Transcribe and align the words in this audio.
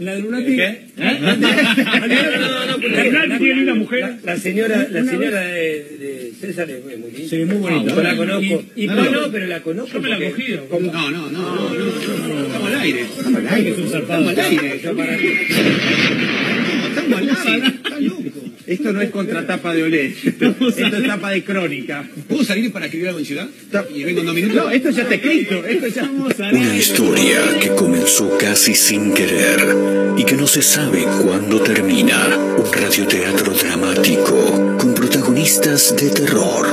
La 0.00 0.14
de 0.14 0.20
Lunati. 0.20 0.56
¿Qué? 0.56 0.80
No, 0.96 1.12
no, 1.36 2.66
no, 2.66 2.78
Lunati 2.78 3.38
tiene 3.38 3.54
linda 3.54 3.74
mujer. 3.74 4.00
La, 4.00 4.18
la 4.24 4.36
señora, 4.38 4.86
la 4.90 5.04
señora 5.04 5.40
de, 5.40 5.84
de 5.98 6.32
César 6.40 6.70
es 6.70 6.82
muy 6.84 6.92
linda. 6.94 7.08
Sí, 7.28 7.36
muy 7.44 7.56
bonita. 7.56 7.94
Yo 7.94 8.02
la 8.02 8.16
conozco. 8.16 8.64
Y- 8.76 8.84
y- 8.84 8.86
no, 8.86 9.04
no, 9.10 9.30
pero 9.30 9.46
la 9.46 9.60
conozco. 9.62 9.92
Yo 9.94 10.00
me 10.02 10.08
la 10.08 10.18
he 10.18 10.30
cogido. 10.30 10.66
No, 10.70 11.10
no, 11.10 11.30
no, 11.30 11.32
no, 11.70 11.74
estamos 12.46 12.68
al 12.72 12.80
aire. 12.80 13.00
Estamos 13.02 13.40
al 13.40 13.48
aire. 13.48 13.70
Estamos 13.70 14.28
al 14.28 14.40
aire. 14.40 14.80
yo 14.82 14.96
para- 14.96 15.14
Estamos 15.14 17.46
al 17.46 17.54
aire. 17.54 17.72
Esto 18.66 18.92
no 18.92 19.00
es 19.00 19.10
contratapa 19.10 19.74
de 19.74 19.82
Olé. 19.82 20.06
Esto 20.24 20.66
es 20.68 21.06
tapa 21.06 21.30
de 21.30 21.44
crónica. 21.44 22.08
¿Puedo 22.28 22.44
salir 22.44 22.72
para 22.72 22.86
escribir 22.86 23.08
algo 23.08 23.20
en 23.20 23.26
ciudad? 23.26 23.48
Y 23.94 24.04
vengo 24.04 24.20
en 24.20 24.26
dos 24.26 24.34
minutos. 24.34 24.56
No, 24.56 24.70
esto 24.70 24.90
ya 24.90 25.02
está 25.02 25.14
escrito. 25.14 25.64
Esto 25.64 25.86
ya 25.88 26.10
Una 26.52 26.76
historia 26.76 27.40
que 27.60 27.68
comenzó 27.70 28.36
casi 28.38 28.74
sin 28.74 29.12
querer 29.12 29.60
y 30.16 30.24
que 30.24 30.36
no 30.36 30.46
se 30.46 30.62
sabe 30.62 31.04
cuándo 31.22 31.60
termina. 31.60 32.36
Un 32.56 32.72
radioteatro 32.72 33.52
dramático 33.52 34.76
con 34.78 34.94
protagonistas 34.94 35.94
de 35.96 36.10
terror. 36.10 36.72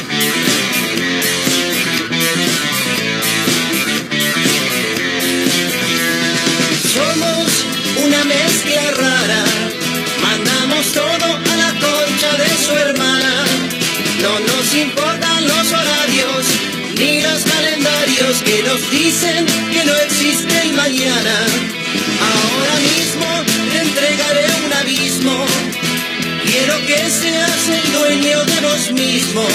Nos 18.71 18.89
dicen 18.89 19.45
que 19.73 19.83
no 19.83 19.93
existe 19.95 20.61
el 20.61 20.73
mañana. 20.73 21.35
Ahora 22.31 22.75
mismo 22.79 23.27
te 23.69 23.79
entregaré 23.79 24.45
un 24.65 24.73
abismo. 24.73 25.45
Quiero 26.45 26.77
que 26.85 27.09
seas 27.09 27.67
el 27.67 27.91
dueño 27.91 28.45
de 28.45 28.61
vos 28.61 28.91
mismo. 28.93 29.45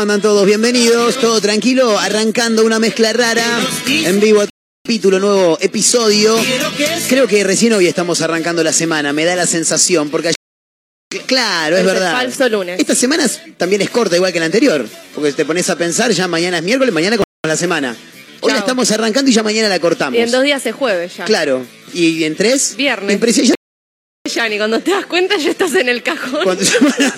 ¿Cómo 0.00 0.12
andan 0.14 0.22
todos? 0.22 0.46
Bienvenidos, 0.46 1.20
todo 1.20 1.42
tranquilo, 1.42 1.98
arrancando 1.98 2.64
una 2.64 2.78
mezcla 2.78 3.12
rara, 3.12 3.44
en 3.86 4.18
vivo, 4.18 4.42
capítulo 4.82 5.18
nuevo, 5.18 5.58
episodio. 5.60 6.38
Creo 7.10 7.26
que 7.28 7.44
recién 7.44 7.74
hoy 7.74 7.86
estamos 7.86 8.22
arrancando 8.22 8.64
la 8.64 8.72
semana, 8.72 9.12
me 9.12 9.26
da 9.26 9.36
la 9.36 9.46
sensación, 9.46 10.08
porque 10.08 10.28
ayer- 10.28 11.26
Claro, 11.26 11.76
es 11.76 11.84
verdad. 11.84 12.12
falso 12.12 12.48
lunes. 12.48 12.80
Esta 12.80 12.94
semana 12.94 13.28
también 13.58 13.82
es 13.82 13.90
corta, 13.90 14.16
igual 14.16 14.32
que 14.32 14.40
la 14.40 14.46
anterior, 14.46 14.88
porque 15.14 15.34
te 15.34 15.44
pones 15.44 15.68
a 15.68 15.76
pensar, 15.76 16.10
ya 16.12 16.26
mañana 16.28 16.56
es 16.56 16.64
miércoles, 16.64 16.94
mañana 16.94 17.18
con 17.18 17.26
la 17.46 17.56
semana. 17.58 17.94
Hoy 18.40 18.52
la 18.52 18.60
estamos 18.60 18.90
arrancando 18.92 19.30
y 19.30 19.34
ya 19.34 19.42
mañana 19.42 19.68
la 19.68 19.80
cortamos. 19.80 20.18
Y 20.18 20.22
en 20.22 20.30
dos 20.30 20.42
días 20.42 20.64
es 20.64 20.74
jueves 20.74 21.14
ya. 21.18 21.26
Claro, 21.26 21.66
y 21.92 22.24
en 22.24 22.36
tres, 22.36 22.74
Viernes. 22.74 23.20
Ya 24.34 24.48
ni 24.48 24.56
cuando 24.58 24.80
te 24.80 24.90
das 24.92 25.06
cuenta 25.06 25.36
ya 25.36 25.50
estás 25.50 25.74
en 25.74 25.88
el 25.88 26.02
cajón. 26.02 26.40
Cuando- 26.44 26.64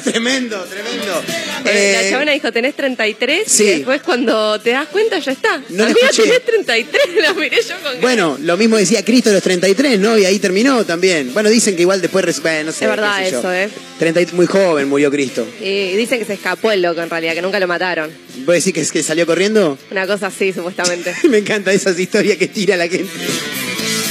tremendo, 0.04 0.62
tremendo. 0.64 1.22
Eh, 1.64 1.92
la 1.94 2.02
Eh, 2.02 2.10
chabona 2.10 2.32
dijo, 2.32 2.52
tenés 2.52 2.74
33 2.74 3.44
sí. 3.46 3.64
y 3.64 3.66
después 3.78 4.02
cuando 4.02 4.60
te 4.60 4.70
das 4.70 4.88
cuenta 4.88 5.18
ya 5.18 5.32
está. 5.32 5.62
No 5.70 5.84
Amiga, 5.84 6.00
escuché. 6.10 6.22
tenés 6.24 6.44
33, 6.44 7.02
la 7.22 7.34
miré 7.40 7.56
yo 7.62 7.74
con 7.82 8.00
Bueno, 8.00 8.38
lo 8.40 8.56
mismo 8.56 8.76
decía 8.76 9.04
Cristo 9.04 9.30
a 9.30 9.32
los 9.34 9.42
33, 9.42 9.98
¿no? 10.00 10.16
Y 10.18 10.24
ahí 10.24 10.38
terminó 10.38 10.84
también. 10.84 11.32
Bueno, 11.34 11.48
dicen 11.50 11.76
que 11.76 11.82
igual 11.82 12.00
después... 12.00 12.40
bueno, 12.42 12.64
no 12.66 12.72
sé, 12.72 12.84
Es 12.84 12.90
verdad 12.90 13.24
sé 13.24 13.30
yo. 13.30 13.38
eso, 13.40 13.52
¿eh? 13.52 13.68
30 13.98 14.20
y- 14.22 14.26
muy 14.32 14.46
joven 14.46 14.88
murió 14.88 15.10
Cristo. 15.10 15.46
Y 15.60 15.92
dicen 15.96 16.18
que 16.18 16.24
se 16.24 16.34
escapó 16.34 16.72
el 16.72 16.82
loco 16.82 17.00
en 17.02 17.10
realidad, 17.10 17.34
que 17.34 17.42
nunca 17.42 17.60
lo 17.60 17.68
mataron. 17.68 18.10
¿Vos 18.44 18.64
decís 18.64 18.90
que 18.90 19.02
salió 19.02 19.26
corriendo? 19.26 19.78
Una 19.90 20.06
cosa 20.06 20.28
así, 20.28 20.52
supuestamente. 20.52 21.14
Me 21.28 21.38
encanta 21.38 21.72
esas 21.72 21.98
historias 21.98 22.36
que 22.38 22.48
tira 22.48 22.76
la 22.76 22.88
gente. 22.88 23.08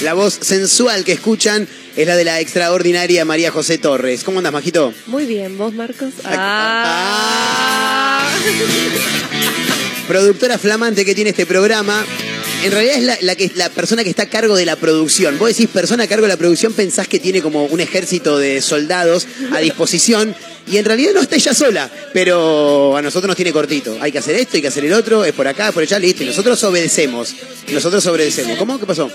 La 0.01 0.15
voz 0.15 0.39
sensual 0.41 1.03
que 1.03 1.11
escuchan 1.11 1.67
es 1.95 2.07
la 2.07 2.15
de 2.15 2.23
la 2.23 2.39
extraordinaria 2.39 3.23
María 3.23 3.51
José 3.51 3.77
Torres. 3.77 4.23
¿Cómo 4.23 4.39
andas, 4.39 4.51
Majito? 4.51 4.91
Muy 5.05 5.25
bien, 5.25 5.59
¿vos, 5.59 5.75
Marcos? 5.75 6.09
Ah. 6.25 8.23
Ah. 8.23 8.29
Productora 10.07 10.57
flamante 10.57 11.05
que 11.05 11.13
tiene 11.13 11.29
este 11.29 11.45
programa. 11.45 12.03
En 12.63 12.71
realidad 12.71 12.95
es 12.95 13.03
la, 13.03 13.17
la 13.21 13.35
que, 13.35 13.51
la 13.55 13.69
persona 13.69 14.03
que 14.03 14.09
está 14.09 14.23
a 14.23 14.29
cargo 14.29 14.55
de 14.55 14.65
la 14.65 14.75
producción. 14.75 15.37
Vos 15.37 15.49
decís 15.49 15.67
persona 15.67 16.05
a 16.05 16.07
cargo 16.07 16.23
de 16.23 16.29
la 16.29 16.37
producción, 16.37 16.73
pensás 16.73 17.07
que 17.07 17.19
tiene 17.19 17.43
como 17.43 17.65
un 17.65 17.79
ejército 17.79 18.39
de 18.39 18.59
soldados 18.61 19.27
a 19.51 19.59
disposición. 19.59 20.35
Y 20.67 20.77
en 20.77 20.85
realidad 20.85 21.11
no 21.13 21.21
está 21.21 21.35
ella 21.35 21.53
sola. 21.53 21.91
Pero 22.11 22.97
a 22.97 23.03
nosotros 23.03 23.27
nos 23.27 23.35
tiene 23.35 23.53
cortito. 23.53 23.99
Hay 24.01 24.11
que 24.11 24.17
hacer 24.17 24.35
esto, 24.35 24.57
hay 24.57 24.63
que 24.63 24.67
hacer 24.67 24.83
el 24.83 24.93
otro, 24.93 25.23
es 25.25 25.33
por 25.33 25.47
acá, 25.47 25.67
es 25.67 25.73
por 25.75 25.83
allá, 25.83 25.99
listo. 25.99 26.23
Y 26.23 26.25
nosotros 26.25 26.63
obedecemos. 26.63 27.35
Nosotros 27.71 28.03
obedecemos. 28.07 28.57
¿Cómo? 28.57 28.79
¿Qué 28.79 28.87
pasó? 28.87 29.11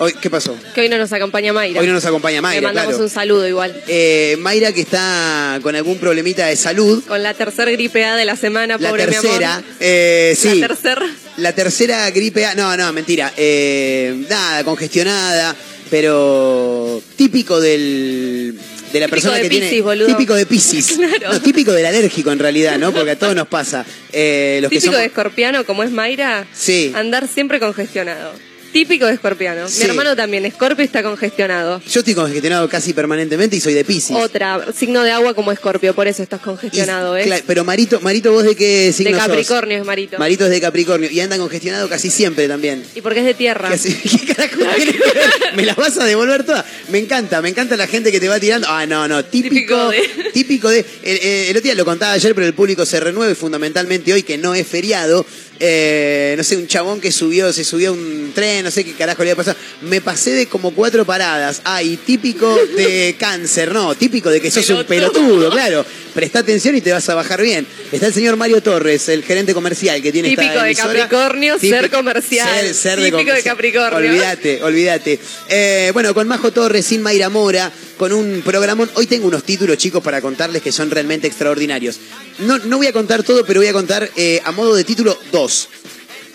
Hoy, 0.00 0.14
¿Qué 0.20 0.30
pasó? 0.30 0.56
Que 0.74 0.82
hoy 0.82 0.88
no 0.88 0.96
nos 0.96 1.12
acompaña 1.12 1.52
Mayra. 1.52 1.80
Hoy 1.80 1.86
no 1.86 1.92
nos 1.92 2.04
acompaña 2.04 2.36
Le 2.36 2.42
Mayra, 2.42 2.62
mandamos 2.62 2.90
claro. 2.90 3.04
un 3.04 3.10
saludo 3.10 3.48
igual. 3.48 3.82
Eh, 3.88 4.36
Mayra 4.38 4.72
que 4.72 4.80
está 4.82 5.58
con 5.62 5.74
algún 5.74 5.98
problemita 5.98 6.46
de 6.46 6.54
salud. 6.56 7.02
Con 7.06 7.22
la 7.22 7.34
tercera 7.34 7.70
gripe 7.72 8.04
A 8.04 8.14
de 8.14 8.24
la 8.24 8.36
semana, 8.36 8.76
La 8.78 8.88
pobre 8.90 9.06
tercera. 9.06 9.38
mi 9.38 9.44
amor. 9.44 9.64
eh, 9.80 10.34
sí. 10.38 10.60
La 10.60 10.68
tercera. 10.68 11.06
La 11.38 11.52
tercera 11.52 12.10
gripe 12.10 12.46
A, 12.46 12.54
no, 12.54 12.76
no, 12.76 12.92
mentira. 12.92 13.32
Eh, 13.36 14.24
nada, 14.28 14.62
congestionada, 14.64 15.56
pero 15.90 17.02
típico 17.16 17.60
del 17.60 18.56
de 18.92 19.00
la 19.00 19.06
Típico 19.06 19.10
persona 19.10 19.36
de 19.36 19.42
que 19.42 19.48
tiene 19.50 19.80
boludo. 19.82 20.06
típico 20.06 20.34
de 20.34 20.46
Piscis. 20.46 20.92
Claro. 20.96 21.32
No, 21.34 21.40
típico 21.42 21.72
del 21.72 21.84
alérgico 21.86 22.30
en 22.32 22.38
realidad, 22.38 22.78
¿no? 22.78 22.92
Porque 22.92 23.10
a 23.10 23.18
todos 23.18 23.34
nos 23.34 23.46
pasa. 23.48 23.84
Eh, 24.12 24.60
los 24.62 24.70
que 24.70 24.76
Típico 24.76 24.92
somos- 24.92 25.00
de 25.00 25.06
escorpiano, 25.06 25.64
como 25.66 25.82
es 25.82 25.90
Mayra, 25.90 26.46
Sí. 26.54 26.92
andar 26.94 27.28
siempre 27.28 27.60
congestionado. 27.60 28.32
Típico 28.72 29.06
de 29.06 29.14
escorpiano. 29.14 29.68
Sí. 29.68 29.84
Mi 29.84 29.90
hermano 29.90 30.14
también, 30.14 30.44
Escorpio 30.44 30.84
está 30.84 31.02
congestionado. 31.02 31.80
Yo 31.90 32.00
estoy 32.00 32.14
congestionado 32.14 32.68
casi 32.68 32.92
permanentemente 32.92 33.56
y 33.56 33.60
soy 33.60 33.74
de 33.74 33.84
Piscis. 33.84 34.14
Otra, 34.16 34.66
signo 34.76 35.02
de 35.02 35.10
agua 35.10 35.34
como 35.34 35.52
Escorpio, 35.52 35.94
por 35.94 36.06
eso 36.06 36.22
estás 36.22 36.40
congestionado, 36.40 37.16
Y- 37.18 37.22
¿eh? 37.22 37.24
claro, 37.24 37.44
pero 37.46 37.64
Marito, 37.64 38.00
Marito, 38.00 38.30
¿vos 38.32 38.44
de 38.44 38.54
qué 38.54 38.86
de 38.86 38.92
signo 38.92 39.16
sos? 39.18 39.26
Capricornio 39.26 39.78
es 39.78 39.84
Marito. 39.84 40.18
Marito 40.18 40.44
es 40.44 40.50
de 40.50 40.60
Capricornio 40.60 41.10
y 41.10 41.18
anda 41.20 41.38
congestionado 41.38 41.88
casi 41.88 42.10
siempre 42.10 42.46
también. 42.46 42.84
y 42.94 43.00
porque 43.00 43.20
es 43.20 43.24
de 43.26 43.34
tierra. 43.34 43.70
¿Qué? 43.70 43.78
¿Qué 44.26 44.34
carajo 44.34 44.56
tiene 44.76 44.92
que 44.92 44.98
ver? 44.98 45.56
¿Me 45.56 45.64
las 45.64 45.76
vas 45.76 45.96
a 45.98 46.04
devolver 46.04 46.44
todas? 46.44 46.64
Me 46.90 46.98
encanta, 46.98 47.40
me 47.42 47.48
encanta 47.48 47.76
la 47.76 47.86
gente 47.86 48.12
que 48.12 48.20
te 48.20 48.28
va 48.28 48.38
tirando. 48.38 48.66
Ah, 48.70 48.84
no, 48.86 49.08
no, 49.08 49.24
típico. 49.24 49.48
Típico 49.54 49.88
de- 49.90 50.30
Típico 50.32 50.68
de. 50.68 50.84
El, 51.02 51.18
el 51.48 51.56
otro 51.56 51.62
día 51.62 51.74
lo 51.74 51.84
contaba 51.84 52.12
ayer, 52.12 52.34
pero 52.34 52.46
el 52.46 52.54
público 52.54 52.84
se 52.86 53.00
renueva 53.00 53.32
y 53.32 53.34
fundamentalmente 53.34 54.12
hoy, 54.12 54.22
que 54.22 54.36
no 54.38 54.54
es 54.54 54.66
feriado, 54.66 55.24
eh, 55.60 56.34
no 56.36 56.44
sé, 56.44 56.56
un 56.56 56.66
chabón 56.66 57.00
que 57.00 57.10
subió, 57.10 57.52
se 57.52 57.64
subió 57.64 57.90
a 57.90 57.92
un 57.92 58.32
tren, 58.34 58.64
no 58.64 58.70
sé 58.70 58.84
qué 58.84 58.92
carajo 58.92 59.22
le 59.22 59.30
había 59.30 59.36
pasado. 59.36 59.56
Me 59.82 60.00
pasé 60.00 60.30
de 60.30 60.46
como 60.46 60.72
cuatro 60.72 61.04
paradas. 61.04 61.62
Ay, 61.64 61.96
típico 61.96 62.54
de 62.76 63.16
cáncer, 63.18 63.72
no, 63.72 63.94
típico 63.94 64.30
de 64.30 64.40
que 64.40 64.50
sos 64.50 64.68
un 64.70 64.84
pelotudo, 64.84 65.50
claro. 65.50 65.84
Presta 66.14 66.40
atención 66.40 66.74
y 66.74 66.80
te 66.80 66.92
vas 66.92 67.08
a 67.08 67.14
bajar 67.14 67.42
bien. 67.42 67.66
Está 67.92 68.06
el 68.08 68.14
señor 68.14 68.36
Mario 68.36 68.60
Torres, 68.62 69.08
el 69.08 69.22
gerente 69.22 69.54
comercial 69.54 70.02
que 70.02 70.10
tiene 70.10 70.30
Típico 70.30 70.48
esta 70.48 70.62
de 70.62 70.70
emisora. 70.70 71.08
Capricornio, 71.08 71.58
ser 71.58 71.90
comercial. 71.90 72.48
Ser, 72.48 72.74
ser 72.74 72.98
de 72.98 73.04
Típico 73.06 73.18
de 73.18 73.24
comercial. 73.24 73.54
Capricornio. 73.54 73.98
Olvídate, 73.98 74.62
olvídate. 74.62 75.20
Eh, 75.48 75.90
bueno, 75.92 76.14
con 76.14 76.26
Majo 76.26 76.50
Torres, 76.52 76.86
sin 76.86 77.02
Mayra 77.02 77.28
Mora, 77.28 77.70
con 77.96 78.12
un 78.12 78.42
programón. 78.42 78.90
Hoy 78.94 79.06
tengo 79.06 79.28
unos 79.28 79.44
títulos, 79.44 79.76
chicos, 79.76 80.02
para 80.02 80.20
contarles 80.20 80.62
que 80.62 80.72
son 80.72 80.90
realmente 80.90 81.26
extraordinarios. 81.26 82.00
No, 82.38 82.58
no 82.58 82.76
voy 82.76 82.86
a 82.86 82.92
contar 82.92 83.22
todo, 83.22 83.44
pero 83.44 83.60
voy 83.60 83.68
a 83.68 83.72
contar 83.72 84.10
eh, 84.16 84.40
a 84.44 84.52
modo 84.52 84.74
de 84.74 84.84
título 84.84 85.18
dos. 85.32 85.68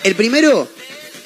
El 0.03 0.15
primero 0.15 0.67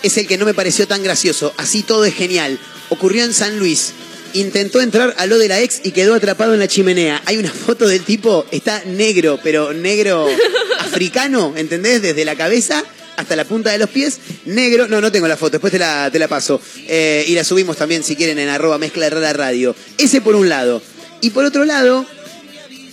es 0.04 0.18
el 0.18 0.28
que 0.28 0.38
no 0.38 0.46
me 0.46 0.54
pareció 0.54 0.88
tan 0.88 1.04
gracioso. 1.04 1.54
Así 1.58 1.84
todo 1.84 2.06
es 2.06 2.14
genial. 2.14 2.60
Ocurrió 2.90 3.24
en 3.24 3.34
San 3.34 3.58
Luis. 3.58 3.94
Intentó 4.34 4.82
entrar 4.82 5.16
a 5.18 5.26
lo 5.26 5.38
de 5.40 5.48
la 5.48 5.62
ex 5.62 5.82
y 5.84 5.92
quedó 5.92 6.14
atrapado 6.14 6.54
en 6.54 6.60
la 6.60 6.68
chimenea. 6.68 7.22
Hay 7.26 7.38
una 7.38 7.52
foto 7.52 7.88
del 7.88 8.04
tipo, 8.04 8.46
está 8.52 8.84
negro, 8.86 9.40
pero 9.42 9.74
negro 9.74 10.28
africano, 10.80 11.54
¿entendés? 11.56 12.02
Desde 12.02 12.26
la 12.26 12.36
cabeza 12.36 12.84
hasta 13.16 13.36
la 13.36 13.46
punta 13.46 13.72
de 13.72 13.80
los 13.80 13.90
pies, 13.90 14.20
negro. 14.46 14.88
No, 14.88 15.02
no 15.02 15.12
tengo 15.12 15.28
la 15.28 15.38
foto, 15.38 15.54
después 15.54 15.74
te 15.74 15.80
la, 15.80 16.10
te 16.12 16.20
la 16.20 16.28
paso. 16.28 16.62
Eh, 16.88 17.26
y 17.28 17.34
la 17.34 17.44
subimos 17.44 17.78
también, 17.78 18.04
si 18.04 18.16
quieren, 18.16 18.38
en 18.38 18.50
arroba 18.50 18.78
mezcla 18.78 19.10
rara 19.10 19.34
radio. 19.34 19.76
Ese 19.98 20.22
por 20.22 20.36
un 20.36 20.50
lado. 20.50 20.82
Y 21.20 21.32
por 21.32 21.44
otro 21.44 21.66
lado, 21.66 22.06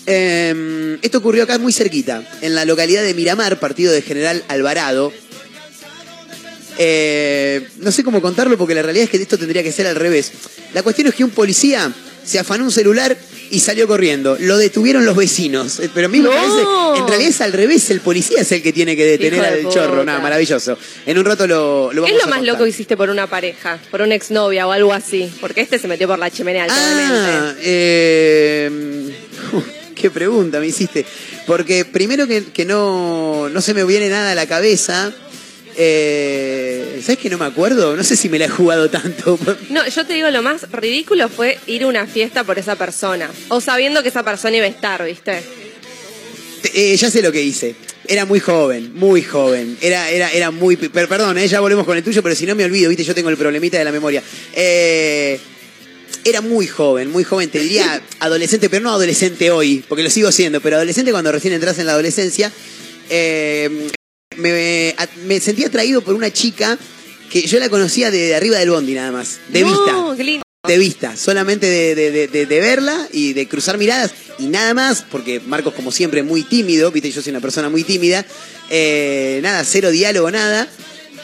eh, 0.07 0.99
esto 1.03 1.19
ocurrió 1.19 1.45
acá 1.45 1.59
muy 1.59 1.73
cerquita, 1.73 2.23
en 2.41 2.55
la 2.55 2.65
localidad 2.65 3.03
de 3.03 3.15
Miramar, 3.15 3.59
partido 3.59 3.93
de 3.93 4.03
General 4.03 4.45
Alvarado. 4.49 5.13
Eh, 6.79 7.69
no 7.79 7.93
sé 7.93 8.03
cómo 8.03 8.21
contarlo 8.21 8.59
porque 8.59 8.75
la 8.75 8.83
realidad 8.83 9.05
es 9.05 9.11
que 9.11 9.17
esto 9.23 9.39
tendría 9.39 9.63
que 9.63 9.73
ser 9.73 9.87
al 9.87 9.97
revés. 9.97 10.33
La 10.73 10.83
cuestión 10.83 11.09
es 11.09 11.15
que 11.15 11.25
un 11.25 11.31
policía 11.31 11.93
se 12.25 12.39
afanó 12.39 12.65
un 12.65 12.73
celular 12.73 13.17
y 13.51 13.61
salió 13.61 13.87
corriendo. 13.87 14.37
Lo 14.41 14.57
detuvieron 14.57 15.05
los 15.05 15.15
vecinos. 15.17 15.79
Eh, 15.79 15.91
Pero 15.95 16.07
a 16.07 16.11
mí 16.11 16.21
me 16.21 16.29
parece, 16.29 16.63
en 16.97 17.07
realidad 17.07 17.31
es 17.31 17.41
al 17.41 17.53
revés, 17.53 17.91
el 17.91 18.01
policía 18.01 18.41
es 18.41 18.51
el 18.53 18.63
que 18.63 18.73
tiene 18.73 18.97
que 18.97 19.05
detener 19.05 19.35
Hijo 19.35 19.69
al 19.69 19.73
chorro. 19.73 20.05
Nada, 20.05 20.19
maravilloso. 20.21 20.77
En 21.07 21.19
un 21.19 21.25
rato 21.25 21.47
lo, 21.47 21.93
lo 21.93 22.05
¿Qué 22.05 22.11
vamos 22.13 22.23
es 22.23 22.27
lo 22.27 22.33
a 22.33 22.37
más 22.37 22.47
loco 22.47 22.65
que 22.65 22.71
hiciste 22.71 22.97
por 22.97 23.11
una 23.11 23.27
pareja? 23.29 23.79
Por 23.91 24.01
una 24.03 24.15
exnovia 24.15 24.67
o 24.67 24.73
algo 24.73 24.93
así. 24.93 25.31
Porque 25.41 25.61
este 25.61 25.79
se 25.79 25.87
metió 25.87 26.09
por 26.09 26.19
la 26.19 26.31
chimenea 26.31 26.67
Ah, 26.69 27.55
eh, 27.61 28.24
qué 30.05 30.11
pregunta 30.11 30.61
me 30.61 30.67
hiciste. 30.67 31.07
Porque 31.47 31.87
primero 31.87 32.27
que, 32.27 32.45
que 32.45 32.67
no, 32.67 33.49
no 33.49 33.61
se 33.63 33.73
me 33.73 33.85
viene 33.85 34.11
nada 34.11 34.33
a 34.33 34.35
la 34.35 34.47
cabeza. 34.47 35.11
Eh, 35.77 37.01
¿Sabes 37.03 37.19
que 37.19 37.31
no 37.31 37.39
me 37.39 37.47
acuerdo? 37.47 37.97
No 37.97 38.05
sé 38.05 38.17
si 38.17 38.29
me 38.29 38.39
la 38.39 38.45
he 38.45 38.49
jugado 38.51 38.91
tanto. 38.91 39.39
No, 39.71 39.87
yo 39.89 40.05
te 40.05 40.13
digo, 40.13 40.31
lo 40.31 40.43
más 40.43 40.71
ridículo 40.71 41.31
fue 41.31 41.59
ir 41.67 41.85
a 41.85 41.87
una 41.87 42.07
fiesta 42.07 42.45
por 42.45 42.59
esa 42.59 42.77
persona. 42.77 43.31
O 43.49 43.63
sabiendo 43.63 44.03
que 44.03 44.11
esa 44.11 44.23
persona 44.23 44.57
iba 44.59 44.67
a 44.67 44.69
estar, 44.69 45.03
¿viste? 45.07 45.43
Te- 46.61 46.93
eh, 46.93 46.97
ya 46.97 47.11
sé 47.11 47.23
lo 47.23 47.33
que 47.33 47.43
hice. 47.43 47.75
Era 48.07 48.27
muy 48.27 48.41
joven, 48.41 48.93
muy 48.95 49.23
joven. 49.23 49.79
Era, 49.81 50.11
era, 50.11 50.31
era 50.31 50.51
muy. 50.51 50.77
per- 50.77 51.09
perdón, 51.09 51.39
eh, 51.39 51.49
ya 51.49 51.61
volvemos 51.61 51.87
con 51.87 51.97
el 51.97 52.05
tuyo, 52.05 52.23
pero 52.23 52.35
si 52.35 52.45
no 52.45 52.55
me 52.55 52.65
olvido, 52.65 52.91
viste, 52.91 53.05
yo 53.05 53.15
tengo 53.15 53.31
el 53.31 53.39
problemita 53.39 53.79
de 53.79 53.85
la 53.85 53.93
memoria. 53.93 54.23
Eh, 54.55 55.41
era 56.25 56.41
muy 56.41 56.67
joven, 56.67 57.11
muy 57.11 57.25
joven, 57.25 57.51
te 57.51 57.59
diría 57.59 58.03
adolescente, 58.21 58.69
pero 58.69 58.83
no 58.83 58.91
adolescente 58.91 59.51
hoy, 59.51 59.85
porque 59.89 60.03
lo 60.03 60.11
sigo 60.11 60.33
siendo, 60.33 60.61
pero 60.61 60.77
adolescente 60.77 61.11
cuando 61.11 61.33
recién 61.33 61.55
entras 61.55 61.79
en 61.79 61.87
la 61.87 61.93
adolescencia. 61.93 62.53
Eh, 63.11 63.89
me, 64.37 64.95
me 65.27 65.41
sentí 65.41 65.65
atraído 65.65 66.01
por 66.01 66.15
una 66.15 66.33
chica 66.33 66.79
que 67.31 67.43
yo 67.47 67.59
la 67.59 67.69
conocía 67.69 68.11
de, 68.11 68.35
arriba 68.35 68.59
del 68.59 68.71
bondi 68.71 68.95
nada 68.95 69.13
más, 69.13 69.39
de 69.49 69.61
no, 69.61 69.69
vista 69.69 70.17
qué 70.17 70.25
lindo. 70.25 70.43
de 70.67 70.79
vista, 70.79 71.17
solamente 71.17 71.67
de 71.69 72.61
verla 72.61 73.09
y 73.13 73.33
de 73.33 73.47
cruzar 73.47 73.79
miradas 73.79 74.13
y 74.39 74.47
nada 74.47 74.75
más, 74.75 75.05
porque 75.11 75.41
Marcos 75.41 75.75
como 75.75 75.93
siempre 75.93 76.23
muy 76.23 76.43
tímido, 76.43 76.91
viste, 76.91 77.11
yo 77.11 77.23
soy 77.23 77.31
una 77.31 77.41
persona 77.41 77.69
muy 77.69 77.85
tímida, 77.85 78.25
eh, 78.71 79.41
nada, 79.43 79.65
cero 79.65 79.91
diálogo, 79.91 80.31
nada. 80.31 80.69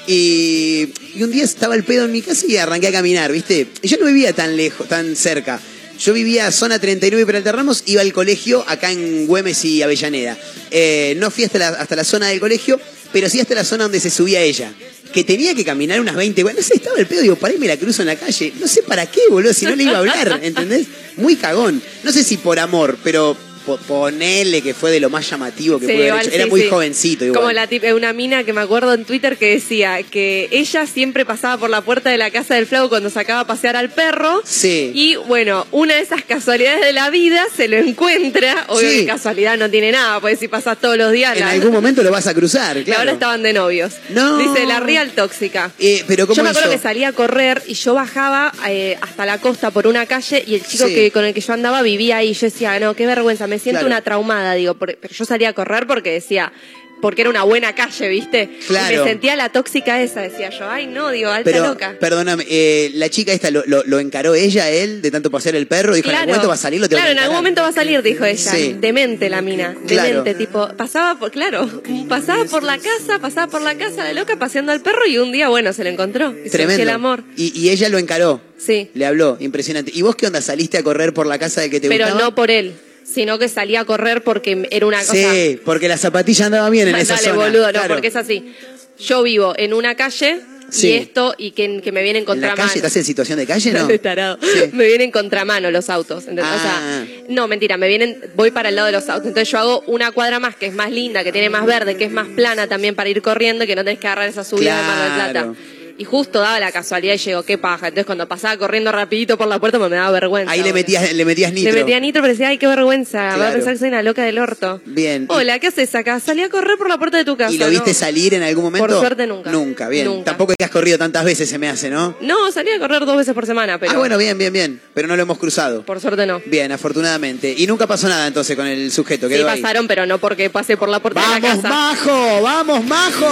Y, 0.06 0.88
y 1.14 1.22
un 1.22 1.30
día 1.30 1.44
estaba 1.44 1.74
el 1.74 1.84
pedo 1.84 2.04
en 2.04 2.12
mi 2.12 2.22
casa 2.22 2.46
y 2.48 2.56
arranqué 2.56 2.88
a 2.88 2.92
caminar, 2.92 3.30
viste. 3.32 3.68
Y 3.82 3.88
yo 3.88 3.98
no 3.98 4.06
vivía 4.06 4.32
tan 4.32 4.56
lejos, 4.56 4.88
tan 4.88 5.14
cerca. 5.16 5.60
Yo 6.00 6.14
vivía 6.14 6.50
zona 6.50 6.78
39 6.78 7.26
Peralta 7.26 7.52
Ramos, 7.52 7.82
iba 7.84 8.00
al 8.00 8.12
colegio 8.14 8.64
acá 8.66 8.90
en 8.90 9.26
Güemes 9.26 9.62
y 9.66 9.82
Avellaneda. 9.82 10.38
Eh, 10.70 11.14
no 11.18 11.30
fui 11.30 11.44
hasta 11.44 11.58
la, 11.58 11.68
hasta 11.68 11.94
la 11.94 12.04
zona 12.04 12.28
del 12.28 12.40
colegio, 12.40 12.80
pero 13.12 13.28
sí 13.28 13.38
hasta 13.38 13.54
la 13.54 13.64
zona 13.64 13.84
donde 13.84 14.00
se 14.00 14.08
subía 14.08 14.40
ella. 14.40 14.72
Que 15.12 15.24
tenía 15.24 15.54
que 15.54 15.62
caminar 15.62 16.00
unas 16.00 16.16
20, 16.16 16.42
bueno, 16.42 16.60
no 16.60 16.66
sé, 16.66 16.74
estaba 16.76 16.98
el 16.98 17.06
pedo, 17.06 17.20
digo, 17.20 17.36
pará 17.36 17.54
y 17.54 17.58
me 17.58 17.66
la 17.66 17.76
cruzo 17.76 18.00
en 18.00 18.06
la 18.08 18.16
calle. 18.16 18.54
No 18.58 18.66
sé 18.66 18.82
para 18.82 19.10
qué, 19.10 19.20
boludo, 19.28 19.52
si 19.52 19.66
no 19.66 19.76
le 19.76 19.82
iba 19.82 19.96
a 19.96 19.98
hablar, 19.98 20.40
¿entendés? 20.42 20.86
Muy 21.16 21.36
cagón. 21.36 21.82
No 22.02 22.12
sé 22.12 22.24
si 22.24 22.38
por 22.38 22.58
amor, 22.58 22.96
pero 23.04 23.36
ponele 23.78 24.62
que 24.62 24.74
fue 24.74 24.90
de 24.90 25.00
lo 25.00 25.10
más 25.10 25.28
llamativo 25.28 25.78
que 25.78 25.86
Sí, 25.86 25.92
pude 25.92 26.10
haber 26.10 26.26
hecho. 26.26 26.34
Era 26.34 26.44
sí, 26.44 26.50
muy 26.50 26.62
sí. 26.62 26.68
jovencito 26.68 27.24
igual. 27.24 27.40
Como 27.40 27.52
la 27.52 27.68
tip- 27.68 27.84
eh, 27.84 27.94
una 27.94 28.12
mina 28.12 28.44
que 28.44 28.52
me 28.52 28.60
acuerdo 28.60 28.94
en 28.94 29.04
Twitter 29.04 29.36
que 29.36 29.50
decía 29.54 30.02
que 30.02 30.48
ella 30.50 30.86
siempre 30.86 31.24
pasaba 31.24 31.58
por 31.58 31.70
la 31.70 31.80
puerta 31.82 32.10
de 32.10 32.18
la 32.18 32.30
casa 32.30 32.54
del 32.54 32.66
flaco 32.66 32.88
cuando 32.88 33.10
sacaba 33.10 33.40
a 33.40 33.46
pasear 33.46 33.76
al 33.76 33.90
perro. 33.90 34.42
Sí. 34.44 34.90
Y 34.94 35.16
bueno, 35.16 35.66
una 35.72 35.94
de 35.94 36.00
esas 36.02 36.22
casualidades 36.24 36.80
de 36.84 36.92
la 36.92 37.10
vida 37.10 37.44
se 37.56 37.68
lo 37.68 37.76
encuentra. 37.76 38.64
Obvio 38.68 38.88
que 38.88 39.06
casualidad 39.06 39.56
no 39.58 39.70
tiene 39.70 39.92
nada, 39.92 40.20
porque 40.20 40.36
si 40.36 40.48
pasas 40.48 40.78
todos 40.80 40.96
los 40.96 41.12
días. 41.12 41.34
En 41.36 41.40
la- 41.40 41.50
algún 41.50 41.72
momento 41.72 42.02
lo 42.02 42.10
vas 42.10 42.26
a 42.26 42.34
cruzar, 42.34 42.76
y 42.78 42.84
claro. 42.84 43.00
ahora 43.00 43.12
estaban 43.12 43.42
de 43.42 43.52
novios. 43.52 43.92
No. 44.10 44.38
Dice 44.38 44.66
la 44.66 44.80
real 44.80 45.10
tóxica. 45.12 45.70
Eh, 45.78 46.04
pero 46.06 46.26
¿cómo 46.26 46.36
Yo 46.36 46.42
me 46.42 46.50
acuerdo 46.50 46.70
que 46.70 46.78
salía 46.78 47.08
a 47.08 47.12
correr 47.12 47.62
y 47.66 47.74
yo 47.74 47.94
bajaba 47.94 48.52
eh, 48.68 48.96
hasta 49.00 49.26
la 49.26 49.38
costa 49.38 49.70
por 49.70 49.86
una 49.86 50.06
calle 50.06 50.42
y 50.46 50.54
el 50.54 50.64
chico 50.64 50.86
que 50.86 51.10
con 51.10 51.24
el 51.24 51.34
que 51.34 51.40
yo 51.40 51.52
andaba 51.52 51.82
vivía 51.82 52.18
ahí. 52.18 52.32
Yo 52.32 52.46
decía, 52.46 52.78
no, 52.80 52.94
qué 52.94 53.06
vergüenza, 53.06 53.46
me 53.46 53.58
siento 53.60 53.80
Claro. 53.80 53.86
una 53.86 54.00
traumada, 54.02 54.54
digo, 54.54 54.74
por- 54.74 54.96
pero 54.96 55.14
yo 55.14 55.24
salía 55.24 55.50
a 55.50 55.52
correr 55.52 55.86
porque 55.86 56.10
decía, 56.10 56.52
porque 57.00 57.22
era 57.22 57.30
una 57.30 57.44
buena 57.44 57.74
calle, 57.74 58.10
¿viste? 58.10 58.58
Claro. 58.66 58.94
Y 58.94 58.98
me 58.98 59.04
sentía 59.04 59.34
la 59.34 59.48
tóxica 59.48 60.02
esa, 60.02 60.20
decía 60.20 60.50
yo, 60.50 60.68
ay 60.68 60.86
no, 60.86 61.08
digo, 61.10 61.30
alta 61.30 61.50
Pero, 61.50 61.68
loca. 61.68 61.96
perdóname, 61.98 62.44
eh, 62.46 62.90
la 62.92 63.08
chica 63.08 63.32
esta 63.32 63.50
lo, 63.50 63.62
lo- 63.64 63.82
lo 63.86 64.00
encaró 64.00 64.34
ella, 64.34 64.68
él, 64.68 65.00
de 65.00 65.10
tanto 65.10 65.30
pasear 65.30 65.54
el 65.54 65.66
perro, 65.66 65.94
dijo, 65.94 66.10
en 66.10 66.16
algún 66.16 66.32
momento 66.32 66.48
va 66.48 66.54
a 66.56 66.58
salir, 66.58 66.78
lo 66.78 66.90
tengo 66.90 66.98
claro, 67.00 67.08
que 67.08 67.12
en 67.12 67.18
algún 67.20 67.30
encarar". 67.36 67.42
momento 67.42 67.62
va 67.62 67.68
a 67.68 67.72
salir, 67.72 68.02
dijo 68.02 68.26
ella. 68.26 68.50
Sí. 68.52 68.76
Demente 68.78 69.30
la 69.30 69.40
mina. 69.40 69.74
Claro. 69.86 70.08
Demente, 70.08 70.34
tipo, 70.34 70.68
pasaba 70.76 71.18
por, 71.18 71.30
claro, 71.30 71.66
pasaba 72.06 72.44
por 72.44 72.62
la 72.64 72.76
casa, 72.76 73.18
pasaba 73.18 73.46
por 73.50 73.62
la 73.62 73.76
casa 73.76 74.04
de 74.04 74.12
loca 74.12 74.36
paseando 74.38 74.70
al 74.72 74.82
perro 74.82 75.06
y 75.06 75.16
un 75.16 75.32
día, 75.32 75.48
bueno, 75.48 75.72
se 75.72 75.84
lo 75.84 75.88
encontró. 75.88 76.34
Y 76.44 76.50
Tremendo. 76.50 76.82
el 76.82 76.90
amor. 76.90 77.24
Y, 77.34 77.58
y 77.58 77.70
ella 77.70 77.88
lo 77.88 77.96
encaró, 77.96 78.42
Sí. 78.58 78.90
le 78.92 79.06
habló, 79.06 79.38
impresionante. 79.40 79.90
¿Y 79.94 80.02
vos 80.02 80.16
qué 80.16 80.26
onda? 80.26 80.42
¿Saliste 80.42 80.76
a 80.76 80.82
correr 80.82 81.14
por 81.14 81.26
la 81.26 81.38
casa 81.38 81.62
de 81.62 81.70
que 81.70 81.80
te 81.80 81.88
Pero 81.88 82.04
gustaba? 82.04 82.20
no 82.28 82.34
por 82.34 82.50
él, 82.50 82.74
sino 83.04 83.38
que 83.38 83.48
salía 83.48 83.80
a 83.80 83.84
correr 83.84 84.22
porque 84.22 84.68
era 84.70 84.86
una 84.86 84.98
cosa. 85.00 85.12
Sí, 85.14 85.60
porque 85.64 85.88
la 85.88 85.96
zapatilla 85.98 86.46
andaba 86.46 86.70
bien 86.70 86.88
en 86.88 86.96
esa 86.96 87.14
Dale, 87.14 87.28
zona. 87.28 87.36
boludo, 87.44 87.66
no, 87.66 87.72
claro. 87.72 87.94
porque 87.94 88.08
es 88.08 88.16
así. 88.16 88.54
Yo 88.98 89.22
vivo 89.22 89.54
en 89.56 89.72
una 89.74 89.94
calle 89.94 90.40
Sí. 90.70 90.90
y 90.90 90.92
esto, 90.92 91.34
y 91.36 91.50
que, 91.50 91.80
que 91.82 91.90
me 91.90 92.00
vienen 92.00 92.20
¿En 92.20 92.26
la 92.26 92.32
contramano. 92.32 92.62
calle? 92.62 92.76
¿Estás 92.78 92.96
en 92.96 93.02
situación 93.04 93.38
de 93.40 93.46
calle, 93.46 93.72
no? 93.72 93.88
Tarado. 93.98 94.38
Sí. 94.40 94.70
Me 94.72 94.86
vienen 94.86 95.10
contramano 95.10 95.68
los 95.72 95.90
autos. 95.90 96.20
¿entendés? 96.28 96.44
O 96.44 96.48
Ah. 96.48 96.60
sea, 96.62 97.06
no, 97.28 97.48
mentira, 97.48 97.76
me 97.76 97.88
vienen, 97.88 98.22
voy 98.36 98.52
para 98.52 98.68
el 98.68 98.76
lado 98.76 98.86
de 98.86 98.92
los 98.92 99.08
autos. 99.08 99.26
Entonces 99.26 99.50
yo 99.50 99.58
hago 99.58 99.82
una 99.88 100.12
cuadra 100.12 100.38
más 100.38 100.54
que 100.54 100.66
es 100.66 100.74
más 100.74 100.92
linda, 100.92 101.24
que 101.24 101.32
tiene 101.32 101.50
más 101.50 101.66
verde, 101.66 101.96
que 101.96 102.04
es 102.04 102.12
más 102.12 102.28
plana 102.28 102.68
también 102.68 102.94
para 102.94 103.08
ir 103.08 103.20
corriendo 103.20 103.64
y 103.64 103.66
que 103.66 103.74
no 103.74 103.82
tenés 103.82 103.98
que 103.98 104.06
agarrar 104.06 104.28
esa 104.28 104.44
subida 104.44 104.76
de 104.76 104.82
Mar 104.84 105.02
del 105.02 105.32
Plata. 105.32 105.54
Claro. 106.00 106.02
Y 106.02 106.04
justo 106.04 106.40
daba 106.40 106.58
la 106.60 106.72
casualidad 106.72 107.14
y 107.14 107.18
llegó, 107.18 107.42
qué 107.42 107.58
paja. 107.58 107.88
Entonces 107.88 108.06
cuando 108.06 108.26
pasaba 108.26 108.56
corriendo 108.56 108.90
rapidito 108.92 109.36
por 109.36 109.46
la 109.48 109.58
puerta 109.58 109.78
pues 109.78 109.90
me 109.90 109.96
daba 109.96 110.10
vergüenza. 110.12 110.50
Ahí 110.52 110.62
le 110.62 110.72
metías, 110.72 111.12
le 111.12 111.24
metías 111.24 111.52
nitro. 111.52 111.72
Le 111.72 111.80
metía 111.80 112.00
nitro, 112.00 112.22
pero 112.22 112.32
decía, 112.32 112.48
ay, 112.48 112.58
qué 112.58 112.66
vergüenza. 112.66 113.18
Va 113.22 113.32
a 113.32 113.36
Claro. 113.36 113.54
pensar 113.54 113.72
que 113.74 113.78
soy 113.78 113.88
una 113.88 114.02
loca 114.02 114.22
del 114.24 114.38
orto. 114.38 114.80
Bien. 114.86 115.26
Hola, 115.28 115.58
¿qué 115.58 115.66
haces 115.68 115.94
acá? 115.94 116.18
Salí 116.20 116.42
a 116.42 116.48
correr 116.48 116.76
por 116.78 116.88
la 116.88 116.98
puerta 116.98 117.16
de 117.18 117.24
tu 117.24 117.36
casa. 117.36 117.52
¿Y 117.52 117.58
lo 117.58 117.68
viste 117.68 117.90
¿no? 117.90 117.94
salir 117.94 118.34
en 118.34 118.42
algún 118.42 118.64
momento? 118.64 118.86
Por 118.88 118.98
suerte 118.98 119.26
nunca. 119.26 119.50
Nunca, 119.50 119.88
bien. 119.88 120.06
Nunca. 120.06 120.24
Tampoco 120.24 120.52
es 120.52 120.56
que 120.58 120.64
has 120.64 120.70
corrido 120.70 120.96
tantas 120.98 121.24
veces, 121.24 121.48
se 121.48 121.58
me 121.58 121.68
hace, 121.68 121.90
¿no? 121.90 122.16
No, 122.20 122.50
salí 122.52 122.70
a 122.70 122.78
correr 122.78 123.04
dos 123.04 123.16
veces 123.16 123.34
por 123.34 123.46
semana, 123.46 123.78
pero 123.78 123.92
Ah, 123.92 123.96
bueno, 123.98 124.16
bien, 124.18 124.36
bien, 124.38 124.52
bien. 124.52 124.80
Pero 124.94 125.06
no 125.08 125.16
lo 125.16 125.22
hemos 125.22 125.38
cruzado. 125.38 125.82
por 125.84 126.00
suerte 126.00 126.26
no. 126.26 126.40
Bien, 126.46 126.72
afortunadamente. 126.72 127.54
Y 127.56 127.66
nunca 127.66 127.86
pasó 127.86 128.08
nada 128.08 128.26
entonces 128.26 128.56
con 128.56 128.66
el 128.66 128.90
sujeto. 128.92 129.28
Sí, 129.28 129.34
Quedó 129.34 129.48
ahí. 129.48 129.60
pasaron, 129.60 129.86
pero 129.86 130.06
no 130.06 130.18
porque 130.18 130.48
pasé 130.50 130.76
por 130.76 130.88
la 130.88 131.00
puerta 131.00 131.20
de 131.20 131.26
la 131.26 131.48
¡Vamos, 131.48 131.62
casa. 131.62 131.68
Majo! 131.68 132.42
¡Vamos, 132.42 132.84
Majo! 132.86 133.26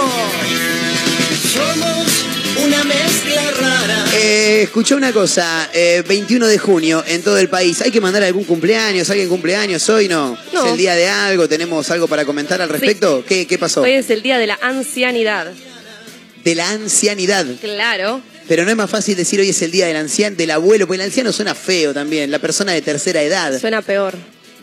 Eh, 4.59 4.63
escuché 4.63 4.93
una 4.93 5.13
cosa, 5.13 5.69
eh, 5.73 6.03
21 6.05 6.45
de 6.45 6.57
junio 6.57 7.01
en 7.07 7.21
todo 7.21 7.37
el 7.37 7.47
país. 7.47 7.81
¿Hay 7.81 7.91
que 7.91 8.01
mandar 8.01 8.23
algún 8.23 8.43
cumpleaños? 8.43 9.09
¿Alguien 9.09 9.29
cumpleaños 9.29 9.87
hoy? 9.87 10.09
No. 10.09 10.37
No. 10.51 10.65
¿Es 10.65 10.71
el 10.73 10.77
día 10.77 10.95
de 10.95 11.07
algo? 11.07 11.47
¿Tenemos 11.47 11.89
algo 11.91 12.09
para 12.09 12.25
comentar 12.25 12.61
al 12.61 12.67
respecto? 12.67 13.23
¿Qué, 13.25 13.47
¿Qué 13.47 13.57
pasó? 13.57 13.83
Hoy 13.83 13.91
es 13.91 14.09
el 14.09 14.21
día 14.21 14.37
de 14.37 14.47
la 14.47 14.59
ancianidad. 14.61 15.53
De 16.43 16.55
la 16.55 16.69
ancianidad. 16.71 17.45
Claro. 17.61 18.21
Pero 18.49 18.65
no 18.65 18.71
es 18.71 18.75
más 18.75 18.89
fácil 18.89 19.15
decir 19.15 19.39
hoy 19.39 19.49
es 19.49 19.61
el 19.61 19.71
día 19.71 19.87
del 19.87 19.95
anciano, 19.95 20.35
del 20.35 20.51
abuelo, 20.51 20.87
porque 20.87 21.01
el 21.01 21.07
anciano 21.07 21.31
suena 21.31 21.55
feo 21.55 21.93
también, 21.93 22.29
la 22.29 22.39
persona 22.39 22.73
de 22.73 22.81
tercera 22.81 23.21
edad. 23.21 23.57
Suena 23.57 23.81
peor. 23.81 24.15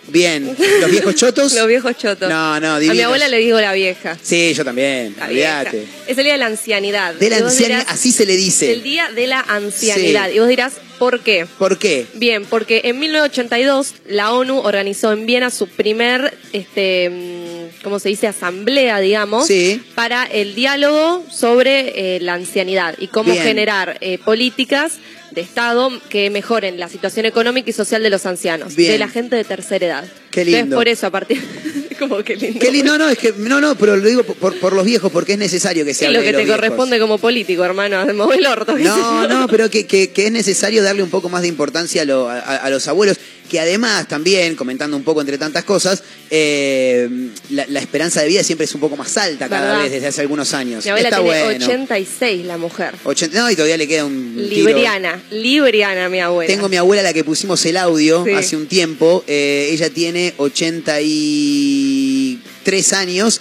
Bien. 0.08 0.56
¿Los 0.80 0.90
viejos 0.90 1.14
chotos? 1.14 1.52
Los 1.54 1.66
viejos 1.66 1.96
chotos. 1.96 2.28
No, 2.28 2.60
no, 2.60 2.74
A 2.74 2.78
mi 2.78 2.84
divinos. 2.84 3.04
abuela 3.06 3.28
le 3.28 3.38
digo 3.38 3.60
la 3.60 3.72
vieja. 3.72 4.16
Sí, 4.22 4.54
yo 4.54 4.64
también. 4.64 5.14
La 5.18 5.28
vieja. 5.28 5.60
Olvídate. 5.60 5.86
Es 6.06 6.16
el 6.18 6.24
día 6.24 6.32
de 6.34 6.38
la 6.38 6.46
ancianidad. 6.46 7.14
De 7.14 7.30
la 7.30 7.36
ancianidad, 7.38 7.80
dirás, 7.80 7.94
así 7.94 8.12
se 8.12 8.24
le 8.26 8.36
dice. 8.36 8.72
El 8.72 8.82
día 8.82 9.10
de 9.10 9.26
la 9.26 9.40
ancianidad. 9.40 10.28
Sí. 10.30 10.36
Y 10.36 10.38
vos 10.38 10.48
dirás, 10.48 10.74
¿por 10.98 11.20
qué? 11.20 11.46
¿Por 11.58 11.78
qué? 11.78 12.06
Bien, 12.14 12.44
porque 12.44 12.82
en 12.84 12.98
1982 12.98 13.94
la 14.08 14.32
ONU 14.32 14.58
organizó 14.60 15.12
en 15.12 15.26
Viena 15.26 15.50
su 15.50 15.68
primer, 15.68 16.36
este, 16.52 17.10
mm, 17.10 17.82
¿cómo 17.82 17.98
se 17.98 18.08
dice? 18.08 18.26
Asamblea, 18.28 19.00
digamos, 19.00 19.46
Sí. 19.46 19.82
para 19.94 20.24
el 20.24 20.54
diálogo 20.54 21.24
sobre 21.30 22.16
eh, 22.16 22.20
la 22.20 22.34
ancianidad 22.34 22.94
y 22.98 23.08
cómo 23.08 23.32
Bien. 23.32 23.44
generar 23.44 23.98
eh, 24.00 24.18
políticas 24.18 24.94
de 25.36 25.42
Estado 25.42 25.90
que 26.08 26.30
mejoren 26.30 26.80
la 26.80 26.88
situación 26.88 27.26
económica 27.26 27.70
y 27.70 27.72
social 27.72 28.02
de 28.02 28.10
los 28.10 28.26
ancianos, 28.26 28.74
Bien. 28.74 28.90
de 28.90 28.98
la 28.98 29.06
gente 29.08 29.36
de 29.36 29.44
tercera 29.44 29.86
edad. 29.86 30.04
Qué 30.32 30.40
Entonces, 30.42 30.74
por 30.74 30.88
eso, 30.88 31.06
a 31.06 31.10
partir... 31.10 31.40
como 31.98 32.22
que 32.22 32.36
lindo. 32.36 32.58
Qué 32.60 32.70
lindo, 32.70 32.98
no, 32.98 33.04
no, 33.06 33.10
es 33.10 33.16
que, 33.18 33.32
no, 33.38 33.58
no, 33.60 33.74
pero 33.76 33.96
lo 33.96 34.06
digo 34.06 34.22
por, 34.24 34.58
por 34.58 34.72
los 34.74 34.84
viejos, 34.84 35.10
porque 35.12 35.32
es 35.34 35.38
necesario 35.38 35.84
que 35.84 35.94
se 35.94 36.06
hable 36.06 36.18
lo 36.18 36.22
que 36.22 36.26
de 36.26 36.32
los 36.32 36.40
te 36.40 36.44
viejos. 36.44 36.60
corresponde 36.60 36.98
como 36.98 37.18
político, 37.18 37.64
hermano, 37.64 38.02
el 38.32 38.46
orto. 38.46 38.76
No, 38.76 39.28
no, 39.28 39.46
pero 39.48 39.70
que, 39.70 39.86
que- 39.86 40.10
que 40.10 40.26
es 40.26 40.32
necesario 40.32 40.82
darle 40.82 41.02
un 41.02 41.10
poco 41.10 41.28
más 41.28 41.42
de 41.42 41.48
importancia 41.48 42.02
a, 42.02 42.04
lo- 42.04 42.28
a- 42.28 42.38
a 42.40 42.68
los 42.70 42.86
abuelos, 42.88 43.18
que 43.46 43.60
además 43.60 44.08
también, 44.08 44.56
comentando 44.56 44.96
un 44.96 45.04
poco 45.04 45.20
entre 45.20 45.38
tantas 45.38 45.64
cosas, 45.64 46.02
eh, 46.30 47.08
la, 47.50 47.64
la 47.68 47.80
esperanza 47.80 48.20
de 48.22 48.28
vida 48.28 48.42
siempre 48.42 48.64
es 48.64 48.74
un 48.74 48.80
poco 48.80 48.96
más 48.96 49.16
alta 49.16 49.48
cada 49.48 49.66
¿Verdad? 49.68 49.82
vez 49.82 49.92
desde 49.92 50.06
hace 50.08 50.20
algunos 50.20 50.52
años. 50.54 50.84
Mi 50.84 50.90
abuela 50.90 51.08
Está 51.08 51.22
tiene 51.22 51.42
bueno. 51.44 51.64
86, 51.66 52.46
la 52.46 52.58
mujer. 52.58 52.94
80 53.04 53.40
no, 53.40 53.50
y 53.50 53.54
todavía 53.56 53.76
le 53.76 53.86
queda 53.88 54.04
un 54.04 54.34
tiro. 54.48 54.68
Libriana, 54.68 55.22
libriana 55.30 56.08
mi 56.08 56.20
abuela. 56.20 56.52
Tengo 56.52 56.68
mi 56.68 56.76
abuela, 56.76 57.02
la 57.02 57.12
que 57.12 57.24
pusimos 57.24 57.64
el 57.66 57.76
audio 57.76 58.24
Sí. 58.24 58.32
hace 58.32 58.56
un 58.56 58.66
tiempo. 58.66 59.24
eh, 59.26 59.68
ella 59.72 59.90
tiene 59.90 60.34
83 60.36 62.92
años, 62.92 63.40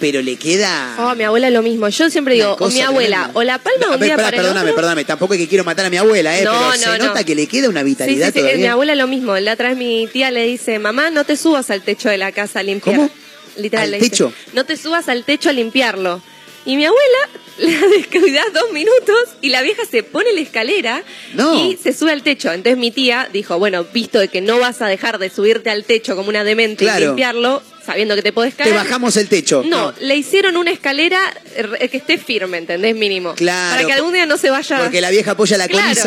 pero 0.00 0.22
le 0.22 0.36
queda. 0.36 0.96
Oh, 0.98 1.14
mi 1.14 1.24
abuela 1.24 1.50
lo 1.50 1.62
mismo. 1.62 1.88
Yo 1.88 2.08
siempre 2.10 2.34
digo, 2.34 2.56
o 2.58 2.68
mi 2.70 2.80
abuela, 2.80 3.30
o 3.34 3.42
la 3.42 3.58
palma 3.58 3.86
A 3.86 3.94
un 3.96 4.00
día 4.00 4.16
para 4.16 4.28
el 4.28 4.34
perdóname, 4.36 4.60
otro. 4.70 4.74
perdóname. 4.76 5.04
Tampoco 5.04 5.34
es 5.34 5.40
que 5.40 5.48
quiero 5.48 5.64
matar 5.64 5.86
a 5.86 5.90
mi 5.90 5.96
abuela, 5.96 6.38
¿eh? 6.38 6.44
No, 6.44 6.52
pero 6.52 6.64
no, 6.66 6.72
se 6.76 6.98
no. 6.98 7.06
nota 7.08 7.24
que 7.24 7.34
le 7.34 7.46
queda 7.46 7.68
una 7.68 7.80
Sí, 7.80 7.86
sí, 7.86 7.90
vitalidad 7.90 8.26
sí, 8.32 8.38
todavía. 8.40 8.56
mi 8.58 8.66
abuela 8.66 8.94
lo 8.94 9.06
mismo. 9.06 9.36
La 9.38 9.52
otra 9.54 9.68
vez 9.70 9.78
mi 9.78 10.06
tía 10.12 10.30
le 10.30 10.44
dice, 10.44 10.78
mamá, 10.78 11.10
no 11.10 11.24
te 11.24 11.36
subas 11.36 11.70
al 11.70 11.82
techo 11.82 12.08
de 12.08 12.18
la 12.18 12.32
casa 12.32 12.60
a 12.60 12.62
limpiar. 12.62 12.96
¿Cómo? 12.96 13.10
Literal, 13.56 13.84
¿Al 13.86 13.90
le 13.92 13.98
dice, 13.98 14.10
techo? 14.10 14.32
No 14.52 14.64
te 14.64 14.76
subas 14.76 15.08
al 15.08 15.24
techo 15.24 15.50
a 15.50 15.52
limpiarlo. 15.52 16.22
Y 16.64 16.76
mi 16.76 16.84
abuela 16.84 17.18
la 17.58 17.88
descuida 17.96 18.42
dos 18.54 18.70
minutos 18.72 19.16
y 19.40 19.48
la 19.48 19.62
vieja 19.62 19.82
se 19.90 20.02
pone 20.04 20.32
la 20.32 20.40
escalera 20.40 21.02
No. 21.34 21.54
y 21.68 21.76
se 21.76 21.92
sube 21.92 22.12
al 22.12 22.22
techo. 22.22 22.52
Entonces 22.52 22.78
mi 22.78 22.90
tía 22.90 23.28
dijo, 23.32 23.58
bueno, 23.58 23.84
visto 23.92 24.18
de 24.20 24.28
que 24.28 24.40
no 24.40 24.58
vas 24.60 24.80
a 24.82 24.86
dejar 24.86 25.18
de 25.18 25.28
subirte 25.30 25.70
al 25.70 25.84
techo 25.84 26.14
como 26.14 26.28
una 26.28 26.44
demente 26.44 26.84
Claro. 26.84 27.00
y 27.02 27.06
limpiarlo, 27.08 27.62
sabiendo 27.88 28.14
que 28.14 28.22
te 28.22 28.32
podés 28.34 28.54
caer. 28.54 28.68
Te 28.68 28.76
bajamos 28.76 29.16
el 29.16 29.28
techo. 29.28 29.62
No, 29.66 29.94
le 30.00 30.14
hicieron 30.14 30.58
una 30.58 30.70
escalera 30.70 31.18
eh, 31.56 31.88
que 31.88 31.96
esté 31.96 32.18
firme, 32.18 32.58
¿entendés? 32.58 32.94
Mínimo. 32.94 33.34
Claro. 33.34 33.76
Para 33.76 33.86
que 33.86 33.92
algún 33.94 34.12
día 34.12 34.26
no 34.26 34.36
se 34.36 34.50
vaya. 34.50 34.78
Porque 34.82 35.00
la 35.00 35.08
vieja 35.10 35.30
apoya 35.30 35.56
la 35.56 35.68
Claro, 35.68 35.98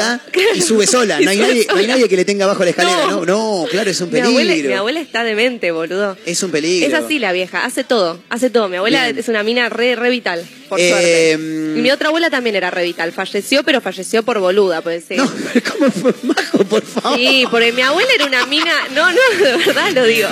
y 0.53 0.61
sube 0.61 0.85
sola. 0.85 1.19
No 1.19 1.31
hay, 1.31 1.37
nadie, 1.39 1.65
no 1.67 1.75
hay 1.77 1.87
nadie 1.87 2.07
que 2.07 2.15
le 2.15 2.23
tenga 2.25 2.45
abajo 2.45 2.63
la 2.63 2.69
escalera, 2.69 3.07
¿no? 3.07 3.25
No. 3.25 3.31
No, 3.61 3.65
claro, 3.69 3.89
es 3.89 3.99
un 4.01 4.07
Mi 4.09 4.19
peligro. 4.21 4.29
abuela, 4.29 4.53
mi 4.67 4.73
abuela 4.73 4.99
está 5.01 5.23
demente, 5.23 5.71
boludo. 5.71 6.15
Es 6.27 6.43
un 6.43 6.51
peligro. 6.51 6.87
Es 6.87 6.93
así 6.93 7.17
la 7.17 7.31
vieja, 7.31 7.65
hace 7.65 7.83
todo, 7.83 8.21
hace 8.29 8.49
todo. 8.51 8.69
Mi 8.69 8.77
abuela 8.77 9.05
Bien. 9.05 9.17
es 9.17 9.27
una 9.27 9.41
mina 9.41 9.69
re, 9.69 9.95
re 9.95 10.09
vital, 10.11 10.45
por 10.69 10.79
Eh, 10.79 10.89
suerte. 10.89 11.31
Y 11.79 11.81
mi 11.81 11.89
otra 11.91 12.09
abuela 12.09 12.29
también 12.29 12.55
era 12.55 12.69
re 12.69 12.83
vital. 12.83 13.11
Falleció, 13.11 13.63
pero 13.63 13.81
falleció 13.81 14.21
por 14.23 14.37
boluda, 14.39 14.81
puede 14.81 15.01
ser. 15.01 15.17
No, 15.17 15.31
¿cómo 15.71 15.89
fue 15.91 16.13
Majo, 16.23 16.63
por 16.65 16.83
favor? 16.85 17.17
Sí, 17.17 17.45
porque 17.49 17.71
mi 17.71 17.81
abuela 17.81 18.09
era 18.13 18.25
una 18.25 18.45
mina. 18.45 18.73
No, 18.93 19.09
no, 19.11 19.19
de 19.43 19.57
verdad 19.65 19.91
lo 19.93 20.03
digo. 20.05 20.29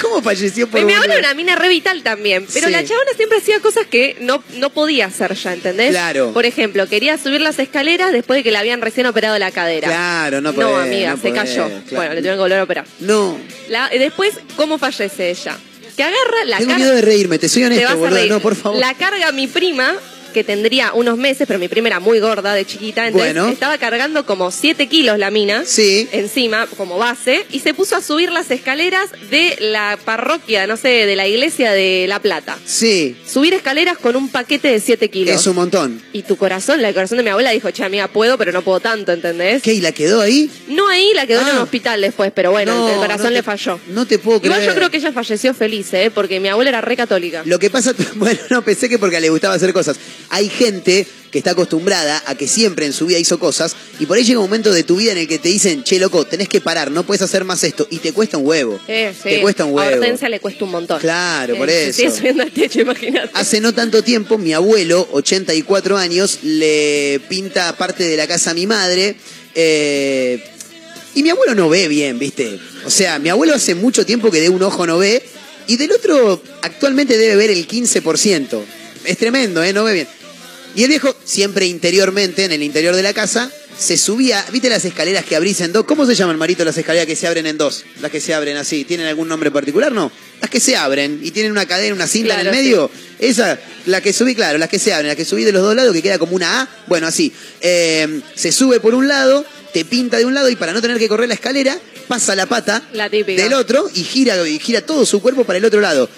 ¿Cómo 0.00 0.22
falleció 0.22 0.66
por 0.68 0.79
Abuela 0.82 0.98
boludo? 1.00 1.18
era 1.18 1.28
una 1.28 1.34
mina 1.34 1.56
re 1.56 1.68
vital 1.68 2.02
también. 2.02 2.46
Pero 2.52 2.66
Sí. 2.66 2.72
la 2.72 2.84
chabona 2.84 3.10
siempre 3.16 3.38
hacía 3.38 3.60
cosas 3.60 3.86
que 3.86 4.16
no, 4.20 4.42
no 4.56 4.70
podía 4.70 5.06
hacer 5.06 5.34
ya, 5.34 5.52
¿entendés? 5.52 5.90
Claro. 5.90 6.32
Por 6.32 6.46
ejemplo, 6.46 6.86
quería 6.88 7.18
subir 7.18 7.40
las 7.40 7.58
escaleras 7.58 8.12
después 8.12 8.38
de 8.38 8.42
que 8.44 8.50
le 8.50 8.58
habían 8.58 8.80
recién 8.80 9.06
operado 9.06 9.38
la 9.38 9.50
cadera. 9.50 9.88
Claro, 9.88 10.40
no 10.40 10.52
No, 10.52 10.60
podés, 10.70 10.86
amiga, 10.86 11.10
no 11.10 11.16
se 11.16 11.28
podés, 11.28 11.34
cayó. 11.34 11.64
claro. 11.68 11.82
Bueno, 11.92 12.10
le 12.14 12.20
tuvieron 12.20 12.36
que 12.38 12.42
volver 12.42 12.58
a 12.58 12.62
operar. 12.64 12.84
No, 13.00 13.38
La- 13.68 13.90
y 13.94 13.98
después, 13.98 14.34
¿cómo 14.56 14.78
fallece 14.78 15.30
ella? 15.30 15.56
Que 15.96 16.02
agarra 16.04 16.44
la 16.46 16.56
tengo 16.58 16.68
cara- 16.70 16.78
miedo 16.78 16.94
de 16.94 17.02
reírme, 17.02 17.38
te 17.38 17.48
soy 17.48 17.62
Te 17.62 17.66
honesto, 17.66 17.84
vas 17.84 17.92
a 17.92 17.96
boludo. 17.96 18.16
reír. 18.16 18.30
No, 18.30 18.40
por 18.40 18.56
favor. 18.56 18.78
La 18.80 18.94
carga 18.94 19.32
mi 19.32 19.46
prima, 19.48 19.94
que 20.30 20.44
tendría 20.44 20.92
unos 20.92 21.16
meses, 21.18 21.46
pero 21.46 21.58
mi 21.58 21.68
prima 21.68 21.88
era 21.88 22.00
muy 22.00 22.20
gorda 22.20 22.54
de 22.54 22.64
chiquita, 22.64 23.06
entonces 23.06 23.34
Bueno. 23.34 23.48
estaba 23.52 23.78
cargando 23.78 24.24
como 24.26 24.50
7 24.50 24.86
kilos 24.88 25.18
la 25.18 25.30
mina. 25.30 25.64
Sí. 25.66 26.08
Encima, 26.12 26.66
como 26.76 26.98
base, 26.98 27.44
y 27.50 27.60
se 27.60 27.74
puso 27.74 27.96
a 27.96 28.00
subir 28.02 28.30
las 28.32 28.50
escaleras 28.50 29.10
de 29.30 29.56
la 29.60 29.98
parroquia, 30.04 30.66
no 30.66 30.76
sé, 30.76 30.88
de 31.06 31.16
la 31.16 31.26
iglesia 31.26 31.72
de 31.72 32.06
La 32.08 32.20
Plata. 32.20 32.58
Sí, 32.64 33.16
Subir 33.26 33.54
escaleras 33.54 33.98
con 33.98 34.16
un 34.16 34.28
paquete 34.28 34.68
de 34.68 34.80
7 34.80 35.08
kilos. 35.10 35.34
es 35.40 35.46
un 35.46 35.56
montón. 35.56 36.00
Y 36.12 36.22
tu 36.22 36.36
corazón, 36.36 36.84
el 36.84 36.94
corazón 36.94 37.18
de 37.18 37.24
mi 37.24 37.30
abuela 37.30 37.50
dijo, 37.50 37.70
che, 37.70 37.84
amiga, 37.84 38.08
puedo, 38.08 38.36
pero 38.38 38.52
no 38.52 38.62
puedo 38.62 38.80
tanto, 38.80 39.12
¿entendés? 39.12 39.62
¿Qué? 39.62 39.74
¿Y 39.74 39.80
la 39.80 39.92
quedó 39.92 40.20
ahí? 40.20 40.50
No 40.68 40.88
ahí, 40.88 41.12
la 41.14 41.26
quedó 41.26 41.40
en 41.42 41.48
Ah. 41.48 41.52
un 41.52 41.58
hospital 41.58 42.00
después, 42.00 42.32
pero 42.34 42.50
bueno, 42.50 42.74
No, 42.74 42.88
el 42.88 42.96
corazón 42.96 43.24
no 43.24 43.28
te- 43.30 43.34
le 43.36 43.42
falló. 43.42 43.80
No 43.88 44.06
te 44.06 44.18
puedo 44.18 44.40
creer. 44.40 44.54
Igual 44.56 44.66
yo 44.68 44.74
creo 44.74 44.90
que 44.90 44.96
ella 44.98 45.12
falleció 45.12 45.54
feliz, 45.54 45.92
¿eh? 45.94 46.10
Porque 46.14 46.40
mi 46.40 46.48
abuela 46.48 46.70
era 46.70 46.80
re 46.80 46.96
católica. 46.96 47.42
Lo 47.44 47.58
que 47.58 47.70
pasa, 47.70 47.92
bueno, 48.16 48.40
no 48.50 48.62
pensé 48.62 48.88
que 48.88 48.98
porque 48.98 49.20
le 49.20 49.28
gustaba 49.30 49.54
hacer 49.54 49.72
cosas. 49.72 49.96
Hay 50.30 50.48
gente 50.48 51.06
que 51.30 51.38
está 51.38 51.52
acostumbrada 51.52 52.20
a 52.26 52.34
que 52.34 52.48
siempre 52.48 52.86
en 52.86 52.92
su 52.92 53.06
vida 53.06 53.18
hizo 53.18 53.38
cosas 53.38 53.76
y 54.00 54.06
por 54.06 54.16
ahí 54.16 54.24
llega 54.24 54.40
un 54.40 54.46
momento 54.46 54.72
de 54.72 54.82
tu 54.82 54.96
vida 54.96 55.12
en 55.12 55.18
el 55.18 55.28
que 55.28 55.38
te 55.38 55.48
dicen, 55.48 55.84
che, 55.84 55.98
loco, 56.00 56.24
tenés 56.24 56.48
que 56.48 56.60
parar, 56.60 56.90
no 56.90 57.04
puedes 57.04 57.22
hacer 57.22 57.44
más 57.44 57.62
esto 57.62 57.86
y 57.90 57.98
te 57.98 58.12
cuesta 58.12 58.36
un 58.36 58.46
huevo. 58.46 58.80
Eh, 58.88 59.12
sí. 59.14 59.28
Te 59.28 59.40
cuesta 59.40 59.64
un 59.64 59.78
A 59.78 59.82
huevo. 59.82 59.94
Hortensia 60.00 60.28
le 60.28 60.40
cuesta 60.40 60.64
un 60.64 60.72
montón. 60.72 60.98
Claro, 61.00 61.56
por 61.56 61.68
se 61.68 61.90
eso. 61.90 61.96
sigue 61.98 62.10
subiendo 62.10 62.42
al 62.42 62.50
techo, 62.50 62.80
imagínate. 62.80 63.30
Hace 63.34 63.60
no 63.60 63.72
tanto 63.72 64.02
tiempo, 64.02 64.38
mi 64.38 64.52
abuelo, 64.52 65.08
84 65.12 65.96
años, 65.96 66.38
le 66.42 67.20
pinta 67.28 67.76
parte 67.76 68.02
de 68.04 68.16
la 68.16 68.26
casa 68.26 68.50
a 68.50 68.54
mi 68.54 68.66
madre. 68.66 69.14
eh, 69.54 70.42
y 71.14 71.24
mi 71.24 71.30
abuelo 71.30 71.56
no 71.56 71.68
ve 71.68 71.88
bien, 71.88 72.20
¿viste? 72.20 72.58
O 72.84 72.90
sea, 72.90 73.18
mi 73.18 73.28
abuelo 73.30 73.54
hace 73.54 73.74
mucho 73.74 74.06
tiempo 74.06 74.30
que 74.30 74.40
de 74.40 74.48
un 74.48 74.62
ojo 74.62 74.86
no 74.86 74.96
ve 74.98 75.20
y 75.66 75.76
del 75.76 75.90
otro 75.90 76.40
actualmente 76.62 77.18
debe 77.18 77.34
ver 77.34 77.50
el 77.50 77.66
15%. 77.66 78.60
Es 79.04 79.18
tremendo, 79.18 79.62
¿eh? 79.64 79.72
No 79.72 79.82
ve 79.84 79.92
bien. 79.94 80.08
Y 80.74 80.84
el 80.84 80.88
viejo, 80.88 81.14
siempre 81.24 81.66
interiormente, 81.66 82.44
en 82.44 82.52
el 82.52 82.62
interior 82.62 82.94
de 82.94 83.02
la 83.02 83.12
casa, 83.12 83.50
se 83.76 83.96
subía, 83.96 84.44
¿viste 84.52 84.68
las 84.68 84.84
escaleras 84.84 85.24
que 85.24 85.34
abrís 85.34 85.60
en 85.62 85.72
dos? 85.72 85.84
¿Cómo 85.84 86.06
se 86.06 86.14
llaman, 86.14 86.38
Marito, 86.38 86.64
las 86.64 86.76
escaleras 86.76 87.06
que 87.06 87.16
se 87.16 87.26
abren 87.26 87.46
en 87.46 87.56
dos? 87.58 87.84
Las 88.00 88.10
que 88.10 88.20
se 88.20 88.34
abren 88.34 88.56
así, 88.56 88.84
¿tienen 88.84 89.06
algún 89.06 89.26
nombre 89.26 89.50
particular? 89.50 89.90
No. 89.90 90.12
Las 90.40 90.50
que 90.50 90.60
se 90.60 90.76
abren 90.76 91.20
y 91.22 91.30
tienen 91.30 91.52
una 91.52 91.66
cadena, 91.66 91.94
una 91.94 92.06
cinta 92.06 92.40
en 92.40 92.46
el 92.46 92.52
medio. 92.52 92.90
Esa, 93.18 93.58
la 93.86 94.00
que 94.00 94.12
subí, 94.12 94.34
claro, 94.34 94.58
las 94.58 94.68
que 94.68 94.78
se 94.78 94.92
abren, 94.92 95.08
las 95.08 95.16
que 95.16 95.24
subí 95.24 95.44
de 95.44 95.52
los 95.52 95.62
dos 95.62 95.74
lados, 95.74 95.92
que 95.92 96.02
queda 96.02 96.18
como 96.18 96.36
una 96.36 96.62
A. 96.62 96.68
Bueno, 96.86 97.06
así. 97.06 97.32
Eh, 97.60 98.20
se 98.34 98.52
sube 98.52 98.80
por 98.80 98.94
un 98.94 99.08
lado, 99.08 99.44
te 99.72 99.84
pinta 99.84 100.18
de 100.18 100.24
un 100.24 100.34
lado 100.34 100.48
y 100.50 100.56
para 100.56 100.72
no 100.72 100.80
tener 100.80 100.98
que 100.98 101.08
correr 101.08 101.28
la 101.28 101.34
escalera, 101.34 101.78
pasa 102.06 102.34
la 102.34 102.46
pata 102.46 102.82
La 102.92 103.08
del 103.08 103.54
otro 103.54 103.90
y 103.94 104.02
gira, 104.04 104.46
y 104.46 104.58
gira 104.58 104.80
todo 104.82 105.06
su 105.06 105.22
cuerpo 105.22 105.44
para 105.44 105.58
el 105.58 105.64
otro 105.64 105.80
lado. 105.80 106.08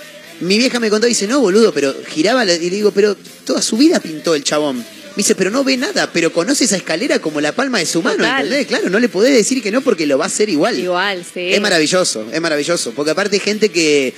Mi 0.41 0.59
vieja 0.59 0.81
me 0.81 0.91
contó 0.91 1.07
y 1.07 1.11
dice, 1.11 1.27
no, 1.27 1.41
boludo, 1.41 1.73
pero 1.73 1.95
giraba, 2.09 2.45
y 2.45 2.47
le 2.47 2.59
digo, 2.71 2.91
pero 2.91 3.17
toda 3.45 3.62
su 3.62 3.77
vida 3.77 4.01
pintó 4.01 4.35
el 4.35 4.43
chabón. 4.45 4.79
Me 4.79 5.17
dice, 5.19 5.35
pero 5.35 5.51
no 5.51 5.62
ve 5.62 5.77
nada, 5.77 6.11
pero 6.12 6.33
conoce 6.33 6.65
esa 6.65 6.77
escalera 6.77 7.19
como 7.21 7.41
la 7.41 7.53
palma 7.53 7.79
de 7.79 7.87
su 7.87 8.01
mano, 8.03 8.17
Total. 8.19 8.45
¿entendés? 8.45 8.67
Claro, 8.67 8.89
no 8.89 8.99
le 8.99 9.09
podés 9.11 9.35
decir 9.35 9.62
que 9.62 9.71
no 9.71 9.83
porque 9.83 10.07
lo 10.07 10.17
va 10.17 10.25
a 10.25 10.29
hacer 10.29 10.49
igual. 10.49 10.79
Igual, 10.79 11.23
sí. 11.23 11.53
Es 11.53 11.61
maravilloso, 11.61 12.27
es 12.33 12.41
maravilloso. 12.41 12.93
Porque 12.93 13.11
aparte 13.11 13.37
hay 13.37 13.41
gente 13.41 13.69
que 13.69 14.15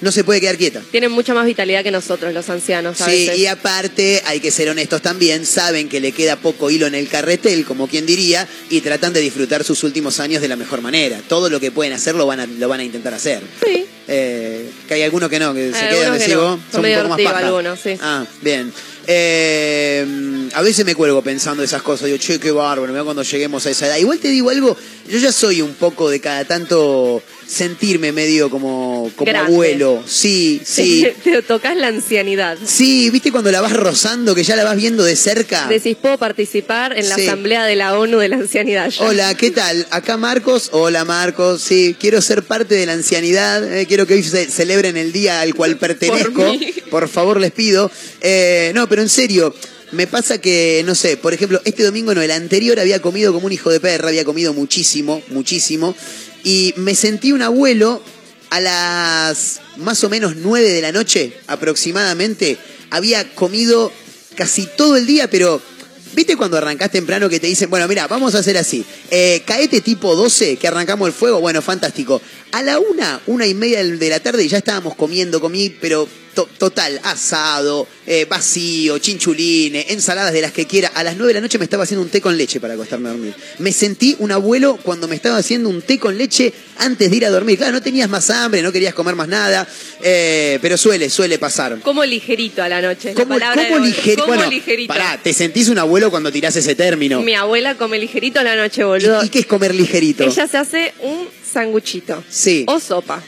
no 0.00 0.10
se 0.10 0.24
puede 0.24 0.40
quedar 0.40 0.56
quieta. 0.56 0.80
Tienen 0.90 1.12
mucha 1.12 1.34
más 1.34 1.44
vitalidad 1.44 1.82
que 1.82 1.90
nosotros, 1.90 2.32
los 2.32 2.48
ancianos, 2.48 2.98
a 3.02 3.04
Sí, 3.04 3.26
veces. 3.26 3.38
y 3.38 3.46
aparte 3.46 4.22
hay 4.24 4.40
que 4.40 4.50
ser 4.50 4.70
honestos 4.70 5.02
también, 5.02 5.44
saben 5.44 5.90
que 5.90 6.00
le 6.00 6.12
queda 6.12 6.36
poco 6.36 6.70
hilo 6.70 6.86
en 6.86 6.94
el 6.94 7.06
carretel, 7.08 7.66
como 7.66 7.86
quien 7.86 8.06
diría, 8.06 8.48
y 8.70 8.80
tratan 8.80 9.12
de 9.12 9.20
disfrutar 9.20 9.62
sus 9.62 9.84
últimos 9.84 10.20
años 10.20 10.40
de 10.40 10.48
la 10.48 10.56
mejor 10.56 10.80
manera. 10.80 11.20
Todo 11.28 11.50
lo 11.50 11.60
que 11.60 11.70
pueden 11.70 11.92
hacer 11.92 12.14
lo 12.14 12.26
van 12.26 12.40
a, 12.40 12.46
lo 12.46 12.66
van 12.66 12.80
a 12.80 12.84
intentar 12.84 13.12
hacer. 13.12 13.42
Sí. 13.62 13.84
Eh, 14.12 14.68
que 14.88 14.94
hay 14.94 15.02
algunos 15.02 15.28
que 15.28 15.38
no, 15.38 15.54
que 15.54 15.72
se 15.72 15.78
quedan 15.78 15.88
algunos 15.92 16.12
de 16.14 16.18
que 16.18 16.24
sigo, 16.24 16.42
no. 16.42 16.56
Son 16.56 16.62
son 16.72 16.84
un 16.84 16.96
poco 16.96 17.08
más 17.10 17.20
paja. 17.20 17.46
algunos, 17.46 17.78
sí. 17.78 17.96
Ah, 18.00 18.24
bien. 18.42 18.72
Eh, 19.06 20.48
a 20.52 20.62
veces 20.62 20.84
me 20.84 20.96
cuelgo 20.96 21.22
pensando 21.22 21.62
esas 21.62 21.80
cosas. 21.82 22.06
Digo, 22.06 22.18
che, 22.18 22.40
qué 22.40 22.50
bárbaro, 22.50 22.92
mira 22.92 23.04
cuando 23.04 23.22
lleguemos 23.22 23.64
a 23.66 23.70
esa 23.70 23.86
edad. 23.86 23.98
Igual 23.98 24.18
te 24.18 24.28
digo 24.28 24.50
algo, 24.50 24.76
yo 25.08 25.18
ya 25.18 25.30
soy 25.30 25.62
un 25.62 25.74
poco 25.74 26.10
de 26.10 26.20
cada 26.20 26.44
tanto 26.44 27.22
sentirme 27.50 28.12
medio 28.12 28.48
como, 28.48 29.10
como 29.16 29.30
Grande. 29.30 29.52
abuelo. 29.52 30.02
Sí, 30.06 30.60
sí. 30.64 31.06
Te 31.24 31.42
tocas 31.42 31.76
la 31.76 31.88
ancianidad. 31.88 32.56
Sí, 32.64 33.10
¿viste 33.10 33.32
cuando 33.32 33.50
la 33.50 33.60
vas 33.60 33.72
rozando, 33.72 34.34
que 34.34 34.44
ya 34.44 34.54
la 34.54 34.62
vas 34.64 34.76
viendo 34.76 35.02
de 35.02 35.16
cerca? 35.16 35.66
Decís, 35.68 35.96
¿puedo 36.00 36.16
participar 36.16 36.96
en 36.96 37.08
la 37.08 37.16
Sí. 37.16 37.26
asamblea 37.26 37.64
de 37.64 37.74
la 37.76 37.98
ONU 37.98 38.18
de 38.18 38.28
la 38.28 38.36
ancianidad? 38.36 38.88
ya? 38.90 39.04
Hola, 39.04 39.34
¿qué 39.34 39.50
tal? 39.50 39.86
Acá 39.90 40.16
Marcos. 40.16 40.68
Hola 40.72 41.04
Marcos. 41.04 41.60
Sí, 41.62 41.96
quiero 41.98 42.22
ser 42.22 42.44
parte 42.44 42.76
de 42.76 42.86
la 42.86 42.92
ancianidad. 42.92 43.64
eh, 43.76 43.86
quiero 43.86 44.06
que 44.06 44.14
hoy 44.14 44.22
se 44.22 44.46
celebren 44.46 44.96
el 44.96 45.12
día 45.12 45.40
al 45.40 45.54
cual 45.54 45.76
pertenezco. 45.76 46.54
Por 46.90 47.08
favor, 47.08 47.40
les 47.40 47.50
pido. 47.50 47.90
Eh, 48.20 48.70
no, 48.74 48.88
pero 48.88 49.02
en 49.02 49.08
serio. 49.08 49.54
Me 49.92 50.06
pasa 50.06 50.40
que, 50.40 50.84
no 50.86 50.94
sé, 50.94 51.16
por 51.16 51.34
ejemplo, 51.34 51.60
este 51.64 51.82
domingo 51.82 52.14
no, 52.14 52.22
el 52.22 52.30
anterior 52.30 52.78
había 52.78 53.02
comido 53.02 53.32
como 53.32 53.46
un 53.46 53.52
hijo 53.52 53.70
de 53.70 53.80
perra, 53.80 54.06
había 54.10 54.24
comido 54.24 54.54
muchísimo, 54.54 55.20
muchísimo. 55.30 55.96
Y 56.44 56.74
me 56.76 56.94
sentí 56.94 57.32
un 57.32 57.42
abuelo 57.42 58.02
a 58.50 58.60
las 58.60 59.60
más 59.76 60.02
o 60.04 60.08
menos 60.08 60.36
9 60.36 60.68
de 60.68 60.82
la 60.82 60.92
noche 60.92 61.32
aproximadamente. 61.46 62.58
Había 62.90 63.34
comido 63.34 63.92
casi 64.34 64.66
todo 64.76 64.96
el 64.96 65.06
día, 65.06 65.30
pero 65.30 65.60
¿viste 66.12 66.36
cuando 66.36 66.56
arrancás 66.56 66.90
temprano 66.90 67.28
que 67.28 67.40
te 67.40 67.46
dicen, 67.46 67.70
bueno, 67.70 67.86
mira, 67.88 68.06
vamos 68.08 68.34
a 68.34 68.38
hacer 68.38 68.56
así, 68.58 68.84
eh, 69.10 69.42
caete 69.46 69.80
tipo 69.80 70.16
12, 70.16 70.56
que 70.56 70.68
arrancamos 70.68 71.06
el 71.06 71.14
fuego? 71.14 71.40
Bueno, 71.40 71.62
fantástico. 71.62 72.20
A 72.52 72.62
la 72.62 72.78
una, 72.78 73.20
una 73.26 73.46
y 73.46 73.54
media 73.54 73.84
de 73.84 74.08
la 74.08 74.20
tarde 74.20 74.46
ya 74.48 74.58
estábamos 74.58 74.96
comiendo, 74.96 75.40
comí, 75.40 75.70
pero 75.70 76.08
to- 76.34 76.48
total, 76.58 77.00
asado, 77.04 77.86
eh, 78.06 78.26
vacío, 78.28 78.98
chinchulines, 78.98 79.86
ensaladas 79.90 80.32
de 80.32 80.40
las 80.42 80.52
que 80.52 80.66
quiera. 80.66 80.88
A 80.94 81.02
las 81.04 81.16
nueve 81.16 81.28
de 81.30 81.34
la 81.34 81.40
noche 81.40 81.58
me 81.58 81.64
estaba 81.64 81.84
haciendo 81.84 82.02
un 82.02 82.08
té 82.10 82.20
con 82.20 82.36
leche 82.36 82.60
para 82.60 82.74
acostarme 82.74 83.08
a 83.08 83.12
dormir. 83.12 83.34
Me 83.58 83.72
sentí 83.72 84.16
un 84.18 84.32
abuelo 84.32 84.78
cuando 84.82 85.08
me 85.08 85.16
estaba 85.16 85.36
haciendo 85.36 85.68
un 85.68 85.82
té 85.82 85.98
con 85.98 86.16
leche 86.16 86.52
antes 86.78 87.10
de 87.10 87.16
ir 87.16 87.26
a 87.26 87.30
dormir. 87.30 87.58
Claro, 87.58 87.72
no 87.72 87.82
tenías 87.82 88.08
más 88.08 88.30
hambre, 88.30 88.62
no 88.62 88.72
querías 88.72 88.94
comer 88.94 89.14
más 89.14 89.28
nada, 89.28 89.66
eh, 90.02 90.58
pero 90.62 90.76
suele, 90.76 91.10
suele 91.10 91.38
pasar. 91.38 91.78
Como 91.80 92.04
ligerito 92.04 92.62
a 92.62 92.68
la 92.68 92.80
noche. 92.80 93.14
la 93.14 93.14
¿Cómo, 93.14 93.38
bueno, 94.26 94.50
ligerito. 94.50 94.88
Pará, 94.88 95.20
te 95.22 95.32
sentís 95.32 95.68
un 95.68 95.78
abuelo 95.78 96.10
cuando 96.10 96.30
tirás 96.32 96.56
ese 96.56 96.74
término. 96.74 97.20
Mi 97.20 97.34
abuela 97.34 97.76
come 97.76 97.98
ligerito 97.98 98.40
a 98.40 98.42
la 98.42 98.56
noche, 98.56 98.84
boludo. 98.84 99.22
¿Y, 99.22 99.26
y 99.26 99.28
qué 99.28 99.40
es 99.40 99.46
comer 99.46 99.74
ligerito? 99.74 100.24
Ella 100.24 100.46
se 100.46 100.56
hace 100.56 100.94
un 101.00 101.28
sanguchito. 101.44 102.22
Sí. 102.28 102.64
O 102.66 102.80
sopa. 102.80 103.22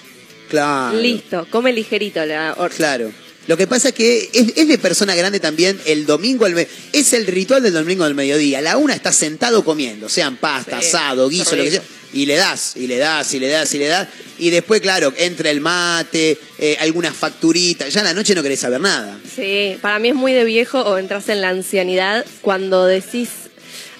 Claro. 0.52 0.98
Listo, 1.00 1.46
come 1.50 1.72
ligerito 1.72 2.24
la 2.26 2.54
or- 2.58 2.70
Claro. 2.70 3.10
Lo 3.48 3.56
que 3.56 3.66
pasa 3.66 3.88
es 3.88 3.94
que 3.94 4.28
es, 4.32 4.52
es 4.54 4.68
de 4.68 4.78
persona 4.78 5.14
grande 5.16 5.40
también 5.40 5.80
el 5.86 6.06
domingo 6.06 6.44
al 6.44 6.56
es 6.92 7.12
el 7.12 7.26
ritual 7.26 7.62
del 7.62 7.72
domingo 7.72 8.04
al 8.04 8.14
mediodía. 8.14 8.58
A 8.58 8.60
la 8.60 8.76
una 8.76 8.94
está 8.94 9.12
sentado 9.12 9.64
comiendo, 9.64 10.08
sean 10.08 10.36
pasta, 10.36 10.80
Sí, 10.80 10.88
asado, 10.88 11.28
guiso, 11.28 11.56
lo 11.56 11.64
que 11.64 11.70
sea. 11.72 11.82
Y 12.12 12.26
le 12.26 12.36
das, 12.36 12.76
y 12.76 12.86
le 12.86 12.98
das, 12.98 13.32
y 13.32 13.40
le 13.40 13.48
das, 13.48 13.72
y 13.74 13.78
le 13.78 13.86
das. 13.88 14.06
Y 14.38 14.50
después, 14.50 14.82
claro, 14.82 15.14
entra 15.16 15.48
el 15.50 15.62
mate, 15.62 16.38
eh, 16.58 16.76
algunas 16.78 17.16
facturitas. 17.16 17.92
Ya 17.92 18.02
a 18.02 18.04
la 18.04 18.12
noche 18.14 18.34
no 18.34 18.42
querés 18.42 18.60
saber 18.60 18.80
nada. 18.82 19.18
Sí, 19.34 19.78
para 19.80 19.98
mí 19.98 20.10
es 20.10 20.14
muy 20.14 20.32
de 20.34 20.44
viejo 20.44 20.80
o 20.82 20.98
entras 20.98 21.28
en 21.30 21.40
la 21.40 21.48
ancianidad 21.48 22.26
cuando 22.42 22.84
decís, 22.84 23.30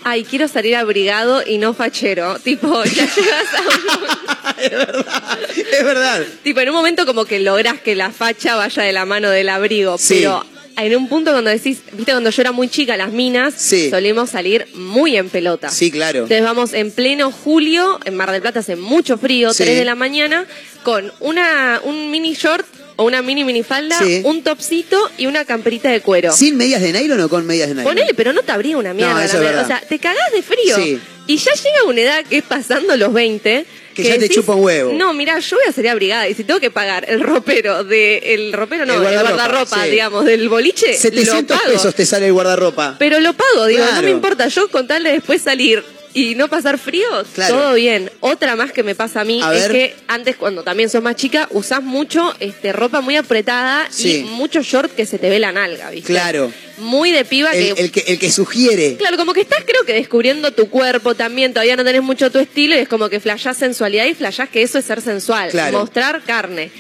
ay, 0.05 0.25
quiero 0.25 0.49
salir 0.49 0.77
abrigado 0.77 1.43
y 1.47 1.59
no 1.59 1.75
fachero. 1.75 2.39
Tipo, 2.39 2.83
ya 2.85 3.09
llegas 3.15 3.47
a 3.55 3.61
un... 3.63 4.63
es 4.65 4.71
verdad, 4.71 5.39
es 5.73 5.85
verdad. 5.85 6.23
Tipo, 6.43 6.61
en 6.61 6.69
un 6.69 6.75
momento 6.75 7.07
como 7.07 7.25
que 7.25 7.41
lográs 7.41 7.81
que 7.81 7.95
la 7.95 8.11
facha 8.11 8.57
vaya 8.57 8.83
de 8.83 8.93
la 8.93 9.05
mano 9.05 9.31
del 9.31 9.49
abrigo, 9.49 9.99
Sí. 9.99 10.15
pero 10.21 10.45
en 10.77 10.97
un 10.97 11.09
punto 11.09 11.33
cuando 11.33 11.51
decís, 11.51 11.81
viste, 11.93 12.13
cuando 12.13 12.31
yo 12.31 12.43
era 12.43 12.53
muy 12.53 12.69
chica, 12.69 12.97
las 12.97 13.13
minas, 13.13 13.55
Sí. 13.57 13.91
solíamos 13.91 14.31
salir 14.31 14.67
muy 14.75 15.17
en 15.17 15.29
pelota. 15.29 15.69
Sí, 15.71 15.91
claro. 15.91 16.21
Entonces 16.21 16.43
vamos 16.43 16.73
en 16.73 16.91
pleno 16.91 17.31
julio, 17.31 18.01
en 18.05 18.15
Mar 18.17 18.31
del 18.31 18.41
Plata 18.43 18.61
hace 18.61 18.77
mucho 18.77 19.19
frío, 19.19 19.53
Sí. 19.53 19.65
3 19.65 19.77
de 19.79 19.85
la 19.85 19.95
mañana, 19.95 20.47
con 20.83 21.13
una, 21.21 21.81
un 21.85 22.11
mini 22.11 22.35
short 22.35 22.67
o 23.03 23.07
una 23.07 23.21
mini 23.23 23.45
minifalda, 23.45 23.99
Sí. 23.99 24.23
un 24.25 24.43
topsito 24.43 25.11
y 25.19 25.27
una 25.27 25.45
camperita 25.45 25.91
de 25.91 26.01
cuero. 26.01 26.33
¿Sin 26.33 26.57
medias 26.57 26.81
de 26.81 26.93
nylon 26.93 27.21
o 27.21 27.29
con 27.29 27.47
medias 27.47 27.69
de 27.69 27.75
nylon? 27.75 27.85
Ponele, 27.89 28.15
pero 28.15 28.33
no 28.33 28.43
te 28.43 28.53
abría 28.53 28.77
una 28.79 28.95
mierda. 28.95 29.13
No, 29.27 29.41
la. 29.53 29.63
O 29.63 29.67
sea, 29.67 29.81
te 29.89 29.99
cagás 29.99 30.33
de 30.33 30.43
frío. 30.43 30.77
Sí. 30.77 30.99
Y 31.27 31.37
ya 31.37 31.53
llega 31.53 31.85
una 31.87 32.01
edad 32.01 32.25
que 32.25 32.39
es 32.39 32.43
pasando 32.45 32.97
los 32.97 33.13
20. 33.13 33.65
Que 33.95 34.03
ya 34.05 34.19
te 34.19 34.29
chupa 34.29 34.55
un 34.55 34.65
huevo. 34.65 34.93
No, 34.95 35.13
mira, 35.13 35.39
yo 35.39 35.57
voy 35.57 35.67
a 35.69 35.73
ser 35.73 35.87
abrigada 35.89 36.27
y 36.27 36.35
si 36.35 36.45
tengo 36.45 36.59
que 36.61 36.71
pagar 36.71 37.05
el 37.09 37.21
ropero 37.21 37.85
de 37.85 38.19
el 38.35 38.53
ropero 38.55 38.87
no, 38.87 38.95
El 38.95 39.15
el 39.15 39.21
guardarropa, 39.21 39.85
sí. 39.85 39.91
digamos, 39.91 40.25
del 40.25 40.49
boliche, 40.49 40.95
700 40.95 41.43
lo 41.57 41.63
pago. 41.63 41.73
pesos 41.75 41.95
te 41.95 42.07
sale 42.07 42.27
el 42.29 42.33
guardarropa. 42.33 42.97
Pero 42.99 43.21
lo 43.21 43.35
pago, 43.35 43.67
digo, 43.67 43.85
no 43.95 44.03
me 44.03 44.11
importa, 44.11 44.49
yo 44.49 44.69
con 44.71 44.87
tal 44.87 45.03
de 45.05 45.13
después 45.13 45.43
salir 45.43 45.85
y 46.14 46.35
no 46.35 46.49
pasar 46.49 46.78
frío, 46.78 47.09
Claro. 47.35 47.54
todo 47.57 47.75
bien. 47.75 48.11
Otra 48.21 48.54
más 48.57 48.73
que 48.73 48.83
me 48.83 48.95
pasa 48.95 49.23
a 49.23 49.25
mí 49.25 49.40
A 49.42 49.52
es 49.54 49.62
ver. 49.62 49.73
que 49.73 49.97
antes 50.09 50.37
cuando 50.37 50.62
también 50.62 50.90
sos 50.90 51.02
más 51.02 51.16
chica 51.16 51.49
usás 51.52 51.83
mucho 51.83 52.35
este 52.40 52.73
ropa 52.73 53.00
muy 53.00 53.16
apretada 53.16 53.87
Sí. 53.90 54.19
y 54.19 54.23
mucho 54.25 54.62
short 54.62 54.95
que 54.95 55.07
se 55.07 55.19
te 55.19 55.31
ve 55.31 55.38
la 55.38 55.52
nalga, 55.52 55.90
¿viste? 55.90 56.12
Claro. 56.12 56.52
Muy 56.78 57.12
de 57.12 57.25
piba 57.25 57.52
El, 57.52 57.75
que 57.75 57.83
el 57.83 57.90
que, 57.92 58.00
el 58.09 58.19
que 58.19 58.31
sugiere. 58.33 58.97
Claro, 58.97 59.16
como 59.16 59.33
que 59.33 59.40
estás 59.42 59.64
creo 59.64 59.85
que 59.85 59.92
descubriendo 59.95 60.52
tu 60.52 60.69
cuerpo 60.69 61.14
también, 61.14 61.52
todavía 61.52 61.76
no 61.76 61.85
tenés 61.85 62.02
mucho 62.02 62.31
tu 62.31 62.38
estilo 62.38 62.75
y 62.75 62.78
es 62.78 62.88
como 62.88 63.09
que 63.09 63.21
flashás 63.21 63.57
sensualidad 63.59 64.07
y 64.07 64.14
flashás 64.14 64.49
que 64.49 64.62
eso 64.62 64.78
es 64.78 64.85
ser 64.85 65.00
sensual, 65.00 65.50
Claro. 65.50 65.78
mostrar 65.78 66.23
carne. 66.23 66.71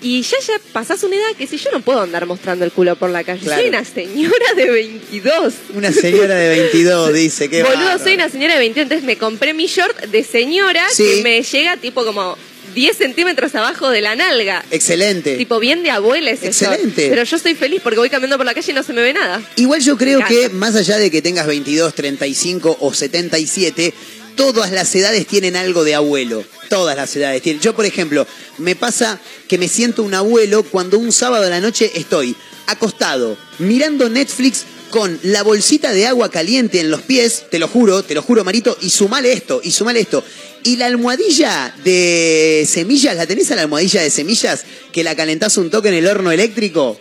Y 0.00 0.22
ya 0.22 0.36
ya 0.46 0.54
pasás 0.72 1.02
una 1.02 1.16
edad 1.16 1.36
que 1.36 1.46
si 1.46 1.56
yo 1.58 1.70
no 1.72 1.80
puedo 1.80 2.00
andar 2.00 2.24
mostrando 2.26 2.64
el 2.64 2.70
culo 2.70 2.94
por 2.96 3.10
la 3.10 3.24
calle, 3.24 3.40
Claro. 3.42 3.60
soy 3.60 3.68
una 3.68 3.84
señora 3.84 4.54
de 4.56 4.70
22. 4.70 5.54
Una 5.74 5.92
señora 5.92 6.34
de 6.36 6.48
22 6.60 7.12
dice 7.14 7.48
que 7.50 7.62
Boludo, 7.64 7.98
soy 7.98 8.14
una 8.14 8.28
señora 8.28 8.54
de 8.54 8.60
22, 8.60 8.82
entonces 8.84 9.04
me 9.04 9.16
compré 9.18 9.54
mi 9.54 9.66
short 9.66 9.98
de 10.06 10.22
señora 10.22 10.86
Sí. 10.92 11.04
que 11.04 11.22
me 11.22 11.42
llega 11.42 11.76
tipo 11.78 12.04
como 12.04 12.38
10 12.74 12.96
centímetros 12.96 13.54
abajo 13.56 13.90
de 13.90 14.00
la 14.02 14.14
nalga. 14.14 14.64
Excelente. 14.70 15.36
Tipo 15.36 15.58
bien 15.58 15.82
de 15.82 15.90
abuela 15.90 16.30
ese 16.30 16.52
short. 16.52 16.74
Excelente. 16.74 17.08
Pero 17.08 17.24
yo 17.24 17.36
estoy 17.36 17.54
feliz 17.56 17.80
porque 17.82 17.98
voy 17.98 18.10
caminando 18.10 18.36
por 18.36 18.46
la 18.46 18.54
calle 18.54 18.70
y 18.70 18.74
no 18.74 18.84
se 18.84 18.92
me 18.92 19.02
ve 19.02 19.12
nada. 19.14 19.42
Igual 19.56 19.80
yo 19.80 19.96
creo 19.96 20.24
que 20.24 20.48
más 20.50 20.76
allá 20.76 20.98
de 20.98 21.10
que 21.10 21.20
tengas 21.22 21.46
22, 21.48 21.92
35 21.94 22.76
o 22.80 22.94
77, 22.94 23.92
todas 24.38 24.70
las 24.70 24.94
edades 24.94 25.26
tienen 25.26 25.56
algo 25.56 25.82
de 25.82 25.96
abuelo. 25.96 26.44
Todas 26.68 26.96
las 26.96 27.14
edades 27.16 27.42
tienen. 27.42 27.60
Yo, 27.60 27.74
por 27.74 27.84
ejemplo, 27.84 28.24
me 28.58 28.76
pasa 28.76 29.20
que 29.48 29.58
me 29.58 29.66
siento 29.66 30.04
un 30.04 30.14
abuelo 30.14 30.62
cuando 30.62 30.96
un 30.96 31.12
sábado 31.12 31.44
a 31.44 31.50
la 31.50 31.60
noche 31.60 31.90
estoy 31.96 32.36
acostado, 32.66 33.36
mirando 33.58 34.08
Netflix 34.08 34.64
con 34.90 35.18
la 35.24 35.42
bolsita 35.42 35.92
de 35.92 36.06
agua 36.06 36.30
caliente 36.30 36.78
en 36.80 36.90
los 36.90 37.02
pies, 37.02 37.46
te 37.50 37.58
lo 37.58 37.66
juro, 37.66 38.04
te 38.04 38.14
lo 38.14 38.22
juro, 38.22 38.44
Marito, 38.44 38.78
y 38.80 38.90
sumale 38.90 39.32
esto, 39.32 39.60
y 39.62 39.72
sumale 39.72 40.00
esto. 40.00 40.22
Y 40.62 40.76
la 40.76 40.86
almohadilla 40.86 41.74
de 41.84 42.66
semillas, 42.68 43.16
¿la 43.16 43.26
tenés 43.26 43.50
a 43.50 43.56
la 43.56 43.62
almohadilla 43.62 44.02
de 44.02 44.10
semillas 44.10 44.64
que 44.92 45.02
la 45.02 45.16
calentás 45.16 45.56
un 45.58 45.68
toque 45.68 45.88
en 45.88 45.94
el 45.94 46.06
horno 46.06 46.30
eléctrico? 46.30 46.98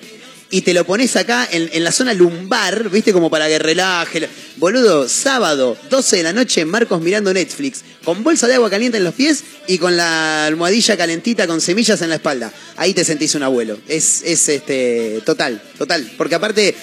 Y 0.50 0.62
te 0.62 0.74
lo 0.74 0.86
pones 0.86 1.16
acá 1.16 1.48
en, 1.52 1.70
en 1.74 1.84
la 1.84 1.92
zona 1.92 2.14
lumbar, 2.14 2.90
¿viste? 2.90 3.12
Como 3.12 3.30
para 3.30 3.48
que 3.48 3.60
relaje. 3.60 4.30
Boludo, 4.58 5.10
sábado, 5.10 5.78
12 5.90 6.18
de 6.18 6.24
la 6.24 6.34
noche, 6.34 6.64
Marcos 6.64 7.02
mirando 7.02 7.34
Netflix, 7.34 7.84
con 8.04 8.24
bolsa 8.24 8.48
de 8.48 8.56
agua 8.56 8.70
caliente 8.70 8.98
en 8.98 9.04
los 9.04 9.14
pies 9.14 9.44
y 9.68 9.78
con 9.78 9.98
la 9.98 10.46
almohadilla 10.46 10.96
calentita 10.96 11.48
con 11.48 11.60
semillas 11.60 12.02
en 12.02 12.10
la 12.10 12.16
espalda. 12.16 12.52
Ahí 12.78 12.94
te 12.94 13.04
sentís 13.04 13.36
un 13.36 13.44
abuelo. 13.44 13.78
Es, 13.88 14.22
es 14.24 14.48
este, 14.48 15.22
total, 15.26 15.62
total. 15.78 16.10
Porque 16.18 16.36
aparte, 16.36 16.74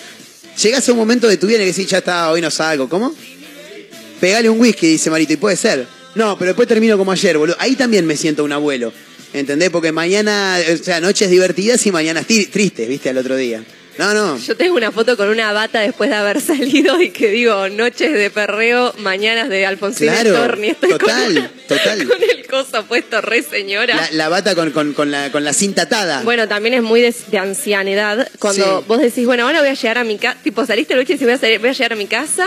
llegás 0.63 0.89
a 0.89 0.93
un 0.93 0.99
momento 0.99 1.27
de 1.27 1.37
tu 1.37 1.47
vida 1.47 1.59
en 1.59 1.65
que 1.65 1.73
decís, 1.73 1.91
ya 1.91 1.99
está, 1.99 2.31
hoy 2.31 2.41
no 2.41 2.51
salgo. 2.51 2.89
¿Cómo? 2.89 3.15
Pegale 4.21 4.51
un 4.51 4.61
whisky, 4.61 4.87
dice 4.87 5.11
Marito, 5.11 5.33
y 5.33 5.37
puede 5.37 5.57
ser. 5.57 5.87
No, 6.15 6.39
pero 6.39 6.51
después 6.51 6.69
termino 6.69 6.97
como 6.99 7.13
ayer, 7.13 7.37
boludo. 7.39 7.57
Ahí 7.59 7.77
también 7.77 8.07
me 8.07 8.17
siento 8.17 8.45
un 8.45 8.53
abuelo. 8.53 8.93
¿Entendés? 9.35 9.69
Porque 9.71 9.93
mañana, 9.93 10.59
o 10.73 10.77
sea, 10.83 11.01
noches 11.01 11.29
divertidas 11.29 11.85
y 11.87 11.93
mañanas 11.93 12.27
tristes, 12.27 12.89
¿viste? 12.89 13.11
Al 13.11 13.19
otro 13.19 13.37
día. 13.37 13.63
No, 13.97 14.13
no. 14.13 14.37
Yo 14.39 14.57
tengo 14.57 14.75
una 14.77 14.91
foto 14.91 15.17
con 15.17 15.29
una 15.29 15.53
bata 15.53 15.79
después 15.81 16.11
de 16.11 16.17
haber 16.17 16.41
salido 16.41 17.01
y 17.01 17.11
que 17.11 17.29
digo, 17.31 17.69
noches 17.69 18.13
de 18.13 18.29
perreo, 18.31 18.93
mañanas 18.99 19.49
de 19.49 19.67
Alfonsín 19.67 20.09
Claro. 20.09 20.53
Estoy 20.61 20.91
total, 20.91 21.35
con, 21.35 21.79
total. 21.79 22.09
con 22.09 22.23
el 22.23 22.47
coso 22.49 22.85
puesto 22.87 23.21
re 23.21 23.43
señora. 23.43 23.95
La, 23.95 24.09
la 24.13 24.29
bata 24.29 24.57
con, 24.57 24.73
con, 24.73 24.95
con 24.95 25.13
la, 25.13 25.31
con 25.31 25.45
la 25.45 25.53
cinta 25.53 25.83
atada. 25.83 26.23
Bueno, 26.23 26.49
también 26.49 26.75
es 26.75 26.83
muy 26.83 27.01
de, 27.03 27.15
de 27.31 27.39
ancianidad. 27.39 28.29
Cuando 28.41 28.81
Sí. 28.81 28.85
vos 28.89 29.01
decís, 29.01 29.27
bueno, 29.27 29.47
ahora 29.47 29.61
voy 29.61 29.69
a 29.69 29.75
llegar 29.75 29.99
a 29.99 30.05
mi 30.05 30.19
casa, 30.19 30.39
tipo 30.43 30.67
saliste 30.67 30.95
la 30.95 31.01
noche 31.01 31.13
y 31.13 31.17
decís, 31.17 31.27
voy 31.27 31.35
a, 31.35 31.39
salir- 31.39 31.61
voy 31.61 31.69
a 31.71 31.73
llegar 31.73 31.93
a 31.93 31.97
mi 31.97 32.07
casa, 32.07 32.47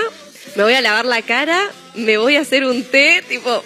me 0.56 0.64
voy 0.64 0.74
a 0.74 0.82
lavar 0.82 1.06
la 1.06 1.22
cara, 1.22 1.72
me 1.96 2.18
voy 2.18 2.36
a 2.36 2.42
hacer 2.42 2.64
un 2.66 2.84
té, 2.84 3.24
tipo, 3.28 3.64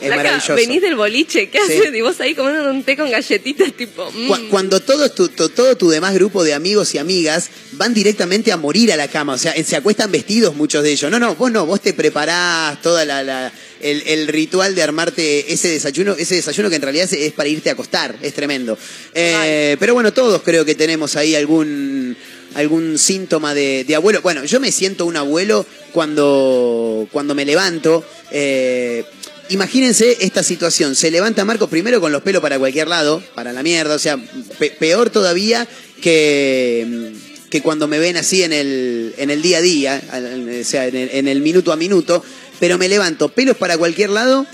venís 0.55 0.81
del 0.81 0.95
boliche, 0.95 1.49
¿qué 1.49 1.59
Sí. 1.67 1.73
haces? 1.79 1.93
Y 1.93 2.01
vos 2.01 2.19
ahí 2.21 2.33
comiendo 2.33 2.69
un 2.69 2.83
té 2.83 2.95
con 2.95 3.09
galletitas, 3.11 3.73
tipo, 3.73 4.09
mm. 4.09 4.27
Cu- 4.27 4.49
Cuando 4.49 4.79
todo 4.79 5.11
tu, 5.11 5.27
to- 5.27 5.49
todo 5.49 5.75
tu 5.75 5.89
demás 5.89 6.13
grupo 6.13 6.43
de 6.43 6.53
amigos 6.53 6.93
y 6.95 6.97
amigas 6.97 7.49
van 7.73 7.93
directamente 7.93 8.51
a 8.53 8.57
morir 8.57 8.91
a 8.93 8.95
la 8.95 9.09
cama, 9.09 9.33
o 9.33 9.37
sea, 9.37 9.53
se 9.63 9.75
acuestan 9.75 10.11
vestidos 10.11 10.55
muchos 10.55 10.81
de 10.83 10.91
ellos. 10.91 11.11
No, 11.11 11.19
no, 11.19 11.35
vos 11.35 11.51
no, 11.51 11.65
vos 11.65 11.81
te 11.81 11.93
preparás 11.93 12.81
toda 12.81 13.03
la, 13.03 13.21
la- 13.23 13.51
el, 13.81 14.03
el 14.05 14.27
ritual 14.27 14.75
de 14.75 14.83
armarte 14.83 15.51
ese 15.51 15.67
desayuno, 15.69 16.13
ese 16.17 16.35
desayuno 16.35 16.69
que 16.69 16.75
en 16.77 16.83
realidad 16.83 17.05
es, 17.11 17.13
es 17.13 17.33
para 17.33 17.49
irte 17.49 17.69
a 17.69 17.73
acostar, 17.73 18.15
es 18.21 18.33
tremendo. 18.33 18.77
Eh, 19.13 19.75
pero 19.79 19.93
bueno, 19.93 20.13
todos 20.13 20.41
creo 20.43 20.63
que 20.63 20.75
tenemos 20.75 21.15
ahí 21.15 21.35
algún 21.35 22.15
algún 22.55 22.97
síntoma 22.97 23.53
de, 23.53 23.85
abuelo. 23.95 24.21
Bueno, 24.21 24.43
yo 24.45 24.59
me 24.59 24.71
siento 24.71 25.05
un 25.05 25.17
abuelo 25.17 25.65
cuando, 25.93 27.07
cuando 27.11 27.35
me 27.35 27.45
levanto. 27.45 28.03
eh, 28.31 29.03
Imagínense 29.49 30.17
esta 30.21 30.43
situación. 30.43 30.95
Se 30.95 31.11
levanta 31.11 31.43
Marcos 31.43 31.69
primero 31.69 31.99
con 31.99 32.13
los 32.13 32.21
pelos 32.21 32.41
para 32.41 32.57
cualquier 32.57 32.87
lado, 32.87 33.21
para 33.35 33.51
la 33.51 33.61
mierda. 33.63 33.95
O 33.95 33.99
sea, 33.99 34.17
pe- 34.57 34.71
peor 34.79 35.09
todavía 35.09 35.67
que, 36.01 37.11
que 37.49 37.61
cuando 37.61 37.87
me 37.87 37.99
ven 37.99 38.15
así 38.15 38.43
en 38.43 38.53
el, 38.53 39.13
en 39.17 39.29
el 39.29 39.41
día 39.41 39.57
a 39.57 39.61
día, 39.61 40.01
o 40.61 40.63
sea, 40.63 40.87
en 40.87 40.95
el, 40.95 41.09
en 41.11 41.27
el 41.27 41.41
minuto 41.41 41.73
a 41.73 41.75
minuto. 41.75 42.23
Pero 42.61 42.77
me 42.77 42.87
levanto, 42.87 43.27
pelos 43.27 43.57
para 43.57 43.77
cualquier 43.77 44.11
lado, 44.11 44.45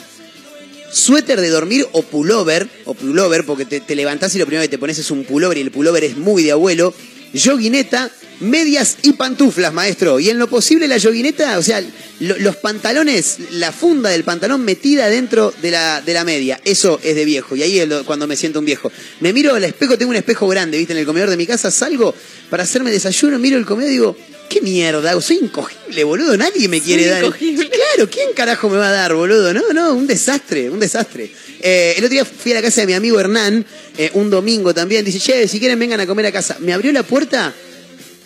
suéter 0.92 1.42
de 1.42 1.50
dormir 1.50 1.86
o 1.92 2.02
pullover, 2.02 2.68
o 2.86 2.94
pullover, 2.96 3.46
porque 3.46 3.66
te, 3.66 3.82
te 3.82 3.96
levantás 3.96 4.34
y 4.36 4.40
lo 4.40 4.46
primero 4.46 4.64
que 4.64 4.70
te 4.70 4.78
pones 4.80 4.98
es 4.98 5.12
un 5.12 5.26
pullover 5.26 5.58
y 5.58 5.62
el 5.62 5.72
pullover 5.72 6.04
es 6.06 6.18
muy 6.18 6.42
de 6.44 6.54
abuelo. 6.54 6.94
Yoguineta 7.34 8.10
medias 8.40 8.98
y 9.02 9.14
pantuflas, 9.14 9.74
maestro. 9.74 10.20
Y 10.20 10.30
en 10.30 10.38
lo 10.38 10.48
posible 10.48 10.88
la 10.88 10.98
yoguineta, 10.98 11.58
o 11.58 11.64
sea, 11.64 11.82
lo- 12.20 12.38
los 12.38 12.56
pantalones, 12.58 13.38
la 13.52 13.72
funda 13.72 14.10
del 14.12 14.24
pantalón 14.24 14.64
metida 14.64 15.10
dentro 15.10 15.52
de 15.62 15.72
la, 15.72 16.02
de 16.02 16.14
la 16.14 16.24
media. 16.24 16.60
Eso 16.64 17.00
es 17.04 17.16
de 17.16 17.26
viejo. 17.26 17.56
Y 17.56 17.64
ahí 17.64 17.80
es 17.80 17.88
cuando 18.06 18.28
me 18.28 18.36
siento 18.36 18.60
un 18.60 18.66
viejo. 18.66 18.92
Me 19.22 19.34
miro 19.34 19.56
al 19.56 19.64
espejo, 19.64 19.98
tengo 19.98 20.12
un 20.12 20.18
espejo 20.18 20.48
grande, 20.48 20.78
¿viste? 20.78 20.94
En 20.94 21.00
el 21.00 21.06
comedor 21.06 21.30
de 21.30 21.38
mi 21.38 21.48
casa 21.48 21.72
salgo 21.72 22.14
para 22.50 22.64
hacerme 22.64 22.92
desayuno, 22.92 23.40
miro 23.40 23.58
el 23.58 23.66
comedor 23.66 23.90
y 23.90 23.94
digo, 23.94 24.18
¿qué 24.48 24.62
mierda? 24.62 25.20
Soy 25.22 25.38
incogible, 25.44 26.04
boludo. 26.04 26.38
Nadie 26.38 26.68
me 26.68 26.82
quiere 26.82 27.06
dar. 27.06 27.24
incogible. 27.24 27.70
Claro, 27.70 28.10
¿quién 28.10 28.34
carajo 28.34 28.70
me 28.70 28.78
va 28.78 28.90
a 28.90 28.92
dar, 28.92 29.14
boludo? 29.14 29.54
No, 29.54 29.74
no, 29.74 29.94
un 29.94 30.08
desastre, 30.08 30.70
un 30.70 30.80
desastre. 30.80 31.32
Eh, 31.60 31.94
el 31.98 32.04
otro 32.04 32.14
día 32.14 32.26
fui 32.26 32.52
a 32.52 32.56
la 32.56 32.62
casa 32.62 32.82
de 32.82 32.88
mi 32.88 32.94
amigo 32.94 33.20
Hernán, 33.20 33.66
eh, 33.98 34.12
un 34.14 34.30
domingo 34.30 34.74
también. 34.74 35.06
Dice, 35.06 35.20
che, 35.20 35.48
si 35.48 35.60
quieren 35.60 35.80
vengan 35.80 36.00
a 36.00 36.08
comer 36.08 36.26
a 36.28 36.32
casa. 36.32 36.58
Me 36.60 36.74
abrió 36.74 36.92
la 36.92 37.04
puerta. 37.04 37.54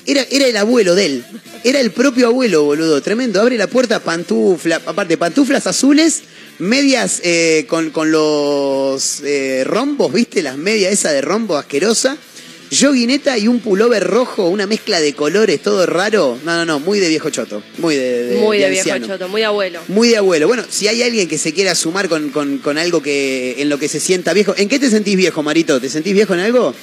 Era, 0.05 0.25
era 0.31 0.47
el 0.47 0.57
abuelo 0.57 0.95
de 0.95 1.05
él. 1.05 1.25
Era 1.63 1.79
el 1.79 1.91
propio 1.91 2.27
abuelo, 2.27 2.63
boludo. 2.63 3.01
Tremendo. 3.01 3.39
Abre 3.39 3.57
la 3.57 3.67
puerta, 3.67 3.99
pantufla. 3.99 4.81
Aparte, 4.85 5.17
pantuflas 5.17 5.67
azules, 5.67 6.21
medias 6.59 7.21
eh, 7.23 7.65
con, 7.67 7.91
con 7.91 8.11
los 8.11 9.21
eh, 9.23 9.63
rombos, 9.65 10.11
¿viste? 10.11 10.41
Las 10.41 10.57
medias 10.57 10.91
esa 10.91 11.11
de 11.11 11.21
rombo 11.21 11.57
asquerosa. 11.57 12.17
Yoguineta 12.71 13.37
y 13.37 13.47
un 13.49 13.59
pullover 13.59 14.03
rojo, 14.05 14.47
una 14.47 14.65
mezcla 14.65 15.01
de 15.01 15.13
colores, 15.13 15.61
todo 15.61 15.85
raro. 15.85 16.37
No, 16.45 16.55
no, 16.55 16.65
no, 16.65 16.79
muy 16.79 16.99
de 16.99 17.09
viejo 17.09 17.29
choto. 17.29 17.61
Muy 17.79 17.95
de, 17.97 18.23
de- 18.27 18.35
Muy 18.39 18.57
de, 18.59 18.69
viejo 18.69 18.81
anciano. 18.89 19.07
choto, 19.07 19.27
muy 19.27 19.41
de 19.41 19.45
abuelo. 19.45 19.81
Muy 19.89 20.07
de 20.07 20.17
abuelo. 20.17 20.47
Bueno, 20.47 20.63
si 20.69 20.87
hay 20.87 21.03
alguien 21.03 21.27
que 21.27 21.37
se 21.37 21.53
quiera 21.53 21.75
sumar 21.75 22.07
con, 22.07 22.29
con- 22.29 22.59
con 22.59 22.77
algo 22.77 23.01
que 23.01 23.55
en 23.61 23.67
lo 23.69 23.77
que 23.77 23.89
se 23.89 23.99
sienta 23.99 24.31
viejo. 24.33 24.53
¿En 24.57 24.69
qué 24.69 24.79
te 24.79 24.89
sentís 24.89 25.17
viejo, 25.17 25.43
Marito? 25.43 25.81
¿Te 25.81 25.89
sentís 25.89 26.13
viejo 26.13 26.33
en 26.33 26.39
algo? 26.39 26.73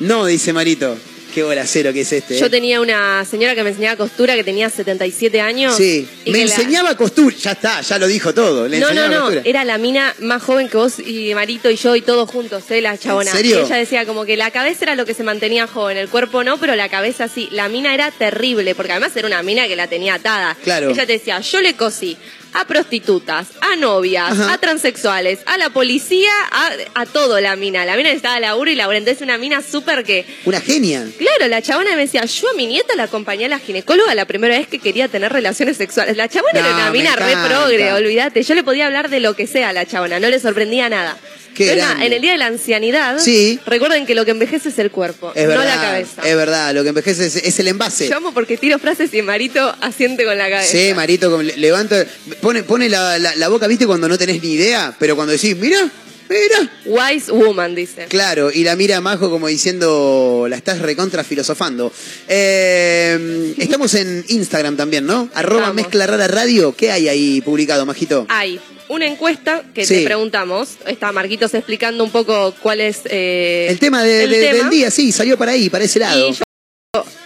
No, 0.00 0.24
dice 0.26 0.52
Marito. 0.54 0.96
Qué 1.34 1.42
bolacero 1.42 1.92
que 1.92 2.02
es 2.02 2.12
este. 2.12 2.38
Yo 2.38 2.46
¿eh? 2.46 2.50
tenía 2.50 2.80
una 2.80 3.24
señora 3.24 3.54
que 3.56 3.64
me 3.64 3.70
enseñaba 3.70 3.96
costura 3.96 4.36
que 4.36 4.44
tenía 4.44 4.70
77 4.70 5.40
años. 5.40 5.76
Sí, 5.76 6.06
y 6.24 6.30
me 6.30 6.38
la- 6.38 6.44
enseñaba 6.44 6.96
costura. 6.96 7.34
Ya 7.36 7.52
está, 7.52 7.80
ya 7.80 7.98
lo 7.98 8.06
dijo 8.06 8.32
todo. 8.32 8.68
Le 8.68 8.78
No, 8.78 8.92
no, 8.94 9.08
no, 9.08 9.20
costura. 9.22 9.42
era 9.44 9.64
la 9.64 9.76
mina 9.78 10.14
más 10.20 10.42
joven 10.42 10.68
que 10.68 10.76
vos 10.76 11.00
y 11.00 11.34
Marito 11.34 11.70
y 11.70 11.76
yo 11.76 11.96
y 11.96 12.02
todos 12.02 12.30
juntos, 12.30 12.62
¿eh? 12.70 12.80
La 12.80 12.96
chabona. 12.96 13.32
¿En 13.32 13.36
serio? 13.36 13.58
Y 13.60 13.64
ella 13.64 13.76
decía 13.76 14.06
como 14.06 14.24
que 14.24 14.36
la 14.36 14.50
cabeza 14.52 14.84
era 14.84 14.94
lo 14.94 15.04
que 15.06 15.14
se 15.14 15.24
mantenía 15.24 15.66
joven, 15.66 15.96
el 15.96 16.08
cuerpo 16.08 16.44
no, 16.44 16.58
pero 16.58 16.76
la 16.76 16.88
cabeza 16.88 17.26
sí. 17.28 17.48
La 17.50 17.68
mina 17.68 17.92
era 17.94 18.10
terrible, 18.12 18.74
porque 18.76 18.92
además 18.92 19.16
era 19.16 19.26
una 19.26 19.42
mina 19.42 19.66
que 19.66 19.74
la 19.74 19.88
tenía 19.88 20.14
atada. 20.14 20.56
Claro. 20.62 20.90
Ella 20.90 21.04
te 21.06 21.14
decía, 21.14 21.40
yo 21.40 21.60
le 21.60 21.74
cosí 21.74 22.16
a 22.54 22.66
prostitutas, 22.66 23.48
a 23.60 23.76
novias, 23.76 24.32
Ajá. 24.32 24.52
a 24.54 24.58
transexuales, 24.58 25.40
a 25.46 25.58
la 25.58 25.70
policía, 25.70 26.30
a, 26.50 26.70
a 26.94 27.06
todo 27.06 27.40
la 27.40 27.56
mina. 27.56 27.84
La 27.84 27.96
mina 27.96 28.08
necesitaba 28.08 28.40
laburo 28.40 28.70
y 28.70 28.74
laburo. 28.74 28.96
Entonces 28.96 29.22
una 29.22 29.38
mina 29.38 29.62
súper 29.62 30.04
que... 30.04 30.24
Una 30.44 30.60
genia. 30.60 31.04
Claro, 31.18 31.48
la 31.48 31.60
chabona 31.62 31.94
me 31.96 32.02
decía, 32.02 32.24
yo 32.24 32.50
a 32.50 32.54
mi 32.54 32.66
nieta 32.66 32.94
la 32.96 33.04
acompañé 33.04 33.46
a 33.46 33.48
la 33.48 33.58
ginecóloga 33.58 34.14
la 34.14 34.24
primera 34.26 34.56
vez 34.58 34.66
que 34.68 34.78
quería 34.78 35.08
tener 35.08 35.32
relaciones 35.32 35.76
sexuales. 35.76 36.16
La 36.16 36.28
chabona 36.28 36.52
No, 36.54 36.58
era 36.60 36.74
una 36.74 36.90
mina 36.90 37.16
re 37.16 37.34
progre, 37.48 37.92
olvídate. 37.92 38.42
Yo 38.42 38.54
le 38.54 38.62
podía 38.62 38.86
hablar 38.86 39.10
de 39.10 39.20
lo 39.20 39.34
que 39.34 39.46
sea 39.46 39.70
a 39.70 39.72
la 39.72 39.86
chabona, 39.86 40.20
no 40.20 40.28
le 40.28 40.38
sorprendía 40.40 40.88
nada. 40.88 41.16
Qué 41.54 41.72
Entonces, 41.72 42.04
en 42.06 42.12
el 42.12 42.20
día 42.20 42.32
de 42.32 42.38
la 42.38 42.46
ancianidad, 42.46 43.20
Sí. 43.20 43.60
recuerden 43.64 44.06
que 44.06 44.16
lo 44.16 44.24
que 44.24 44.32
envejece 44.32 44.70
es 44.70 44.78
el 44.80 44.90
cuerpo, 44.90 45.30
Es 45.36 45.46
no 45.46 45.54
la 45.62 45.76
cabeza. 45.76 46.22
Es 46.24 46.34
verdad, 46.34 46.74
lo 46.74 46.82
que 46.82 46.88
envejece 46.88 47.26
es, 47.26 47.36
es 47.36 47.58
el 47.60 47.68
envase. 47.68 48.08
Yo 48.08 48.16
amo 48.16 48.32
porque 48.34 48.56
tiro 48.56 48.76
frases 48.80 49.14
y 49.14 49.22
Marito 49.22 49.72
asiente 49.80 50.24
con 50.24 50.36
la 50.36 50.50
cabeza. 50.50 50.72
Sí, 50.72 50.92
Marito, 50.94 51.40
levanta, 51.56 52.04
pone, 52.44 52.62
pone 52.62 52.88
la, 52.88 53.18
la- 53.18 53.34
la 53.36 53.48
boca, 53.48 53.66
viste, 53.66 53.86
cuando 53.86 54.08
no 54.08 54.16
tenés 54.18 54.42
ni 54.42 54.52
idea, 54.52 54.94
pero 54.98 55.16
cuando 55.16 55.32
decís, 55.32 55.56
mira, 55.56 55.90
mira. 56.28 56.70
Wise 56.84 57.32
woman, 57.32 57.74
dice. 57.74 58.04
Claro, 58.08 58.50
y 58.52 58.62
la 58.64 58.76
mira 58.76 58.98
a 58.98 59.00
Majo 59.00 59.30
como 59.30 59.48
diciendo, 59.48 60.46
la 60.48 60.56
estás 60.56 60.78
recontra 60.80 61.24
filosofando. 61.24 61.90
Eh, 62.28 63.54
estamos 63.58 63.94
en 63.94 64.24
Instagram 64.28 64.76
también, 64.76 65.06
¿no? 65.06 65.28
Arroba 65.34 65.62
Estamos. 65.62 65.76
mezcla 65.76 66.06
rara 66.06 66.28
radio. 66.28 66.74
¿Qué 66.76 66.90
hay 66.90 67.08
ahí 67.08 67.40
publicado, 67.40 67.84
Majito? 67.86 68.26
Hay 68.28 68.60
una 68.88 69.06
encuesta 69.06 69.62
que 69.74 69.86
Sí. 69.86 69.94
te 69.96 70.04
preguntamos. 70.04 70.70
Está 70.86 71.10
Marquitos 71.12 71.54
explicando 71.54 72.04
un 72.04 72.10
poco 72.10 72.54
cuál 72.62 72.80
es 72.80 73.00
eh, 73.06 73.66
El 73.70 73.78
tema, 73.78 74.02
de- 74.02 74.24
el 74.24 74.30
de- 74.30 74.40
tema. 74.40 74.58
del 74.58 74.70
día, 74.70 74.90
sí, 74.90 75.10
salió 75.12 75.36
para 75.38 75.52
ahí, 75.52 75.70
para 75.70 75.84
ese 75.84 75.98
lado. 75.98 76.28
Y 76.28 76.32
yo 76.34 76.43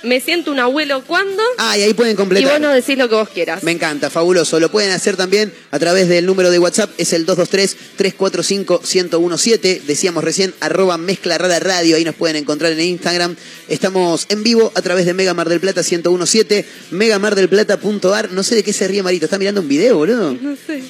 me 0.03 0.21
siento 0.21 0.51
un 0.51 0.59
abuelo 0.61 1.03
cuando 1.07 1.43
Ah, 1.59 1.77
y 1.77 1.83
ahí 1.83 1.95
pueden 1.95 2.15
y 2.15 2.17
completar. 2.17 2.53
vos 2.53 2.61
nos 2.61 2.75
decís 2.75 2.97
lo 2.99 3.09
que 3.09 3.15
vos 3.15 3.29
quieras. 3.29 3.63
Me 3.63 3.73
encanta, 3.73 4.11
fabuloso. 4.11 4.59
Lo 4.61 4.71
pueden 4.71 4.91
hacer 4.93 5.17
también 5.17 5.53
a 5.71 5.79
través 5.79 6.09
del 6.09 6.27
número 6.27 6.51
de 6.51 6.59
WhatsApp, 6.59 6.91
es 6.99 7.13
el 7.13 7.27
223-345-1017. 7.27 9.83
Decíamos 9.83 10.25
recién, 10.25 10.55
arroba 10.61 10.99
mezcla 10.99 11.39
rara 11.39 11.59
radio, 11.61 11.97
ahí 11.97 12.05
nos 12.05 12.15
pueden 12.15 12.37
encontrar 12.37 12.73
en 12.73 12.81
Instagram. 12.81 13.37
Estamos 13.69 14.27
en 14.29 14.43
vivo 14.43 14.73
a 14.75 14.83
través 14.83 15.07
de 15.07 15.15
Mega 15.15 15.35
Mar 15.35 15.49
del 15.49 15.61
Plata 15.61 15.83
1017, 15.83 16.65
megamardelplata.ar. 16.91 18.33
No 18.33 18.43
sé 18.43 18.55
de 18.55 18.63
qué 18.63 18.73
se 18.73 18.89
ríe 18.89 19.03
Marito, 19.03 19.27
¿está 19.27 19.39
mirando 19.39 19.61
un 19.61 19.69
video, 19.69 19.97
boludo? 19.97 20.37
No 20.41 20.57
sé. 20.67 20.83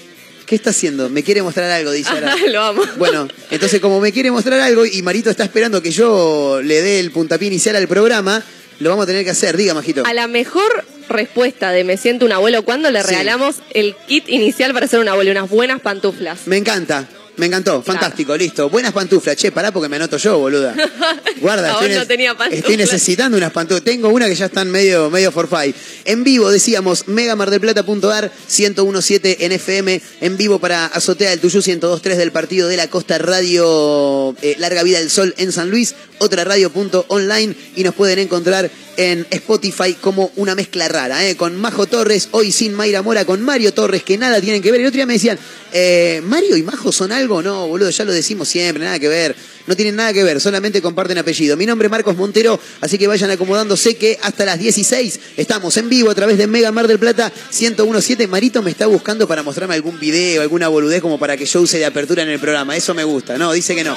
¿Qué 0.46 0.54
está 0.54 0.70
haciendo? 0.70 1.10
Me 1.10 1.22
quiere 1.22 1.42
mostrar 1.42 1.70
algo, 1.70 1.90
dice 1.92 2.08
ahora. 2.10 2.34
Lo 2.48 2.62
amo. 2.62 2.82
Bueno, 2.96 3.28
entonces 3.50 3.80
como 3.80 4.00
me 4.00 4.12
quiere 4.12 4.30
mostrar 4.30 4.60
algo 4.60 4.86
y 4.86 5.02
Marito 5.02 5.28
está 5.28 5.44
esperando 5.44 5.82
que 5.82 5.90
yo 5.90 6.60
le 6.62 6.80
dé 6.80 7.00
el 7.00 7.10
puntapié 7.10 7.48
inicial 7.48 7.76
al 7.76 7.86
programa, 7.86 8.42
lo 8.78 8.90
vamos 8.90 9.04
a 9.04 9.06
tener 9.06 9.24
que 9.24 9.30
hacer. 9.30 9.56
Diga, 9.56 9.74
Majito. 9.74 10.04
A 10.06 10.14
la 10.14 10.26
mejor 10.26 10.84
respuesta 11.08 11.70
de 11.72 11.84
me 11.84 11.96
siento 11.96 12.24
un 12.26 12.32
abuelo 12.32 12.64
cuando 12.64 12.90
le 12.90 13.00
Sí. 13.02 13.08
regalamos 13.08 13.56
el 13.74 13.96
kit 14.06 14.28
inicial 14.28 14.72
para 14.74 14.86
ser 14.86 15.00
un 15.00 15.08
abuelo, 15.08 15.30
unas 15.30 15.48
buenas 15.48 15.80
pantuflas. 15.80 16.40
Me 16.46 16.56
encanta. 16.56 17.08
Me 17.38 17.46
encantó, 17.46 17.82
fantástico, 17.82 18.36
listo. 18.36 18.68
Buenas 18.68 18.92
pantuflas. 18.92 19.36
Che, 19.36 19.52
pará 19.52 19.70
porque 19.70 19.88
me 19.88 19.94
anoto 19.94 20.16
yo, 20.16 20.38
boluda. 20.38 20.74
Guarda, 21.40 21.70
estoy, 21.70 21.94
no 21.94 22.04
tenía 22.04 22.36
estoy 22.50 22.76
necesitando 22.76 23.36
unas 23.36 23.52
pantuflas. 23.52 23.84
Tengo 23.84 24.08
una 24.08 24.26
que 24.26 24.34
ya 24.34 24.46
están 24.46 24.68
medio, 24.68 25.08
medio 25.08 25.30
forfait. 25.30 25.76
En 26.04 26.24
vivo, 26.24 26.50
decíamos, 26.50 27.06
megamardelplata.ar, 27.06 28.32
1017 28.48 29.44
en 29.44 29.52
FM, 29.52 30.02
en 30.20 30.36
vivo 30.36 30.58
para 30.58 30.86
Azotea 30.86 31.30
del 31.30 31.38
Tuyú, 31.38 31.62
1023 31.64 32.18
del 32.18 32.32
Partido 32.32 32.66
de 32.66 32.76
la 32.76 32.88
Costa, 32.88 33.18
Radio 33.18 34.34
eh, 34.42 34.56
Larga 34.58 34.82
Vida 34.82 34.98
del 34.98 35.08
Sol 35.08 35.32
en 35.38 35.52
San 35.52 35.70
Luis, 35.70 35.94
otra 36.18 36.44
radio.online 36.44 37.54
y 37.76 37.84
nos 37.84 37.94
pueden 37.94 38.18
encontrar 38.18 38.70
en 38.96 39.26
Spotify 39.30 39.94
como 39.94 40.32
una 40.36 40.54
mezcla 40.54 40.88
rara, 40.88 41.24
¿eh? 41.24 41.36
con 41.36 41.56
Majo 41.56 41.86
Torres, 41.86 42.28
hoy 42.32 42.50
sin 42.50 42.74
Mayra 42.74 43.02
Mora, 43.02 43.24
con 43.24 43.40
Mario 43.40 43.72
Torres, 43.72 44.02
que 44.02 44.18
nada 44.18 44.40
tienen 44.40 44.60
que 44.60 44.72
ver. 44.72 44.80
El 44.80 44.88
otro 44.88 44.96
día 44.96 45.06
me 45.06 45.12
decían, 45.14 45.38
eh, 45.72 46.20
¿Mario 46.24 46.56
y 46.56 46.62
Majo 46.62 46.90
son 46.90 47.12
algo? 47.12 47.42
No, 47.42 47.68
boludo, 47.68 47.90
ya 47.90 48.04
lo 48.04 48.12
decimos 48.12 48.48
siempre, 48.48 48.84
nada 48.84 48.98
que 48.98 49.08
ver. 49.08 49.36
No 49.68 49.76
tienen 49.76 49.96
nada 49.96 50.14
que 50.14 50.24
ver, 50.24 50.40
solamente 50.40 50.80
comparten 50.80 51.18
apellido. 51.18 51.54
Mi 51.54 51.66
nombre 51.66 51.88
es 51.88 51.90
Marcos 51.90 52.16
Montero, 52.16 52.58
así 52.80 52.96
que 52.96 53.06
vayan 53.06 53.30
acomodándose 53.30 53.96
que 53.96 54.18
hasta 54.22 54.46
las 54.46 54.58
16 54.58 55.20
estamos 55.36 55.76
en 55.76 55.90
vivo 55.90 56.10
a 56.10 56.14
través 56.14 56.38
de 56.38 56.46
Mega 56.46 56.72
Mar 56.72 56.88
del 56.88 56.98
Plata 56.98 57.30
1017. 57.50 58.26
Marito 58.28 58.62
me 58.62 58.70
está 58.70 58.86
buscando 58.86 59.28
para 59.28 59.42
mostrarme 59.42 59.74
algún 59.74 60.00
video, 60.00 60.40
alguna 60.40 60.68
boludez 60.68 61.02
como 61.02 61.18
para 61.18 61.36
que 61.36 61.44
yo 61.44 61.60
use 61.60 61.76
de 61.76 61.84
apertura 61.84 62.22
en 62.22 62.30
el 62.30 62.40
programa. 62.40 62.76
Eso 62.76 62.94
me 62.94 63.04
gusta, 63.04 63.36
no, 63.36 63.52
dice 63.52 63.74
que 63.74 63.84
no. 63.84 63.94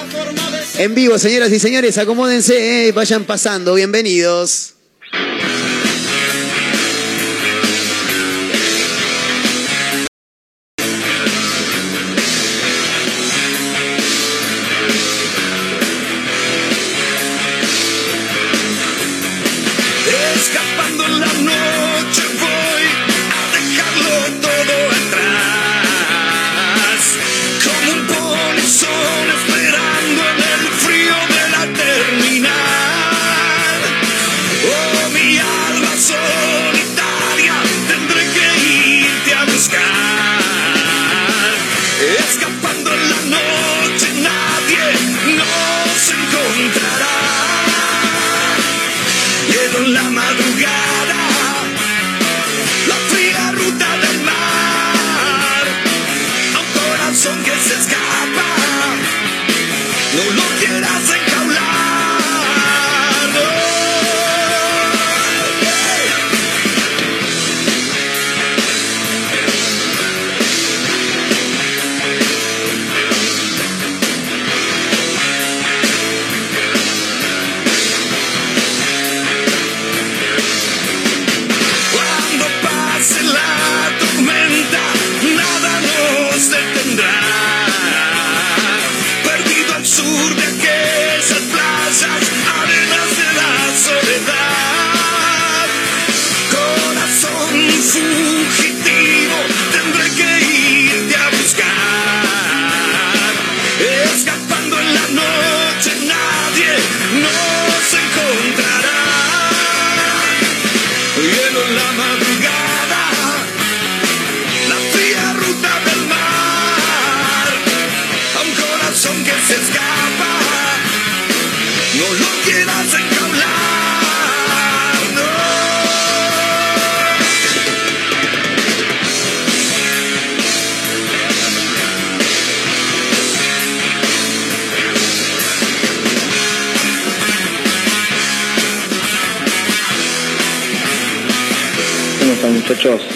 En 0.77 0.93
vivo, 0.93 1.17
señoras 1.17 1.49
y 1.53 1.59
señores, 1.59 1.97
acomódense, 1.97 2.89
eh, 2.89 2.91
vayan 2.91 3.23
pasando, 3.23 3.73
bienvenidos. 3.73 4.73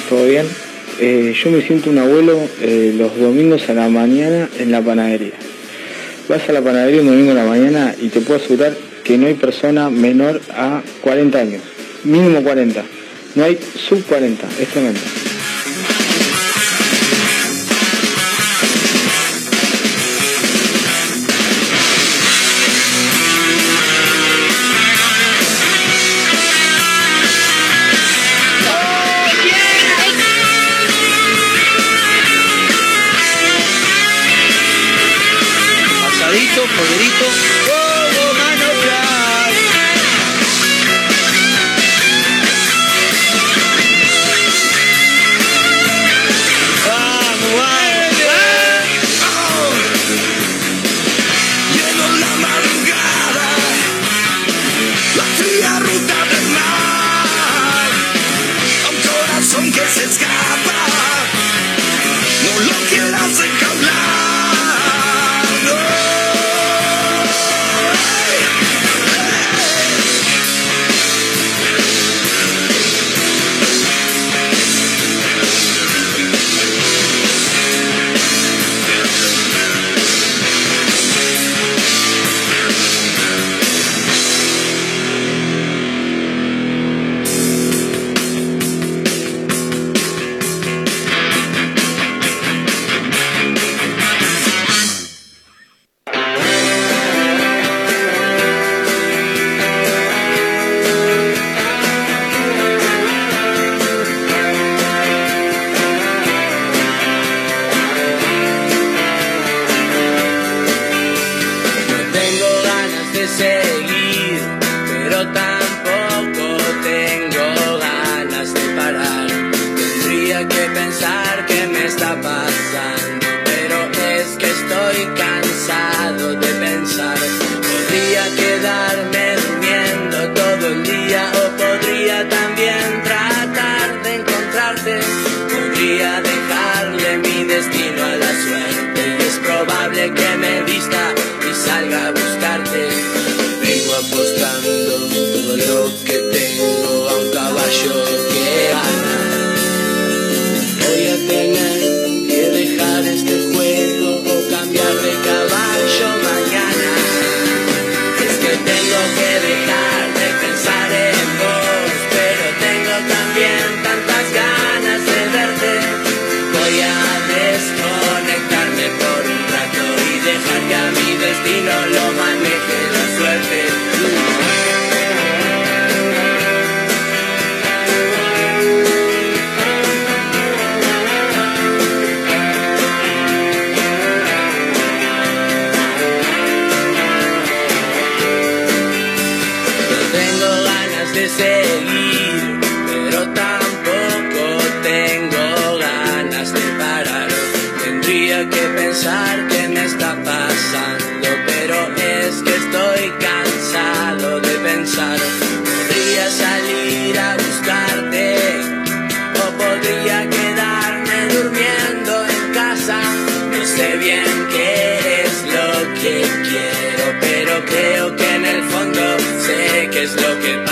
todo 0.10 0.26
bien. 0.26 0.46
Eh, 1.00 1.34
yo 1.44 1.52
me 1.52 1.62
siento 1.62 1.90
un 1.90 1.98
abuelo 1.98 2.40
eh, 2.62 2.94
los 2.98 3.18
domingos 3.18 3.68
a 3.70 3.74
la 3.74 3.90
mañana 3.90 4.50
en 4.60 4.72
la 4.72 4.82
panadería. 4.82 5.34
Vas 6.30 6.48
a 6.48 6.54
la 6.54 6.62
panadería 6.62 7.02
un 7.02 7.08
domingo 7.08 7.32
a 7.32 7.36
la 7.36 7.46
mañana 7.46 7.96
y 8.00 8.08
te 8.10 8.22
puedo 8.22 8.40
asegurar 8.40 8.76
que 9.04 9.18
no 9.18 9.28
hay 9.28 9.36
persona 9.36 9.90
menor 9.90 10.42
a 10.56 10.82
40 11.02 11.38
años, 11.38 11.62
mínimo 12.04 12.42
40. 12.42 12.84
No 13.36 13.44
hay 13.44 13.60
sub 13.76 14.04
40, 14.06 14.48
es 14.60 14.68
tremendo. 14.70 15.02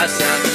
gracias. 0.03 0.52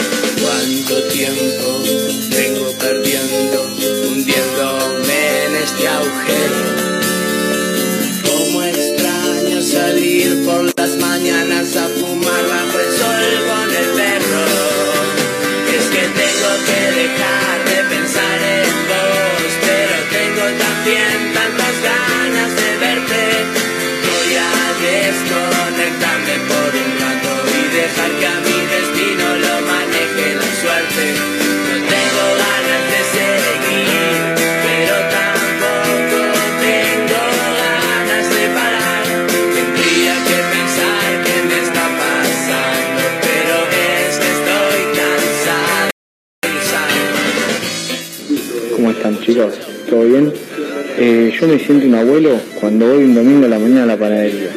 Eh, 51.10 51.32
yo 51.40 51.48
me 51.48 51.58
siento 51.58 51.86
un 51.86 51.94
abuelo 51.94 52.38
cuando 52.60 52.86
voy 52.86 53.04
un 53.04 53.14
domingo 53.14 53.46
a 53.46 53.48
la 53.48 53.58
mañana 53.58 53.84
a 53.84 53.86
la 53.86 53.96
panadería. 53.96 54.50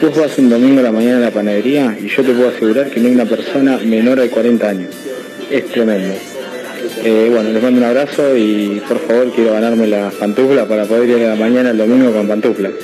Vos 0.00 0.16
vas 0.16 0.38
un 0.38 0.48
domingo 0.48 0.78
a 0.78 0.84
la 0.84 0.92
mañana 0.92 1.16
a 1.16 1.20
la 1.22 1.30
panadería 1.32 1.98
y 2.00 2.06
yo 2.06 2.22
te 2.22 2.32
puedo 2.32 2.50
asegurar 2.50 2.88
que 2.88 3.00
no 3.00 3.08
hay 3.08 3.14
una 3.14 3.24
persona 3.24 3.78
menor 3.78 4.20
de 4.20 4.30
40 4.30 4.68
años. 4.68 4.94
Es 5.50 5.66
tremendo. 5.72 6.14
Eh, 7.02 7.28
bueno, 7.32 7.50
les 7.50 7.60
mando 7.60 7.80
un 7.80 7.84
abrazo 7.84 8.36
y 8.36 8.80
por 8.86 9.00
favor 9.00 9.32
quiero 9.34 9.54
ganarme 9.54 9.88
las 9.88 10.14
pantuflas 10.14 10.68
para 10.68 10.84
poder 10.84 11.08
ir 11.08 11.24
a 11.26 11.30
la 11.30 11.34
mañana 11.34 11.70
el 11.70 11.78
domingo 11.78 12.12
con 12.12 12.28
pantuflas. 12.28 12.74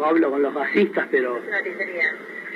o, 0.07 0.09
o 0.09 0.11
hablo 0.11 0.31
con 0.31 0.43
los 0.43 0.55
gasistas, 0.55 1.07
pero 1.11 1.41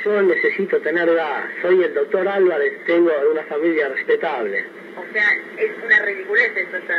yo 0.05 0.23
necesito 0.23 0.81
tener 0.81 1.15
gas. 1.15 1.45
Soy 1.63 1.83
el 1.83 1.95
doctor 1.95 2.27
Álvarez, 2.27 2.85
tengo 2.87 3.11
de 3.11 3.29
una 3.29 3.43
familia 3.45 3.89
respetable. 3.89 4.65
O 4.97 5.13
sea, 5.13 5.29
es 5.57 5.71
una 5.85 5.99
ridiculez 6.01 6.53
entonces. 6.57 6.97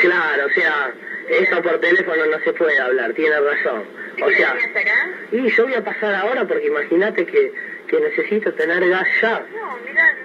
Claro, 0.00 0.46
o 0.46 0.50
sea, 0.50 0.92
eso 1.28 1.62
por 1.62 1.80
teléfono 1.80 2.26
no 2.26 2.38
se 2.40 2.52
puede 2.52 2.78
hablar, 2.78 3.12
tiene 3.14 3.38
razón. 3.40 3.84
O 4.22 4.30
sea, 4.30 4.52
hasta 4.52 4.80
acá? 4.80 5.10
y 5.32 5.48
yo 5.50 5.64
voy 5.64 5.74
a 5.74 5.84
pasar 5.84 6.14
ahora 6.14 6.46
porque 6.46 6.66
imagínate 6.66 7.26
que, 7.26 7.52
que 7.86 8.00
necesito 8.00 8.52
tener 8.54 8.88
gas 8.88 9.06
ya. 9.20 9.46
No, 9.54 9.78
mira, 9.86 10.16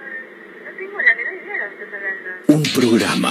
no 0.64 0.70
tengo 0.76 1.00
la 1.00 1.14
menor 1.14 1.34
idea 1.34 1.52
de 1.52 1.58
lo 1.58 1.76
que 1.76 1.84
estás 1.84 1.94
hablando. 1.94 2.30
Un 2.48 2.62
programa 2.62 3.30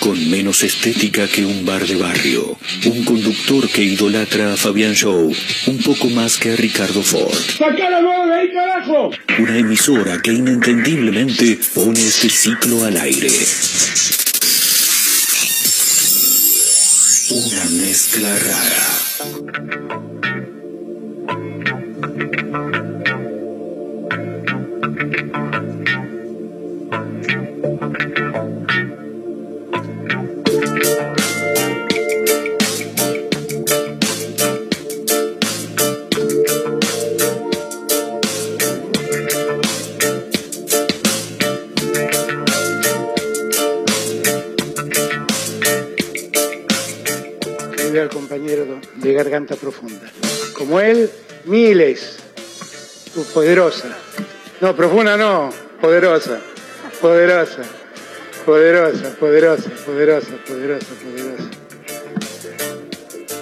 con 0.00 0.30
menos 0.30 0.62
estética 0.64 1.28
que 1.28 1.44
un 1.44 1.64
bar 1.64 1.86
de 1.86 1.94
barrio. 1.96 2.58
Un 2.86 3.04
conductor 3.04 3.68
que 3.68 3.84
idolatra 3.84 4.54
a 4.54 4.56
Fabián 4.56 4.94
Show 4.94 5.32
un 5.66 5.78
poco 5.78 6.08
más 6.08 6.38
que 6.38 6.52
a 6.52 6.56
Ricardo 6.56 7.02
Ford. 7.02 7.38
¡Sacá 7.58 7.90
la 7.90 8.00
mano 8.00 8.26
de 8.26 8.40
ahí, 8.40 8.50
carajo! 8.52 9.10
Una 9.38 9.58
emisora 9.58 10.20
que 10.22 10.32
inentendiblemente 10.32 11.58
pone 11.74 12.00
este 12.00 12.30
ciclo 12.30 12.84
al 12.84 12.96
aire. 12.96 13.30
Una 17.30 17.64
mezcla 17.70 18.38
rara. 18.38 18.86
Garganta 49.12 49.56
Profunda. 49.56 50.10
Como 50.56 50.80
él, 50.80 51.10
miles. 51.44 52.18
Uh, 53.16 53.24
Poderosa. 53.34 53.88
No, 54.60 54.76
profunda 54.76 55.16
no, 55.16 55.50
poderosa. 55.80 56.38
Poderosa. 57.00 57.62
Poderosa, 58.44 59.14
poderosa, 59.18 59.70
poderosa, 59.84 60.30
poderosa, 60.46 60.86
poderosa. 61.02 61.50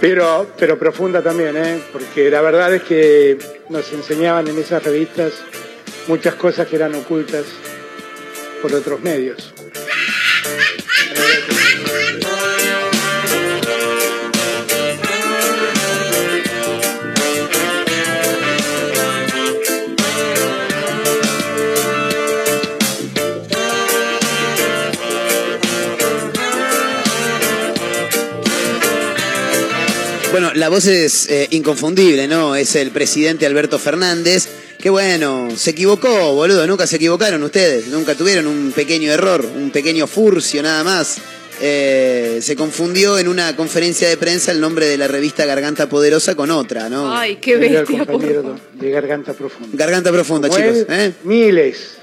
Pero, 0.00 0.46
pero 0.58 0.78
profunda 0.78 1.22
también, 1.22 1.56
¿eh? 1.56 1.82
Porque 1.92 2.30
la 2.30 2.40
verdad 2.40 2.74
es 2.74 2.82
que 2.82 3.38
nos 3.68 3.92
enseñaban 3.92 4.48
en 4.48 4.58
esas 4.58 4.82
revistas 4.82 5.32
muchas 6.08 6.34
cosas 6.34 6.66
que 6.66 6.76
eran 6.76 6.94
ocultas 6.94 7.44
por 8.62 8.72
otros 8.74 9.00
medios. 9.00 9.54
Bueno, 30.40 30.54
la 30.54 30.68
voz 30.68 30.86
es 30.86 31.28
eh, 31.28 31.48
inconfundible, 31.50 32.28
¿no? 32.28 32.54
Es 32.54 32.76
el 32.76 32.92
presidente 32.92 33.44
Alberto 33.44 33.76
Fernández. 33.76 34.46
Que 34.78 34.88
bueno, 34.88 35.48
se 35.56 35.70
equivocó, 35.70 36.32
boludo. 36.32 36.64
Nunca 36.64 36.86
se 36.86 36.94
equivocaron 36.94 37.42
ustedes. 37.42 37.88
Nunca 37.88 38.14
tuvieron 38.14 38.46
un 38.46 38.70
pequeño 38.70 39.10
error, 39.10 39.44
un 39.44 39.72
pequeño 39.72 40.06
furcio 40.06 40.62
nada 40.62 40.84
más. 40.84 41.16
Eh, 41.60 42.38
se 42.40 42.54
confundió 42.54 43.18
en 43.18 43.26
una 43.26 43.56
conferencia 43.56 44.08
de 44.08 44.16
prensa 44.16 44.52
el 44.52 44.60
nombre 44.60 44.86
de 44.86 44.96
la 44.96 45.08
revista 45.08 45.44
Garganta 45.44 45.88
Poderosa 45.88 46.36
con 46.36 46.52
otra, 46.52 46.88
¿no? 46.88 47.12
Ay, 47.12 47.38
qué 47.40 47.56
bestia. 47.56 48.04
por 48.04 48.20
de 48.20 48.90
Garganta 48.92 49.32
Profunda. 49.32 49.70
Garganta 49.76 50.12
Profunda, 50.12 50.48
Como 50.48 50.60
chicos. 50.60 50.76
él, 50.78 50.86
¿eh? 50.88 51.12
miles. 51.24 51.96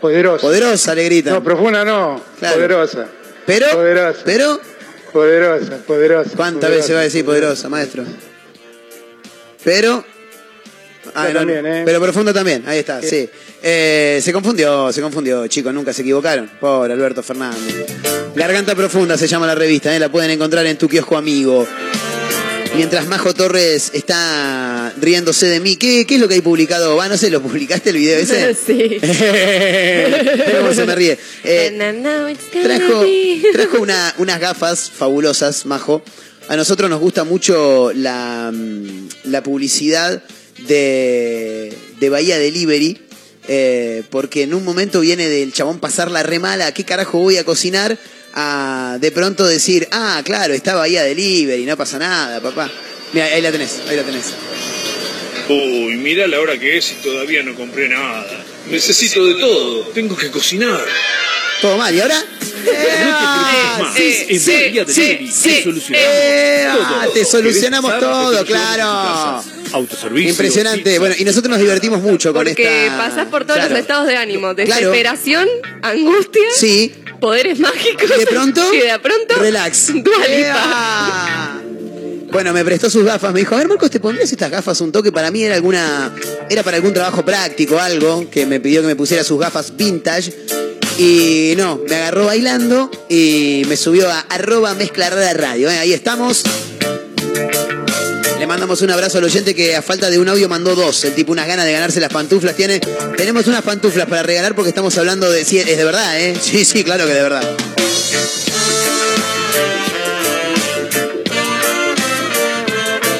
Poderosa. 0.00 0.40
Poderosa, 0.40 0.94
le 0.94 1.04
gritan. 1.04 1.34
No, 1.34 1.44
profunda 1.44 1.84
no, 1.84 2.22
Claro. 2.38 2.54
poderosa. 2.54 3.06
Pero, 3.44 3.66
Poderosa. 3.70 4.20
pero, 4.24 4.58
Poderosa, 5.12 5.78
poderosa. 5.86 6.30
¿cuántas 6.36 6.70
veces 6.70 6.94
va 6.94 7.00
a 7.00 7.04
decir 7.04 7.24
poderosa, 7.24 7.68
maestro? 7.68 8.04
Pero. 9.64 10.04
Ah, 11.14 11.28
no, 11.28 11.40
también, 11.40 11.66
¿eh? 11.66 11.82
Pero 11.84 12.00
profunda 12.00 12.32
también, 12.32 12.64
ahí 12.66 12.80
está, 12.80 13.00
sí. 13.00 13.28
Eh, 13.62 14.20
se 14.22 14.32
confundió, 14.32 14.92
se 14.92 15.00
confundió, 15.00 15.46
chicos, 15.46 15.72
nunca 15.72 15.92
se 15.92 16.02
equivocaron. 16.02 16.50
Pobre 16.60 16.92
Alberto 16.92 17.22
Fernández. 17.22 17.86
Garganta 18.34 18.74
Profunda 18.74 19.16
se 19.16 19.26
llama 19.26 19.46
la 19.46 19.54
revista, 19.54 19.94
¿eh? 19.94 19.98
la 19.98 20.10
pueden 20.10 20.30
encontrar 20.30 20.64
en 20.66 20.76
tu 20.76 20.88
kiosco 20.88 21.16
amigo. 21.16 21.66
Mientras 22.76 23.08
Majo 23.08 23.34
Torres 23.34 23.90
está 23.92 24.92
riéndose 25.00 25.46
de 25.46 25.58
mí, 25.58 25.76
¿qué, 25.76 26.06
qué 26.06 26.14
es 26.14 26.20
lo 26.20 26.28
que 26.28 26.34
hay 26.34 26.40
publicado? 26.42 26.94
Va, 26.96 27.08
no 27.08 27.16
sé, 27.16 27.28
¿lo 27.28 27.42
publicaste 27.42 27.90
el 27.90 27.96
video 27.96 28.18
ese? 28.18 28.54
sí. 28.66 28.98
Cómo 30.60 30.72
se 30.72 30.84
me 30.86 30.94
ríe. 30.94 31.18
Eh, 31.42 31.72
trajo 32.62 33.04
trajo 33.52 33.78
una- 33.82 34.14
unas 34.18 34.38
gafas 34.38 34.90
fabulosas, 34.90 35.66
Majo. 35.66 36.02
A 36.48 36.56
nosotros 36.56 36.88
nos 36.88 37.00
gusta 37.00 37.24
mucho 37.24 37.90
la, 37.94 38.50
mm, 38.54 39.08
la 39.24 39.42
publicidad 39.42 40.22
de, 40.68 41.72
de 41.98 42.08
Bahía 42.10 42.38
Delivery. 42.38 42.98
eh, 43.48 44.02
porque 44.10 44.42
en 44.44 44.54
un 44.54 44.62
momento 44.64 45.00
viene 45.00 45.28
del 45.28 45.52
chabón 45.52 45.80
pasarla 45.80 46.22
re 46.22 46.38
mala, 46.38 46.72
¿qué 46.72 46.84
carajo 46.84 47.18
voy 47.18 47.38
a 47.38 47.44
cocinar? 47.44 47.98
A 48.40 48.98
de 49.00 49.10
pronto 49.10 49.44
decir, 49.44 49.88
ah, 49.90 50.22
claro, 50.24 50.54
está 50.54 50.76
Bahía 50.76 51.02
Delivery, 51.02 51.64
no 51.66 51.76
pasa 51.76 51.98
nada, 51.98 52.40
papá. 52.40 52.70
Mira, 53.12 53.26
ahí 53.26 53.42
la 53.42 53.50
tenés, 53.50 53.80
ahí 53.88 53.96
la 53.96 54.04
tenés. 54.04 54.26
Uy, 55.48 55.96
mira 55.96 56.28
la 56.28 56.38
hora 56.38 56.56
que 56.56 56.76
es 56.78 56.92
y 56.92 56.94
todavía 57.02 57.42
no 57.42 57.56
compré 57.56 57.88
nada. 57.88 58.44
Necesito 58.70 59.24
de 59.26 59.34
todo. 59.40 59.86
Tengo 59.88 60.14
que 60.16 60.30
cocinar. 60.30 60.84
Todo 61.60 61.76
mal, 61.78 61.92
¿y 61.92 62.00
ahora? 62.00 62.22
Más, 63.80 63.96
en 63.96 64.46
Bahía 64.46 64.84
Delivery 64.84 65.30
te 65.32 65.62
solucionamos 65.64 66.08
Eh, 66.12 66.68
todo. 66.72 66.84
ah, 67.00 67.06
te 67.12 67.24
solucionamos 67.24 67.90
¿Querés 67.92 68.04
todo, 68.08 68.24
pasar 68.24 68.34
a 68.34 68.38
que 68.38 68.44
te 68.44 68.52
claro. 68.52 69.44
Autoservicio. 69.72 70.30
Impresionante. 70.30 70.82
pizza. 70.84 71.00
Bueno, 71.00 71.14
y 71.18 71.24
nosotros 71.24 71.50
nos 71.50 71.58
divertimos 71.60 72.00
mucho 72.02 72.32
con 72.32 72.44
Porque 72.44 72.86
esta. 72.86 72.96
pasás 72.98 73.26
por 73.28 73.44
todos 73.44 73.56
Claro. 73.56 73.70
los 73.70 73.78
estados 73.80 74.06
de 74.06 74.16
ánimo. 74.16 74.54
Claro. 74.54 74.70
Desesperación, 74.74 75.48
angustia, 75.82 76.42
Sí. 76.56 76.92
poderes 77.20 77.58
mágicos. 77.58 78.10
Y 78.16 78.20
de 78.20 78.26
pronto. 78.26 78.62
Y 78.74 78.78
de 78.78 78.98
pronto. 78.98 79.34
Relax. 79.38 79.88
Dua 79.94 80.18
Lipa. 80.18 80.28
¡Ea! 80.28 81.60
Bueno, 82.30 82.52
me 82.52 82.62
prestó 82.64 82.90
sus 82.90 83.04
gafas. 83.04 83.32
Me 83.32 83.40
dijo, 83.40 83.54
a 83.54 83.58
ver, 83.58 83.68
Marcos, 83.68 83.90
¿te 83.90 84.00
pondrías 84.00 84.30
estas 84.30 84.50
gafas 84.50 84.78
un 84.82 84.92
toque? 84.92 85.10
Para 85.10 85.30
mí 85.30 85.42
era 85.42 85.54
alguna. 85.54 86.14
Era 86.50 86.62
para 86.62 86.76
algún 86.76 86.92
trabajo 86.92 87.24
práctico, 87.24 87.78
algo. 87.78 88.28
Que 88.30 88.44
me 88.44 88.60
pidió 88.60 88.82
que 88.82 88.86
me 88.88 88.96
pusiera 88.96 89.24
sus 89.24 89.38
gafas 89.40 89.74
vintage. 89.76 90.34
Y 90.98 91.54
no, 91.56 91.80
me 91.88 91.94
agarró 91.94 92.26
bailando 92.26 92.90
y 93.08 93.62
me 93.68 93.76
subió 93.76 94.10
a 94.10 94.20
arroba 94.28 94.74
mezcla 94.74 95.08
rara 95.08 95.32
radio. 95.32 95.70
¿eh? 95.70 95.78
Ahí 95.78 95.92
estamos. 95.92 96.42
Le 98.38 98.46
mandamos 98.46 98.80
un 98.82 98.90
abrazo 98.90 99.18
al 99.18 99.24
oyente 99.24 99.52
que 99.52 99.74
a 99.74 99.82
falta 99.82 100.10
de 100.10 100.18
un 100.18 100.28
audio 100.28 100.48
mandó 100.48 100.76
dos. 100.76 101.04
El 101.04 101.14
tipo 101.14 101.32
unas 101.32 101.48
ganas 101.48 101.64
de 101.64 101.72
ganarse 101.72 101.98
las 101.98 102.12
pantuflas 102.12 102.54
tiene. 102.54 102.80
Tenemos 103.16 103.48
unas 103.48 103.62
pantuflas 103.62 104.06
para 104.06 104.22
regalar 104.22 104.54
porque 104.54 104.68
estamos 104.68 104.96
hablando 104.96 105.28
de... 105.28 105.44
Sí, 105.44 105.58
es 105.58 105.76
de 105.76 105.84
verdad, 105.84 106.20
¿eh? 106.20 106.36
Sí, 106.40 106.64
sí, 106.64 106.84
claro 106.84 107.06
que 107.06 107.14
de 107.14 107.22
verdad. 107.22 107.56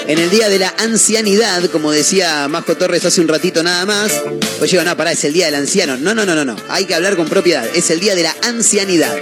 En 0.06 0.18
el 0.18 0.30
día 0.30 0.48
de 0.48 0.58
la 0.58 0.72
ancianidad, 0.78 1.64
como 1.70 1.90
decía 1.90 2.48
Majo 2.48 2.76
Torres 2.76 3.04
hace 3.04 3.20
un 3.20 3.28
ratito 3.28 3.62
nada 3.62 3.84
más, 3.84 4.22
pues 4.58 4.70
yo, 4.70 4.82
no, 4.82 4.96
pará, 4.96 5.12
es 5.12 5.24
el 5.24 5.32
día 5.32 5.46
del 5.46 5.56
anciano. 5.56 5.96
No, 5.96 6.14
no, 6.14 6.24
no, 6.24 6.34
no, 6.34 6.44
no. 6.44 6.56
Hay 6.68 6.86
que 6.86 6.94
hablar 6.94 7.16
con 7.16 7.28
propiedad. 7.28 7.66
Es 7.74 7.90
el 7.90 8.00
día 8.00 8.14
de 8.14 8.22
la 8.22 8.34
ancianidad. 8.42 9.14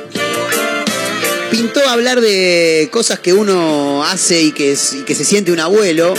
Pintó 1.50 1.80
hablar 1.88 2.20
de 2.20 2.88
cosas 2.90 3.20
que 3.20 3.32
uno 3.32 4.04
hace 4.04 4.42
y 4.42 4.52
que, 4.52 4.72
es- 4.72 4.92
y 4.94 5.02
que 5.02 5.14
se 5.14 5.24
siente 5.24 5.52
un 5.52 5.60
abuelo. 5.60 6.12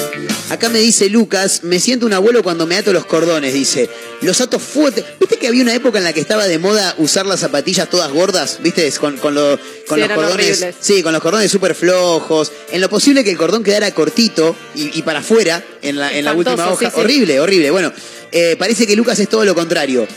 Acá 0.49 0.69
me 0.69 0.79
dice 0.79 1.09
Lucas, 1.09 1.59
me 1.63 1.79
siento 1.79 2.05
un 2.05 2.13
abuelo 2.13 2.41
cuando 2.41 2.65
me 2.65 2.75
ato 2.77 2.93
los 2.93 3.05
cordones, 3.05 3.53
dice. 3.53 3.89
Los 4.21 4.39
ato 4.41 4.57
fuerte. 4.57 5.03
¿Viste 5.19 5.37
que 5.37 5.47
había 5.47 5.61
una 5.61 5.75
época 5.75 5.97
en 5.99 6.05
la 6.05 6.13
que 6.13 6.21
estaba 6.21 6.47
de 6.47 6.57
moda 6.57 6.95
usar 6.97 7.25
las 7.25 7.41
zapatillas 7.41 7.89
todas 7.89 8.11
gordas? 8.11 8.59
¿Viste? 8.63 8.89
Con, 8.93 9.17
con, 9.17 9.35
lo- 9.35 9.59
con 9.87 9.99
Sí, 9.99 10.07
los 10.07 10.11
cordones. 10.15 10.33
horribles. 10.61 10.75
Sí, 10.79 11.03
con 11.03 11.11
los 11.13 11.21
cordones 11.21 11.51
súper 11.51 11.75
flojos. 11.75 12.51
En 12.71 12.79
lo 12.81 12.89
posible 12.89 13.23
que 13.23 13.29
el 13.31 13.37
cordón 13.37 13.63
quedara 13.63 13.91
cortito 13.91 14.55
y, 14.75 14.97
y 14.97 15.01
para 15.03 15.19
afuera 15.19 15.63
en 15.81 15.97
la, 15.97 16.15
en 16.17 16.23
la 16.25 16.33
última 16.33 16.71
hoja. 16.71 16.85
sí, 16.85 16.91
sí. 16.95 16.99
Horrible, 17.01 17.39
horrible. 17.41 17.69
Bueno, 17.69 17.91
eh, 18.31 18.55
parece 18.57 18.87
que 18.87 18.95
Lucas 18.95 19.19
es 19.19 19.27
todo 19.29 19.43
lo 19.45 19.53
contrario. 19.53 20.07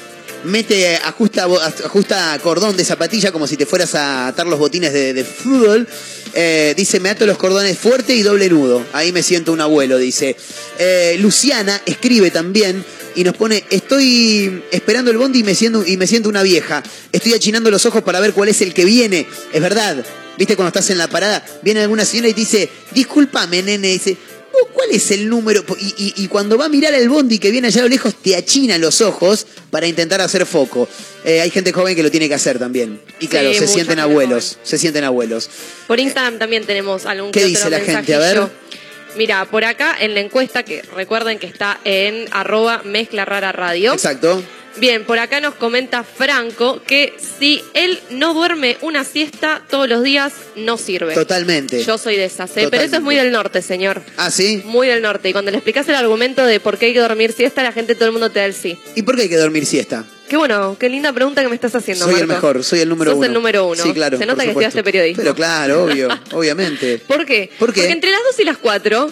Mete, 0.45 0.97
ajusta, 0.97 1.45
ajusta 1.84 2.38
cordón 2.43 2.76
de 2.76 2.84
zapatilla 2.84 3.30
como 3.30 3.47
si 3.47 3.57
te 3.57 3.66
fueras 3.66 3.95
a 3.95 4.28
atar 4.28 4.47
los 4.47 4.59
botines 4.59 4.93
de, 4.93 5.24
fútbol. 5.24 5.86
Eh, 6.32 6.74
dice, 6.76 7.01
me 7.01 7.11
ato 7.11 7.26
los 7.26 7.36
cordones 7.36 7.76
fuerte 7.78 8.14
y 8.14 8.22
doble 8.22 8.49
nudo. 8.49 8.84
Ahí 8.93 9.12
me 9.12 9.22
siento 9.22 9.53
un 9.53 9.61
abuelo, 9.61 9.99
dice. 9.99 10.36
Eh, 10.78 11.16
Luciana 11.20 11.80
escribe 11.84 12.30
también 12.30 12.84
y 13.14 13.24
nos 13.24 13.36
pone, 13.36 13.64
estoy 13.70 14.62
esperando 14.70 15.11
el 15.11 15.18
bondi 15.18 15.41
y 15.41 15.43
me, 15.43 15.55
siento, 15.55 15.84
y 15.86 15.97
me 15.97 16.07
siento 16.07 16.28
una 16.28 16.43
vieja. 16.43 16.82
Estoy 17.12 17.34
achinando 17.34 17.70
los 17.70 17.84
ojos 17.84 18.03
para 18.03 18.20
ver 18.20 18.32
cuál 18.32 18.49
es 18.49 18.62
el 18.62 18.72
que 18.72 18.84
viene. 18.84 19.26
Es 19.53 19.61
verdad. 19.61 20.05
¿Viste 20.38 20.57
cuando 20.57 20.68
estás 20.68 20.88
en 20.88 20.97
la 20.97 21.09
parada? 21.09 21.45
Viene 21.62 21.80
alguna 21.80 22.07
señora 22.07 22.28
y 22.28 22.32
dice, 22.32 22.70
discúlpame, 22.93 23.62
nene. 23.62 23.88
Dice, 23.88 24.12
"¿Vos 24.12 24.30
¿cuál 24.73 24.89
es 24.91 25.11
el 25.11 25.29
número? 25.29 25.65
Y, 25.79 25.95
y- 26.17 26.25
y 26.25 26.29
cuando 26.29 26.57
va 26.59 26.67
a 26.67 26.69
mirar 26.69 26.95
el 26.95 27.09
bondi 27.09 27.39
que 27.39 27.51
viene 27.51 27.69
allá 27.69 27.81
a 27.81 27.85
lo 27.85 27.89
lejos, 27.91 28.15
te 28.23 28.37
achina 28.37 28.79
los 28.79 29.01
ojos 29.01 29.47
para 29.71 29.87
intentar 29.87 30.21
hacer 30.21 30.47
foco. 30.47 30.89
Eh, 31.25 31.41
hay 31.41 31.51
gente 31.51 31.73
joven 31.73 31.95
que 31.95 32.03
lo 32.03 32.11
tiene 32.11 32.29
que 32.29 32.35
hacer 32.35 32.59
también. 32.59 33.01
Y 33.21 33.29
claro, 33.29 33.53
Sí, 33.53 33.59
se 33.61 33.67
sienten 33.69 33.99
abuelos. 33.99 34.59
Se 34.63 34.79
sienten 34.79 35.05
abuelos. 35.05 35.49
Por 35.87 36.01
Instagram 36.01 36.39
también 36.39 36.65
tenemos 36.65 37.07
algún 37.07 37.31
¿Qué 37.33 37.41
que 37.41 37.47
dice 37.47 37.67
otro 37.67 37.71
la 37.79 37.81
gente? 37.81 38.15
A 38.15 38.19
ver. 38.19 38.41
Mira, 39.17 39.45
por 39.45 39.65
acá 39.65 39.97
en 39.99 40.15
la 40.15 40.21
encuesta, 40.21 40.63
que 40.63 40.83
recuerden 40.95 41.39
que 41.41 41.47
está 41.47 41.81
en 41.85 42.27
arroba 42.31 42.83
mezcla 42.85 43.25
rara 43.25 43.51
radio. 43.51 43.93
Exacto. 43.93 44.43
Bien, 44.77 45.05
por 45.05 45.18
acá 45.18 45.41
nos 45.41 45.55
comenta 45.55 46.05
Franco 46.05 46.81
que 46.87 47.12
si 47.39 47.62
él 47.75 47.99
no 48.11 48.35
duerme 48.35 48.79
una 48.81 49.05
siesta 49.05 49.62
todos 49.68 49.89
los 49.89 50.03
días, 50.03 50.33
no 50.57 50.79
sirve. 50.79 51.14
Totalmente. 51.14 51.83
Yo 51.85 51.99
soy 51.99 52.16
de 52.16 52.25
esas, 52.25 52.57
¿eh? 52.57 52.68
pero 52.71 52.83
eso 52.83 52.97
es 52.97 53.03
muy 53.03 53.16
del 53.16 53.33
norte, 53.33 53.62
señor. 53.62 54.03
¿Ah, 54.16 54.31
sí? 54.31 54.62
Muy 54.64 54.89
del 54.89 55.03
norte. 55.03 55.29
Y 55.29 55.33
cuando 55.33 55.51
le 55.51 55.59
explicas 55.59 55.89
el 55.89 55.97
argumento 55.97 56.45
de 56.45 56.61
por 56.61 56.79
qué 56.79 56.87
hay 56.87 56.93
que 56.93 57.01
dormir 57.01 57.33
siesta, 57.33 57.62
la 57.62 57.73
gente, 57.73 57.95
todo 57.95 58.07
el 58.07 58.12
mundo 58.12 58.31
te 58.31 58.39
da 58.39 58.47
el 58.47 58.55
sí. 58.55 58.79
¿Y 58.95 59.03
por 59.03 59.16
qué 59.16 59.23
hay 59.23 59.29
que 59.29 59.37
dormir 59.37 59.66
siesta? 59.66 60.05
Qué 60.29 60.37
bueno, 60.37 60.77
qué 60.79 60.89
linda 60.89 61.12
pregunta 61.12 61.43
que 61.43 61.49
me 61.49 61.57
estás 61.57 61.75
haciendo, 61.75 62.05
soy 62.05 62.21
el 62.21 62.29
mejor, 62.29 62.62
soy 62.62 62.79
el 62.79 62.89
número 62.89 63.11
Sos 63.11 63.18
uno. 63.18 63.27
el 63.27 63.33
número 63.33 63.66
uno. 63.66 63.83
Sí, 63.83 63.93
claro. 63.93 64.16
Se 64.16 64.27
nota 64.27 64.45
que 64.45 64.51
estudiaste 64.51 64.85
periodismo. 64.85 65.21
Pero 65.25 65.35
claro, 65.35 65.85
obvio, 65.85 66.09
obviamente. 66.33 66.99
¿Por 66.99 67.27
qué? 67.27 67.51
¿Por 67.59 67.73
qué? 67.73 67.81
Porque 67.81 67.91
entre 67.91 68.12
las 68.12 68.21
2 68.31 68.39
y 68.39 68.45
las 68.45 68.57
4, 68.59 69.11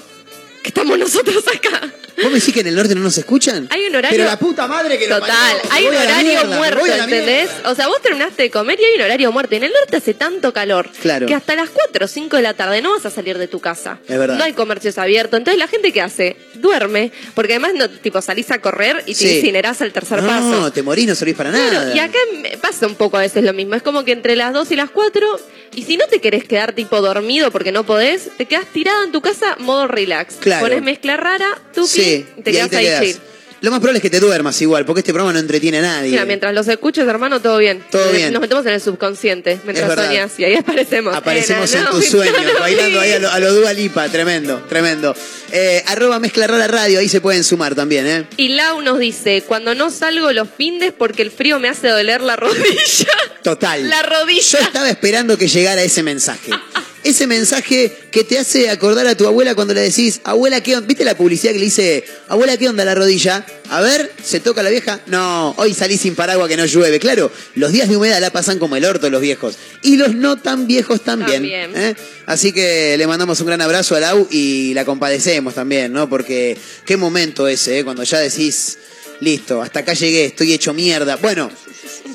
que 0.63 0.69
estamos 0.69 0.99
nosotros 0.99 1.45
acá, 1.49 1.93
¿Vos 2.21 2.33
me 2.33 2.41
decís 2.41 2.53
que 2.53 2.61
en 2.61 2.67
el 2.67 2.75
norte 2.75 2.97
no 2.97 3.01
nos 3.03 3.17
escuchan? 3.17 3.69
hay 3.71 3.85
un 3.85 3.95
horario. 3.95 4.19
Pero 4.19 4.29
la 4.29 4.37
puta 4.37 4.67
madre 4.67 4.99
que 4.99 5.07
lo 5.07 5.21
Total, 5.21 5.57
parió. 5.57 5.71
hay 5.73 5.87
un 5.87 5.95
horario 5.95 6.29
mierda, 6.33 6.57
muerto, 6.57 6.87
¿entendés? 6.87 7.49
O 7.65 7.75
sea, 7.77 7.87
vos 7.87 8.03
terminaste 8.03 8.43
de 8.43 8.51
comer 8.51 8.77
y 8.81 8.85
hay 8.87 8.95
un 8.97 9.03
horario 9.03 9.31
muerto. 9.31 9.55
En 9.55 9.63
el 9.63 9.71
norte 9.73 9.99
hace 9.99 10.15
tanto 10.15 10.53
calor 10.53 10.91
Claro. 11.01 11.27
que 11.29 11.35
hasta 11.37 11.55
las 11.55 11.71
4 11.71 12.05
o 12.05 12.09
5 12.09 12.37
de 12.37 12.43
la 12.43 12.55
tarde 12.55 12.83
no 12.83 12.91
vas 12.91 13.07
a 13.07 13.11
salir 13.11 13.39
de 13.39 13.47
tu 13.47 13.61
casa. 13.61 14.01
Es 14.09 14.19
verdad. 14.19 14.37
No 14.37 14.43
hay 14.43 14.53
comercios 14.53 14.99
abiertos. 14.99 15.39
Entonces, 15.39 15.61
la 15.61 15.69
gente 15.69 15.93
que 15.93 16.03
hace, 16.03 16.37
duerme, 16.55 17.13
porque 17.37 17.53
además 17.53 17.75
no, 17.77 17.89
tipo 17.89 18.21
salís 18.21 18.51
a 18.51 18.61
correr 18.61 19.05
y 19.07 19.13
te 19.15 19.21
Sí. 19.21 19.37
incinerás 19.37 19.81
al 19.81 19.93
tercer 19.93 20.21
No, 20.21 20.27
paso. 20.29 20.73
te 20.73 20.83
morís, 20.83 21.07
no 21.07 21.15
servís 21.15 21.37
para 21.37 21.51
Claro, 21.51 21.71
nada. 21.73 21.95
y 21.95 22.01
acá 22.01 22.19
pasa 22.61 22.89
un 22.89 22.97
poco 22.97 23.17
a 23.17 23.21
veces 23.21 23.45
lo 23.45 23.53
mismo. 23.53 23.77
Es 23.77 23.83
como 23.85 24.05
que 24.05 24.11
entre 24.11 24.35
las 24.35 24.53
2 24.53 24.73
y 24.73 24.75
las 24.77 24.91
4, 24.91 25.39
y 25.75 25.83
si 25.85 25.97
no 25.97 26.07
te 26.07 26.21
querés 26.21 26.45
quedar 26.45 26.73
tipo 26.73 27.01
dormido 27.01 27.51
porque 27.51 27.73
no 27.73 27.85
podés, 27.85 28.31
te 28.37 28.47
quedás 28.47 28.67
tirado 28.73 29.05
en 29.05 29.13
tu 29.13 29.21
casa, 29.21 29.57
modo 29.59 29.87
relax. 29.89 30.37
Claro. 30.37 30.65
Pones 30.67 30.83
mezcla 30.83 31.17
rara, 31.17 31.59
tuki, 31.75 31.89
Sí, 31.89 32.27
y 32.37 32.43
te 32.43 32.51
y 32.51 32.53
quedás 32.55 32.73
ahí, 32.73 32.85
quedás. 32.87 33.03
chill. 33.05 33.17
Lo 33.61 33.71
más 33.73 33.81
probable 33.81 33.99
es 33.99 34.03
que 34.03 34.11
te 34.11 34.21
duermas 34.21 34.61
igual, 34.63 34.85
porque 34.85 35.01
este 35.01 35.13
programa 35.13 35.33
no 35.33 35.41
entretiene 35.41 35.79
a 35.79 35.83
nadie. 35.83 36.11
Mira, 36.11 36.25
mientras 36.25 36.55
los 36.55 36.69
escuches, 36.69 37.07
hermano, 37.09 37.41
todo 37.41 37.59
bien. 37.59 37.83
Todo 37.91 38.05
Nos- 38.05 38.13
bien. 38.13 38.33
Nos 38.33 38.41
metemos 38.41 38.65
en 38.67 38.73
el 38.75 38.81
subconsciente 38.81 39.59
mientras 39.65 39.95
soñas 39.95 40.33
y 40.39 40.45
ahí 40.45 40.55
aparecemos. 40.55 41.15
Aparecemos 41.17 41.73
en 41.75 41.81
Era, 41.83 41.91
tus 41.91 42.05
no, 42.05 42.11
sueños, 42.11 42.37
no, 42.45 42.53
no, 42.53 42.61
bailando 42.61 43.01
ahí 43.01 43.13
a 43.13 43.19
lo, 43.19 43.31
a 43.31 43.39
lo 43.41 43.53
Dua 43.55 43.73
Lipa, 43.73 44.09
tremendo, 44.09 44.59
tremendo. 44.69 45.15
Eh, 45.51 45.83
arroba 45.87 46.19
mezcla 46.21 46.47
rara 46.47 46.69
radio, 46.69 46.99
ahí 47.01 47.09
se 47.09 47.21
pueden 47.21 47.43
sumar 47.43 47.75
también, 47.75 48.07
¿eh? 48.07 48.27
Y 48.37 48.51
Lau 48.51 48.81
nos 48.83 48.99
dice, 48.99 49.43
cuando 49.47 49.75
no 49.75 49.91
salgo 49.91 50.31
los 50.33 50.47
findes 50.57 50.93
porque 50.97 51.23
el 51.23 51.31
frío 51.31 51.59
me 51.59 51.69
hace 51.69 51.89
doler 51.89 52.21
la 52.21 52.37
rodilla. 52.37 53.09
Total. 53.43 53.89
La 53.89 54.03
rodilla. 54.03 54.41
Yo 54.41 54.59
estaba 54.59 54.89
esperando 54.91 55.37
que 55.37 55.49
llegara 55.49 55.83
ese 55.83 56.03
mensaje. 56.03 56.51
Ese 57.09 57.27
mensaje 57.27 57.91
que 58.11 58.23
te 58.23 58.39
hace 58.39 58.69
acordar 58.69 59.07
a 59.07 59.17
tu 59.17 59.27
abuela 59.27 59.55
cuando 59.55 59.73
le 59.73 59.81
decís, 59.81 60.21
abuela, 60.25 60.63
¿qué 60.63 60.77
onda? 60.77 60.87
¿Viste 60.87 61.07
la 61.07 61.17
publicidad 61.17 61.55
que 61.55 61.59
le 61.59 61.65
dice, 61.65 62.05
abuela, 62.29 62.59
¿qué 62.59 62.69
onda 62.69 62.85
la 62.85 62.95
rodilla? 62.95 63.47
A 63.71 63.81
ver, 63.81 64.13
¿se 64.23 64.41
toca 64.41 64.63
la 64.63 64.69
vieja? 64.69 65.01
No, 65.07 65.55
hoy 65.57 65.73
salí 65.73 65.97
sin 65.97 66.15
paraguas 66.15 66.51
que 66.51 66.59
no 66.59 66.67
llueve. 66.67 67.01
Claro, 67.01 67.33
los 67.55 67.73
días 67.73 67.89
de 67.89 67.97
humedad 67.97 68.21
la 68.21 68.29
pasan 68.29 68.59
como 68.59 68.77
el 68.77 68.85
orto 68.85 69.09
los 69.09 69.23
viejos. 69.23 69.57
Y 69.81 69.97
los 69.97 70.15
no 70.15 70.37
tan 70.37 70.67
viejos 70.67 71.01
también. 71.01 71.37
También. 71.37 71.73
¿eh? 71.75 71.97
Así 72.27 72.53
que 72.53 72.97
le 72.99 73.07
mandamos 73.07 73.41
un 73.41 73.47
gran 73.47 73.63
abrazo 73.63 73.97
a 73.97 74.01
Lau 74.01 74.29
y 74.31 74.75
la 74.75 74.85
compadecemos 74.85 75.55
también, 75.55 75.91
¿no? 75.91 76.11
Porque 76.11 76.59
qué 76.85 76.99
momento 76.99 77.49
ese, 77.49 77.79
¿eh? 77.79 77.85
Cuando 77.85 78.03
ya 78.03 78.19
decís, 78.19 78.77
listo, 79.21 79.63
hasta 79.63 79.81
acá 79.81 79.95
llegué, 79.95 80.27
estoy 80.27 80.53
hecho 80.53 80.75
mierda. 80.75 81.17
Bueno, 81.17 81.51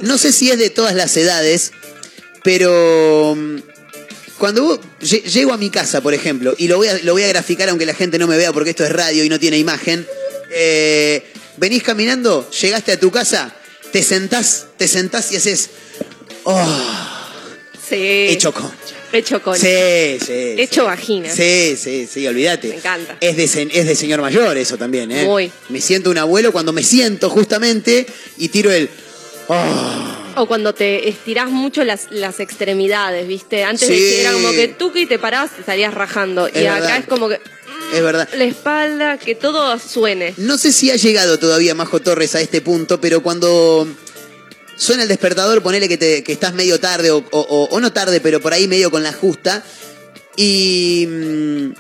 no 0.02 0.20
sé 0.20 0.32
si 0.32 0.52
es 0.52 0.60
de 0.60 0.70
todas 0.70 0.94
las 0.94 1.18
edades, 1.18 1.72
pero 2.44 3.36
mm, 3.36 3.73
cuando 4.44 4.62
vos- 4.66 4.80
lle- 5.02 5.24
llego 5.24 5.54
a 5.54 5.58
mi 5.58 5.70
casa, 5.70 6.02
por 6.02 6.14
ejemplo, 6.14 6.54
y 6.58 6.68
lo 6.68 6.76
voy, 6.76 6.90
a, 6.90 6.98
lo 7.04 7.14
voy 7.14 7.24
a 7.24 7.28
graficar 7.30 7.70
aunque 7.70 7.86
la 7.86 7.94
gente 7.94 8.20
no 8.20 8.28
me 8.28 8.36
vea 8.36 8.52
porque 8.52 8.72
esto 8.72 8.84
es 8.84 8.92
radio 8.92 9.24
y 9.24 9.30
no 9.30 9.40
tiene 9.40 9.58
imagen, 9.58 10.06
eh, 10.54 11.24
venís 11.56 11.82
caminando, 11.82 12.50
llegaste 12.52 12.92
a 12.92 13.00
tu 13.00 13.10
casa, 13.10 13.56
te 13.94 14.04
sentás, 14.04 14.66
te 14.78 14.90
sentás 14.90 15.32
y 15.32 15.38
haces, 15.38 15.70
oh, 16.44 16.82
Sí. 17.88 17.96
hecho 17.96 18.52
concha. 18.54 18.76
Hecho 19.14 19.42
con. 19.42 19.56
Sí, 19.58 20.18
sí. 20.26 20.56
Hecho 20.58 20.82
sí. 20.82 20.88
vagina. 20.88 21.30
Sí, 21.34 21.78
sí, 21.82 22.06
sí, 22.12 22.28
olvídate. 22.28 22.68
Me 22.70 22.76
encanta. 22.78 23.16
Es 23.22 23.38
de, 23.38 23.44
es 23.72 23.86
de 23.88 23.96
señor 23.96 24.20
mayor 24.22 24.58
eso 24.58 24.76
también, 24.76 25.10
¿eh? 25.12 25.24
Muy. 25.26 25.52
Me 25.70 25.80
siento 25.80 26.10
un 26.10 26.18
abuelo 26.18 26.52
cuando 26.52 26.74
me 26.74 26.82
siento 26.84 27.30
justamente 27.30 28.08
y 28.40 28.50
tiro 28.50 28.72
el... 28.72 28.90
oh, 29.48 30.42
O 30.42 30.46
cuando 30.48 30.74
te 30.74 31.08
estirás 31.10 31.50
mucho 31.50 31.84
las, 31.84 32.08
las 32.12 32.40
extremidades, 32.40 33.28
¿viste? 33.28 33.64
Antes 33.64 33.88
Sí. 33.88 33.94
de 33.94 34.00
que 34.00 34.22
era 34.22 34.32
como 34.34 34.52
que 34.52 34.68
tú 34.70 34.92
que 34.92 35.06
te 35.06 35.20
parabas 35.20 35.52
te 35.52 35.60
estarías 35.62 35.94
rajando. 35.94 36.48
Es 36.48 36.64
y 36.64 36.66
acá 36.68 36.98
es 36.98 37.06
como 37.06 37.30
que 37.30 37.40
es 37.94 38.02
verdad. 38.02 38.28
la 38.36 38.44
espalda, 38.46 39.18
que 39.18 39.36
todo 39.36 39.78
suene. 39.80 40.34
No 40.38 40.58
sé 40.58 40.72
si 40.74 40.90
ha 40.90 40.96
llegado 40.96 41.38
todavía 41.38 41.76
Majo 41.76 42.00
Torres 42.02 42.34
a 42.36 42.42
este 42.42 42.62
punto, 42.62 43.00
pero 43.00 43.22
cuando 43.22 43.88
suena 44.76 45.04
el 45.04 45.10
despertador, 45.10 45.62
ponele 45.62 45.88
que, 45.88 45.98
te, 45.98 46.24
que 46.24 46.32
estás 46.32 46.54
medio 46.56 46.80
tarde 46.80 47.12
o, 47.12 47.18
o- 47.18 47.24
o- 47.32 47.66
o 47.70 47.80
no 47.80 47.94
tarde, 47.94 48.20
pero 48.20 48.42
por 48.42 48.54
ahí 48.54 48.68
medio 48.68 48.90
con 48.90 49.04
la 49.04 49.14
justa 49.14 49.64
y 50.36 51.06
mm, 51.08 51.74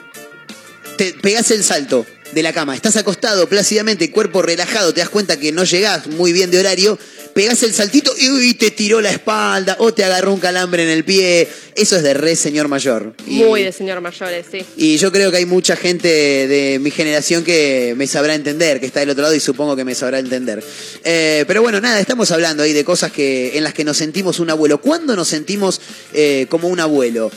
te 0.98 1.14
pegás 1.14 1.50
el 1.52 1.64
salto 1.64 2.06
de 2.34 2.44
la 2.44 2.54
cama. 2.54 2.76
Estás 2.76 2.96
acostado 2.98 3.48
plácidamente, 3.50 4.12
cuerpo 4.12 4.42
relajado, 4.44 4.94
te 4.94 5.00
das 5.00 5.10
cuenta 5.10 5.40
que 5.40 5.52
no 5.52 5.64
llegás 5.64 6.08
muy 6.08 6.34
bien 6.34 6.52
de 6.52 6.60
horario, 6.60 7.00
pegás 7.34 7.64
el 7.64 7.74
saltito 7.74 8.14
y 8.20 8.30
uy, 8.30 8.54
te 8.54 8.72
tiró 8.72 9.02
la 9.02 9.10
espalda 9.12 9.76
o 9.80 9.94
te 9.94 10.04
agarró 10.04 10.34
un 10.34 10.40
calambre 10.40 10.84
en 10.84 10.90
el 10.90 11.04
pie. 11.04 11.48
Eso 11.76 11.96
es 11.96 12.04
de 12.04 12.14
re 12.14 12.36
señor 12.36 12.68
mayor. 12.68 13.16
Y- 13.26 13.44
Muy 13.44 13.64
de 13.64 13.72
señor 13.72 14.00
mayores, 14.02 14.46
sí. 14.52 14.64
y 14.78 14.98
yo 14.98 15.12
creo 15.12 15.32
que 15.32 15.38
hay 15.38 15.46
mucha 15.46 15.76
gente 15.76 16.08
de 16.08 16.78
mi 16.80 16.92
generación 16.92 17.44
que 17.44 17.96
me 17.98 18.06
sabrá 18.08 18.36
entender, 18.36 18.80
que 18.80 18.86
está 18.86 19.00
del 19.00 19.10
otro 19.10 19.24
lado 19.24 19.34
y 19.36 19.40
supongo 19.40 19.76
que 19.76 19.84
me 19.84 19.96
sabrá 19.96 20.20
entender. 20.20 20.64
Eh, 21.04 21.44
pero 21.48 21.62
bueno, 21.64 21.82
nada, 21.82 22.00
estamos 22.00 22.30
hablando 22.32 22.62
ahí 22.64 22.74
de 22.74 22.84
cosas 22.84 23.12
que, 23.12 23.58
en 23.58 23.64
las 23.64 23.74
que 23.74 23.84
nos 23.84 23.98
sentimos 23.98 24.40
un 24.40 24.50
abuelo. 24.52 24.80
¿Cuándo 24.80 25.16
nos 25.16 25.28
sentimos 25.28 25.82
eh, 26.14 26.46
como 26.50 26.68
un 26.68 26.80
abuelo? 26.80 27.32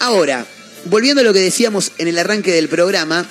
Ahora, 0.00 0.46
volviendo 0.86 1.20
a 1.20 1.24
lo 1.24 1.32
que 1.32 1.40
decíamos 1.40 1.92
en 1.98 2.08
el 2.08 2.18
arranque 2.18 2.52
del 2.52 2.68
programa, 2.68 3.28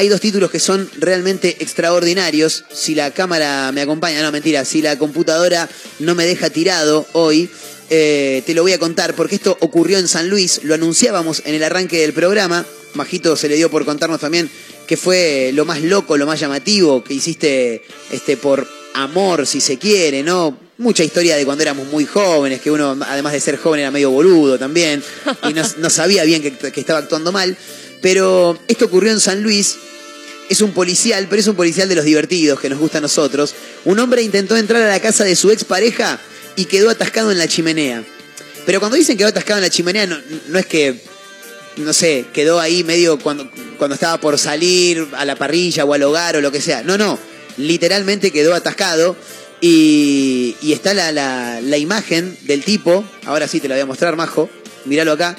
hay 0.00 0.08
dos 0.08 0.22
títulos 0.22 0.50
que 0.50 0.60
son 0.60 0.88
realmente 0.98 1.58
extraordinarios. 1.60 2.64
Si 2.72 2.94
la 2.94 3.10
cámara 3.10 3.70
me 3.70 3.82
acompaña, 3.82 4.22
no 4.22 4.32
mentira, 4.32 4.64
si 4.64 4.80
la 4.80 4.98
computadora 4.98 5.68
no 5.98 6.14
me 6.14 6.24
deja 6.24 6.48
tirado 6.48 7.06
hoy, 7.12 7.50
eh, 7.90 8.42
te 8.46 8.54
lo 8.54 8.62
voy 8.62 8.72
a 8.72 8.78
contar 8.78 9.14
porque 9.14 9.34
esto 9.34 9.58
ocurrió 9.60 9.98
en 9.98 10.08
San 10.08 10.30
Luis, 10.30 10.62
lo 10.64 10.72
anunciábamos 10.74 11.42
en 11.44 11.54
el 11.54 11.62
arranque 11.62 11.98
del 11.98 12.14
programa. 12.14 12.64
Majito 12.94 13.36
se 13.36 13.50
le 13.50 13.56
dio 13.56 13.70
por 13.70 13.84
contarnos 13.84 14.20
también 14.20 14.50
que 14.86 14.96
fue 14.96 15.50
lo 15.52 15.66
más 15.66 15.82
loco, 15.82 16.16
lo 16.16 16.24
más 16.24 16.40
llamativo 16.40 17.04
que 17.04 17.12
hiciste 17.12 17.82
este, 18.10 18.38
por 18.38 18.66
amor, 18.94 19.46
si 19.46 19.60
se 19.60 19.76
quiere, 19.76 20.22
¿no? 20.22 20.58
Mucha 20.78 21.04
historia 21.04 21.36
de 21.36 21.44
cuando 21.44 21.60
éramos 21.60 21.88
muy 21.88 22.06
jóvenes, 22.06 22.62
que 22.62 22.70
uno, 22.70 22.96
además 23.06 23.34
de 23.34 23.40
ser 23.40 23.58
joven, 23.58 23.80
era 23.80 23.90
medio 23.90 24.10
boludo 24.10 24.58
también, 24.58 25.04
y 25.46 25.52
no, 25.52 25.90
sabía 25.90 26.24
bien 26.24 26.40
que 26.40 26.80
estaba 26.80 27.00
actuando 27.00 27.32
mal. 27.32 27.54
Pero 28.00 28.58
esto 28.68 28.86
ocurrió 28.86 29.12
en 29.12 29.20
San 29.20 29.42
Luis, 29.42 29.76
es 30.48 30.60
un 30.62 30.72
policial, 30.72 31.26
pero 31.28 31.40
es 31.40 31.46
un 31.48 31.54
policial 31.56 31.88
de 31.88 31.94
los 31.94 32.04
divertidos 32.04 32.58
que 32.60 32.68
nos 32.70 32.78
gusta 32.78 32.98
a 32.98 33.00
nosotros. 33.00 33.54
Un 33.84 33.98
hombre 33.98 34.22
intentó 34.22 34.56
entrar 34.56 34.82
a 34.82 34.88
la 34.88 35.00
casa 35.00 35.24
de 35.24 35.36
su 35.36 35.50
expareja 35.50 36.18
y 36.56 36.64
quedó 36.64 36.90
atascado 36.90 37.30
en 37.30 37.38
la 37.38 37.46
chimenea. 37.46 38.02
Pero 38.66 38.80
cuando 38.80 38.96
dicen 38.96 39.16
quedó 39.16 39.28
atascado 39.28 39.58
en 39.58 39.64
la 39.64 39.70
chimenea, 39.70 40.06
no, 40.06 40.58
es 40.58 40.66
que, 40.66 41.00
no 41.76 41.92
sé, 41.92 42.26
quedó 42.32 42.58
ahí 42.60 42.84
medio 42.84 43.18
cuando, 43.18 43.50
cuando 43.78 43.94
estaba 43.94 44.18
por 44.20 44.38
salir 44.38 45.06
a 45.16 45.24
la 45.24 45.36
parrilla 45.36 45.84
o 45.84 45.94
al 45.94 46.02
hogar 46.02 46.36
o 46.36 46.40
lo 46.40 46.50
que 46.50 46.60
sea. 46.60 46.82
No, 46.82 46.98
no, 46.98 47.18
literalmente 47.56 48.30
quedó 48.30 48.54
atascado. 48.54 49.16
Y, 49.62 50.56
y 50.62 50.72
está 50.72 50.94
la, 50.94 51.12
la- 51.12 51.60
la 51.60 51.76
imagen 51.76 52.34
del 52.42 52.64
tipo, 52.64 53.04
ahora 53.26 53.46
sí 53.46 53.60
te 53.60 53.68
la 53.68 53.74
voy 53.74 53.82
a 53.82 53.86
mostrar, 53.86 54.16
Majo, 54.16 54.48
míralo 54.86 55.12
acá. 55.12 55.36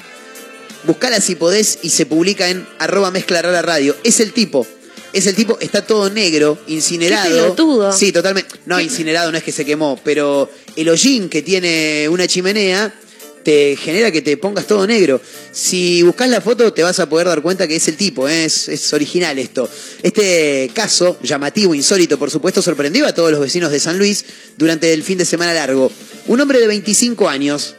Buscala 0.84 1.20
si 1.20 1.34
podés 1.34 1.78
y 1.82 1.90
se 1.90 2.06
publica 2.06 2.48
en 2.48 2.66
arroba 2.78 3.10
mezcla 3.10 3.42
rara 3.42 3.62
radio. 3.62 3.96
Es 4.04 4.20
el 4.20 4.32
tipo. 4.32 4.66
Es 5.12 5.26
el 5.26 5.34
tipo, 5.34 5.58
está 5.60 5.84
todo 5.84 6.08
negro, 6.08 6.58
incinerado. 6.68 7.54
Qué. 7.54 7.96
Sí, 7.96 8.12
totalmente. 8.12 8.54
No, 8.64 8.80
incinerado 8.80 9.30
no 9.30 9.36
es 9.36 9.44
que 9.44 9.52
se 9.52 9.64
quemó, 9.64 10.00
pero 10.02 10.50
el 10.74 10.88
hollín 10.88 11.28
que 11.28 11.42
tiene 11.42 12.08
una 12.08 12.26
chimenea 12.26 12.94
te 13.42 13.76
genera 13.76 14.10
que 14.10 14.22
te 14.22 14.36
pongas 14.36 14.66
todo 14.66 14.86
negro. 14.86 15.20
Si 15.52 16.02
buscas 16.02 16.30
la 16.30 16.40
foto 16.40 16.72
te 16.72 16.82
vas 16.82 16.98
a 17.00 17.08
poder 17.08 17.26
dar 17.26 17.42
cuenta 17.42 17.68
que 17.68 17.76
es 17.76 17.88
el 17.88 17.96
tipo, 17.96 18.28
¿eh? 18.28 18.46
es, 18.46 18.68
es 18.68 18.92
original 18.92 19.38
esto. 19.38 19.68
Este 20.02 20.70
caso, 20.72 21.18
llamativo, 21.22 21.74
insólito, 21.74 22.18
por 22.18 22.30
supuesto, 22.30 22.62
sorprendió 22.62 23.06
a 23.06 23.14
todos 23.14 23.30
los 23.30 23.40
vecinos 23.40 23.70
de 23.70 23.80
San 23.80 23.98
Luis 23.98 24.24
durante 24.56 24.92
el 24.92 25.02
fin 25.02 25.18
de 25.18 25.24
semana 25.24 25.52
largo. 25.52 25.92
Un 26.26 26.40
hombre 26.40 26.60
de 26.60 26.68
25 26.68 27.28
años, 27.28 27.74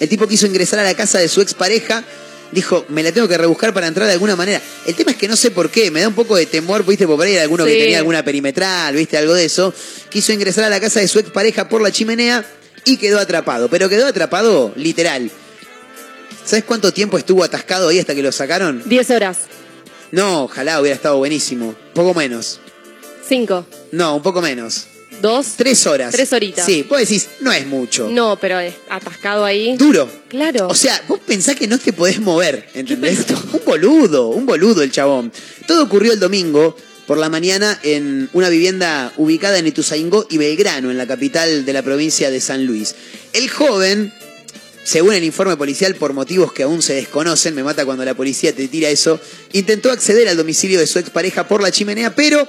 el 0.00 0.08
tipo 0.08 0.26
quiso 0.26 0.46
ingresar 0.46 0.78
a 0.80 0.82
la 0.82 0.94
casa 0.94 1.18
de 1.18 1.28
su 1.28 1.40
expareja. 1.40 2.02
Dijo, 2.52 2.84
me 2.88 3.04
la 3.04 3.12
tengo 3.12 3.28
que 3.28 3.38
rebuscar 3.38 3.72
para 3.72 3.86
entrar 3.86 4.08
de 4.08 4.14
alguna 4.14 4.34
manera. 4.34 4.60
El 4.84 4.96
tema 4.96 5.12
es 5.12 5.16
que 5.16 5.28
no 5.28 5.36
sé 5.36 5.52
por 5.52 5.70
qué, 5.70 5.90
me 5.92 6.00
da 6.00 6.08
un 6.08 6.14
poco 6.14 6.34
de 6.34 6.46
temor, 6.46 6.84
viste, 6.84 7.06
por 7.06 7.24
ahí 7.24 7.36
alguno 7.36 7.64
que 7.64 7.76
tenía 7.76 7.98
alguna 7.98 8.24
perimetral, 8.24 8.92
viste, 8.96 9.16
algo 9.16 9.34
de 9.34 9.44
eso. 9.44 9.72
Quiso 10.08 10.32
ingresar 10.32 10.64
a 10.64 10.68
la 10.68 10.80
casa 10.80 10.98
de 10.98 11.06
su 11.06 11.20
expareja 11.20 11.68
por 11.68 11.80
la 11.80 11.92
chimenea 11.92 12.44
y 12.84 12.96
quedó 12.96 13.20
atrapado. 13.20 13.68
Pero 13.68 13.88
quedó 13.88 14.06
atrapado 14.06 14.72
literal. 14.74 15.30
¿Sabes 16.44 16.64
cuánto 16.64 16.92
tiempo 16.92 17.18
estuvo 17.18 17.44
atascado 17.44 17.88
ahí 17.88 18.00
hasta 18.00 18.14
que 18.14 18.22
lo 18.22 18.32
sacaron? 18.32 18.82
10 18.86 19.10
horas. 19.10 19.38
No, 20.10 20.44
ojalá 20.44 20.80
hubiera 20.80 20.96
estado 20.96 21.18
buenísimo. 21.18 21.76
Poco 21.94 22.14
menos. 22.14 22.58
5. 23.28 23.66
No, 23.92 24.16
un 24.16 24.22
poco 24.22 24.42
menos. 24.42 24.86
2. 25.20 25.46
Tres 25.56 25.86
horas. 25.86 26.12
Tres 26.12 26.32
horitas. 26.32 26.64
Sí, 26.64 26.84
vos 26.88 26.98
decís, 26.98 27.28
no 27.40 27.52
es 27.52 27.66
mucho. 27.66 28.08
No, 28.10 28.38
pero 28.40 28.58
es 28.58 28.74
atascado 28.88 29.44
ahí. 29.44 29.76
Duro. 29.76 30.08
Claro. 30.28 30.68
O 30.68 30.74
sea, 30.74 31.02
vos 31.08 31.20
pensás 31.26 31.56
que 31.56 31.66
no 31.66 31.78
te 31.78 31.92
podés 31.92 32.20
mover, 32.20 32.68
¿entendés? 32.74 33.26
Un 33.52 33.60
boludo, 33.64 34.28
un 34.28 34.46
boludo 34.46 34.82
el 34.82 34.90
chabón. 34.90 35.32
Todo 35.66 35.84
ocurrió 35.84 36.12
el 36.12 36.20
domingo 36.20 36.76
por 37.06 37.18
la 37.18 37.28
mañana 37.28 37.78
en 37.82 38.28
una 38.32 38.48
vivienda 38.48 39.12
ubicada 39.16 39.58
en 39.58 39.66
Ituzaingó 39.66 40.26
y 40.30 40.38
Belgrano, 40.38 40.90
en 40.92 40.98
la 40.98 41.06
capital 41.06 41.64
de 41.64 41.72
la 41.72 41.82
provincia 41.82 42.30
de 42.30 42.40
San 42.40 42.66
Luis. 42.66 42.94
El 43.32 43.48
joven, 43.48 44.12
según 44.84 45.14
el 45.14 45.24
informe 45.24 45.56
policial, 45.56 45.96
por 45.96 46.12
motivos 46.12 46.52
que 46.52 46.62
aún 46.62 46.82
se 46.82 46.94
desconocen, 46.94 47.54
me 47.54 47.64
mata 47.64 47.84
cuando 47.84 48.04
la 48.04 48.14
policía 48.14 48.54
te 48.54 48.68
tira 48.68 48.88
eso, 48.90 49.20
intentó 49.52 49.90
acceder 49.90 50.28
al 50.28 50.36
domicilio 50.36 50.78
de 50.78 50.86
su 50.86 51.00
expareja 51.00 51.48
por 51.48 51.62
la 51.62 51.72
chimenea, 51.72 52.14
pero 52.14 52.46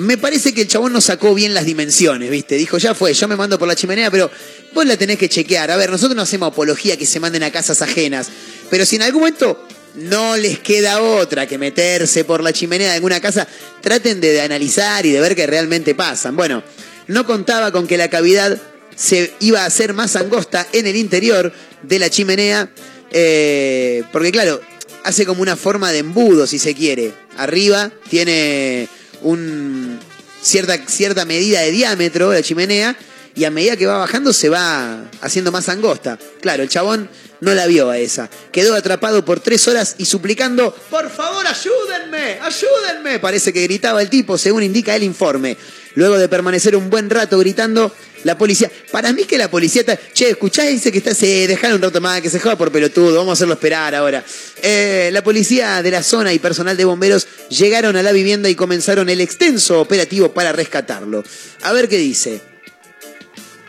me 0.00 0.16
parece 0.16 0.54
que 0.54 0.62
el 0.62 0.68
chabón 0.68 0.94
no 0.94 1.00
sacó 1.02 1.34
bien 1.34 1.52
las 1.52 1.66
dimensiones, 1.66 2.30
¿viste? 2.30 2.54
Dijo, 2.54 2.78
ya 2.78 2.94
fue, 2.94 3.12
yo 3.12 3.28
me 3.28 3.36
mando 3.36 3.58
por 3.58 3.68
la 3.68 3.76
chimenea, 3.76 4.10
pero 4.10 4.30
vos 4.72 4.86
la 4.86 4.96
tenés 4.96 5.18
que 5.18 5.28
chequear. 5.28 5.70
A 5.70 5.76
ver, 5.76 5.90
nosotros 5.90 6.16
no 6.16 6.22
hacemos 6.22 6.48
apología 6.48 6.96
que 6.96 7.04
se 7.04 7.20
manden 7.20 7.42
a 7.42 7.50
casas 7.50 7.82
ajenas, 7.82 8.28
pero 8.70 8.86
si 8.86 8.96
en 8.96 9.02
algún 9.02 9.20
momento 9.20 9.62
no 9.96 10.38
les 10.38 10.58
queda 10.58 11.02
otra 11.02 11.46
que 11.46 11.58
meterse 11.58 12.24
por 12.24 12.42
la 12.42 12.50
chimenea 12.50 12.88
de 12.88 12.94
alguna 12.94 13.20
casa, 13.20 13.46
traten 13.82 14.22
de, 14.22 14.40
analizar 14.40 15.04
y 15.04 15.10
de 15.10 15.20
ver 15.20 15.36
qué 15.36 15.46
realmente 15.46 15.94
pasan. 15.94 16.34
Bueno, 16.34 16.62
no 17.06 17.26
contaba 17.26 17.70
con 17.70 17.86
que 17.86 17.98
la 17.98 18.08
cavidad 18.08 18.58
se 18.96 19.34
iba 19.40 19.64
a 19.64 19.66
hacer 19.66 19.92
más 19.92 20.16
angosta 20.16 20.66
en 20.72 20.86
el 20.86 20.96
interior 20.96 21.52
de 21.82 21.98
la 21.98 22.08
chimenea, 22.08 22.70
eh, 23.10 24.02
porque 24.12 24.32
claro, 24.32 24.62
hace 25.04 25.26
como 25.26 25.42
una 25.42 25.56
forma 25.56 25.92
de 25.92 25.98
embudo, 25.98 26.46
si 26.46 26.58
se 26.58 26.74
quiere. 26.74 27.12
Arriba 27.36 27.90
tiene 28.08 28.88
un 29.22 29.98
cierta, 30.42 30.78
cierta 30.86 31.24
medida 31.24 31.60
de 31.60 31.70
diámetro 31.70 32.32
la 32.32 32.42
chimenea 32.42 32.96
y 33.34 33.44
a 33.44 33.50
medida 33.50 33.76
que 33.76 33.86
va 33.86 33.98
bajando 33.98 34.32
se 34.32 34.48
va 34.48 35.04
haciendo 35.20 35.52
más 35.52 35.68
angosta. 35.68 36.18
Claro, 36.40 36.62
el 36.62 36.68
chabón 36.68 37.08
no 37.40 37.54
la 37.54 37.66
vio 37.66 37.90
a 37.90 37.98
esa. 37.98 38.28
Quedó 38.52 38.74
atrapado 38.74 39.24
por 39.24 39.40
tres 39.40 39.66
horas 39.68 39.94
y 39.98 40.04
suplicando, 40.04 40.74
por 40.90 41.10
favor, 41.10 41.46
ayúdenme, 41.46 42.38
ayúdenme. 42.40 43.18
Parece 43.18 43.52
que 43.52 43.62
gritaba 43.62 44.02
el 44.02 44.10
tipo, 44.10 44.36
según 44.36 44.62
indica 44.62 44.94
el 44.94 45.02
informe. 45.02 45.56
Luego 45.94 46.18
de 46.18 46.28
permanecer 46.28 46.76
un 46.76 46.88
buen 46.88 47.10
rato 47.10 47.38
gritando, 47.38 47.92
la 48.24 48.36
policía. 48.36 48.70
Para 48.90 49.12
mí 49.12 49.24
que 49.24 49.38
la 49.38 49.50
policía 49.50 49.80
está. 49.80 49.98
Che, 50.12 50.30
escuchá, 50.30 50.62
dice 50.64 50.92
que 50.92 50.98
está. 50.98 51.14
Se 51.14 51.48
dejaron 51.48 51.76
un 51.76 51.82
rato 51.82 52.00
más, 52.00 52.20
que 52.20 52.30
se 52.30 52.38
joda 52.38 52.56
por 52.56 52.70
pelotudo. 52.70 53.16
Vamos 53.16 53.30
a 53.30 53.32
hacerlo 53.32 53.54
esperar 53.54 53.94
ahora. 53.94 54.24
Eh, 54.62 55.10
la 55.12 55.22
policía 55.22 55.82
de 55.82 55.90
la 55.90 56.02
zona 56.02 56.32
y 56.32 56.38
personal 56.38 56.76
de 56.76 56.84
bomberos 56.84 57.26
llegaron 57.48 57.96
a 57.96 58.02
la 58.02 58.12
vivienda 58.12 58.48
y 58.48 58.54
comenzaron 58.54 59.08
el 59.08 59.20
extenso 59.20 59.80
operativo 59.80 60.32
para 60.32 60.52
rescatarlo. 60.52 61.24
A 61.62 61.72
ver 61.72 61.88
qué 61.88 61.98
dice. 61.98 62.40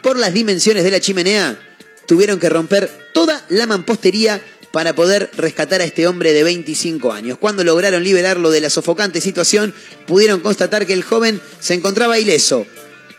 Por 0.02 0.18
las 0.18 0.34
dimensiones 0.34 0.84
de 0.84 0.92
la 0.92 1.00
chimenea, 1.00 1.60
tuvieron 2.08 2.40
que 2.40 2.50
romper 2.50 2.90
toda 3.14 3.46
la 3.50 3.68
mampostería 3.68 4.42
para 4.72 4.96
poder 4.96 5.30
rescatar 5.36 5.82
a 5.82 5.86
este 5.86 6.08
hombre 6.08 6.34
de 6.34 6.44
25 6.44 7.12
años. 7.12 7.38
Cuando 7.38 7.64
lograron 7.64 8.04
liberarlo 8.04 8.52
de 8.52 8.62
la 8.62 8.70
sofocante 8.70 9.22
situación, 9.22 9.74
pudieron 10.08 10.40
constatar 10.40 10.86
que 10.86 10.94
el 10.94 11.04
joven 11.04 11.42
se 11.60 11.74
encontraba 11.74 12.20
ileso, 12.20 12.66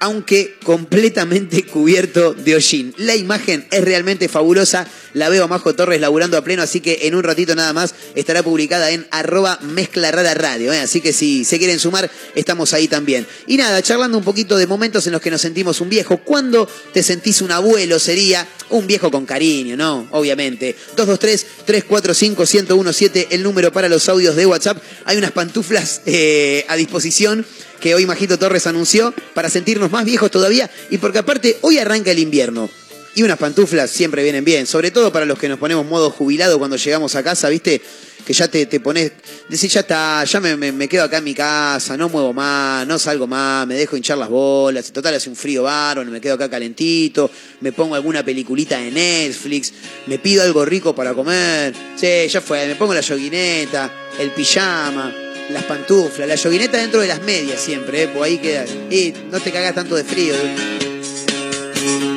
aunque 0.01 0.57
completamente 0.65 1.65
cubierto 1.67 2.35
de 2.35 2.57
hollín. 2.57 2.95
La 2.97 3.17
imagen 3.17 3.67
es 3.71 3.85
realmente 3.85 4.29
fabulosa. 4.29 4.89
La 5.15 5.29
veo 5.29 5.45
a 5.45 5.49
Majo 5.49 5.75
Torres 5.75 6.01
laburando 6.01 6.37
a 6.37 6.45
pleno, 6.45 6.63
así 6.63 6.81
que 6.81 7.01
en 7.03 7.15
un 7.15 7.23
ratito 7.23 7.55
nada 7.55 7.73
más 7.73 7.95
estará 8.15 8.43
publicada 8.43 8.91
en 8.91 9.07
arroba 9.11 9.59
mezcla 9.63 10.11
rara 10.11 10.35
radio. 10.35 10.73
¿eh? 10.73 10.81
Así 10.81 11.01
que 11.01 11.13
si 11.13 11.45
se 11.45 11.59
quieren 11.59 11.79
sumar, 11.79 12.11
estamos 12.35 12.73
ahí 12.73 12.89
también. 12.89 13.27
Y 13.47 13.57
nada, 13.57 13.81
charlando 13.83 14.19
un 14.19 14.25
poquito 14.25 14.57
de 14.57 14.67
momentos 14.67 15.07
en 15.07 15.13
los 15.13 15.21
que 15.21 15.31
nos 15.31 15.41
sentimos 15.41 15.81
un 15.81 15.89
viejo. 15.89 16.19
¿Cuándo 16.19 16.69
te 16.93 17.03
sentís 17.03 17.41
un 17.43 17.53
abuelo? 17.53 17.99
Sería 17.99 18.47
un 18.71 18.87
viejo 18.87 19.11
con 19.11 19.27
cariño, 19.27 19.77
¿no? 19.77 20.09
Obviamente. 20.13 20.75
223-345-1017, 20.97 23.27
el 23.31 23.43
número 23.43 23.73
para 23.73 23.89
los 23.89 24.09
audios 24.09 24.37
de 24.37 24.47
WhatsApp. 24.47 24.81
Hay 25.05 25.19
unas 25.19 25.33
pantuflas 25.33 26.01
eh, 26.07 26.65
a 26.69 26.77
disposición 26.77 27.45
que 27.81 27.95
hoy 27.95 28.07
Majito 28.07 28.39
Torres 28.39 28.67
anunció 28.67 29.13
para 29.35 29.51
sentirnos 29.51 29.91
más 29.91 30.05
viejos 30.05 30.31
todavía 30.31 30.71
y 30.89 30.99
porque 30.99 31.19
aparte 31.19 31.59
hoy 31.63 31.79
arranca 31.79 32.13
el 32.13 32.21
invierno. 32.21 32.71
Y 33.15 33.23
unas 33.23 33.39
pantuflas 33.39 33.91
siempre 33.91 34.23
vienen 34.23 34.45
bien, 34.45 34.67
sobre 34.67 34.91
todo 34.91 35.13
para 35.13 35.27
los 35.27 35.39
que 35.39 35.49
nos 35.49 35.59
ponemos 35.59 35.85
modo 35.85 36.11
jubilado 36.11 36.59
cuando 36.59 36.77
llegamos 36.77 37.15
a 37.15 37.23
casa, 37.23 37.51
¿viste? 37.51 37.83
Que 38.25 38.33
ya 38.33 38.49
te, 38.49 38.65
te 38.65 38.81
pones, 38.81 39.13
decís, 39.49 39.71
ya 39.71 39.81
está, 39.81 40.25
ya 40.25 40.41
me, 40.41 40.57
me, 40.57 40.73
me, 40.73 40.89
quedo 40.89 41.05
acá 41.05 41.19
en 41.19 41.25
mi 41.25 41.35
casa, 41.35 41.95
no 41.97 42.09
muevo 42.09 42.33
más, 42.33 42.87
no 42.87 42.99
salgo 42.99 43.27
más, 43.27 43.67
me 43.67 43.75
dejo 43.75 43.97
hinchar 43.97 44.17
las 44.17 44.31
bolas, 44.31 44.87
en 44.87 44.93
total 44.95 45.17
hace 45.17 45.29
un 45.29 45.37
frío 45.37 45.65
bárbaro, 45.65 46.11
me 46.11 46.21
quedo 46.21 46.35
acá 46.35 46.49
calentito, 46.49 47.31
me 47.61 47.73
pongo 47.73 47.97
alguna 47.97 48.25
peliculita 48.25 48.79
de 48.79 48.91
Netflix, 48.91 49.73
me 50.07 50.19
pido 50.19 50.43
algo 50.43 50.65
rico 50.65 50.95
para 50.95 51.13
comer, 51.13 51.75
sí, 51.97 52.29
ya 52.29 52.41
fue, 52.41 52.67
me 52.67 52.77
pongo 52.77 52.95
la 52.95 53.03
yoguineta, 53.03 53.91
el 54.19 54.31
pijama, 54.31 55.13
las 55.51 55.65
pantuflas, 55.65 56.27
la 56.27 56.37
yoguineta 56.37 56.79
dentro 56.79 57.01
de 57.01 57.09
las 57.09 57.21
medias 57.23 57.61
siempre, 57.61 58.05
¿eh? 58.05 58.09
por 58.09 58.23
ahí 58.23 58.39
quedas, 58.39 58.71
y 58.91 59.13
no 59.31 59.39
te 59.41 59.51
cagas 59.51 59.75
tanto 59.75 59.97
de 59.97 60.05
frío. 60.05 60.35
¿eh? 60.35 62.12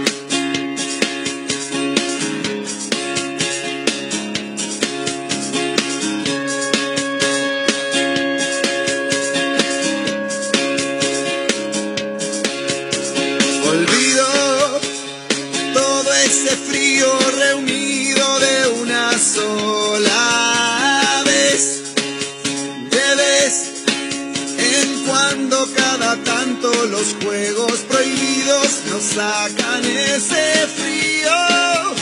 los 26.83 27.15
juegos 27.23 27.79
prohibidos 27.89 28.81
nos 28.91 29.03
sacan 29.03 29.85
ese 29.85 30.67
frío. 30.75 31.95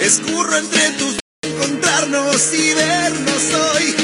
Escurro 0.00 0.56
entre 0.56 0.90
tus 0.98 1.16
encontrarnos 1.42 2.54
y 2.54 2.74
vernos 2.74 3.42
hoy, 3.74 3.94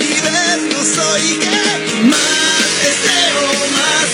y 0.00 0.20
vernos 0.20 0.98
hoy 0.98 1.38
que 1.40 2.04
más 2.04 2.66
deseo 2.82 3.46
más. 3.72 4.05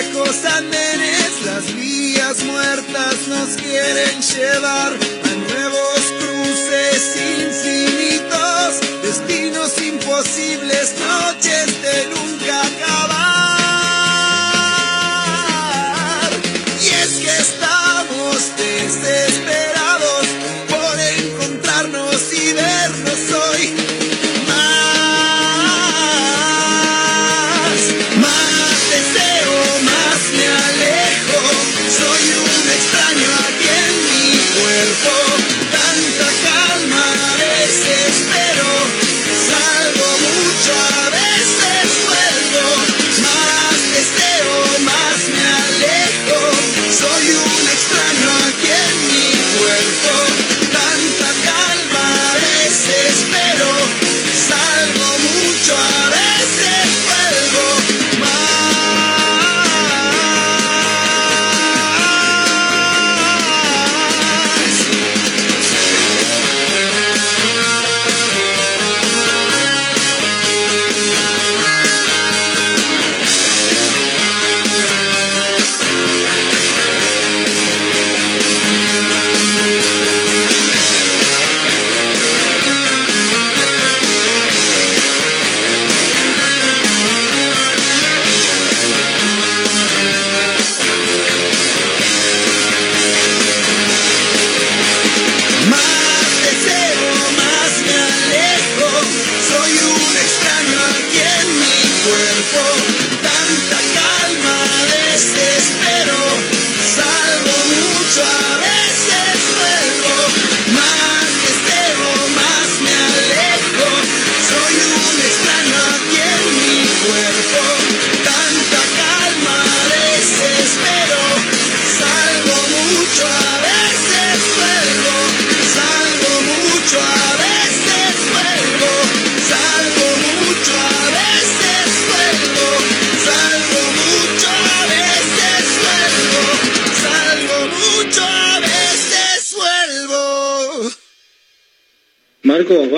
viejos 0.00 0.44
andenes, 0.44 1.42
las 1.44 1.74
vías 1.74 2.44
muertas 2.44 3.28
nos 3.28 3.56
quieren 3.56 4.20
llevar. 4.20 5.29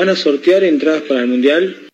van 0.02 0.08
a 0.08 0.16
sortear 0.16 0.64
entradas 0.64 1.02
para 1.02 1.20
el 1.20 1.28
Mundial. 1.28 1.91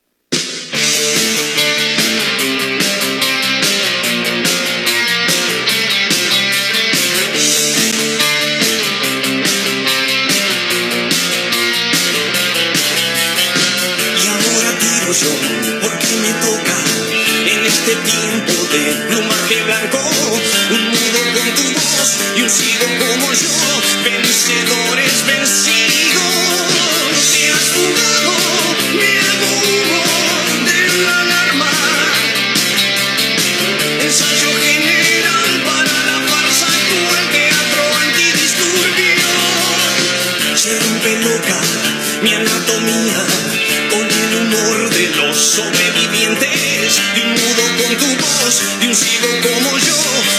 sobrevivientes 45.59 47.01
de 47.17 47.21
un 47.21 47.35
nudo 47.35 47.83
con 47.83 47.97
tu 47.97 48.07
voz, 48.25 48.63
de 48.81 48.87
un 48.87 48.95
sigo 48.95 49.29
como 49.43 49.77
yo, 49.79 49.97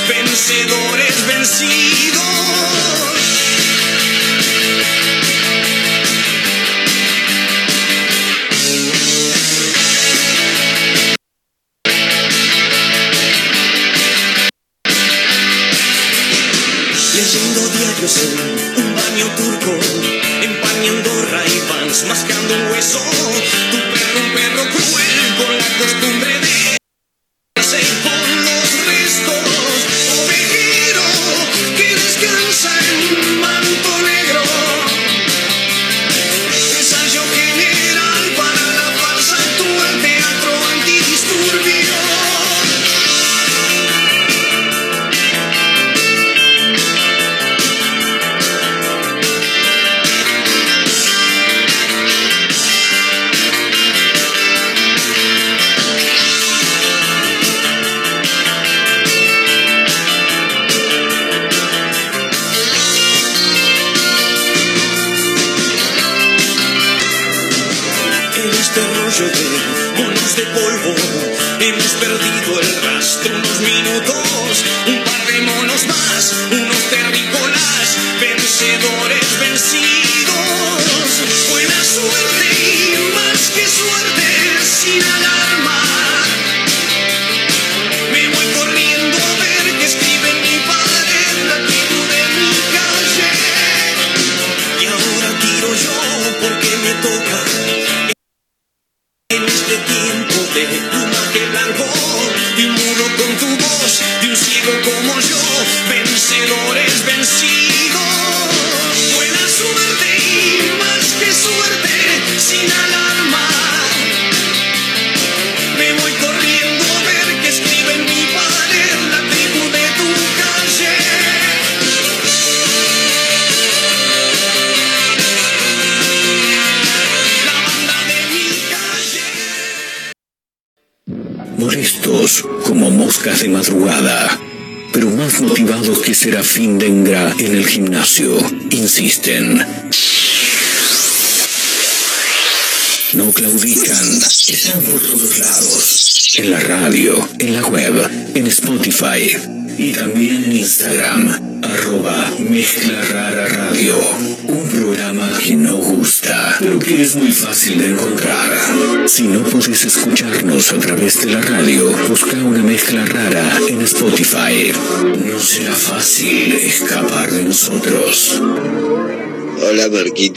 vencedores 0.07 1.27
vencidos. 1.27 1.98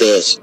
this. 0.03 0.41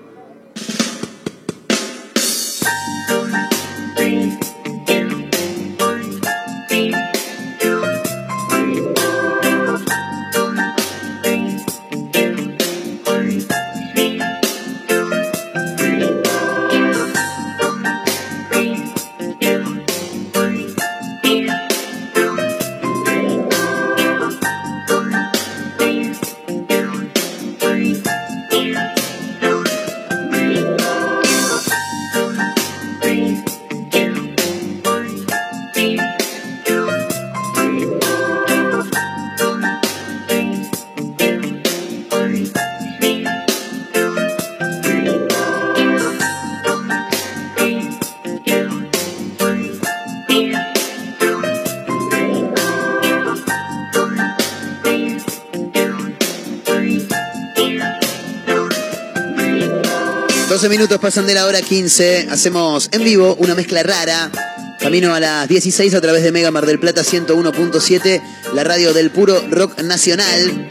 12 60.61 60.67
minutos 60.67 60.99
pasan 60.99 61.25
de 61.25 61.33
la 61.33 61.45
hora 61.45 61.61
15. 61.61 62.27
Hacemos 62.29 62.89
en 62.91 63.01
vivo 63.01 63.33
una 63.39 63.55
mezcla 63.55 63.81
rara. 63.81 64.29
Camino 64.77 65.15
a 65.15 65.19
las 65.21 65.47
16 65.47 65.93
a 65.93 66.01
través 66.01 66.21
de 66.21 66.33
Mega 66.33 66.51
Mar 66.51 66.65
del 66.65 66.81
Plata 66.81 67.01
101.7, 67.01 68.21
la 68.53 68.65
radio 68.65 68.91
del 68.91 69.09
puro 69.09 69.41
rock 69.49 69.81
nacional. 69.83 70.67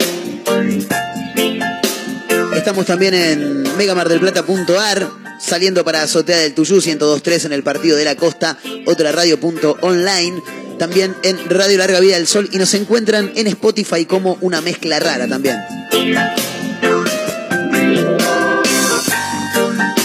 Estamos 2.55 2.85
también 2.85 3.15
en 3.15 3.63
megamardelplata.ar, 3.77 5.09
saliendo 5.41 5.83
para 5.83 6.03
Azotea 6.03 6.37
del 6.37 6.53
Tuyú 6.53 6.75
102.3 6.81 7.45
en 7.45 7.53
el 7.53 7.63
Partido 7.63 7.97
de 7.97 8.05
la 8.05 8.13
Costa, 8.13 8.59
otra 8.85 9.11
radio.online 9.11 10.39
también 10.77 11.15
en 11.23 11.49
Radio 11.49 11.79
Larga 11.79 11.99
Vida 11.99 12.15
del 12.15 12.27
Sol 12.27 12.47
y 12.51 12.59
nos 12.59 12.75
encuentran 12.75 13.31
en 13.33 13.47
Spotify 13.47 14.05
como 14.05 14.37
una 14.41 14.61
mezcla 14.61 14.99
rara 14.99 15.27
también. 15.27 15.57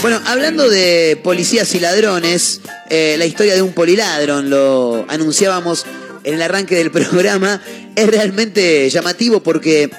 Bueno, 0.05 0.21
hablando 0.27 0.69
de 0.69 1.19
policías 1.23 1.73
y 1.73 1.79
ladrones, 1.79 2.61
eh, 2.91 3.15
la 3.17 3.25
historia 3.25 3.55
de 3.55 3.63
un 3.63 3.73
poliladron, 3.73 4.51
lo 4.51 5.03
anunciábamos 5.07 5.83
en 6.23 6.35
el 6.35 6.43
arranque 6.43 6.75
del 6.75 6.91
programa, 7.09 7.59
es 7.95 8.05
realmente 8.05 8.87
llamativo 8.91 9.41
porque 9.41 9.89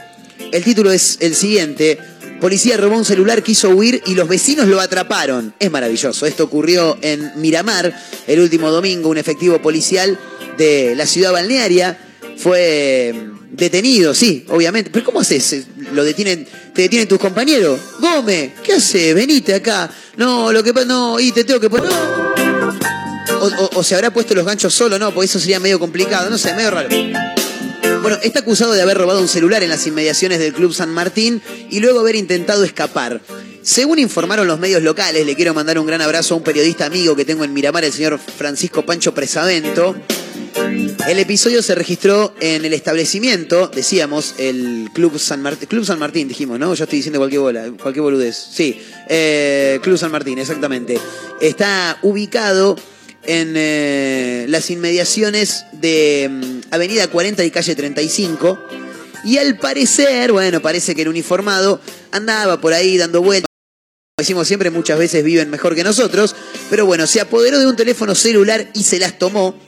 el 0.53 0.63
título 0.63 0.93
es 0.93 1.19
el 1.23 1.35
siguiente. 1.35 1.99
Policía 2.41 2.77
robó 2.77 2.97
un 2.97 3.05
celular, 3.05 3.43
quiso 3.43 3.71
huir 3.71 4.01
y 4.07 4.15
los 4.15 4.29
vecinos 4.29 4.69
lo 4.69 4.81
atraparon. 4.81 5.53
Es 5.59 5.73
maravilloso. 5.73 6.25
Esto 6.25 6.45
ocurrió 6.45 6.97
en 7.03 7.33
Miramar 7.35 7.93
el 8.29 8.39
último 8.39 8.71
domingo. 8.71 9.09
Un 9.09 9.19
efectivo 9.19 9.61
policial 9.61 10.17
de 10.57 10.95
la 10.95 11.07
ciudad 11.07 11.33
balnearia 11.33 11.99
fue 12.37 13.13
detenido, 13.57 14.15
sí, 14.15 14.45
obviamente. 14.49 14.91
Pero 14.91 15.05
¿cómo 15.05 15.21
haces? 15.21 15.67
¿Lo 15.93 16.05
detienen, 16.05 16.47
te 16.75 16.83
detienen 16.83 17.09
tus 17.09 17.19
compañeros? 17.19 17.81
Gómez, 18.01 18.53
¿qué 18.63 18.75
hace? 18.75 19.15
Venite 19.15 19.55
acá. 19.55 19.91
No, 20.17 20.53
lo 20.53 20.63
que 20.63 20.73
pasa, 20.75 20.87
no, 20.87 21.19
y 21.19 21.33
te 21.33 21.45
tengo 21.45 21.59
que 21.61 21.71
poner. 21.71 21.91
O- 23.41 23.71
o 23.75 23.83
se 23.85 23.95
habrá 23.95 24.11
puesto 24.13 24.35
los 24.35 24.45
ganchos 24.47 24.73
solo, 24.75 24.99
no, 24.99 25.13
porque 25.13 25.27
eso 25.27 25.39
sería 25.39 25.61
medio 25.61 25.79
complicado, 25.79 26.31
no 26.31 26.39
sé, 26.39 26.55
medio 26.55 26.71
raro. 26.71 26.89
Bueno, 28.03 28.19
está 28.23 28.41
acusado 28.41 28.73
de 28.73 28.83
haber 28.83 28.97
robado 28.99 29.21
un 29.21 29.29
celular 29.29 29.63
en 29.63 29.69
las 29.69 29.87
inmediaciones 29.87 30.39
del 30.39 30.53
Club 30.53 30.73
San 30.73 30.91
Martín 30.91 31.43
y 31.71 31.81
luego 31.81 32.01
haber 32.01 32.15
intentado 32.17 32.65
escapar. 32.65 33.21
Según 33.63 33.99
informaron 33.99 34.47
los 34.47 34.59
medios 34.61 34.83
locales, 34.83 35.27
le 35.27 35.35
quiero 35.35 35.53
mandar 35.55 35.79
un 35.79 35.87
gran 35.87 36.01
abrazo 36.01 36.35
a 36.35 36.37
un 36.37 36.45
periodista 36.45 36.87
amigo 36.87 37.17
que 37.17 37.25
tengo 37.25 37.45
en 37.45 37.53
Miramar, 37.53 37.85
el 37.85 37.93
señor 37.93 38.19
Francisco 38.19 38.85
Pancho 38.87 39.13
Presavento. 39.13 39.97
El 41.09 41.19
episodio 41.19 41.63
se 41.63 41.75
registró 41.75 42.35
en 42.41 42.65
el 42.65 42.73
establecimiento, 42.73 43.69
decíamos, 43.69 44.35
el 44.39 44.91
Club 44.93 45.19
San 45.19 45.41
Martín, 45.41 45.69
Club 45.69 45.85
San 45.85 45.99
Martín 45.99 46.27
dijimos, 46.29 46.59
¿no? 46.59 46.75
Yo 46.75 46.85
estoy 46.85 46.99
diciendo 46.99 47.21
cualquier 47.21 47.41
bola, 47.41 47.73
cualquier 47.81 48.03
boludez. 48.03 48.37
Sí, 48.53 48.81
eh, 49.09 49.79
Club 49.83 49.99
San 49.99 50.11
Martín, 50.11 50.39
exactamente. 50.39 50.99
Está 51.41 51.99
ubicado 52.03 52.77
en 53.25 53.55
eh, 53.57 54.47
las 54.49 54.71
inmediaciones 54.71 55.65
de 55.73 56.29
mm, 56.31 56.75
Avenida 56.75 57.09
40 57.09 57.45
y 57.45 57.51
calle 57.51 57.75
35. 57.75 58.59
Y 59.25 59.39
al 59.39 59.59
parecer, 59.59 60.33
bueno, 60.33 60.61
parece 60.61 60.95
que 60.95 61.03
el 61.03 61.09
uniformado 61.09 61.81
andaba 62.13 62.61
por 62.61 62.73
ahí 62.73 62.97
dando 62.97 63.23
vueltas. 63.23 63.47
Como 63.49 64.23
decimos 64.23 64.49
siempre, 64.49 64.71
muchas 64.71 64.99
veces 64.99 65.23
viven 65.23 65.51
mejor 65.51 65.75
que 65.75 65.85
nosotros. 65.85 66.35
Pero 66.71 66.87
bueno, 66.87 67.07
se 67.07 67.21
apoderó 67.21 67.59
de 67.59 67.67
un 67.67 67.77
teléfono 67.77 68.15
celular 68.15 68.69
y 68.75 68.83
se 68.83 68.99
las 68.99 69.19
tomó. 69.19 69.61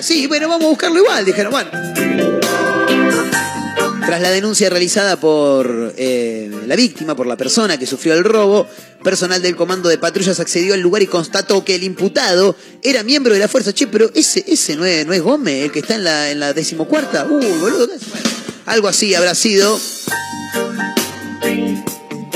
Sí, 0.00 0.28
bueno, 0.28 0.48
vamos 0.48 0.66
a 0.66 0.68
buscarlo 0.68 0.98
igual, 1.00 1.24
dijeron, 1.24 1.50
bueno. 1.50 1.70
Tras 4.06 4.20
la 4.20 4.30
denuncia 4.30 4.70
realizada 4.70 5.18
por 5.18 5.92
eh, 5.96 6.48
la 6.68 6.76
víctima, 6.76 7.16
por 7.16 7.26
la 7.26 7.36
persona 7.36 7.76
que 7.78 7.84
sufrió 7.84 8.14
el 8.14 8.22
robo, 8.22 8.68
personal 9.02 9.42
del 9.42 9.56
comando 9.56 9.88
de 9.88 9.98
patrullas 9.98 10.38
accedió 10.38 10.74
al 10.74 10.80
lugar 10.80 11.02
y 11.02 11.08
constató 11.08 11.64
que 11.64 11.74
el 11.74 11.82
imputado 11.82 12.54
era 12.84 13.02
miembro 13.02 13.34
de 13.34 13.40
la 13.40 13.48
fuerza. 13.48 13.72
Che, 13.72 13.88
pero 13.88 14.08
ese, 14.14 14.44
ese 14.46 14.76
no, 14.76 14.84
es, 14.84 15.04
no 15.04 15.12
es 15.12 15.20
Gómez, 15.20 15.64
el 15.64 15.72
que 15.72 15.80
está 15.80 15.96
en 15.96 16.04
la, 16.04 16.30
en 16.30 16.38
la 16.38 16.52
decimocuarta. 16.52 17.26
Uy, 17.26 17.44
boludo. 17.58 17.88
¿qué 17.88 17.96
es? 17.96 18.08
Bueno, 18.08 18.30
algo 18.66 18.86
así 18.86 19.16
habrá 19.16 19.34
sido. 19.34 19.80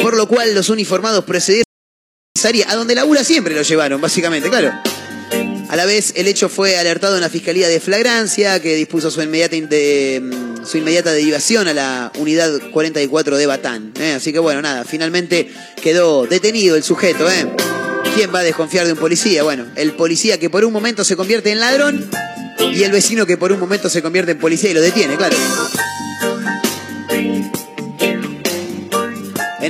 Por 0.02 0.16
lo 0.16 0.26
cual 0.26 0.52
los 0.52 0.68
uniformados 0.68 1.24
procedieron 1.24 1.62
a 2.66 2.74
donde 2.74 2.96
labura 2.96 3.22
siempre 3.22 3.54
lo 3.54 3.62
llevaron, 3.62 4.00
básicamente, 4.00 4.50
claro. 4.50 4.72
A 5.72 5.76
la 5.76 5.86
vez, 5.86 6.12
el 6.16 6.28
hecho 6.28 6.50
fue 6.50 6.76
alertado 6.76 7.14
en 7.14 7.22
la 7.22 7.30
Fiscalía 7.30 7.66
de 7.66 7.80
Flagrancia, 7.80 8.60
que 8.60 8.74
dispuso 8.74 9.10
su 9.10 9.22
inmediata, 9.22 9.56
mm, 9.56 10.66
su 10.66 10.76
inmediata 10.76 11.12
derivación 11.12 11.66
a 11.66 11.72
la 11.72 12.12
unidad 12.18 12.60
44 12.70 13.38
de 13.38 13.46
Batán. 13.46 13.90
¿eh? 13.98 14.12
Así 14.12 14.34
que 14.34 14.38
bueno, 14.38 14.60
nada, 14.60 14.84
finalmente 14.84 15.50
quedó 15.82 16.26
detenido 16.26 16.76
el 16.76 16.82
sujeto. 16.82 17.26
¿eh? 17.26 17.50
¿Quién 18.14 18.34
va 18.34 18.40
a 18.40 18.42
desconfiar 18.42 18.84
de 18.84 18.92
un 18.92 18.98
policía? 18.98 19.44
Bueno, 19.44 19.64
el 19.74 19.92
policía 19.92 20.38
que 20.38 20.50
por 20.50 20.62
un 20.66 20.74
momento 20.74 21.04
se 21.04 21.16
convierte 21.16 21.52
en 21.52 21.60
ladrón 21.60 22.06
y 22.58 22.82
el 22.82 22.92
vecino 22.92 23.24
que 23.24 23.38
por 23.38 23.50
un 23.50 23.58
momento 23.58 23.88
se 23.88 24.02
convierte 24.02 24.32
en 24.32 24.38
policía 24.38 24.72
y 24.72 24.74
lo 24.74 24.82
detiene, 24.82 25.16
claro. 25.16 25.38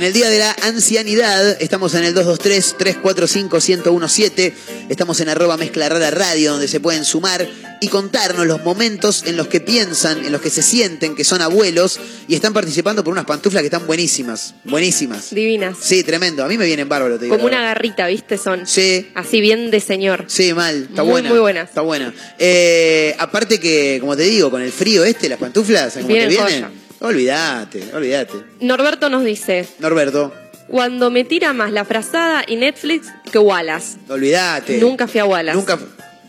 En 0.03 0.07
el 0.07 0.13
Día 0.13 0.29
de 0.29 0.37
la 0.37 0.53
Ancianidad, 0.63 1.61
estamos 1.61 1.95
en 1.95 2.03
el 2.03 2.13
223-345-1017, 2.13 4.53
estamos 4.89 5.21
en 5.21 5.29
arroba 5.29 5.55
mezcla 5.55 5.87
rara 5.87 6.11
radio, 6.11 6.51
donde 6.51 6.67
se 6.67 6.81
pueden 6.81 7.05
sumar 7.05 7.47
y 7.79 7.87
contarnos 7.87 8.45
los 8.45 8.61
momentos 8.65 9.23
en 9.25 9.37
los 9.37 9.47
que 9.47 9.61
piensan, 9.61 10.25
en 10.25 10.33
los 10.33 10.41
que 10.41 10.49
se 10.49 10.61
sienten 10.61 11.15
que 11.15 11.23
son 11.23 11.41
abuelos 11.41 12.01
y 12.27 12.35
están 12.35 12.51
participando 12.51 13.01
por 13.01 13.13
unas 13.13 13.23
pantuflas 13.23 13.61
que 13.61 13.67
están 13.67 13.87
buenísimas, 13.87 14.55
buenísimas. 14.65 15.33
Divinas. 15.33 15.77
Sí, 15.79 16.03
tremendo, 16.03 16.43
a 16.43 16.49
mí 16.49 16.57
me 16.57 16.65
vienen 16.65 16.89
bárbaro, 16.89 17.17
te 17.17 17.23
digo. 17.23 17.37
Como 17.37 17.47
una 17.47 17.61
garrita, 17.61 18.05
¿viste? 18.07 18.37
Son. 18.37 18.67
Sí. 18.67 19.09
Así 19.15 19.39
bien 19.39 19.71
de 19.71 19.79
señor. 19.79 20.25
Sí, 20.27 20.53
mal, 20.53 20.87
está 20.89 21.03
Muy, 21.03 21.11
buena. 21.11 21.29
muy 21.29 21.39
buena. 21.39 21.61
Está 21.61 21.79
buena. 21.79 22.13
Eh, 22.39 23.15
aparte 23.19 23.57
que, 23.57 23.99
como 24.01 24.17
te 24.17 24.23
digo, 24.23 24.51
con 24.51 24.61
el 24.61 24.73
frío 24.73 25.05
este, 25.05 25.29
las 25.29 25.39
pantuflas, 25.39 25.93
como 25.93 26.07
te 26.07 26.13
Vienen 26.13 26.29
vienen, 26.29 26.45
joya. 26.45 26.71
Olvídate, 27.07 27.83
olvídate. 27.93 28.33
Norberto 28.61 29.09
nos 29.09 29.23
dice, 29.23 29.67
Norberto, 29.79 30.33
cuando 30.67 31.11
me 31.11 31.23
tira 31.23 31.53
más 31.53 31.71
la 31.71 31.85
frazada 31.85 32.43
y 32.47 32.55
Netflix 32.55 33.07
que 33.31 33.37
Wallace. 33.37 33.97
olvídate. 34.09 34.77
Nunca 34.79 35.07
fui 35.07 35.19
a 35.19 35.25
Wallace. 35.25 35.55
Nunca. 35.57 35.77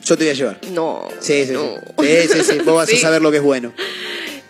Yo 0.04 0.18
te 0.18 0.24
voy 0.24 0.30
a 0.32 0.34
llevar. 0.34 0.58
No. 0.72 1.08
Sí, 1.20 1.46
sí, 1.46 1.54
sí. 1.54 2.26
Sí, 2.28 2.28
sí, 2.34 2.44
sí. 2.52 2.58
Vos 2.58 2.74
vas 2.76 2.88
Sí. 2.90 2.96
a 2.96 3.00
saber 3.00 3.22
lo 3.22 3.30
que 3.30 3.38
es 3.38 3.42
bueno. 3.42 3.72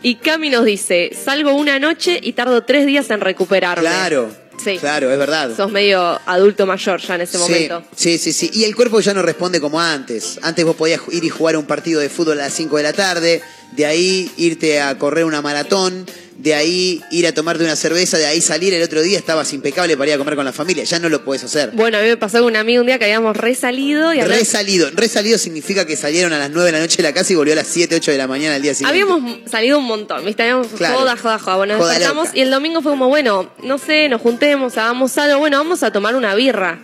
Y 0.02 0.16
Cami 0.16 0.50
nos 0.50 0.64
dice, 0.64 1.12
salgo 1.14 1.54
una 1.54 1.78
noche 1.78 2.18
y 2.20 2.32
tardo 2.32 2.64
tres 2.64 2.86
días 2.86 3.08
en 3.10 3.20
recuperarme. 3.20 3.82
Claro. 3.82 4.34
Sí. 4.62 4.78
Claro, 4.78 5.10
es 5.12 5.18
verdad. 5.18 5.50
Sos 5.56 5.70
medio 5.70 6.20
adulto 6.26 6.64
mayor 6.66 7.00
ya 7.00 7.14
en 7.16 7.20
ese 7.22 7.38
Sí, 7.38 7.42
momento. 7.42 7.84
Sí, 7.94 8.18
sí, 8.18 8.32
sí. 8.32 8.50
Y 8.52 8.64
el 8.64 8.74
cuerpo 8.74 9.00
ya 9.00 9.12
no 9.14 9.22
responde 9.22 9.60
como 9.60 9.80
antes. 9.80 10.38
Antes 10.42 10.64
vos 10.64 10.76
podías 10.76 11.00
ir 11.10 11.24
y 11.24 11.28
jugar 11.28 11.56
un 11.56 11.66
partido 11.66 12.00
de 12.00 12.08
fútbol 12.08 12.38
a 12.40 12.44
las 12.44 12.52
5 12.54 12.76
de 12.76 12.82
la 12.82 12.92
tarde, 12.92 13.42
de 13.76 13.86
ahí 13.86 14.30
irte 14.36 14.80
a 14.80 14.98
correr 14.98 15.24
una 15.24 15.42
maratón, 15.42 16.06
de 16.36 16.54
ahí 16.54 17.00
ir 17.12 17.26
a 17.26 17.32
tomarte 17.32 17.62
una 17.64 17.76
cerveza, 17.76 18.18
de 18.18 18.26
ahí 18.26 18.40
salir 18.40 18.74
el 18.74 18.82
otro 18.82 19.00
día 19.02 19.16
estabas 19.16 19.52
impecable 19.52 19.96
para 19.96 20.10
ir 20.10 20.14
a 20.14 20.18
comer 20.18 20.34
con 20.36 20.44
la 20.44 20.52
familia. 20.52 20.82
Ya 20.84 20.98
no 20.98 21.08
lo 21.08 21.24
puedes 21.24 21.44
hacer. 21.44 21.70
Bueno, 21.72 21.96
a 21.98 22.00
mí 22.02 22.08
me 22.08 22.16
pasó 22.16 22.38
con 22.38 22.48
un 22.48 22.56
amigo 22.56 22.80
un 22.80 22.86
día 22.88 22.98
que 22.98 23.04
habíamos 23.04 23.36
resalido 23.36 24.12
y 24.12 24.18
hablamos- 24.20 24.40
Resalido. 24.40 24.90
Resalido 24.92 25.38
significa 25.38 25.86
que 25.86 25.96
salieron 25.96 26.32
a 26.32 26.38
las 26.38 26.50
9 26.50 26.66
de 26.66 26.72
la 26.72 26.80
noche 26.80 26.96
de 26.98 27.02
la 27.04 27.12
casa 27.14 27.32
y 27.32 27.36
volvió 27.36 27.52
a 27.52 27.56
las 27.56 27.68
7, 27.68 27.94
8 27.94 28.10
de 28.10 28.18
la 28.18 28.26
mañana 28.26 28.56
al 28.56 28.62
día 28.62 28.74
siguiente. 28.74 29.00
Habíamos 29.00 29.50
salido 29.50 29.78
un 29.78 29.84
montón, 29.84 30.24
¿viste? 30.24 30.42
Habíamos 30.42 30.66
Claro. 30.76 30.98
joda, 30.98 31.16
joda, 31.16 31.38
joda. 31.38 31.56
Bueno, 31.56 31.78
nos 31.78 31.88
despertamos 31.88 32.28
y 32.34 32.40
el 32.40 32.50
domingo 32.50 32.82
fue 32.82 32.92
como, 32.92 33.08
bueno, 33.08 33.50
no 33.62 33.78
sé, 33.78 34.08
nos 34.08 34.20
juntemos, 34.20 34.76
hagamos 34.76 35.16
algo. 35.18 35.38
Bueno, 35.38 35.58
vamos 35.58 35.82
a 35.84 35.92
tomar 35.92 36.16
una 36.16 36.34
birra. 36.34 36.80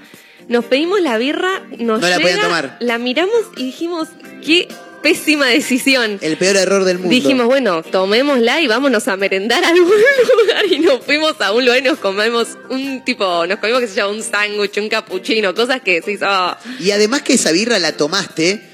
Nos 0.49 0.65
pedimos 0.65 1.01
la 1.01 1.19
birra, 1.19 1.63
nos 1.79 2.01
No 2.01 2.09
la 2.09 2.17
llega, 2.17 2.21
podían 2.29 2.41
tomar. 2.41 2.77
la 2.81 2.99
miramos 2.99 3.35
y 3.57 3.65
dijimos, 3.67 4.09
qué 4.45 4.69
pésima 5.03 5.47
decisión. 5.47 6.19
El 6.21 6.37
peor 6.37 6.57
error 6.57 6.85
del 6.85 6.99
mundo. 6.99 7.11
Dijimos, 7.15 7.47
bueno, 7.47 7.83
tomémosla 7.83 8.61
y 8.61 8.67
vámonos 8.67 9.09
a 9.09 9.17
merendar 9.17 9.65
a 9.65 9.69
algún 9.69 9.91
lugar. 10.41 10.67
Y 10.71 10.79
nos 10.81 11.05
fuimos 11.05 11.41
a 11.41 11.53
un 11.53 11.65
lugar 11.65 11.79
y 11.81 11.83
nos 11.83 11.99
comemos 11.99 12.49
un 12.69 13.05
tipo, 13.05 13.47
nos 13.47 13.59
comimos 13.59 13.81
que 13.81 13.89
se 13.89 13.95
llama 13.95 14.11
un 14.13 14.23
sándwich, 14.23 14.77
un 14.79 14.89
capuchino, 14.89 15.55
cosas 15.55 15.81
que 15.83 16.03
se 16.03 16.13
hizo. 16.13 16.27
Y 16.79 16.91
además 16.91 17.23
que 17.23 17.35
esa 17.35 17.53
birra 17.53 17.79
la 17.79 17.93
tomaste 17.97 18.67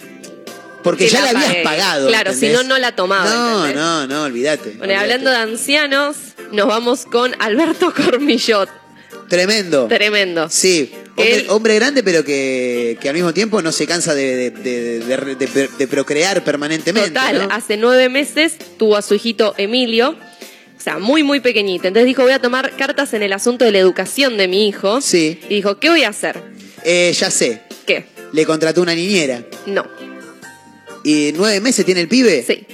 porque 0.82 1.06
Que 1.06 1.10
ya 1.10 1.20
la 1.22 1.32
la 1.32 1.40
habías 1.40 1.62
pagado. 1.64 2.08
Claro, 2.08 2.32
si 2.32 2.48
no, 2.48 2.62
no 2.62 2.78
la 2.78 2.94
tomaba, 2.94 3.28
No, 3.28 3.66
¿entendés? 3.66 3.76
no, 3.76 4.06
no, 4.06 4.22
olvídate. 4.22 4.70
Bueno, 4.78 4.92
y 4.92 4.96
olvídate. 4.96 4.96
hablando 5.02 5.30
de 5.30 5.36
ancianos, 5.36 6.16
nos 6.52 6.66
vamos 6.68 7.06
con 7.06 7.34
Alberto 7.40 7.92
Cormillot. 7.92 8.68
Tremendo. 9.28 9.86
Tremendo. 9.88 10.48
Sí, 10.50 10.92
hombre, 11.16 11.36
Él- 11.36 11.46
hombre 11.48 11.74
grande, 11.76 12.02
pero 12.02 12.24
que, 12.24 12.96
que 13.00 13.08
al 13.08 13.14
mismo 13.14 13.32
tiempo 13.34 13.60
no 13.62 13.72
se 13.72 13.86
cansa 13.86 14.14
de, 14.14 14.50
de- 14.50 15.00
de- 15.00 15.68
de- 15.78 15.88
procrear 15.88 16.44
permanentemente. 16.44 17.10
Total, 17.10 17.48
¿no? 17.48 17.54
hace 17.54 17.76
nueve 17.76 18.08
meses 18.08 18.54
tuvo 18.78 18.96
a 18.96 19.02
su 19.02 19.14
hijito 19.14 19.54
Emilio. 19.58 20.16
O 20.78 20.80
sea, 20.86 20.98
muy, 20.98 21.22
muy 21.24 21.40
pequeñito. 21.40 21.88
Entonces 21.88 22.06
dijo, 22.06 22.22
voy 22.22 22.32
a 22.32 22.38
tomar 22.38 22.76
cartas 22.76 23.12
en 23.14 23.22
el 23.22 23.32
asunto 23.32 23.64
de 23.64 23.72
la 23.72 23.78
educación 23.78 24.36
de 24.36 24.46
mi 24.46 24.68
hijo. 24.68 25.00
Sí. 25.00 25.40
Y 25.48 25.54
dijo, 25.56 25.78
¿qué 25.80 25.88
voy 25.88 26.04
a 26.04 26.10
hacer? 26.10 26.40
Eh, 26.84 27.12
ya 27.18 27.30
sé. 27.30 27.62
¿Qué? 27.86 28.04
Le 28.32 28.44
contrató 28.46 28.82
una 28.82 28.94
niñera. 28.94 29.42
No. 29.66 29.84
¿Y 31.02 31.32
nueve 31.36 31.60
meses 31.60 31.84
tiene 31.84 32.02
el 32.02 32.08
pibe? 32.08 32.44
Sí. 32.46 32.66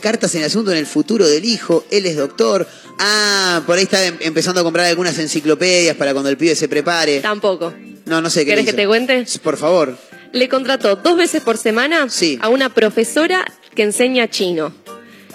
Cartas 0.00 0.34
en 0.34 0.40
el 0.42 0.46
asunto 0.46 0.70
en 0.72 0.78
el 0.78 0.86
futuro 0.86 1.26
del 1.28 1.44
hijo. 1.44 1.84
Él 1.90 2.06
es 2.06 2.16
doctor. 2.16 2.66
Ah, 3.02 3.62
por 3.66 3.78
ahí 3.78 3.84
está 3.84 4.04
em- 4.06 4.18
empezando 4.20 4.60
a 4.60 4.64
comprar 4.64 4.84
algunas 4.86 5.18
enciclopedias 5.18 5.96
para 5.96 6.12
cuando 6.12 6.28
el 6.28 6.36
pibe 6.36 6.54
se 6.54 6.68
prepare. 6.68 7.20
Tampoco. 7.20 7.72
No, 8.04 8.20
no 8.20 8.28
sé 8.28 8.44
qué. 8.44 8.50
¿Querés 8.50 8.66
que 8.66 8.72
te 8.74 8.86
cuente? 8.86 9.24
Por 9.42 9.56
favor. 9.56 9.96
Le 10.32 10.48
contrató 10.48 10.96
dos 10.96 11.16
veces 11.16 11.42
por 11.42 11.56
semana 11.56 12.06
a 12.40 12.48
una 12.48 12.68
profesora 12.68 13.44
que 13.74 13.82
enseña 13.82 14.28
chino. 14.28 14.72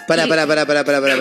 Para, 0.07 0.28
para, 0.28 0.45
para, 0.45 0.66
para, 0.68 0.84
para, 0.86 1.01
para. 1.01 1.16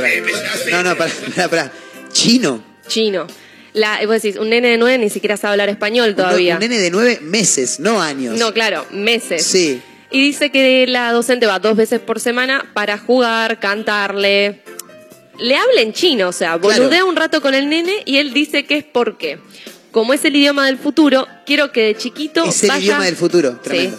No, 0.71 0.83
no, 0.83 0.97
para, 0.97 1.11
para, 1.35 1.49
para. 1.49 1.73
Chino. 2.13 2.63
Chino. 2.87 3.27
La, 3.73 3.99
vos 4.07 4.23
decís, 4.23 4.37
un 4.39 4.51
nene 4.51 4.69
de 4.69 4.77
nueve 4.77 4.99
ni 4.99 5.11
siquiera 5.11 5.37
sabe 5.37 5.53
hablar 5.53 5.71
español 5.71 6.15
todavía. 6.15 6.55
Un 6.55 6.61
nene 6.61 6.79
de 6.79 6.91
nueve 6.91 7.19
meses, 7.23 7.81
no 7.81 8.01
años. 8.03 8.39
No, 8.39 8.53
claro, 8.53 8.87
meses. 8.93 9.45
Sí. 9.45 9.81
Y 10.11 10.21
dice 10.21 10.51
que 10.51 10.87
la 10.87 11.11
docente 11.11 11.47
va 11.47 11.59
dos 11.59 11.75
veces 11.77 11.99
por 12.01 12.21
semana 12.21 12.71
para 12.75 12.99
jugar, 12.99 13.59
cantarle. 13.59 14.63
Le 15.39 15.57
habla 15.57 15.81
en 15.81 15.93
chino, 15.93 16.29
o 16.29 16.33
sea, 16.33 16.59
Claro. 16.59 16.83
boludea 16.83 17.05
un 17.05 17.17
rato 17.17 17.41
con 17.41 17.55
el 17.55 17.69
nene 17.69 18.03
y 18.05 18.19
él 18.19 18.33
dice 18.33 18.65
que 18.67 18.77
es 18.79 18.85
porque, 18.85 19.39
como 19.91 20.15
es 20.15 20.25
el 20.25 20.37
idioma 20.37 20.67
del 20.67 20.79
futuro, 20.79 21.27
quiero 21.47 21.73
que 21.73 21.83
de 21.83 21.97
chiquito 21.97 22.45
Es 22.45 22.63
el 22.63 22.69
vaya, 22.69 22.85
idioma 22.85 23.05
del 23.05 23.17
futuro. 23.17 23.53
Sí. 23.53 23.59
Tremendo. 23.65 23.99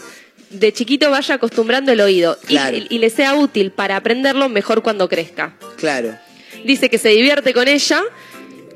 de 0.51 0.71
chiquito 0.71 1.09
vaya 1.11 1.35
acostumbrando 1.35 1.91
el 1.91 1.99
oído 1.99 2.37
y- 2.43 2.47
Claro. 2.47 2.77
y, 2.77 2.87
y 2.89 2.99
le 2.99 3.09
sea 3.09 3.35
útil 3.35 3.71
para 3.71 3.97
aprenderlo 3.97 4.47
mejor 4.47 4.81
cuando 4.83 5.09
crezca. 5.09 5.53
Claro. 5.75 6.17
Dice 6.63 6.89
que 6.89 6.97
se 6.97 7.09
divierte 7.09 7.53
con 7.53 7.67
ella 7.67 8.01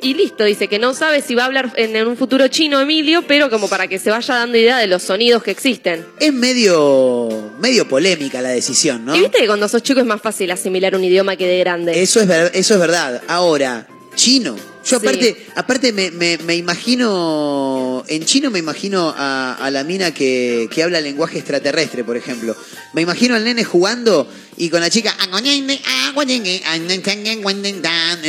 y 0.01 0.13
listo, 0.13 0.43
dice 0.43 0.67
que 0.67 0.79
no 0.79 0.93
sabe 0.93 1.21
si 1.21 1.35
va 1.35 1.43
a 1.43 1.45
hablar 1.45 1.73
en, 1.75 1.95
un 2.07 2.17
futuro 2.17 2.47
chino 2.47 2.79
Emilio, 2.79 3.21
pero 3.27 3.49
como 3.49 3.67
para 3.67 3.87
que 3.87 3.99
se 3.99 4.09
vaya 4.11 4.35
dando 4.35 4.57
idea 4.57 4.77
de 4.77 4.87
los 4.87 5.03
sonidos 5.03 5.43
que 5.43 5.51
existen. 5.51 6.05
Es 6.19 6.33
medio, 6.33 7.29
medio 7.59 7.87
polémica 7.87 8.41
la 8.41 8.49
decisión, 8.49 9.05
¿no? 9.05 9.15
Y 9.15 9.19
viste 9.21 9.39
que 9.39 9.47
cuando 9.47 9.67
sos 9.67 9.83
chico 9.83 9.99
es 9.99 10.05
más 10.05 10.21
fácil 10.21 10.51
asimilar 10.51 10.95
un 10.95 11.03
idioma 11.03 11.35
que 11.35 11.47
de 11.47 11.59
grande. 11.59 12.01
Eso 12.01 12.19
es, 12.21 12.27
ver- 12.27 12.51
eso 12.53 12.73
es 12.75 12.79
verdad. 12.79 13.21
Ahora, 13.27 13.87
chino. 14.15 14.55
Yo 14.89 14.97
aparte, 14.97 15.45
aparte 15.55 15.93
me, 15.93 16.11
me- 16.11 16.37
me 16.39 16.55
imagino, 16.55 18.03
en 18.07 18.25
chino 18.25 18.51
me 18.51 18.59
imagino 18.59 19.13
a, 19.17 19.55
a 19.55 19.71
la 19.71 19.83
mina 19.83 20.13
que, 20.13 20.67
que 20.71 20.83
habla 20.83 21.01
lenguaje 21.01 21.37
extraterrestre, 21.39 22.03
por 22.03 22.17
ejemplo. 22.17 22.55
Me 22.93 23.01
imagino 23.01 23.35
al 23.35 23.43
nene 23.43 23.63
jugando 23.63 24.27
y 24.57 24.69
con 24.69 24.81
la 24.81 24.89
chica... 24.89 25.15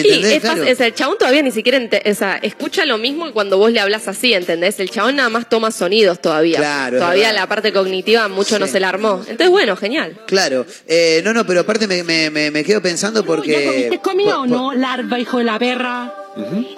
Sí, 0.02 0.08
es, 0.34 0.40
Claro. 0.40 0.76
sea, 0.76 0.86
el 0.86 0.94
chabón 0.94 1.18
todavía 1.18 1.42
ni 1.42 1.50
siquiera 1.50 1.78
ente- 1.78 2.02
o 2.10 2.14
sea, 2.14 2.36
escucha 2.42 2.84
lo 2.84 2.98
mismo 2.98 3.26
que 3.26 3.32
cuando 3.32 3.58
vos 3.58 3.72
le 3.72 3.80
hablas 3.80 4.06
así, 4.08 4.32
¿entendés? 4.34 4.78
El 4.80 4.90
chabón 4.90 5.16
nada 5.16 5.28
más 5.28 5.48
toma 5.48 5.70
sonidos 5.70 6.20
todavía. 6.20 6.58
Claro, 6.58 6.96
es 6.96 7.00
todavía 7.02 7.32
la 7.32 7.48
parte 7.48 7.72
cognitiva 7.72 8.28
mucho 8.28 8.58
no 8.58 8.66
Sí. 8.66 8.72
se 8.72 8.80
la 8.80 8.90
armó. 8.90 9.20
Entonces, 9.26 9.48
bueno, 9.50 9.76
genial. 9.76 10.20
Claro. 10.26 10.66
Eh, 10.86 11.20
no, 11.24 11.32
no, 11.32 11.44
pero 11.46 11.60
aparte 11.60 11.86
me, 11.86 12.02
me, 12.04 12.30
me, 12.30 12.50
me 12.50 12.64
quedo 12.64 12.80
pensando 12.82 13.24
porque... 13.24 13.88
¿Te 13.90 13.98
comió 13.98 14.26
por- 14.26 14.34
o 14.36 14.46
no? 14.46 14.72
Larva, 14.74 15.18
hijo 15.18 15.38
de 15.38 15.44
la 15.44 15.58
perra. 15.58 16.14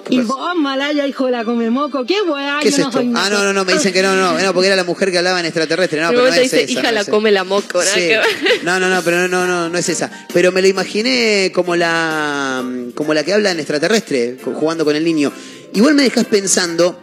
Y 0.09 0.19
vos, 0.21 0.55
Malaya, 0.55 1.05
hijo 1.05 1.25
de 1.27 1.31
la 1.31 1.45
come 1.45 1.69
moco. 1.69 2.05
¿Qué 2.05 2.21
weá? 2.23 2.59
¿Qué 2.61 2.69
es 2.69 2.79
no 2.79 2.87
esto? 2.87 2.99
soy 2.99 3.11
Ah, 3.15 3.29
no, 3.29 3.43
no, 3.43 3.53
no, 3.53 3.65
me 3.65 3.73
dicen 3.73 3.93
que 3.93 4.01
no, 4.01 4.15
no, 4.15 4.37
no, 4.39 4.53
porque 4.53 4.67
era 4.67 4.75
la 4.75 4.83
mujer 4.83 5.11
que 5.11 5.19
hablaba 5.19 5.39
en 5.39 5.45
extraterrestre. 5.45 6.01
No, 6.01 6.09
un 6.09 6.15
pero 6.15 6.27
no 6.27 6.33
es 6.33 6.41
dice, 6.41 6.63
esa. 6.63 6.71
hija 6.71 6.83
no 6.83 6.91
la 6.91 7.01
es 7.01 7.09
come 7.09 7.31
la 7.31 7.43
moco, 7.43 7.81
Sí. 7.83 7.99
ver. 7.99 8.21
No, 8.63 8.79
no, 8.79 8.89
no, 8.89 9.01
pero 9.03 9.19
no, 9.19 9.27
no, 9.27 9.45
no, 9.45 9.69
no 9.69 9.77
es 9.77 9.87
esa. 9.89 10.09
Pero 10.33 10.51
me 10.51 10.61
lo 10.61 10.67
imaginé 10.67 11.51
como 11.53 11.75
la, 11.75 12.63
como 12.95 13.13
la 13.13 13.23
que 13.23 13.33
habla 13.33 13.51
en 13.51 13.59
extraterrestre, 13.59 14.37
jugando 14.43 14.85
con 14.85 14.95
el 14.95 15.03
niño. 15.03 15.31
Igual 15.73 15.93
me 15.93 16.03
dejas 16.03 16.25
pensando. 16.25 16.99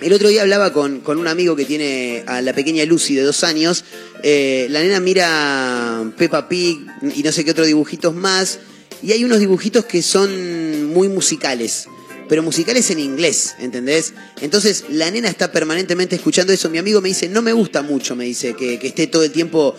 El 0.00 0.12
otro 0.12 0.28
día 0.28 0.42
hablaba 0.42 0.72
con, 0.72 1.00
con 1.00 1.18
un 1.18 1.26
amigo 1.26 1.56
que 1.56 1.64
tiene 1.64 2.22
a 2.26 2.40
la 2.40 2.52
pequeña 2.52 2.84
Lucy 2.84 3.14
de 3.14 3.22
dos 3.22 3.42
años. 3.42 3.84
Eh, 4.22 4.66
la 4.70 4.80
nena 4.80 5.00
mira 5.00 6.04
Peppa 6.16 6.48
Pig 6.48 6.78
y 7.14 7.22
no 7.22 7.32
sé 7.32 7.44
qué 7.44 7.50
otros 7.52 7.66
dibujitos 7.66 8.14
más. 8.14 8.60
Y 9.02 9.12
hay 9.12 9.24
unos 9.24 9.38
dibujitos 9.40 9.84
que 9.84 10.02
son 10.02 10.86
muy 10.92 11.08
musicales. 11.08 11.86
Pero 12.28 12.42
musicales 12.42 12.90
en 12.90 12.98
inglés, 12.98 13.54
¿entendés? 13.58 14.12
Entonces 14.42 14.84
la 14.90 15.10
nena 15.10 15.28
está 15.30 15.50
permanentemente 15.50 16.16
escuchando 16.16 16.52
eso. 16.52 16.68
Mi 16.68 16.76
amigo 16.78 17.00
me 17.00 17.08
dice, 17.08 17.26
no 17.28 17.40
me 17.40 17.52
gusta 17.54 17.80
mucho, 17.82 18.14
me 18.16 18.24
dice, 18.26 18.54
que, 18.54 18.74
esté 18.82 19.06
todo 19.06 19.22
el 19.24 19.30
tiempo 19.30 19.74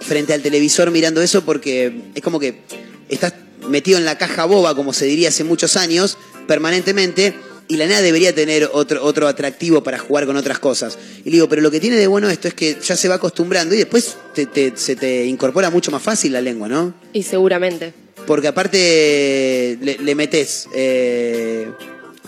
frente 0.00 0.32
al 0.32 0.42
televisor 0.42 0.90
mirando 0.90 1.22
eso 1.22 1.44
porque 1.44 2.10
es 2.14 2.20
como 2.22 2.40
que 2.40 2.62
estás 3.08 3.34
metido 3.68 3.98
en 3.98 4.04
la 4.04 4.18
caja 4.18 4.46
boba, 4.46 4.74
como 4.74 4.92
se 4.92 5.04
diría 5.06 5.28
hace 5.28 5.44
muchos 5.44 5.76
años, 5.76 6.18
permanentemente, 6.48 7.34
y 7.68 7.76
la 7.76 7.86
nena 7.86 8.00
debería 8.00 8.34
tener 8.34 8.68
otro, 8.72 9.04
otro 9.04 9.28
atractivo 9.28 9.84
para 9.84 9.98
jugar 9.98 10.26
con 10.26 10.36
otras 10.36 10.58
cosas. 10.58 10.98
Y 11.24 11.30
le 11.30 11.36
digo, 11.36 11.48
pero 11.48 11.62
lo 11.62 11.70
que 11.70 11.78
tiene 11.78 11.96
de 11.96 12.08
bueno 12.08 12.28
esto 12.28 12.48
es 12.48 12.54
que 12.54 12.76
ya 12.82 12.96
se 12.96 13.08
va 13.08 13.14
acostumbrando 13.14 13.76
y 13.76 13.78
después 13.78 14.16
te- 14.34 14.46
te- 14.46 14.72
se 14.76 14.96
te 14.96 15.24
incorpora 15.26 15.70
mucho 15.70 15.92
más 15.92 16.02
fácil 16.02 16.32
la 16.32 16.40
lengua, 16.40 16.68
¿no? 16.68 16.94
Y 17.12 17.22
seguramente. 17.22 17.94
Porque 18.26 18.48
aparte 18.48 19.78
le, 19.80 19.98
le 19.98 20.14
metes 20.14 20.68
eh, 20.74 21.70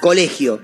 colegio 0.01 0.61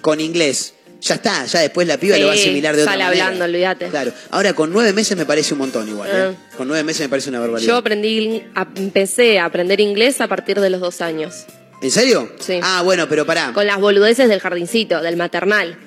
con 0.00 0.20
inglés. 0.20 0.74
Ya 1.00 1.14
está, 1.14 1.44
ya 1.44 1.60
después 1.60 1.86
la 1.86 1.96
piba 1.96 2.16
Sí, 2.16 2.20
lo 2.22 2.26
va 2.26 2.32
a 2.32 2.36
asimilar 2.36 2.74
de 2.74 2.82
otra 2.82 2.92
sale 2.94 3.04
manera. 3.04 3.24
hablando, 3.26 3.44
olvídate. 3.44 3.86
Claro. 3.88 4.12
Ahora 4.30 4.52
con 4.54 4.72
nueve 4.72 4.92
meses 4.92 5.16
me 5.16 5.24
parece 5.24 5.54
un 5.54 5.58
montón 5.60 5.88
igual. 5.88 6.08
¿eh? 6.10 6.34
Ah. 6.36 6.56
Con 6.56 6.66
nueve 6.66 6.82
meses 6.82 7.02
me 7.02 7.08
parece 7.08 7.28
una 7.30 7.38
barbaridad. 7.38 7.68
Yo 7.68 7.76
aprendí, 7.76 8.42
empecé 8.76 9.38
a 9.38 9.44
aprender 9.44 9.78
inglés 9.80 10.20
a 10.20 10.26
partir 10.26 10.60
de 10.60 10.70
los 10.70 10.80
dos 10.80 11.00
años. 11.00 11.44
¿En 11.80 11.92
serio? 11.92 12.28
Sí. 12.40 12.58
Ah, 12.62 12.82
bueno, 12.84 13.08
pero 13.08 13.24
pará. 13.24 13.52
Con 13.54 13.66
las 13.68 13.78
boludeces 13.78 14.28
del 14.28 14.40
jardincito, 14.40 15.00
del 15.00 15.16
maternal. 15.16 15.78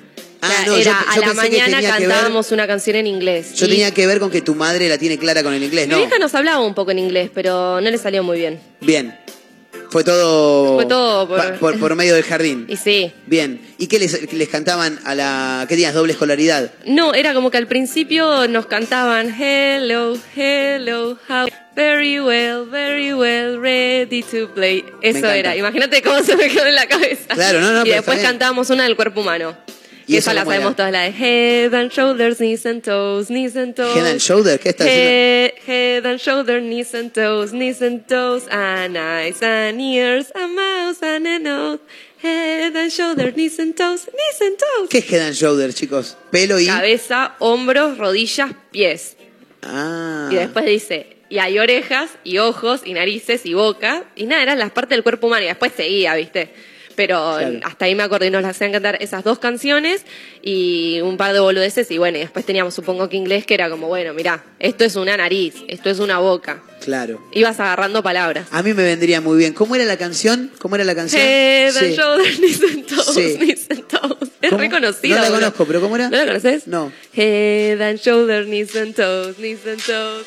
Ah, 0.44 0.64
no, 0.66 0.76
era, 0.76 1.04
yo 1.16 1.22
a 1.22 1.26
la 1.28 1.34
mañana 1.34 1.80
ver- 1.80 1.88
cantábamos 1.90 2.50
una 2.50 2.66
canción 2.66 2.96
en 2.96 3.06
inglés. 3.06 3.54
Yo 3.54 3.66
Y 3.66 3.70
tenía 3.70 3.94
que 3.94 4.06
ver 4.08 4.18
con 4.18 4.30
que 4.30 4.42
tu 4.42 4.54
madre 4.56 4.88
la 4.88 4.98
tiene 4.98 5.16
clara 5.16 5.42
con 5.44 5.54
el 5.54 5.62
inglés, 5.62 5.86
Mi 5.86 5.94
¿no? 5.94 6.00
hija 6.02 6.18
nos 6.18 6.34
hablaba 6.34 6.58
un 6.60 6.74
poco 6.74 6.90
en 6.90 6.98
inglés, 6.98 7.30
pero 7.32 7.80
no 7.80 7.88
le 7.90 7.96
salió 7.98 8.22
muy 8.24 8.38
bien. 8.38 8.60
Bien. 8.80 9.16
Fue 9.90 10.04
todo. 10.04 10.74
Fue 10.76 10.86
todo 10.86 11.28
por- 11.28 11.36
pa- 11.38 11.52
por, 11.58 11.78
por 11.78 11.94
medio 11.94 12.14
del 12.14 12.24
jardín. 12.24 12.64
Y 12.68 12.76
sí. 12.76 13.12
Bien. 13.26 13.60
¿Y 13.78 13.86
qué 13.88 13.98
les, 13.98 14.32
les 14.32 14.48
cantaban 14.48 14.98
a 15.04 15.14
la. 15.14 15.66
¿Qué 15.68 15.74
tenías? 15.74 15.92
¿Doble 15.94 16.12
escolaridad? 16.14 16.72
No, 16.86 17.12
era 17.14 17.34
como 17.34 17.50
que 17.50 17.58
al 17.58 17.66
principio 17.66 18.48
nos 18.48 18.66
cantaban 18.66 19.28
Hello, 19.38 20.16
hello, 20.34 21.18
how 21.28 21.46
very 21.76 22.20
well, 22.20 22.64
very 22.70 23.12
well, 23.12 23.60
ready 23.60 24.22
to 24.22 24.48
play. 24.54 24.82
Eso 25.02 25.28
era. 25.28 25.54
Imagínate 25.56 26.00
cómo 26.02 26.22
se 26.22 26.36
me 26.36 26.48
quedó 26.48 26.66
en 26.66 26.74
la 26.74 26.86
cabeza. 26.86 27.34
Claro, 27.34 27.60
no, 27.60 27.72
no, 27.72 27.84
Y 27.86 27.90
después 27.90 28.18
cantábamos 28.20 28.70
una 28.70 28.84
del 28.84 28.96
cuerpo 28.96 29.20
humano. 29.20 29.56
¿Y 30.06 30.16
esa 30.16 30.34
la 30.34 30.44
sabemos 30.44 30.76
todas, 30.76 30.92
la 30.92 31.02
de 31.02 31.10
Head 31.10 31.74
and 31.74 31.90
Shoulders, 31.90 32.38
Knees 32.38 32.66
and 32.66 32.82
Toes, 32.82 33.28
Knees 33.28 33.56
and 33.56 33.74
Toes. 33.74 33.96
Head 33.96 34.06
and 34.06 34.20
Shoulder, 34.20 34.58
¿qué 34.58 34.72
diciendo? 34.72 34.90
Head, 34.90 35.52
head 35.66 36.06
and 36.06 36.18
shoulder, 36.18 36.60
knees 36.60 36.94
and 36.94 37.12
toes, 37.12 37.52
knees 37.52 37.82
and 37.82 38.06
toes, 38.06 38.44
and 38.50 38.96
eyes 38.96 39.42
and 39.42 39.80
ears, 39.80 40.32
a 40.34 40.46
mouse 40.46 41.02
and 41.02 41.26
a 41.26 41.38
nose. 41.38 41.80
Head 42.22 42.76
and 42.76 42.90
shoulder, 42.90 43.32
knees 43.34 43.58
and 43.58 43.74
toes, 43.74 44.06
knees 44.06 44.40
and 44.40 44.56
toes. 44.56 44.88
¿Qué 44.88 44.98
es 44.98 45.10
Head 45.10 45.26
and 45.26 45.34
Shoulder, 45.34 45.72
chicos? 45.74 46.16
Pelo 46.30 46.58
y. 46.58 46.66
Cabeza, 46.66 47.34
hombros, 47.38 47.98
rodillas, 47.98 48.52
pies. 48.70 49.16
Ah. 49.62 50.28
Y 50.30 50.36
después 50.36 50.64
dice, 50.66 51.16
y 51.28 51.38
hay 51.38 51.58
orejas, 51.58 52.10
y 52.24 52.38
ojos, 52.38 52.82
y 52.84 52.94
narices, 52.94 53.46
y 53.46 53.54
boca. 53.54 54.04
Y 54.16 54.26
nada, 54.26 54.42
eran 54.42 54.58
las 54.58 54.70
partes 54.70 54.96
del 54.96 55.02
cuerpo 55.02 55.28
humano. 55.28 55.44
Y 55.44 55.48
después 55.48 55.72
seguía, 55.76 56.14
¿viste? 56.14 56.52
Pero 56.94 57.36
Claro. 57.38 57.60
hasta 57.64 57.84
ahí 57.86 57.94
me 57.94 58.02
acordé 58.02 58.26
y 58.26 58.30
nos 58.30 58.42
las 58.42 58.56
hacían 58.56 58.72
cantar 58.72 58.98
esas 59.00 59.24
dos 59.24 59.38
canciones 59.38 60.02
y 60.42 61.00
un 61.02 61.16
par 61.16 61.32
de 61.32 61.40
boludeces. 61.40 61.90
Y 61.90 61.98
bueno, 61.98 62.18
y 62.18 62.20
después 62.20 62.44
teníamos, 62.44 62.74
supongo 62.74 63.08
que 63.08 63.16
inglés, 63.16 63.46
que 63.46 63.54
era 63.54 63.70
como, 63.70 63.88
bueno, 63.88 64.12
mirá, 64.14 64.44
esto 64.58 64.84
es 64.84 64.96
una 64.96 65.16
nariz, 65.16 65.54
esto 65.68 65.90
es 65.90 65.98
una 65.98 66.18
boca. 66.18 66.62
Claro. 66.84 67.22
Ibas 67.32 67.60
agarrando 67.60 68.02
palabras. 68.02 68.48
A 68.50 68.62
mí 68.62 68.74
me 68.74 68.82
vendría 68.82 69.20
muy 69.20 69.38
bien. 69.38 69.52
¿Cómo 69.54 69.76
era 69.76 69.84
la 69.84 69.96
canción? 69.96 70.50
¿Cómo 70.58 70.74
era 70.74 70.84
la 70.84 70.94
canción? 70.96 71.22
Head 71.22 71.76
and 71.76 71.94
shoulders, 71.96 72.38
knees 72.38 72.60
and 72.62 72.86
toes, 72.86 73.14
Sí. 73.14 73.36
knees 73.38 73.66
and 73.70 73.86
toes. 73.86 74.30
Es 74.40 74.50
reconocida. 74.52 75.16
No 75.16 75.22
la 75.22 75.30
conozco, 75.30 75.64
pero 75.64 75.80
¿cómo 75.80 75.94
era? 75.96 76.10
¿No 76.10 76.16
la 76.16 76.26
conoces? 76.26 76.66
No. 76.66 76.92
Head 77.14 77.80
and 77.80 78.00
shoulders, 78.00 78.46
knees 78.48 78.74
and 78.74 78.94
toes, 78.96 79.36
knees 79.36 79.60
and 79.66 79.80
toes. 79.84 80.26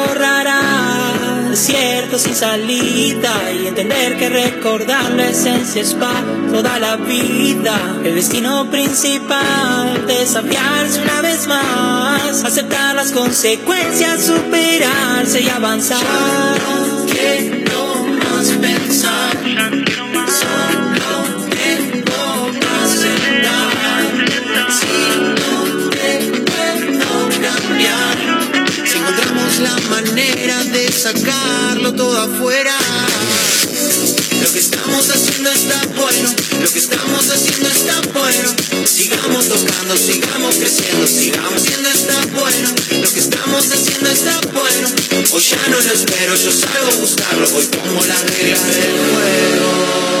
desierto 1.51 2.17
sin 2.17 2.33
salida 2.33 3.51
y 3.51 3.67
entender 3.67 4.17
que 4.17 4.29
recordar 4.29 5.11
la 5.11 5.27
esencia 5.27 5.81
es 5.81 5.93
para 5.93 6.23
toda 6.49 6.79
la 6.79 6.95
vida. 6.95 7.77
El 8.03 8.15
destino 8.15 8.69
principal, 8.71 10.05
desafiarse 10.07 11.01
una 11.01 11.21
vez 11.21 11.47
más, 11.47 12.45
aceptar 12.45 12.95
las 12.95 13.11
consecuencias, 13.11 14.25
superarse 14.25 15.41
y 15.41 15.49
avanzar. 15.49 15.99
quiero 17.11 18.05
más 18.05 18.47
pensar. 18.61 19.31
Solo 20.27 20.85
tengo 21.03 21.45
que 21.49 22.01
la 29.61 29.77
manera 29.89 30.63
de 30.65 30.91
sacarlo 30.91 31.93
todo 31.93 32.17
afuera. 32.17 32.73
Lo 34.41 34.51
que 34.51 34.59
estamos 34.59 35.09
haciendo 35.09 35.51
está 35.51 35.81
bueno, 35.95 36.29
lo 36.61 36.69
que 36.71 36.79
estamos 36.79 37.29
haciendo 37.29 37.69
está 37.69 38.01
bueno. 38.13 38.55
Sigamos 38.85 39.47
tocando, 39.47 39.95
sigamos 39.97 40.55
creciendo, 40.55 41.07
sigamos 41.07 41.61
siendo 41.61 41.89
está 41.89 42.19
bueno. 42.33 42.69
Lo 43.01 43.11
que 43.13 43.19
estamos 43.19 43.71
haciendo 43.71 44.09
está 44.09 44.39
bueno. 44.51 44.89
Hoy 45.31 45.41
ya 45.41 45.67
no 45.69 45.79
lo 45.79 45.93
espero, 45.93 46.35
yo 46.35 46.51
salgo 46.51 46.91
a 46.91 46.95
buscarlo, 46.95 47.47
hoy 47.55 47.65
pongo 47.65 48.05
la 48.05 48.17
regla 48.17 48.63
del 48.63 48.91
juego. 48.91 50.20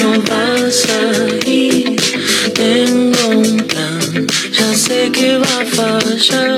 no 0.00 0.20
vas 0.22 0.86
a 0.88 1.48
ir. 1.48 1.96
Tengo 2.54 3.28
un 3.28 3.56
plan, 3.58 4.26
ya 4.52 4.74
sé 4.74 5.10
que 5.12 5.38
va 5.38 5.60
a 5.60 5.66
fallar. 5.66 6.57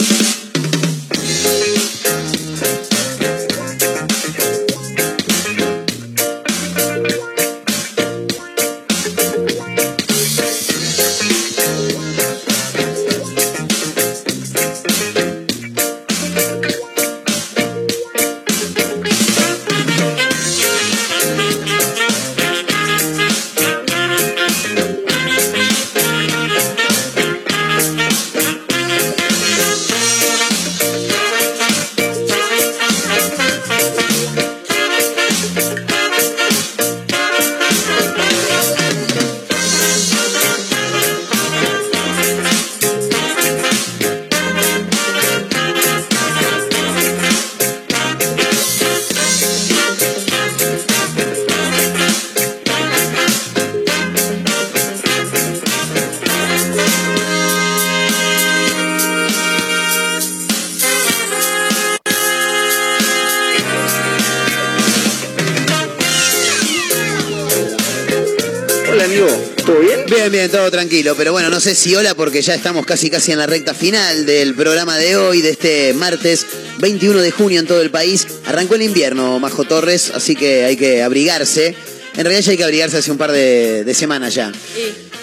Todo 70.61 70.71
tranquilo. 70.71 71.15
Pero 71.15 71.31
bueno, 71.31 71.49
no 71.49 71.59
sé 71.59 71.73
si 71.73 71.95
hola 71.95 72.13
porque 72.13 72.43
ya 72.43 72.53
estamos 72.53 72.85
casi 72.85 73.09
casi 73.09 73.31
en 73.31 73.39
la 73.39 73.47
recta 73.47 73.73
final 73.73 74.27
del 74.27 74.53
programa 74.53 74.95
de 74.97 75.15
hoy, 75.15 75.41
de 75.41 75.49
este 75.49 75.93
martes 75.93 76.45
21 76.77 77.19
de 77.19 77.31
junio 77.31 77.59
en 77.59 77.65
todo 77.65 77.81
el 77.81 77.89
país. 77.89 78.27
Arrancó 78.45 78.75
el 78.75 78.83
invierno, 78.83 79.39
Majo 79.39 79.63
Torres, 79.63 80.11
así 80.13 80.35
que 80.35 80.65
hay 80.65 80.77
que 80.77 81.01
abrigarse. 81.01 81.75
En 82.15 82.25
realidad 82.25 82.41
ya 82.41 82.51
hay 82.51 82.57
que 82.57 82.63
abrigarse 82.63 82.97
hace 82.97 83.11
un 83.11 83.17
par 83.17 83.31
de, 83.31 83.83
de 83.83 83.93
semanas 83.95 84.35
ya. 84.35 84.51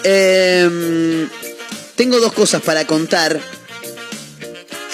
Em, 0.02 1.28
tengo 1.94 2.18
dos 2.18 2.32
cosas 2.32 2.60
para 2.60 2.84
contar. 2.84 3.40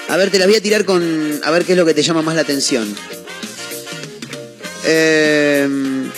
A 0.08 0.16
ver, 0.18 0.30
te 0.30 0.38
las 0.38 0.46
voy 0.46 0.56
a 0.56 0.60
tirar 0.60 0.84
con... 0.84 1.40
A 1.42 1.50
ver 1.52 1.64
qué 1.64 1.72
es 1.72 1.78
lo 1.78 1.86
que 1.86 1.94
te 1.94 2.02
llama 2.02 2.20
más 2.20 2.34
la 2.34 2.42
atención. 2.42 2.94
Em, 4.84 6.10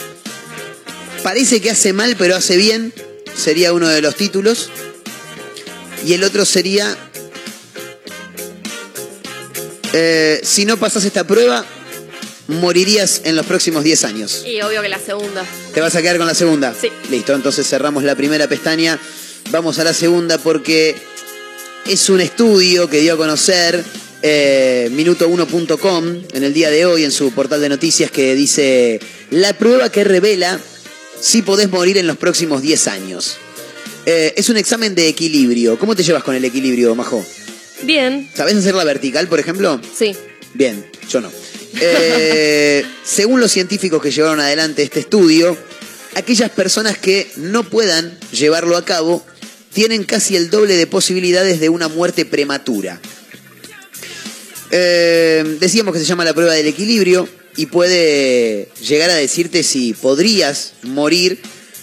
parece 1.23 1.61
que 1.61 1.71
hace 1.71 1.93
mal, 1.93 2.17
pero 2.19 2.35
hace 2.35 2.57
bien. 2.57 2.93
Sería 3.47 3.73
uno 3.73 3.87
de 3.87 4.03
los 4.03 4.17
títulos. 4.17 4.71
Y 6.05 6.15
el 6.15 6.25
otro 6.25 6.45
sería 6.45 6.99
Eh, 9.93 10.41
si 10.43 10.65
no 10.65 10.77
pasas 10.79 11.05
esta 11.05 11.25
prueba, 11.25 11.65
morirías 12.49 13.21
en 13.23 13.37
los 13.37 13.47
próximos 13.47 13.85
10 13.85 14.05
años. 14.05 14.43
Y 14.45 14.61
obvio 14.63 14.83
que 14.83 14.89
la 14.89 14.99
segunda. 14.99 15.47
¿Te 15.73 15.81
vas 15.81 15.95
a 15.95 16.03
quedar 16.03 16.19
con 16.19 16.27
la 16.27 16.35
segunda? 16.35 16.75
Sí. 16.75 16.89
Listo, 17.09 17.35
entonces 17.35 17.69
cerramos 17.69 18.03
la 18.03 18.17
primera 18.17 18.49
pestaña. 18.49 18.99
Vamos 19.53 19.79
a 19.79 19.85
la 19.85 19.95
segunda 19.95 20.39
porque 20.39 20.97
es 21.87 22.11
un 22.11 22.21
estudio 22.21 22.91
que 22.91 22.99
dio 22.99 23.15
a 23.15 23.17
conocer 23.17 23.85
eh, 24.23 24.91
minuto1.com 24.93 26.23
en 26.33 26.43
el 26.43 26.53
día 26.53 26.69
de 26.69 26.85
hoy 26.85 27.05
en 27.05 27.13
su 27.13 27.31
portal 27.31 27.61
de 27.61 27.69
noticias 27.69 28.11
que 28.11 28.35
dice 28.35 28.99
la 29.31 29.53
prueba 29.53 29.89
que 29.89 30.03
revela 30.03 30.59
si 31.21 31.43
podés 31.43 31.71
morir 31.71 31.99
en 31.99 32.07
los 32.07 32.17
próximos 32.17 32.63
10 32.63 32.89
años. 32.89 33.37
Eh, 34.05 34.35
es 34.37 34.49
un 34.49 34.57
examen 34.57 34.95
de 34.95 35.09
equilibrio. 35.09 35.79
¿Cómo 35.79 35.97
te 35.97 36.03
llevas 36.03 36.23
con 36.23 36.35
el 36.35 36.45
equilibrio, 36.45 36.95
Majo? 36.95 37.25
Bien. 37.83 38.31
¿Sabés 38.35 38.57
hacerla 38.57 38.85
vertical, 38.85 39.29
por 39.29 39.41
ejemplo? 39.41 39.81
Sí. 39.97 40.15
Bien, 40.55 40.87
yo 41.09 41.21
no. 41.21 41.31
Eh, 41.81 42.85
según 43.05 43.41
los 43.41 43.51
científicos 43.51 44.01
que 44.01 44.11
llevaron 44.11 44.41
adelante 44.41 44.83
este 44.83 45.01
estudio, 45.01 45.57
aquellas 46.15 46.51
personas 46.51 46.99
que 46.99 47.31
no 47.37 47.65
puedan 47.65 48.19
llevarlo 48.31 48.77
a 48.77 48.85
cabo 48.85 49.25
tienen 49.73 50.05
casi 50.05 50.37
el 50.37 50.51
doble 50.51 50.77
de 50.77 50.87
posibilidades 50.87 51.61
de 51.61 51.69
una 51.69 51.89
muerte 51.89 52.25
prematura. 52.25 53.01
Eh, 54.71 55.59
decíamos 55.61 55.93
que 55.93 56.01
se 56.01 56.07
llama 56.07 56.25
la 56.25 56.33
prueba 56.33 56.53
del 56.55 56.67
equilibrio 56.67 57.29
y 57.57 57.67
puede 57.67 58.69
llegar 58.81 59.11
a 59.11 59.15
decirte 59.15 59.63
si 59.63 59.95
podrías 59.95 60.73
morir 60.83 61.41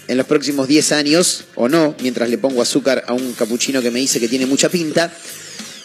en 0.07 0.17
los 0.17 0.27
próximos 0.27 0.67
10 0.67 0.91
años 0.91 1.45
o 1.55 1.69
no, 1.69 1.95
mientras 2.01 2.29
le 2.29 2.37
pongo 2.37 2.61
azúcar 2.61 3.03
a 3.07 3.13
un 3.13 3.33
capuchino 3.33 3.81
que 3.81 3.91
me 3.91 3.99
dice 3.99 4.19
que 4.19 4.27
tiene 4.27 4.45
mucha 4.45 4.69
pinta. 4.69 5.11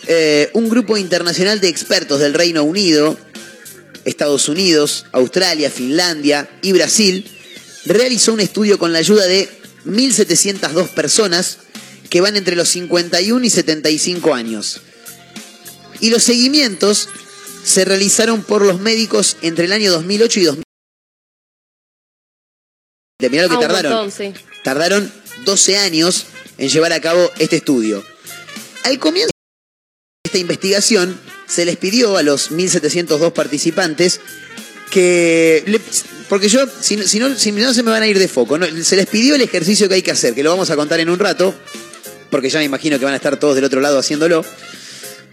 Eh, 0.06 0.50
un 0.54 0.68
grupo 0.68 0.96
internacional 0.96 1.60
de 1.60 1.68
expertos 1.68 2.20
del 2.20 2.34
Reino 2.34 2.64
Unido, 2.64 3.18
Estados 4.04 4.48
Unidos, 4.48 5.06
Australia, 5.12 5.70
Finlandia 5.70 6.48
y 6.62 6.72
Brasil 6.72 7.24
realizó 7.84 8.32
un 8.32 8.40
estudio 8.40 8.78
con 8.78 8.92
la 8.92 8.98
ayuda 8.98 9.26
de 9.26 9.48
1.702 9.86 10.88
personas 10.88 11.58
que 12.10 12.20
van 12.20 12.36
entre 12.36 12.56
los 12.56 12.68
51 12.70 13.44
y 13.44 13.50
75 13.50 14.34
años. 14.34 14.80
Y 16.00 16.10
los 16.10 16.22
seguimientos 16.22 17.08
se 17.68 17.84
realizaron 17.84 18.42
por 18.42 18.64
los 18.64 18.80
médicos 18.80 19.36
entre 19.42 19.66
el 19.66 19.72
año 19.72 19.92
2008 19.92 20.40
y 20.40 20.44
2000. 20.44 20.64
Mirá 23.30 23.42
lo 23.44 23.48
que 23.50 23.56
Ah, 23.56 23.60
tardaron. 23.60 23.92
montón, 23.92 24.10
sí. 24.12 24.32
Tardaron 24.64 25.12
12 25.44 25.76
años 25.78 26.26
en 26.56 26.68
llevar 26.68 26.92
a 26.92 27.00
cabo 27.00 27.30
este 27.38 27.56
estudio. 27.56 28.02
Al 28.84 28.98
comienzo 28.98 29.28
de 30.24 30.28
esta 30.28 30.38
investigación 30.38 31.20
se 31.46 31.64
les 31.64 31.76
pidió 31.76 32.16
a 32.16 32.22
los 32.22 32.50
1.702 32.52 33.32
participantes 33.32 34.20
que... 34.90 35.62
le- 35.66 35.80
porque 36.28 36.48
yo, 36.48 36.66
si, 36.80 36.96
no- 36.96 37.04
si 37.06 37.18
no, 37.18 37.34
si 37.36 37.52
no 37.52 37.74
se 37.74 37.82
me 37.82 37.90
van 37.90 38.02
a 38.02 38.06
ir 38.06 38.18
de 38.18 38.28
foco, 38.28 38.56
¿no? 38.58 38.66
se 38.84 38.96
les 38.96 39.06
pidió 39.06 39.34
el 39.34 39.40
ejercicio 39.42 39.88
que 39.88 39.94
hay 39.96 40.02
que 40.02 40.10
hacer, 40.10 40.34
que 40.34 40.42
lo 40.42 40.50
vamos 40.50 40.70
a 40.70 40.76
contar 40.76 41.00
en 41.00 41.08
un 41.10 41.18
rato, 41.18 41.54
porque 42.30 42.50
ya 42.50 42.58
me 42.60 42.64
imagino 42.66 42.98
que 42.98 43.04
van 43.04 43.14
a 43.14 43.18
estar 43.18 43.38
todos 43.38 43.54
del 43.56 43.64
otro 43.64 43.80
lado 43.80 43.98
haciéndolo. 43.98 44.44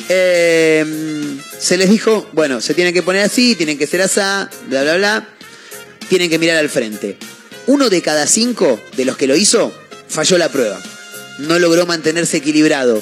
Eh, 0.09 0.85
se 1.59 1.77
les 1.77 1.89
dijo, 1.89 2.29
bueno, 2.33 2.61
se 2.61 2.73
tienen 2.73 2.93
que 2.93 3.01
poner 3.01 3.23
así, 3.23 3.55
tienen 3.55 3.77
que 3.77 3.87
ser 3.87 4.01
asá, 4.01 4.49
bla, 4.67 4.83
bla, 4.83 4.97
bla, 4.97 5.29
tienen 6.09 6.29
que 6.29 6.37
mirar 6.37 6.57
al 6.57 6.69
frente. 6.69 7.17
Uno 7.67 7.89
de 7.89 8.01
cada 8.01 8.27
cinco 8.27 8.79
de 8.95 9.05
los 9.05 9.17
que 9.17 9.27
lo 9.27 9.35
hizo 9.35 9.73
falló 10.07 10.37
la 10.37 10.49
prueba. 10.49 10.81
No 11.39 11.59
logró 11.59 11.85
mantenerse 11.85 12.37
equilibrado. 12.37 13.01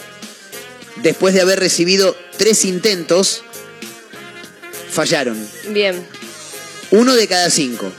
Después 1.01 1.33
de 1.33 1.41
haber 1.41 1.59
recibido 1.59 2.15
tres 2.37 2.63
intentos, 2.65 3.43
fallaron. 4.89 5.37
Bien. 5.69 6.05
Uno 6.91 7.15
de 7.15 7.27
cada 7.27 7.49
cinco. 7.49 7.91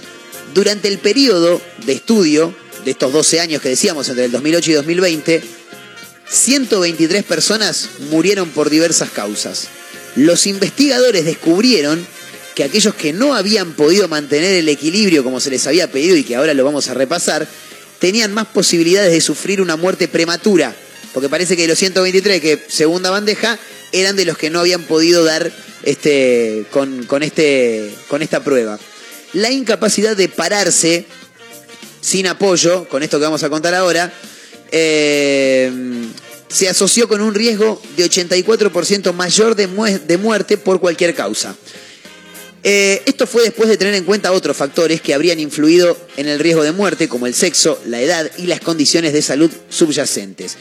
Durante 0.54 0.88
el 0.88 0.98
periodo 0.98 1.60
de 1.84 1.92
estudio 1.92 2.54
de 2.84 2.92
estos 2.92 3.12
12 3.12 3.40
años 3.40 3.60
que 3.60 3.68
decíamos, 3.68 4.08
entre 4.08 4.26
el 4.26 4.32
2008 4.32 4.70
y 4.70 4.74
2020, 4.74 5.42
123 6.28 7.22
personas 7.24 7.88
murieron 8.10 8.48
por 8.50 8.70
diversas 8.70 9.10
causas. 9.10 9.68
Los 10.16 10.46
investigadores 10.46 11.24
descubrieron 11.24 12.06
que 12.54 12.64
aquellos 12.64 12.94
que 12.94 13.12
no 13.12 13.34
habían 13.34 13.72
podido 13.72 14.08
mantener 14.08 14.54
el 14.54 14.68
equilibrio 14.68 15.24
como 15.24 15.40
se 15.40 15.50
les 15.50 15.66
había 15.66 15.90
pedido 15.90 16.16
y 16.16 16.24
que 16.24 16.36
ahora 16.36 16.54
lo 16.54 16.64
vamos 16.64 16.88
a 16.88 16.94
repasar, 16.94 17.48
tenían 17.98 18.32
más 18.32 18.46
posibilidades 18.46 19.12
de 19.12 19.20
sufrir 19.20 19.60
una 19.60 19.76
muerte 19.76 20.08
prematura. 20.08 20.74
Porque 21.12 21.28
parece 21.28 21.56
que 21.56 21.66
los 21.66 21.78
123 21.78 22.40
que 22.40 22.64
segunda 22.68 23.10
bandeja 23.10 23.58
eran 23.92 24.16
de 24.16 24.24
los 24.24 24.38
que 24.38 24.50
no 24.50 24.60
habían 24.60 24.82
podido 24.82 25.24
dar 25.24 25.52
este, 25.82 26.64
con, 26.70 27.04
con, 27.04 27.22
este, 27.22 27.92
con 28.08 28.22
esta 28.22 28.42
prueba. 28.42 28.78
La 29.32 29.50
incapacidad 29.50 30.16
de 30.16 30.28
pararse 30.28 31.06
sin 32.00 32.26
apoyo, 32.26 32.88
con 32.88 33.02
esto 33.02 33.18
que 33.18 33.24
vamos 33.24 33.42
a 33.42 33.50
contar 33.50 33.74
ahora, 33.74 34.12
eh, 34.72 35.70
se 36.48 36.68
asoció 36.68 37.08
con 37.08 37.20
un 37.20 37.34
riesgo 37.34 37.80
de 37.96 38.04
84% 38.04 39.12
mayor 39.12 39.54
de, 39.56 39.68
mue- 39.68 40.00
de 40.00 40.16
muerte 40.18 40.56
por 40.56 40.80
cualquier 40.80 41.14
causa. 41.14 41.54
Eh, 42.66 43.02
esto 43.04 43.26
fue 43.26 43.42
después 43.42 43.68
de 43.68 43.76
tener 43.76 43.92
en 43.94 44.04
cuenta 44.04 44.32
otros 44.32 44.56
factores 44.56 45.00
que 45.02 45.12
habrían 45.12 45.38
influido 45.38 45.98
en 46.16 46.28
el 46.28 46.38
riesgo 46.38 46.62
de 46.62 46.72
muerte, 46.72 47.08
como 47.08 47.26
el 47.26 47.34
sexo, 47.34 47.78
la 47.86 48.00
edad 48.00 48.30
y 48.38 48.46
las 48.46 48.60
condiciones 48.60 49.12
de 49.12 49.20
salud 49.20 49.50
subyacentes. 49.68 50.56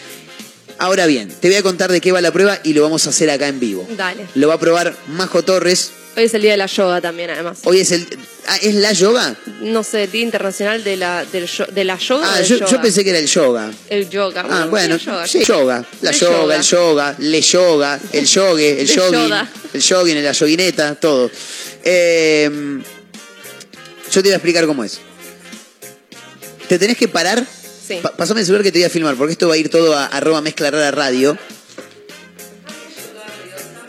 Ahora 0.80 1.06
bien, 1.06 1.30
te 1.40 1.48
voy 1.48 1.56
a 1.58 1.64
contar 1.64 1.92
de 1.92 2.02
qué 2.02 2.12
va 2.12 2.20
la 2.20 2.34
prueba 2.34 2.60
y 2.64 2.74
lo 2.74 2.82
vamos 2.82 3.06
a 3.08 3.12
hacer 3.12 3.30
acá 3.30 3.48
en 3.48 3.60
vivo. 3.60 3.88
Dale. 3.96 4.26
Lo 4.36 4.50
va 4.50 4.56
a 4.56 4.60
probar 4.60 4.98
Majo 5.08 5.44
Torres. 5.44 5.92
Hoy 6.18 6.24
es 6.26 6.34
el 6.34 6.42
día 6.42 6.52
de 6.52 6.58
la 6.58 6.66
yoga 6.66 7.00
también, 7.00 7.30
además. 7.30 7.60
Hoy 7.64 7.80
es 7.80 7.92
el. 7.92 8.06
Ah, 8.48 8.58
¿Es 8.62 8.76
la 8.76 8.94
yoga? 8.94 9.36
No 9.62 9.84
sé, 9.84 10.04
el 10.04 10.12
Día 10.12 10.22
Internacional 10.24 10.84
de 10.84 10.98
la, 10.98 11.26
del 11.26 11.50
de 11.72 11.84
la 11.84 11.98
yoga. 11.98 12.34
Ah, 12.36 12.42
yo, 12.42 12.58
yoga? 12.58 12.72
yo 12.72 12.82
pensé 12.82 13.04
que 13.04 13.10
era 13.12 13.20
el 13.20 13.28
yoga. 13.28 13.72
El 13.90 14.10
yoga. 14.10 14.46
Ah, 14.50 14.66
bueno, 14.70 14.96
el 14.96 15.02
yoga, 15.02 15.28
sí, 15.28 15.40
sí. 15.40 15.46
yoga. 15.46 15.86
La 16.02 16.12
yoga, 16.12 16.36
yoga. 16.36 16.56
el 16.56 16.64
yoga, 16.64 17.16
le 17.20 17.42
yoga, 17.42 18.00
el 18.12 18.26
yogue, 18.26 18.82
el 18.82 18.88
jogging, 18.96 19.34
el 19.74 19.84
jogging, 19.84 20.24
la 20.24 20.32
yoguineta, 20.32 20.96
todo. 20.96 21.30
Eh, 21.84 22.50
yo 24.12 24.22
te 24.22 24.28
voy 24.30 24.32
a 24.32 24.36
explicar 24.36 24.66
cómo 24.66 24.84
es. 24.84 25.00
Te 26.68 26.78
tenés 26.80 26.98
que 26.98 27.08
parar. 27.08 27.46
Sí. 27.88 28.00
Pa- 28.02 28.16
pasame 28.16 28.40
el 28.42 28.46
celular 28.46 28.64
que 28.64 28.72
te 28.72 28.80
voy 28.80 28.86
a 28.86 28.90
filmar, 28.90 29.16
porque 29.16 29.34
esto 29.34 29.48
va 29.48 29.56
a 29.56 29.58
ir 29.58 29.70
todo 29.70 29.96
a 29.96 30.06
arroba 30.06 30.42
mezcla 30.42 30.72
rara 30.72 30.92
radio. 30.92 31.38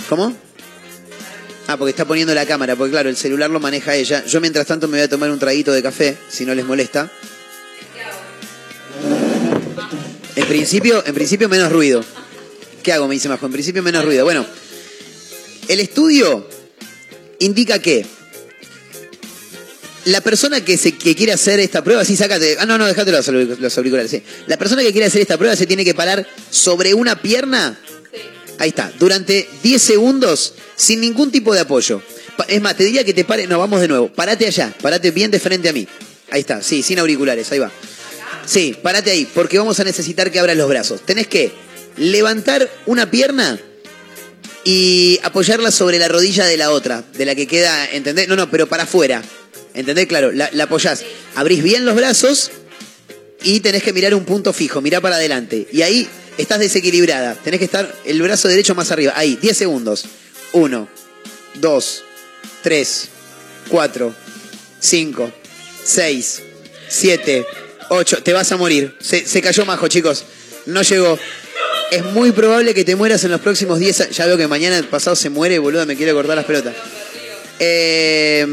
¿Cómo? 0.09 0.35
Ah, 1.67 1.77
porque 1.79 1.91
está 1.91 2.05
poniendo 2.05 2.35
la 2.35 2.45
cámara, 2.45 2.77
porque 2.77 2.93
claro, 2.93 3.09
el 3.09 3.17
celular 3.17 3.51
lo 3.51 3.59
maneja 3.59 3.95
ella. 3.95 4.25
Yo 4.27 4.41
mientras 4.41 4.67
tanto 4.67 4.87
me 4.87 4.99
voy 4.99 5.05
a 5.05 5.09
tomar 5.09 5.31
un 5.31 5.39
traguito 5.39 5.73
de 5.73 5.83
café, 5.83 6.17
si 6.29 6.45
no 6.45 6.55
les 6.55 6.65
molesta. 6.65 7.11
En 10.37 10.47
principio, 10.47 11.03
en 11.07 11.15
principio 11.15 11.49
menos 11.49 11.73
ruido. 11.73 12.05
¿Qué 12.83 12.93
hago? 12.93 13.09
Me 13.09 13.15
dice 13.15 13.29
Majo. 13.29 13.47
En 13.47 13.53
principio 13.53 13.83
menos 13.83 14.05
ruido. 14.05 14.25
Bueno, 14.25 14.45
el 15.69 15.81
estudio 15.81 16.47
indica 17.39 17.79
que 17.79 18.05
la 20.05 20.21
persona 20.21 20.63
que, 20.63 20.77
se, 20.77 20.93
que 20.93 21.15
quiere 21.15 21.33
hacer 21.33 21.61
esta 21.61 21.83
prueba, 21.83 22.05
sí, 22.05 22.15
sácate. 22.15 22.57
Ah, 22.59 22.67
no, 22.67 22.77
no, 22.77 22.87
déjate 22.87 23.11
los, 23.11 23.27
los 23.29 23.79
auriculares. 23.79 24.21
La 24.47 24.59
persona 24.59 24.83
que 24.83 24.93
quiere 24.93 25.07
hacer 25.07 25.23
esta 25.23 25.39
prueba 25.39 25.57
se 25.57 25.67
tiene 25.67 25.85
que 25.85 25.95
parar 25.95 26.27
sobre 26.51 26.93
una 26.93 27.21
pierna. 27.23 27.79
Ahí 28.59 28.69
está, 28.71 28.93
durante 28.99 29.49
10 29.63 29.83
segundos 29.83 30.55
sin 30.77 31.01
ningún 31.01 31.31
tipo 31.31 31.55
de 31.55 31.61
apoyo. 31.61 32.03
Es 32.49 32.61
más, 32.61 32.77
te 32.77 32.85
diría 32.85 33.05
que 33.05 33.15
te 33.15 33.25
pare. 33.25 33.47
No, 33.47 33.59
vamos 33.59 33.81
de 33.81 33.89
nuevo. 33.89 34.09
Parate 34.09 34.47
allá, 34.47 34.73
parate 34.81 35.11
bien 35.11 35.31
de 35.31 35.41
frente 35.41 35.69
a 35.69 35.73
mí. 35.73 35.87
Ahí 36.31 36.41
está, 36.41 36.63
sí, 36.63 36.83
sin 36.83 36.99
auriculares, 36.99 37.51
ahí 37.53 37.59
va. 37.59 37.71
Sí, 38.47 38.77
parate 38.83 39.11
ahí, 39.11 39.27
porque 39.33 39.59
vamos 39.59 39.79
a 39.81 39.85
necesitar 39.85 40.31
que 40.31 40.39
abras 40.39 40.57
los 40.57 40.69
brazos. 40.69 41.01
Tenés 41.03 41.27
que 41.27 41.53
levantar 41.97 42.69
una 42.87 43.11
pierna 43.11 43.59
y 44.65 45.21
apoyarla 45.23 45.71
sobre 45.71 45.99
la 45.99 46.09
rodilla 46.09 46.47
de 46.47 46.57
la 46.57 46.71
otra, 46.71 47.05
de 47.17 47.25
la 47.25 47.35
que 47.35 47.47
queda, 47.47 47.87
¿entendés? 47.91 48.29
No, 48.29 48.37
no, 48.37 48.51
pero 48.51 48.67
para 48.67 48.85
afuera. 48.85 49.23
¿Entendés? 49.75 50.07
Claro, 50.07 50.33
la, 50.33 50.49
la 50.53 50.65
apoyás. 50.65 51.05
Abrís 51.35 51.63
bien 51.63 51.85
los 51.85 51.97
brazos 51.97 52.51
y 53.43 53.61
tenés 53.61 53.83
que 53.83 53.93
mirar 53.93 54.15
un 54.15 54.25
punto 54.25 54.53
fijo, 54.53 54.81
mirá 54.81 55.01
para 55.01 55.17
adelante. 55.17 55.67
Y 55.73 55.83
ahí 55.83 56.09
estás 56.39 56.59
desequilibrada. 56.59 57.35
Tenés 57.35 57.59
que 57.59 57.65
estar 57.65 57.93
el 58.05 58.23
brazo 58.23 58.49
derecho 58.49 58.75
más 58.75 58.91
arriba. 58.91 59.13
Ahí, 59.17 59.37
10 59.41 59.57
segundos. 59.57 60.05
1, 60.53 60.89
2, 61.55 62.05
3, 62.63 63.09
4, 63.69 64.15
5, 64.81 65.33
6, 65.85 66.43
7, 66.89 67.47
8. 67.91 68.23
Te 68.23 68.33
vas 68.33 68.53
a 68.53 68.57
morir. 68.57 68.97
Se, 69.01 69.27
se 69.27 69.43
cayó 69.43 69.65
majo, 69.65 69.89
chicos. 69.89 70.25
No 70.67 70.83
llegó. 70.83 71.19
Es 71.91 72.05
muy 72.05 72.33
probable 72.33 72.75
que 72.75 72.85
te 72.85 72.97
mueras 72.97 73.25
en 73.25 73.31
los 73.31 73.41
próximos 73.41 73.79
10 73.79 74.01
años. 74.03 74.17
Ya 74.17 74.27
veo 74.27 74.37
que 74.37 74.49
mañana 74.49 74.81
pasado 74.91 75.17
se 75.17 75.31
muere, 75.31 75.59
boludo, 75.59 75.87
me 75.87 75.97
quiere 75.97 76.13
cortar 76.13 76.37
las 76.37 76.45
pelotas. 76.45 76.75
Eh, 77.59 78.47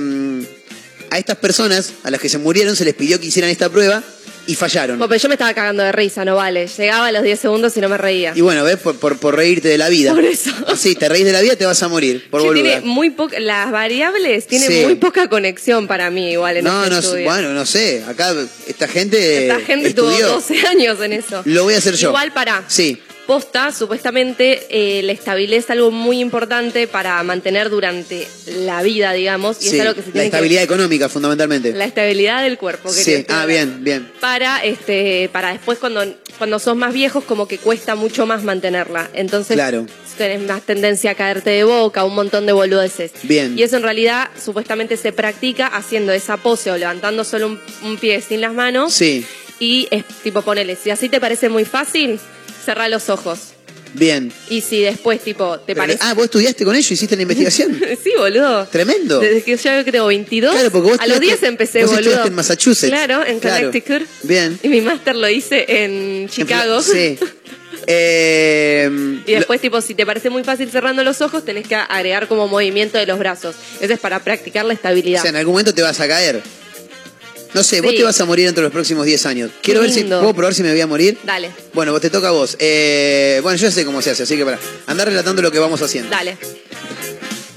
a 1.10 1.18
estas 1.18 1.38
personas, 1.38 1.94
a 2.04 2.12
las 2.12 2.22
que 2.22 2.30
se 2.30 2.38
murieron, 2.38 2.76
se 2.76 2.86
les 2.86 2.94
pidió 2.94 3.20
que 3.20 3.28
hicieran 3.28 3.52
esta 3.52 3.70
prueba 3.70 4.04
y 4.48 4.56
fallaron. 4.56 4.98
Bueno, 4.98 5.10
pero 5.10 5.22
yo 5.22 5.30
me 5.30 5.36
estaba 5.36 5.54
cagando 5.54 5.84
de 5.84 5.92
risa, 5.92 6.26
no 6.26 6.36
vale. 6.36 6.68
Llegaba 6.68 7.08
a 7.08 7.12
los 7.12 7.24
10 7.24 7.40
segundos 7.40 7.76
y 7.78 7.82
no 7.82 7.90
me 7.90 7.98
reía. 7.98 8.34
Y 8.36 8.42
bueno, 8.42 8.64
ves, 8.64 8.78
por, 8.78 8.96
por, 8.98 9.18
por 9.18 9.36
reírte 9.36 9.68
de 9.68 9.78
la 9.78 9.90
vida. 9.90 10.14
Por 10.14 10.24
eso. 10.26 10.52
Sí, 10.76 10.96
te 10.96 11.08
reís 11.10 11.26
de 11.26 11.32
la 11.32 11.42
vida, 11.42 11.56
te 11.56 11.66
vas 11.66 11.82
a 11.84 11.88
morir, 11.88 12.28
por 12.30 12.42
boluda. 12.42 12.54
tiene 12.64 12.82
muy 12.82 13.12
poca, 13.12 13.40
las 13.40 13.72
variables 13.72 14.48
tienen 14.48 14.68
Sí. 14.70 14.82
muy 14.86 14.96
poca 14.96 15.28
conexión 15.30 15.88
para 15.88 16.10
mí 16.10 16.32
igual 16.32 16.58
en 16.58 16.66
No, 16.66 16.84
este 16.84 16.96
no, 16.96 17.02
sé, 17.02 17.08
estudio. 17.08 17.26
bueno, 17.26 17.54
no 17.54 17.66
sé. 17.66 18.04
Acá 18.08 18.34
esta 18.68 18.88
gente. 18.88 19.48
Esta 19.48 19.60
gente 19.62 19.90
estudió. 19.90 20.18
tuvo 20.28 20.36
12 20.36 20.68
años 20.68 21.00
en 21.02 21.14
eso. 21.14 21.42
Lo 21.46 21.64
voy 21.64 21.76
a 21.76 21.78
hacer 21.78 21.96
yo. 21.96 22.10
Igual 22.10 22.34
para. 22.34 22.64
Sí. 22.68 23.00
Posta, 23.32 23.72
supuestamente, 23.72 24.68
eh, 24.70 25.04
la 25.04 25.14
estabilidad 25.14 25.60
es 25.60 25.70
algo 25.70 25.90
muy 25.90 26.20
importante 26.20 26.86
para 26.86 27.24
mantener 27.24 27.70
durante 27.70 28.28
la 28.58 28.84
vida, 28.84 29.14
digamos, 29.14 29.56
y 29.62 29.70
sí. 29.70 29.76
es 29.78 29.82
algo 29.84 29.96
que 29.96 30.02
se 30.02 30.12
La 30.14 30.26
estabilidad 30.26 30.64
económica, 30.64 31.08
fundamentalmente. 31.08 31.72
que... 31.72 31.78
La 31.78 31.86
estabilidad 31.86 32.44
del 32.44 32.58
cuerpo. 32.58 32.90
quería 32.90 33.20
Sí, 33.20 33.26
ah, 33.30 33.46
bien, 33.46 33.86
bien. 33.86 34.12
Para, 34.20 34.62
este, 34.66 35.30
para 35.32 35.54
después 35.54 35.80
cuando, 35.80 36.04
cuando 36.38 36.60
sos 36.60 36.76
más 36.76 36.94
viejos 36.94 37.24
como 37.24 37.48
que 37.48 37.58
cuesta 37.58 37.96
mucho 37.96 38.26
más 38.26 38.44
mantenerla. 38.44 39.10
Entonces 39.14 39.56
Claro. 39.56 39.86
tenés 40.18 40.42
más 40.42 40.64
tendencia 40.64 41.12
a 41.12 41.16
caerte 41.16 41.52
de 41.52 41.64
boca, 41.64 42.04
un 42.04 42.16
montón 42.16 42.46
de 42.46 42.52
boludeces. 42.52 43.14
Bien. 43.24 43.58
Y 43.58 43.64
eso 43.64 43.78
en 43.78 43.84
realidad 43.84 44.28
supuestamente 44.44 44.98
se 44.98 45.14
practica 45.14 45.68
haciendo 45.68 46.12
esa 46.12 46.36
pose 46.36 46.70
o 46.70 46.76
levantando 46.78 47.24
solo 47.24 47.48
un, 47.48 47.62
un 47.86 47.96
pie 47.96 48.20
sin 48.20 48.42
las 48.42 48.54
manos. 48.54 48.94
Sí, 48.94 49.26
Y 49.58 49.88
es 49.90 50.04
tipo, 50.22 50.42
ponele, 50.42 50.76
si 50.76 50.90
así 50.90 51.08
te 51.08 51.22
parece 51.22 51.48
muy 51.48 51.64
fácil, 51.64 52.20
cerrá 52.64 52.88
los 52.90 53.10
ojos. 53.10 53.40
bien. 53.94 54.32
Y 54.50 54.62
si 54.62 54.80
después, 54.82 55.20
tipo, 55.20 55.60
te 55.60 55.74
Pero- 55.74 55.80
parece. 55.82 56.00
ah, 56.02 56.14
¿vos 56.14 56.24
estudiaste 56.26 56.64
con 56.64 56.74
ellos? 56.76 56.90
¿Hiciste 56.92 57.16
la 57.18 57.24
investigación? 57.24 57.78
sí, 58.04 58.12
boludo. 58.18 58.66
Tremendo. 58.68 59.20
Desde 59.20 59.44
que 59.44 59.52
yo 59.58 59.62
creo 59.64 59.84
que 59.84 59.92
tengo 59.92 60.06
22. 60.08 60.54
Claro, 60.54 60.72
porque 60.72 60.90
vos 60.92 61.00
a 61.00 61.08
los 61.08 61.18
estudiaste- 61.18 61.40
10 61.40 61.44
empecé, 61.44 61.84
vos 61.86 61.96
boludo. 61.96 62.26
en 62.26 62.34
Massachusetts. 62.34 62.90
Claro, 62.90 63.26
en 63.26 63.40
Claro. 63.42 63.68
Connecticut. 63.68 64.08
Bien. 64.24 64.58
Y 64.64 64.70
mi 64.70 64.80
máster 64.80 65.16
lo 65.18 65.28
hice 65.28 65.66
en 65.68 66.30
Chicago. 66.30 66.82
Sí. 66.82 67.18
Eh, 67.88 68.90
Y 69.26 69.32
después, 69.32 69.60
tipo, 69.60 69.82
si 69.82 69.96
te 69.96 70.06
parece 70.06 70.30
muy 70.30 70.44
fácil 70.44 70.70
cerrando 70.70 71.04
los 71.04 71.22
ojos, 71.22 71.44
tenés 71.44 71.68
que 71.68 71.76
agregar 71.76 72.28
como 72.28 72.48
movimiento 72.48 72.98
de 72.98 73.06
los 73.06 73.18
brazos. 73.18 73.56
Eso 73.80 73.94
es 73.94 74.00
para 74.00 74.20
practicar 74.20 74.66
la 74.66 74.72
o 74.72 74.74
estabilidad. 74.76 75.22
sea, 75.22 75.30
en 75.32 75.36
algún 75.38 75.54
momento 75.54 75.74
te 75.74 75.82
vas 75.82 76.00
a 76.00 76.08
caer. 76.08 76.42
No 77.54 77.64
sé, 77.64 77.82
vos 77.82 77.92
Sí. 77.92 77.98
te 77.98 78.04
vas 78.04 78.20
a 78.22 78.26
morir 78.26 78.48
entre 78.48 78.64
los 78.64 78.72
próximos 78.72 79.06
10 79.06 79.26
años. 79.26 79.52
Quiero 79.62 79.82
ver 79.82 79.92
si 79.92 80.02
lindo. 80.02 80.20
puedo 80.20 80.34
probar 80.34 80.54
si 80.54 80.64
me 80.64 80.72
voy 80.72 80.80
a 80.82 80.88
morir. 80.88 81.18
Dale, 81.24 81.52
Bueno, 81.74 81.92
vos 81.92 82.00
te 82.02 82.10
toca 82.10 82.30
a 82.30 82.32
vos. 82.32 82.56
Eh, 82.60 83.40
bueno, 83.44 83.58
yo 83.58 83.68
ya 83.68 83.72
sé 83.72 83.84
cómo 83.86 84.02
se 84.02 84.12
hace, 84.12 84.24
así 84.24 84.38
que 84.38 84.46
para 84.46 84.58
andar 84.88 85.08
relatando 85.08 85.42
lo 85.42 85.52
que 85.52 85.60
vamos 85.60 85.82
haciendo. 85.82 86.10
dale. 86.10 86.38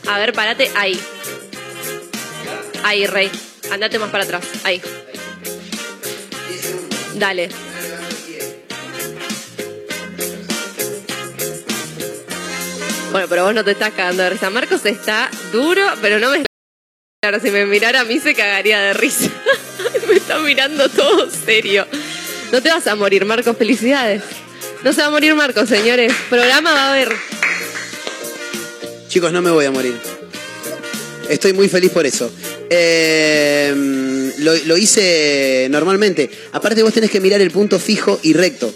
A 0.07 0.19
ver, 0.19 0.33
parate 0.33 0.71
ahí. 0.75 0.99
Ahí, 2.83 3.07
Rey. 3.07 3.31
Andate 3.71 3.99
más 3.99 4.11
para 4.11 4.25
atrás. 4.25 4.45
Ahí. 4.65 4.83
Dale. 7.15 7.49
Bueno, 13.13 13.29
pero 13.29 13.45
vos 13.45 13.55
no 13.55 13.65
te 13.65 13.71
estás 13.71 13.93
cagando 13.93 14.23
de 14.25 14.31
risa. 14.31 14.51
Marcos 14.51 14.85
está 14.87 15.31
duro, 15.53 15.83
pero 16.03 16.19
no 16.19 16.31
me... 16.33 16.45
Ahora, 17.25 17.41
si 17.41 17.51
me 17.51 17.65
mirara 17.65 18.01
a 18.01 18.05
mí 18.05 18.21
se 18.21 18.35
cagaría 18.35 18.79
de 18.81 18.93
risa. 18.93 19.31
me 20.09 20.15
está 20.15 20.39
mirando 20.41 20.89
todo 20.91 21.31
serio. 21.31 21.87
No 22.53 22.63
te 22.63 22.69
vas 22.69 22.87
a 22.87 22.95
morir, 22.97 23.25
Marcos. 23.25 23.57
Felicidades. 23.57 24.23
No 24.83 24.93
se 24.93 25.01
va 25.01 25.07
a 25.07 25.11
morir 25.11 25.35
Marcos, 25.35 25.69
señores. 25.69 26.13
Programa 26.29 26.73
va 26.73 26.89
a 26.89 26.93
haber. 26.93 27.09
Chicos, 29.09 29.33
no 29.33 29.41
me 29.41 29.51
voy 29.51 29.65
a 29.65 29.71
morir. 29.71 29.95
Estoy 31.31 31.55
muy 31.55 31.69
feliz 31.71 31.91
por 31.93 32.05
eso. 32.05 32.31
Eh, 32.69 33.73
lo, 34.39 34.55
lo 34.67 34.77
hice 34.77 35.69
normalmente. 35.71 36.31
Aparte 36.53 36.83
vos 36.83 36.93
tenés 36.93 37.11
que 37.11 37.21
mirar 37.21 37.41
el 37.41 37.51
punto 37.51 37.79
fijo 37.79 38.21
y 38.23 38.35
recto. 38.35 38.73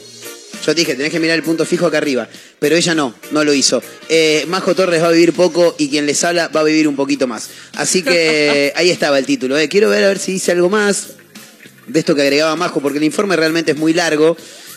Yo 0.66 0.74
te 0.74 0.80
dije, 0.80 0.94
tenés 0.94 1.10
que 1.10 1.20
mirar 1.20 1.36
el 1.36 1.42
punto 1.42 1.64
fijo 1.64 1.86
acá 1.86 1.98
arriba. 1.98 2.28
Pero 2.58 2.76
ella 2.76 2.94
no, 2.94 3.14
no 3.30 3.44
lo 3.44 3.54
hizo. 3.54 3.82
Eh, 4.08 4.44
Majo 4.48 4.74
Torres 4.74 5.02
va 5.02 5.08
a 5.08 5.12
vivir 5.12 5.32
poco 5.32 5.74
y 5.78 5.88
quien 5.88 6.04
les 6.06 6.22
habla 6.24 6.48
va 6.48 6.60
a 6.60 6.64
vivir 6.64 6.88
un 6.88 6.96
poquito 6.96 7.26
más. 7.26 7.48
Así 7.76 8.02
que 8.02 8.72
ahí 8.76 8.90
estaba 8.90 9.18
el 9.18 9.24
título. 9.26 9.56
eh. 9.58 9.68
Quiero 9.68 9.88
ver 9.88 10.04
a 10.04 10.08
ver 10.08 10.18
si 10.18 10.32
dice 10.32 10.52
algo 10.52 10.68
más 10.68 11.08
de 11.86 12.00
esto 12.00 12.14
que 12.14 12.22
agregaba 12.22 12.54
Majo, 12.56 12.80
porque 12.80 12.98
el 12.98 13.04
informe 13.04 13.36
realmente 13.36 13.72
es 13.72 13.78
muy 13.78 13.94
largo. 13.94 14.36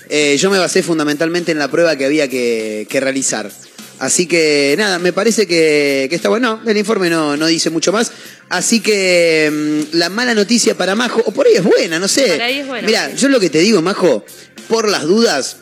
Eh, 0.10 0.38
yo 0.38 0.50
me 0.52 0.60
basé 0.60 0.84
fundamentalmente 0.84 1.52
en 1.52 1.60
la 1.60 1.70
prueba 1.70 1.96
que 1.96 2.06
había 2.06 2.28
que, 2.28 2.86
que 2.90 3.00
realizar. 3.00 3.52
Así 4.00 4.26
que 4.26 4.74
nada, 4.78 4.98
me 4.98 5.14
parece 5.14 5.46
que, 5.46 6.08
que 6.10 6.16
está 6.16 6.28
bueno. 6.30 6.60
No, 6.64 6.72
el 6.72 6.78
informe 6.78 7.10
no, 7.10 7.38
no 7.38 7.46
dice 7.48 7.70
mucho 7.70 7.92
más. 7.92 8.12
Así 8.50 8.80
que 8.80 9.50
mm, 9.94 9.96
la 9.98 10.10
mala 10.10 10.34
noticia 10.34 10.76
para 10.76 10.96
Majo, 10.96 11.22
o 11.26 11.32
por 11.32 11.46
ahí 11.48 11.54
es 11.56 11.64
buena, 11.64 12.00
no 12.00 12.08
sé. 12.08 12.28
Por 12.28 12.42
ahí 12.42 12.60
es 12.60 12.68
buena, 12.68 12.86
Mira, 12.88 13.14
yo 13.16 13.30
lo 13.30 13.40
que 13.40 13.50
te 13.50 13.60
digo, 13.60 13.82
Majo, 13.82 14.26
por 14.68 14.90
las 14.90 15.04
dudas, 15.04 15.58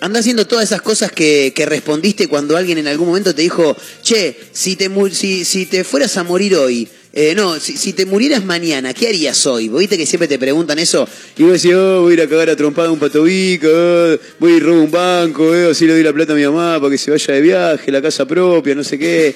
anda 0.00 0.20
haciendo 0.20 0.46
todas 0.46 0.64
esas 0.64 0.82
cosas 0.82 1.10
que, 1.12 1.52
que 1.54 1.66
respondiste 1.66 2.28
cuando 2.28 2.56
alguien 2.56 2.78
en 2.78 2.88
algún 2.88 3.08
momento 3.08 3.34
te 3.34 3.42
dijo, 3.42 3.76
che, 4.02 4.36
si 4.52 4.76
te, 4.76 4.90
si, 5.12 5.44
si 5.44 5.66
te 5.66 5.84
fueras 5.84 6.16
a 6.16 6.24
morir 6.24 6.56
hoy, 6.56 6.88
eh, 7.18 7.34
no, 7.34 7.58
si, 7.58 7.78
si 7.78 7.94
te 7.94 8.04
murieras 8.04 8.44
mañana, 8.44 8.92
¿qué 8.92 9.08
harías 9.08 9.46
hoy? 9.46 9.68
¿Vos 9.68 9.80
¿Viste 9.80 9.96
que 9.96 10.04
siempre 10.04 10.28
te 10.28 10.38
preguntan 10.38 10.78
eso? 10.78 11.08
Y 11.38 11.44
vos 11.44 11.52
decís, 11.54 11.74
oh, 11.74 12.02
voy 12.02 12.10
a 12.10 12.14
ir 12.14 12.20
a 12.20 12.28
cagar 12.28 12.50
a 12.50 12.56
trompada 12.56 12.90
un 12.90 12.98
patobico, 12.98 13.68
oh, 13.68 14.18
voy 14.38 14.52
a 14.52 14.56
ir 14.56 14.62
a 14.62 14.66
robar 14.66 14.84
un 14.84 14.90
banco, 14.90 15.54
eh, 15.54 15.70
así 15.70 15.86
le 15.86 15.94
doy 15.94 16.02
la 16.02 16.12
plata 16.12 16.34
a 16.34 16.36
mi 16.36 16.44
mamá 16.44 16.78
para 16.78 16.90
que 16.90 16.98
se 16.98 17.10
vaya 17.10 17.32
de 17.32 17.40
viaje, 17.40 17.90
la 17.90 18.02
casa 18.02 18.26
propia, 18.26 18.74
no 18.74 18.84
sé 18.84 18.98
qué. 18.98 19.34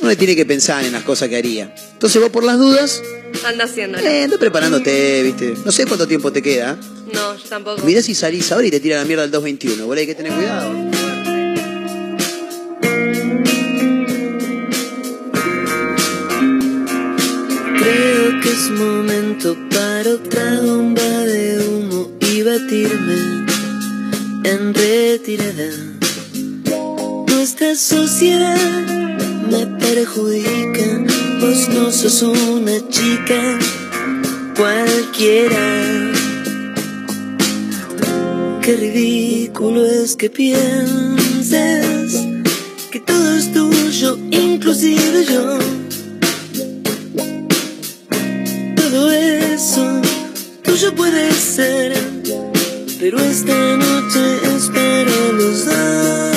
Uno 0.00 0.16
tiene 0.16 0.34
que 0.34 0.44
pensar 0.44 0.84
en 0.84 0.90
las 0.90 1.04
cosas 1.04 1.28
que 1.28 1.36
haría. 1.36 1.72
Entonces 1.92 2.20
vos 2.20 2.30
por 2.30 2.42
las 2.42 2.58
dudas, 2.58 3.00
Anda 3.46 3.64
haciéndolo. 3.64 4.06
eh, 4.06 4.24
anda 4.24 4.38
preparándote, 4.38 5.22
¿viste? 5.22 5.54
No 5.64 5.72
sé 5.72 5.86
cuánto 5.86 6.06
tiempo 6.06 6.30
te 6.32 6.42
queda. 6.42 6.76
No, 7.12 7.36
yo 7.36 7.48
tampoco. 7.48 7.84
Mirá 7.84 8.00
si 8.02 8.14
salís 8.14 8.50
ahora 8.52 8.66
y 8.66 8.70
te 8.70 8.80
tira 8.80 8.96
la 8.98 9.04
mierda 9.04 9.24
al 9.24 9.30
221, 9.30 9.84
boludo, 9.86 10.00
hay 10.00 10.06
que 10.06 10.14
tener 10.14 10.32
cuidado. 10.32 10.72
Creo 17.78 18.40
que 18.40 18.48
es 18.50 18.70
momento 18.70 19.56
para 19.70 20.10
otra 20.10 20.60
bomba 20.60 21.02
de 21.02 21.66
humo 21.66 22.10
y 22.20 22.42
batirme 22.42 23.46
en 24.44 24.74
retirada. 24.74 25.70
Nuestra 27.62 27.96
sociedad 27.96 28.86
me 29.48 29.64
perjudica, 29.78 31.04
pues 31.38 31.68
no 31.68 31.92
sos 31.92 32.22
una 32.22 32.72
chica 32.88 33.56
cualquiera. 34.56 36.10
Qué 38.62 38.76
ridículo 38.76 39.86
es 39.86 40.16
que 40.16 40.28
pienses 40.28 42.16
que 42.90 42.98
todo 42.98 43.36
es 43.36 43.52
tuyo, 43.52 44.18
inclusive 44.32 45.24
yo. 45.24 45.58
Todo 48.74 49.12
eso 49.12 50.02
tuyo 50.64 50.92
puede 50.96 51.30
ser, 51.30 51.96
pero 52.98 53.20
esta 53.20 53.76
noche 53.76 54.36
es 54.56 54.68
los 55.38 55.64
dos. 55.66 56.31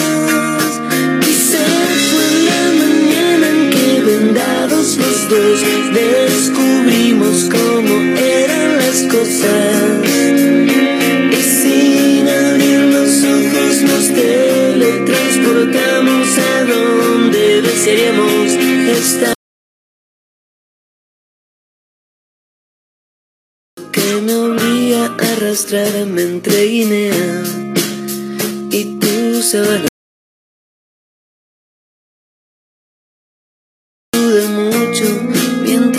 Descubrimos 5.94 7.50
cómo 7.52 7.96
eran 8.18 8.78
las 8.78 9.04
cosas. 9.04 10.02
Y 11.32 11.42
sin 11.42 12.28
abrir 12.28 12.80
los 12.80 13.24
ojos 13.24 13.82
nos 13.82 14.14
teletransportamos 14.14 16.38
a 16.38 16.64
donde 16.66 17.62
desearíamos 17.62 18.52
estar. 19.00 19.34
que 23.92 24.22
me 24.22 24.36
obliga 24.36 25.06
a 25.06 25.16
arrastrarme 25.34 26.22
entre 26.22 26.66
Guinea 26.66 27.44
y 28.72 29.00
tu 29.00 29.42
sabana. 29.42 29.95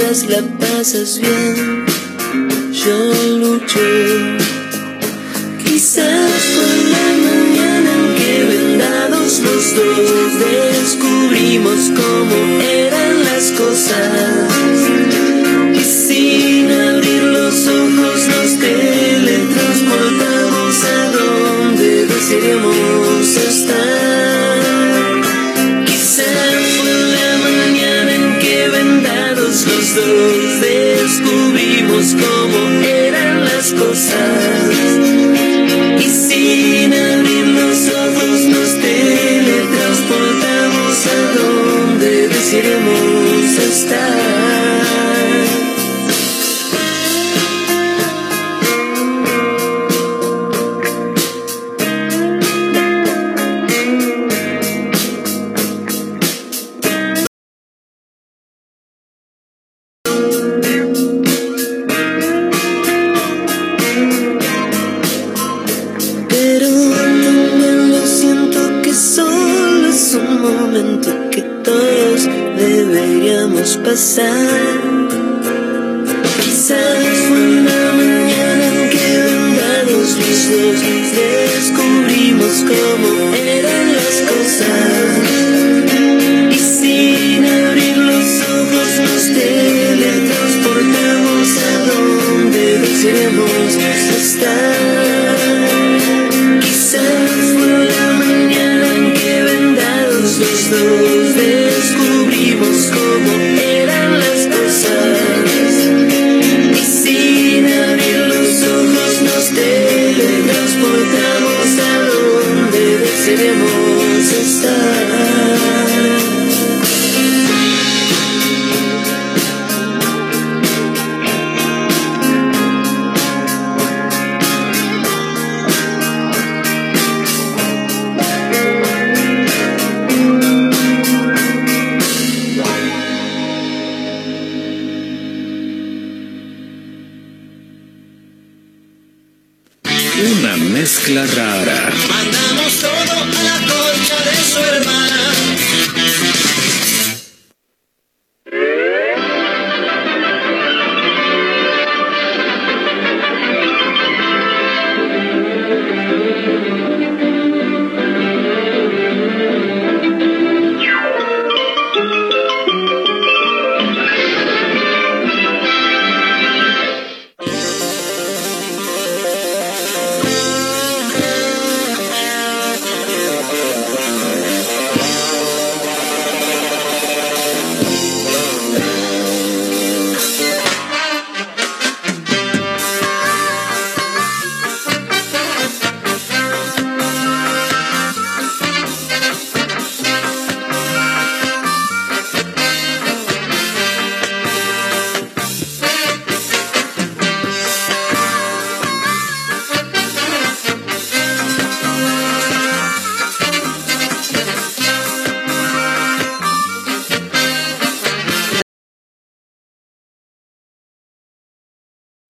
La 0.06 0.40
pasas 0.60 1.18
bien, 1.18 1.84
yo 2.72 2.96
lucho. 3.38 3.80
Quizás 5.64 6.30
fue 6.54 6.74
la 6.94 7.08
mañana 7.26 7.90
en 7.92 8.14
que 8.14 8.44
vendados 8.44 9.40
los 9.40 9.74
dos 9.74 10.38
descubrimos 10.38 11.90
cómo 11.96 12.60
eran 12.62 13.24
las 13.24 13.50
cosas. 13.50 14.45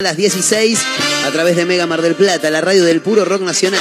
Las 0.07 0.17
16 0.17 0.79
a 1.27 1.31
través 1.33 1.57
de 1.57 1.65
Mega 1.65 1.85
Mar 1.89 2.01
del 2.01 2.15
Plata, 2.15 2.49
la 2.49 2.61
radio 2.61 2.85
del 2.85 3.01
puro 3.01 3.25
rock 3.25 3.41
nacional. 3.43 3.81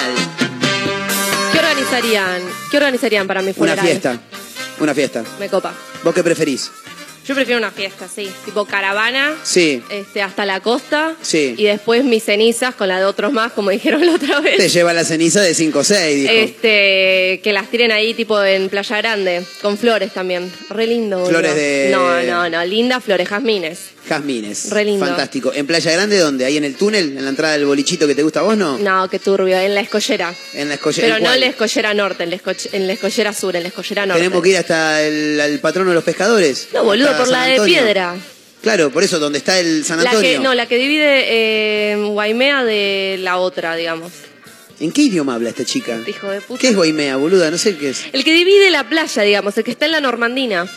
¿Qué 1.52 1.60
organizarían? 1.60 2.42
¿Qué 2.72 2.78
organizarían 2.78 3.28
para 3.28 3.42
mi 3.42 3.50
Una 3.50 3.54
funeral? 3.56 3.86
fiesta. 3.86 4.20
Una 4.80 4.96
fiesta. 4.96 5.24
Me 5.40 5.50
copa. 5.50 5.72
¿Vos 6.04 6.16
qué 6.16 6.24
preferís? 6.24 6.72
Yo 7.28 7.36
prefiero 7.36 7.60
una 7.60 7.70
fiesta, 7.70 8.08
sí. 8.08 8.28
Tipo 8.44 8.66
caravana, 8.66 9.36
Sí. 9.44 9.84
este, 9.92 10.24
hasta 10.24 10.48
la 10.48 10.62
costa. 10.62 11.16
Sí. 11.22 11.54
Y 11.58 11.66
después 11.66 12.04
mis 12.04 12.24
cenizas 12.24 12.74
con 12.74 12.88
la 12.88 12.98
de 13.00 13.06
otros 13.06 13.32
más, 13.32 13.52
como 13.52 13.70
dijeron 13.72 14.04
la 14.04 14.14
otra 14.14 14.40
vez. 14.40 14.58
Te 14.58 14.70
lleva 14.70 14.92
la 14.94 15.04
ceniza 15.04 15.42
de 15.42 15.54
5 15.54 15.78
o 15.80 15.84
6, 15.84 16.22
dijo. 16.22 16.34
Este, 16.34 17.40
que 17.44 17.52
las 17.54 17.68
tiren 17.70 17.92
ahí 17.92 18.16
tipo 18.16 18.42
en 18.44 18.70
Playa 18.70 18.98
Grande, 18.98 19.44
con 19.62 19.78
flores 19.78 20.12
también. 20.12 20.52
Re 20.76 20.88
lindo. 20.88 21.18
boludo. 21.20 21.30
Flores 21.32 21.56
de- 21.56 21.90
No, 21.92 22.22
no, 22.24 22.50
no, 22.50 22.66
lindas 22.66 23.04
flores, 23.04 23.28
jazmines. 23.28 23.80
Jazmines. 24.08 24.70
Re 24.70 24.86
lindo. 24.86 25.06
Fantástico. 25.06 25.52
¿En 25.54 25.66
Playa 25.66 25.92
Grande 25.92 26.18
dónde? 26.20 26.46
¿Ahí 26.46 26.58
en 26.58 26.64
el 26.66 26.76
túnel? 26.76 27.18
¿En 27.18 27.24
la 27.24 27.30
entrada 27.30 27.54
del 27.54 27.66
bolichito 27.66 28.06
que 28.08 28.14
te 28.16 28.22
gusta 28.24 28.42
a 28.42 28.44
vos, 28.44 28.56
no? 28.58 28.78
No, 28.78 29.10
qué 29.10 29.20
turbio, 29.20 29.58
en 29.58 29.74
la 29.74 29.82
escollera. 29.82 30.34
En 30.54 30.68
la 30.68 30.76
escollera. 30.76 31.08
Pero 31.08 31.18
¿en 31.18 31.24
no 31.24 31.34
en 31.34 31.40
la 31.40 31.46
escollera 31.48 31.94
norte, 31.94 32.24
en 32.24 32.30
la, 32.32 32.38
en 32.74 32.88
la 32.88 32.94
escollera 32.94 33.34
sur, 33.34 33.56
en 33.56 33.64
la 33.64 33.70
escollera 33.70 34.06
norte. 34.06 34.22
Tenemos 34.22 34.44
que 34.44 34.50
ir 34.50 34.58
hasta 34.58 35.02
el, 35.02 35.40
al 35.42 35.60
patrono 35.60 35.90
de 35.92 35.96
los 35.96 36.04
pescadores. 36.04 36.68
No, 36.74 36.84
boludo, 36.84 37.16
por 37.18 37.28
la 37.30 37.46
de 37.46 37.52
Antonio. 37.54 37.74
piedra. 37.82 38.16
Claro, 38.62 38.90
por 38.90 39.04
eso, 39.04 39.20
donde 39.20 39.38
está 39.38 39.60
el 39.60 39.86
San 39.86 40.04
La 40.04 40.10
Antonio. 40.10 40.32
que, 40.32 40.40
no, 40.40 40.54
la 40.56 40.66
que 40.66 40.78
divide 40.78 41.26
eh, 41.92 41.96
Guaimea 41.98 42.64
de 42.64 43.18
la 43.22 43.38
otra, 43.38 43.76
digamos. 43.76 44.12
¿En 44.80 44.92
qué 44.92 45.04
idioma 45.04 45.36
habla 45.36 45.50
esta 45.50 45.66
chica? 45.66 46.00
Hijo 46.06 46.30
de 46.30 46.42
puta. 46.42 46.60
¿Qué 46.60 46.70
es 46.70 46.76
Guaimea, 46.76 47.16
boluda? 47.16 47.50
No 47.50 47.58
sé 47.58 47.78
qué 47.78 47.90
es. 47.90 48.06
El 48.12 48.24
que 48.24 48.34
divide 48.34 48.70
la 48.72 48.88
playa, 48.90 49.22
digamos, 49.24 49.58
el 49.58 49.64
que 49.64 49.72
está 49.72 49.86
en 49.86 49.92
la 49.92 50.02
Normandina. 50.02 50.68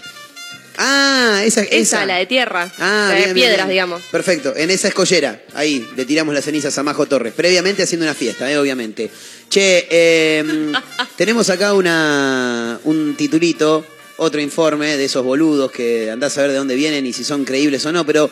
Ah, 0.76 1.42
esa. 1.44 1.62
Esa, 1.62 1.74
esa. 1.74 2.06
la 2.06 2.16
de 2.16 2.26
tierra. 2.26 2.72
Ah, 2.78 3.08
la 3.10 3.14
de 3.14 3.22
bien, 3.22 3.34
piedras, 3.34 3.66
bien. 3.66 3.70
digamos. 3.70 4.02
Perfecto, 4.12 4.54
en 4.56 4.70
esa 4.70 4.88
escollera, 4.88 5.42
ahí 5.54 5.88
le 5.96 6.04
tiramos 6.04 6.32
las 6.32 6.44
cenizas 6.44 6.78
a 6.78 6.84
Majo 6.84 7.06
Torres, 7.06 7.32
previamente 7.34 7.82
haciendo 7.82 8.06
una 8.06 8.14
fiesta, 8.14 8.50
eh, 8.50 8.56
obviamente. 8.56 9.10
Che, 9.50 9.88
eh, 9.90 10.72
tenemos 11.16 11.50
acá 11.50 11.74
una, 11.74 12.78
un 12.84 13.16
titulito, 13.16 13.84
otro 14.18 14.40
informe 14.40 14.96
de 14.96 15.04
esos 15.06 15.24
boludos 15.24 15.72
que 15.72 16.10
andás 16.12 16.38
a 16.38 16.42
ver 16.42 16.52
de 16.52 16.58
dónde 16.58 16.76
vienen 16.76 17.04
y 17.06 17.12
si 17.12 17.24
son 17.24 17.44
creíbles 17.44 17.84
o 17.86 17.90
no, 17.90 18.06
pero 18.06 18.30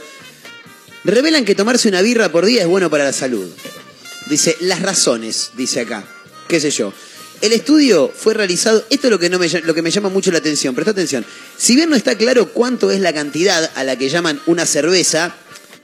revelan 1.03 1.45
que 1.45 1.57
tomarse 1.57 1.89
una 1.89 2.03
birra 2.03 2.31
por 2.31 2.47
día 2.47 2.63
es 2.63 2.69
bueno 2.69 2.89
para 2.91 3.05
la 3.05 3.13
salud. 3.13 3.51
Dice, 4.29 4.57
las 4.61 4.83
razones, 4.83 5.53
dice 5.57 5.81
acá, 5.81 6.05
qué 6.49 6.61
sé 6.61 6.71
yo. 6.71 6.93
El 7.41 7.53
estudio 7.53 8.11
fue 8.15 8.35
realizado, 8.35 8.83
esto 8.91 9.07
es 9.09 9.11
lo 9.11 9.19
que, 9.19 9.29
no 9.29 9.39
me, 9.39 9.49
lo 9.49 9.75
que 9.75 9.83
me 9.83 9.91
llama 9.91 10.09
mucho 10.09 10.33
la 10.33 10.39
atención, 10.39 10.75
presta 10.75 10.93
atención. 10.93 11.25
Si 11.57 11.77
bien 11.77 11.91
no 11.91 11.97
está 11.97 12.17
claro 12.17 12.49
cuánto 12.53 12.91
es 12.91 13.01
la 13.01 13.13
cantidad 13.13 13.71
a 13.75 13.85
la 13.85 13.97
que 13.97 14.09
llaman 14.09 14.41
una 14.47 14.65
cerveza, 14.65 15.35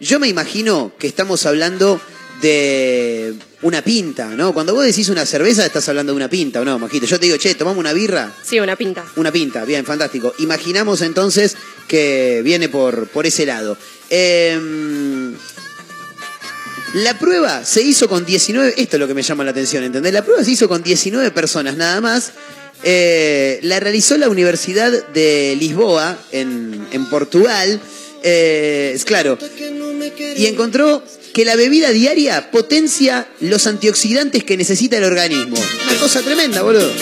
yo 0.01 0.19
me 0.19 0.29
imagino 0.29 0.93
que 0.99 1.07
estamos 1.07 1.45
hablando 1.47 2.01
de 2.41 3.35
una 3.61 3.83
pinta, 3.83 4.29
¿no? 4.31 4.53
Cuando 4.53 4.75
vos 4.75 4.85
decís 4.85 5.09
una 5.11 5.25
cerveza, 5.27 5.65
estás 5.65 5.89
hablando 5.89 6.13
de 6.13 6.17
una 6.17 6.29
pinta, 6.29 6.61
¿o 6.61 6.65
no, 6.65 6.79
Majito? 6.79 7.07
Yo 7.07 7.21
te 7.21 7.27
digo, 7.27 7.37
che, 7.37 7.55
tomamos 7.55 7.79
una 7.79 7.93
birra, 7.93 8.33
Sí, 8.43 8.59
una 8.59 8.75
pinta. 8.75 9.05
una 9.17 9.31
pinta, 9.31 9.65
bien, 9.65 9.85
fantástico. 9.85 10.35
Imaginamos 10.39 11.03
entonces 11.03 11.55
que 11.87 12.41
viene 12.43 12.69
por, 12.69 13.07
por 13.09 13.27
ese 13.27 13.47
lado. 13.47 13.77
Em, 14.11 15.35
la 16.95 17.19
prueba 17.19 17.65
se 17.65 17.83
hizo 17.83 18.09
con 18.09 18.25
19, 18.25 18.75
esto 18.77 18.97
es 18.97 19.01
lo 19.01 19.09
que 19.09 19.15
me 19.15 19.23
llama 19.23 19.45
la 19.45 19.53
atención, 19.53 19.83
¿entendés? 19.83 20.13
La 20.13 20.25
prueba 20.25 20.45
se 20.45 20.51
hizo 20.51 20.69
con 20.69 20.83
19 20.83 21.31
personas 21.31 21.77
nada 21.77 22.01
más. 22.01 22.33
Eh, 22.85 23.61
la 23.63 23.81
realizó 23.81 24.19
la 24.19 24.29
Universidad 24.29 24.91
de 25.09 25.57
Lisboa, 25.59 26.19
en, 26.33 26.87
en 26.93 27.07
Portugal. 27.07 27.81
Eh, 28.23 28.93
es 28.95 29.05
claro. 29.05 29.39
Y 30.37 30.47
encontró 30.47 31.03
que 31.33 31.45
la 31.45 31.57
bebida 31.57 31.91
diaria 31.91 32.51
potencia 32.51 33.27
los 33.41 33.67
antioxidantes 33.67 34.45
que 34.45 34.57
necesita 34.57 34.99
el 34.99 35.05
organismo. 35.05 35.57
Una 35.89 35.99
cosa 35.99 36.21
tremenda, 36.21 36.63
boludo. 36.63 36.93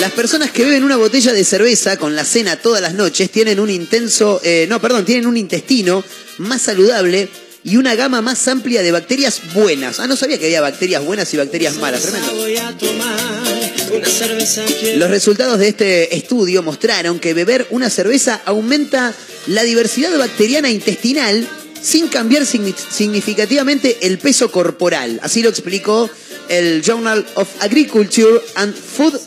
Las 0.00 0.12
personas 0.12 0.50
que 0.50 0.64
beben 0.64 0.84
una 0.84 0.96
botella 0.96 1.32
de 1.32 1.44
cerveza 1.44 1.96
con 1.96 2.16
la 2.16 2.24
cena 2.24 2.56
todas 2.56 2.82
las 2.82 2.94
noches 2.94 3.30
tienen 3.30 3.60
un 3.60 3.70
intenso, 3.70 4.40
eh, 4.44 4.66
no, 4.68 4.80
perdón, 4.80 5.04
tienen 5.04 5.26
un 5.26 5.36
intestino 5.36 6.04
más 6.38 6.62
saludable 6.62 7.28
y 7.66 7.76
una 7.78 7.96
gama 7.96 8.22
más 8.22 8.46
amplia 8.46 8.80
de 8.80 8.92
bacterias 8.92 9.40
buenas. 9.52 9.98
Ah, 9.98 10.06
no 10.06 10.14
sabía 10.14 10.38
que 10.38 10.44
había 10.46 10.60
bacterias 10.60 11.04
buenas 11.04 11.34
y 11.34 11.36
bacterias 11.36 11.74
malas. 11.76 12.00
Tremendo. 12.02 12.32
Los 14.96 15.10
resultados 15.10 15.58
de 15.58 15.68
este 15.68 16.14
estudio 16.16 16.62
mostraron 16.62 17.18
que 17.18 17.34
beber 17.34 17.66
una 17.70 17.90
cerveza 17.90 18.40
aumenta 18.44 19.12
la 19.48 19.64
diversidad 19.64 20.16
bacteriana 20.16 20.70
intestinal 20.70 21.46
sin 21.82 22.06
cambiar 22.06 22.44
signi- 22.44 22.74
significativamente 22.76 23.98
el 24.02 24.18
peso 24.18 24.52
corporal. 24.52 25.18
Así 25.24 25.42
lo 25.42 25.48
explicó 25.48 26.08
el 26.48 26.82
Journal 26.82 27.26
of 27.34 27.48
Agriculture 27.60 28.40
and 28.54 28.74
Food 28.76 29.18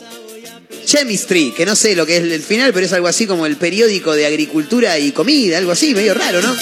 Chemistry, 0.86 1.52
que 1.54 1.66
no 1.66 1.76
sé 1.76 1.94
lo 1.94 2.06
que 2.06 2.16
es 2.16 2.22
el 2.22 2.42
final, 2.42 2.72
pero 2.72 2.86
es 2.86 2.92
algo 2.94 3.06
así 3.06 3.26
como 3.26 3.44
el 3.44 3.56
periódico 3.56 4.14
de 4.14 4.24
agricultura 4.24 4.98
y 4.98 5.12
comida, 5.12 5.58
algo 5.58 5.72
así, 5.72 5.94
medio 5.94 6.14
raro, 6.14 6.40
¿no? 6.40 6.56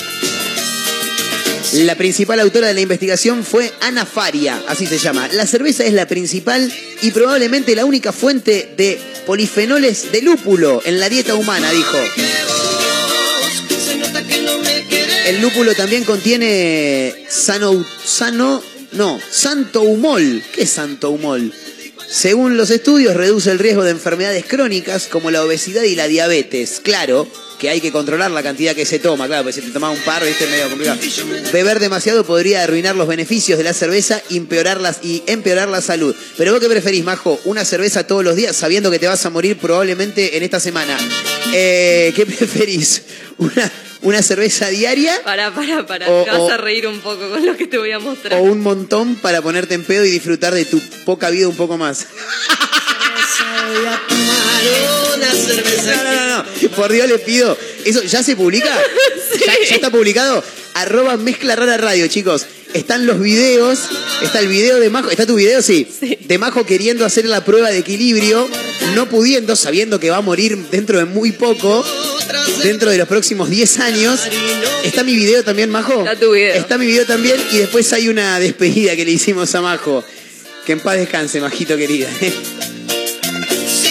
La 1.75 1.97
principal 1.97 2.41
autora 2.41 2.69
de 2.69 2.75
la 2.75 2.81
investigación 2.81 3.45
fue 3.45 3.71
Ana 3.83 4.07
Faria, 4.07 4.63
así 4.69 4.87
se 4.87 4.97
llama. 4.97 5.29
La 5.33 5.47
cerveza 5.47 5.85
es 5.85 5.93
la 5.93 6.09
principal 6.09 6.73
y 7.03 7.11
probablemente 7.11 7.77
la 7.77 7.85
única 7.85 8.11
fuente 8.11 8.73
de 8.75 8.99
polifenoles 9.27 10.11
de 10.11 10.23
lúpulo 10.23 10.81
en 10.87 10.99
la 10.99 11.11
dieta 11.11 11.35
humana, 11.35 11.71
dijo. 11.71 11.99
El 15.27 15.43
lúpulo 15.43 15.75
también 15.75 16.05
contiene 16.05 17.27
sano, 17.29 17.85
sano, 18.03 18.63
no, 18.93 19.21
santoumol. 19.31 20.43
¿Qué 20.55 20.63
es 20.63 20.71
santoumol? 20.71 21.53
Según 22.09 22.57
los 22.57 22.71
estudios, 22.71 23.15
reduce 23.15 23.51
el 23.51 23.59
riesgo 23.59 23.85
de 23.85 23.91
enfermedades 23.91 24.47
crónicas 24.47 25.07
como 25.07 25.31
la 25.31 25.45
obesidad 25.45 25.83
y 25.83 25.97
la 25.97 26.09
diabetes. 26.09 26.81
Claro 26.83 27.29
que 27.59 27.69
hay 27.71 27.81
que 27.81 27.91
controlar 27.93 28.31
la 28.31 28.43
cantidad 28.43 28.75
que 28.75 28.87
se 28.87 28.99
toma, 28.99 29.27
claro, 29.27 29.43
porque 29.45 29.61
si 29.61 29.67
te 29.67 29.73
tomas 29.73 29.97
un 29.99 30.05
par, 30.05 30.25
viste, 30.25 30.45
es 30.45 30.51
medio 30.51 30.69
complicado. 30.69 30.99
Beber 31.53 31.81
demasiado 31.81 32.25
podría 32.25 32.63
arruinar 32.63 32.95
los 32.97 33.09
beneficios 33.09 33.59
de 33.59 33.65
la 33.65 33.73
cerveza 33.75 34.23
empeorarlas 34.31 34.99
y 35.03 35.23
empeorar 35.27 35.69
la 35.69 35.81
salud. 35.81 36.15
Pero 36.37 36.53
vos 36.53 36.61
qué 36.61 36.69
preferís, 36.69 37.05
Majo, 37.05 37.41
una 37.45 37.65
cerveza 37.65 38.07
todos 38.07 38.23
los 38.25 38.37
días 38.37 38.55
sabiendo 38.57 38.91
que 38.91 38.99
te 38.99 39.09
vas 39.09 39.25
a 39.27 39.31
morir 39.31 39.57
probablemente 39.59 40.37
en 40.37 40.43
esta 40.43 40.61
semana. 40.61 40.97
Eh, 41.53 42.13
¿Qué 42.15 42.27
preferís? 42.27 43.03
¿Una, 43.39 43.73
una 44.03 44.23
cerveza 44.23 44.69
diaria 44.69 45.21
Para, 45.25 45.53
para, 45.55 45.85
para. 45.87 46.09
O- 46.11 46.25
Te 46.25 46.31
vas 46.31 46.41
o- 46.41 46.51
a 46.53 46.57
reír 46.59 46.87
un 46.87 47.01
poco 47.01 47.29
con 47.31 47.45
lo 47.45 47.57
que 47.57 47.67
te 47.67 47.79
voy 47.79 47.91
a 47.91 47.99
mostrar. 47.99 48.39
o 48.41 48.43
un 48.45 48.61
montón 48.61 49.17
para 49.17 49.43
ponerte 49.43 49.75
en 49.75 49.83
pedo 49.85 50.05
y 50.05 50.11
disfrutar 50.11 50.55
de 50.55 50.65
tu 50.65 50.81
poca 51.05 51.31
vida 51.31 51.49
un 51.49 51.57
poco 51.57 51.77
más? 51.77 52.07
Voy 53.39 53.87
a 53.87 54.03
tomar 54.09 55.17
una 55.17 55.33
cerveza 55.33 56.03
No, 56.03 56.05
no, 56.05 56.15
no, 56.15 56.45
no. 56.45 56.71
Por 56.71 56.93
Dios 56.93 57.09
les 57.09 57.21
pido. 57.21 57.57
¿Eso 57.85 58.03
ya 58.03 58.23
se 58.23 58.37
publica? 58.37 58.67
¿Ya, 59.47 59.53
ya 59.69 59.75
está 59.77 59.91
publicado? 59.91 60.43
Arroba 60.75 61.17
Mezcla 61.17 61.57
Rara 61.57 61.77
Radio, 61.77 62.07
chicos. 62.09 62.47
Están 62.75 63.07
los 63.07 63.21
videos. 63.21 63.81
Está 64.23 64.41
el 64.41 64.49
video 64.49 64.79
de 64.79 64.91
Majo. 64.91 65.11
¿Está 65.11 65.27
tu 65.27 65.37
video? 65.37 65.63
Sí. 65.63 65.89
De 66.21 66.39
Majo 66.39 66.65
queriendo 66.65 67.05
hacer 67.05 67.25
la 67.25 67.45
prueba 67.45 67.71
de 67.71 67.79
equilibrio. 67.79 68.49
No 68.95 69.09
pudiendo, 69.09 69.57
sabiendo 69.57 70.01
que 70.01 70.11
va 70.11 70.19
a 70.19 70.23
morir 70.23 70.57
dentro 70.71 70.99
de 70.99 71.05
muy 71.05 71.33
poco. 71.33 71.85
Dentro 72.63 72.91
de 72.91 72.99
los 72.99 73.09
próximos 73.09 73.49
10 73.51 73.79
años. 73.81 74.21
¿Está 74.85 75.05
mi 75.05 75.15
video 75.15 75.43
también, 75.45 75.71
Majo? 75.71 76.01
Está 76.01 76.17
tu 76.17 76.33
video. 76.33 76.55
Está 76.55 76.79
mi 76.79 76.87
video 76.87 77.07
también. 77.07 77.37
Y 77.53 77.59
después 77.59 77.93
hay 77.93 78.09
una 78.09 78.39
despedida 78.39 78.97
que 78.97 79.05
le 79.05 79.13
hicimos 79.13 79.55
a 79.55 79.61
Majo. 79.61 80.05
Que 80.67 80.73
en 80.73 80.81
paz 80.81 80.97
descanse, 80.97 81.41
Majito 81.41 81.77
querida. 81.77 82.09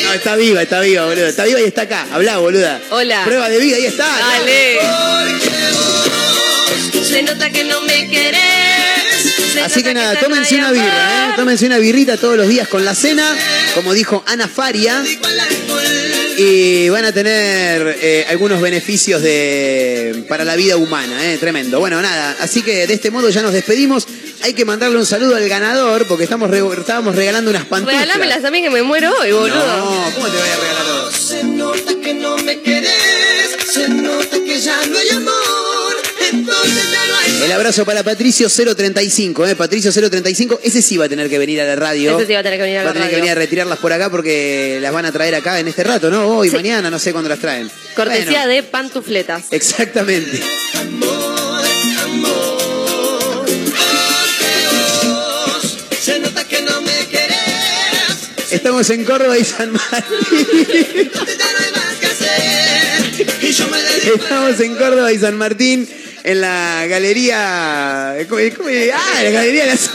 No, 0.08 0.14
está 0.14 0.38
viva, 0.38 0.62
está 0.62 0.80
viva, 0.80 1.06
boludo. 1.06 1.28
Está 1.28 1.44
viva 1.44 1.60
y 1.60 1.66
está 1.66 1.82
acá. 1.82 2.08
Habla, 2.14 2.38
boluda. 2.38 2.80
Hola. 2.92 3.26
Prueba 3.26 3.50
de 3.50 3.60
vida, 3.60 3.76
ahí 3.76 3.86
está. 3.88 4.08
Dale. 4.08 4.80
Se 7.04 7.24
nota 7.24 7.50
que 7.50 7.66
no 7.66 7.82
me 7.82 8.10
querés. 8.10 8.38
Así 9.66 9.84
que 9.84 9.94
nada, 9.94 10.18
tómense 10.18 10.56
una 10.56 10.72
birra, 10.72 10.86
¿eh? 11.30 11.34
Tómense 11.36 11.66
una 11.66 11.78
birrita 11.78 12.16
todos 12.16 12.38
los 12.38 12.48
días 12.48 12.70
con 12.70 12.86
la 12.86 12.96
cena, 12.96 13.36
como 13.76 13.94
dijo 13.94 14.24
Ana 14.28 14.48
Faria. 14.48 15.04
Y 16.40 16.88
van 16.90 17.04
a 17.04 17.12
tener 17.12 17.98
eh, 18.00 18.26
algunos 18.30 18.62
beneficios 18.62 19.24
de, 19.24 20.24
para 20.30 20.46
la 20.46 20.56
vida 20.56 20.78
humana, 20.78 21.32
¿eh? 21.34 21.38
tremendo. 21.40 21.80
Bueno, 21.80 22.00
nada, 22.00 22.38
así 22.40 22.62
que 22.62 22.86
de 22.86 22.94
este 22.94 23.10
modo 23.10 23.30
ya 23.30 23.42
nos 23.42 23.54
despedimos. 23.54 24.08
Hay 24.44 24.54
que 24.54 24.64
mandarle 24.64 24.98
un 25.00 25.06
saludo 25.08 25.36
al 25.36 25.50
ganador 25.50 26.06
porque 26.08 26.26
estamos 26.26 26.52
re- 26.52 26.62
estábamos 26.80 27.16
regalando 27.16 27.50
unas 27.50 27.66
pantuflas. 27.66 28.02
Regalámelas 28.02 28.44
a 28.46 28.52
mí 28.52 28.62
que 28.62 28.70
me 28.70 28.84
muero 28.84 29.12
hoy, 29.20 29.32
boludo. 29.32 29.56
No, 29.78 30.12
¿cómo 30.14 30.28
te 30.28 30.38
voy 30.38 30.48
a 30.48 30.56
regalar 30.62 30.86
dos? 30.86 31.16
Se 31.16 31.44
nota 31.44 31.94
que 32.04 32.14
no 32.14 32.38
me 32.38 32.62
querés, 32.62 33.58
se 33.72 33.90
nota 33.90 34.38
que 34.46 34.62
ya 34.62 34.80
no 34.86 34.98
hay 35.00 35.10
amor, 35.10 35.34
El 37.44 37.52
abrazo 37.52 37.86
para 37.86 38.04
Patricio 38.04 38.50
035, 38.50 39.46
¿eh? 39.48 39.56
Patricio 39.56 39.92
035. 39.92 40.60
Ese 40.64 40.82
sí 40.82 40.98
va 40.98 41.06
a 41.06 41.10
tener 41.10 41.30
que 41.30 41.38
venir 41.38 41.62
a 41.62 41.66
la 41.66 41.76
radio. 41.76 42.18
Ese 42.18 42.28
sí 42.28 42.34
va 42.34 42.40
a 42.40 42.44
tener 42.44 42.58
que 42.60 42.64
venir 42.64 42.80
a 42.80 42.82
Va 42.82 42.86
la 42.86 42.90
a 42.90 42.94
tener 42.94 43.10
que 43.10 43.16
radio. 43.16 43.24
venir 43.26 43.32
a 43.32 43.36
retirarlas 43.40 43.80
por 43.80 43.94
acá 43.94 44.10
porque 44.10 44.80
las 44.82 44.92
van 44.92 45.06
a 45.06 45.12
traer 45.12 45.36
acá 45.36 45.60
en 45.60 45.68
este 45.68 45.84
rato, 45.84 46.10
¿no? 46.10 46.28
Hoy, 46.28 46.50
mañana, 46.52 46.90
no 46.90 46.98
sé 47.00 47.12
cuándo 47.12 47.30
las 47.30 47.40
traen. 47.40 47.70
Cortesía 47.96 48.46
Bueno, 48.46 48.48
de 48.48 48.64
pantufletas. 48.64 49.44
Exactamente. 49.52 50.42
vos, 52.20 53.36
se 56.02 56.20
nota 56.20 56.44
que 56.48 56.62
no 56.64 56.82
me 56.82 57.06
querés, 57.12 58.52
Estamos 58.52 58.90
en 58.90 59.06
Córdoba 59.06 59.38
y 59.38 59.44
San 59.46 59.72
Martín. 59.72 61.12
Estamos 64.14 64.60
en 64.60 64.76
Córdoba 64.76 65.12
y 65.14 65.20
San 65.20 65.38
Martín 65.38 65.88
en 66.24 66.42
la 66.42 66.86
galería. 66.88 68.16
¿cómo- 68.30 68.42
cómo- 68.56 68.70
Ah, 68.94 69.24
la 69.24 69.30
galería 69.32 69.64
de 69.66 69.70
las. 69.72 69.90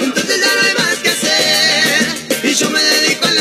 entonces 0.00 0.40
ya 0.40 0.54
no 0.54 0.60
hay 0.68 0.74
más 0.74 0.98
que 0.98 1.08
hacer, 1.10 2.44
y 2.44 2.54
yo 2.54 2.70
me 2.70 2.82
dedico 2.82 3.26
al 3.26 3.40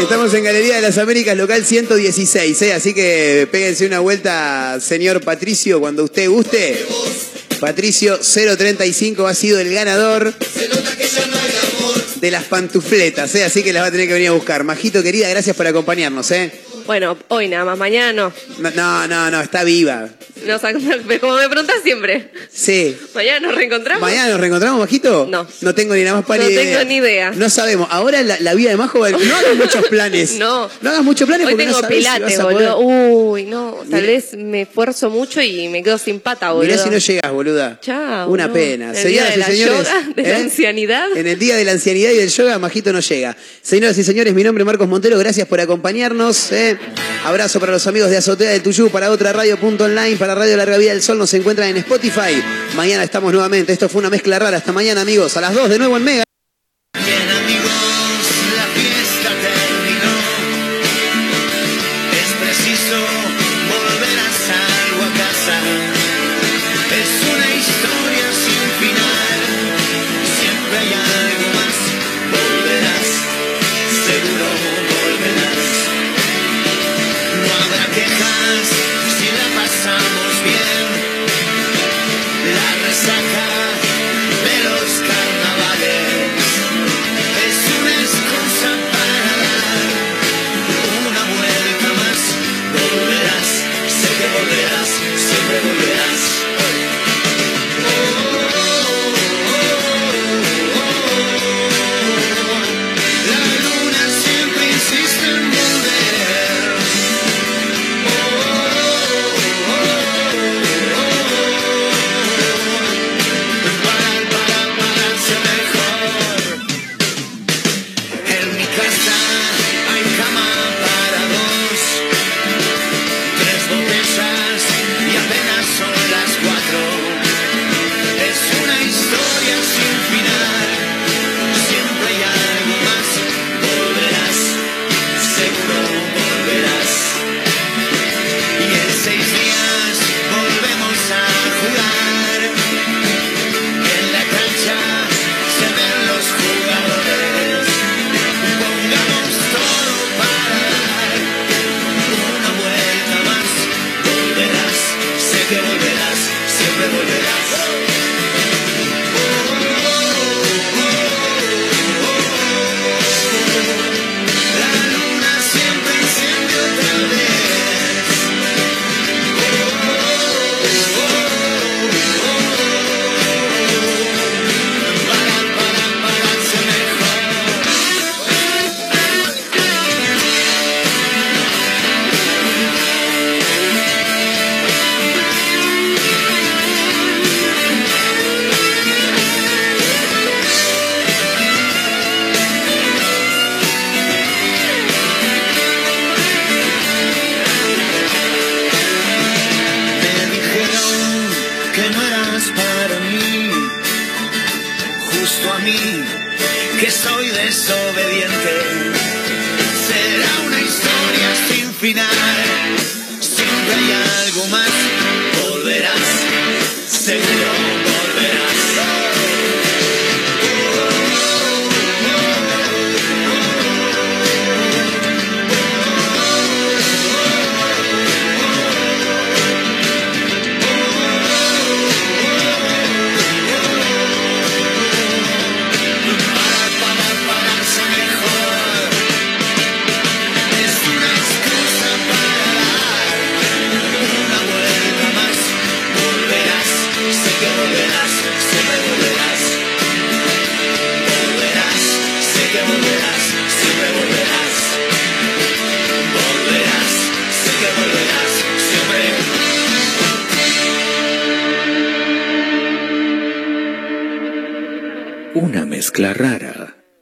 Estamos 0.00 0.34
en 0.34 0.44
Galería 0.44 0.76
de 0.76 0.82
las 0.82 0.98
Américas, 0.98 1.36
local 1.36 1.64
116, 1.64 2.60
¿eh? 2.62 2.72
así 2.74 2.92
que 2.92 3.48
péguense 3.50 3.86
una 3.86 4.00
vuelta, 4.00 4.78
señor 4.80 5.22
Patricio, 5.22 5.80
cuando 5.80 6.04
usted 6.04 6.28
guste. 6.28 6.84
Patricio 7.58 8.18
035 8.18 9.26
ha 9.26 9.34
sido 9.34 9.58
el 9.60 9.72
ganador 9.72 10.34
de 12.16 12.30
las 12.30 12.44
pantufletas, 12.44 13.34
¿eh? 13.34 13.44
así 13.44 13.62
que 13.62 13.72
las 13.72 13.82
va 13.82 13.86
a 13.86 13.90
tener 13.90 14.06
que 14.06 14.12
venir 14.14 14.28
a 14.28 14.32
buscar. 14.32 14.62
Majito 14.64 15.02
querida, 15.02 15.28
gracias 15.28 15.56
por 15.56 15.66
acompañarnos. 15.66 16.30
¿eh? 16.32 16.52
Bueno, 16.86 17.16
hoy 17.28 17.48
nada 17.48 17.64
más, 17.64 17.78
mañana 17.78 18.12
no. 18.12 18.32
No, 18.58 18.70
no, 18.70 19.06
no, 19.08 19.30
no, 19.30 19.40
está 19.40 19.64
viva. 19.64 20.08
No, 20.46 20.60
como 21.20 21.36
me 21.36 21.48
preguntas 21.48 21.76
siempre. 21.82 22.30
Sí. 22.52 22.94
Mañana 23.14 23.40
nos 23.46 23.54
reencontramos. 23.56 24.02
¿Mañana 24.02 24.28
nos 24.30 24.40
reencontramos, 24.40 24.80
Majito? 24.80 25.26
No. 25.30 25.46
No 25.62 25.74
tengo 25.74 25.94
ni 25.94 26.04
la 26.04 26.12
más 26.12 26.26
pálida 26.26 26.48
No 26.50 26.54
tengo 26.60 26.84
ni 26.84 26.96
idea. 26.96 27.30
No 27.30 27.48
sabemos. 27.48 27.88
Ahora 27.90 28.22
la, 28.22 28.38
la 28.40 28.52
vida 28.54 28.70
de 28.70 28.76
Majo 28.76 28.98
va- 28.98 29.10
No 29.10 29.16
hagas 29.36 29.56
muchos 29.56 29.86
planes. 29.88 30.32
No. 30.44 30.68
No 30.82 30.90
hagas 30.90 31.02
muchos 31.04 31.26
planes 31.26 31.46
Hoy 31.46 31.52
porque 31.54 31.64
tengo 31.64 31.76
no 31.80 31.82
sabes 31.82 31.96
si 31.96 32.02
pilates, 32.04 32.38
vas 32.38 32.46
a 32.46 32.50
boludo. 32.50 32.78
Uy, 32.80 33.44
no, 33.46 33.76
tal 33.90 34.02
Mirá. 34.02 34.12
vez 34.12 34.34
me 34.36 34.62
esfuerzo 34.62 35.08
mucho 35.08 35.40
y 35.40 35.68
me 35.68 35.82
quedo 35.82 35.96
sin 35.96 36.20
pata, 36.20 36.52
boludo. 36.52 36.70
Mirá 36.70 36.82
si 36.82 36.90
no 36.90 36.98
llegas, 36.98 37.32
boluda. 37.32 37.78
Chao. 37.80 38.28
Una 38.30 38.48
no. 38.48 38.52
pena. 38.52 38.90
El 38.90 38.96
Señoras 38.96 39.36
y 39.38 39.42
señores. 39.42 39.78
yoga, 39.88 40.08
de 40.16 40.22
la 40.22 40.28
¿eh? 40.28 40.34
ancianidad. 40.42 41.16
En 41.16 41.26
el 41.26 41.38
día 41.38 41.56
de 41.56 41.64
la 41.64 41.72
ancianidad 41.72 42.10
y 42.10 42.16
del 42.16 42.28
yoga, 42.28 42.58
Majito 42.58 42.92
no 42.92 43.00
llega. 43.00 43.34
Señoras 43.62 43.96
y 43.96 44.04
señores, 44.04 44.34
mi 44.34 44.42
nombre 44.44 44.62
es 44.62 44.66
Marcos 44.66 44.88
Montero, 44.88 45.18
gracias 45.18 45.48
por 45.48 45.60
acompañarnos. 45.60 46.52
¿eh? 46.52 46.73
Abrazo 47.24 47.60
para 47.60 47.72
los 47.72 47.86
amigos 47.86 48.10
de 48.10 48.16
Azotea 48.16 48.50
del 48.50 48.62
Tuyú, 48.62 48.90
para 48.90 49.10
otra 49.10 49.32
radio.online, 49.32 50.16
para 50.16 50.34
Radio 50.34 50.56
Larga 50.56 50.76
Vida 50.76 50.92
del 50.92 51.02
Sol, 51.02 51.18
nos 51.18 51.32
encuentran 51.34 51.68
en 51.68 51.78
Spotify. 51.78 52.42
Mañana 52.76 53.02
estamos 53.04 53.32
nuevamente. 53.32 53.72
Esto 53.72 53.88
fue 53.88 54.00
una 54.00 54.10
mezcla 54.10 54.38
rara. 54.38 54.58
Hasta 54.58 54.72
mañana, 54.72 55.00
amigos. 55.00 55.36
A 55.36 55.40
las 55.40 55.54
2 55.54 55.70
de 55.70 55.78
nuevo 55.78 55.96
en 55.96 56.04
Mega. 56.04 56.24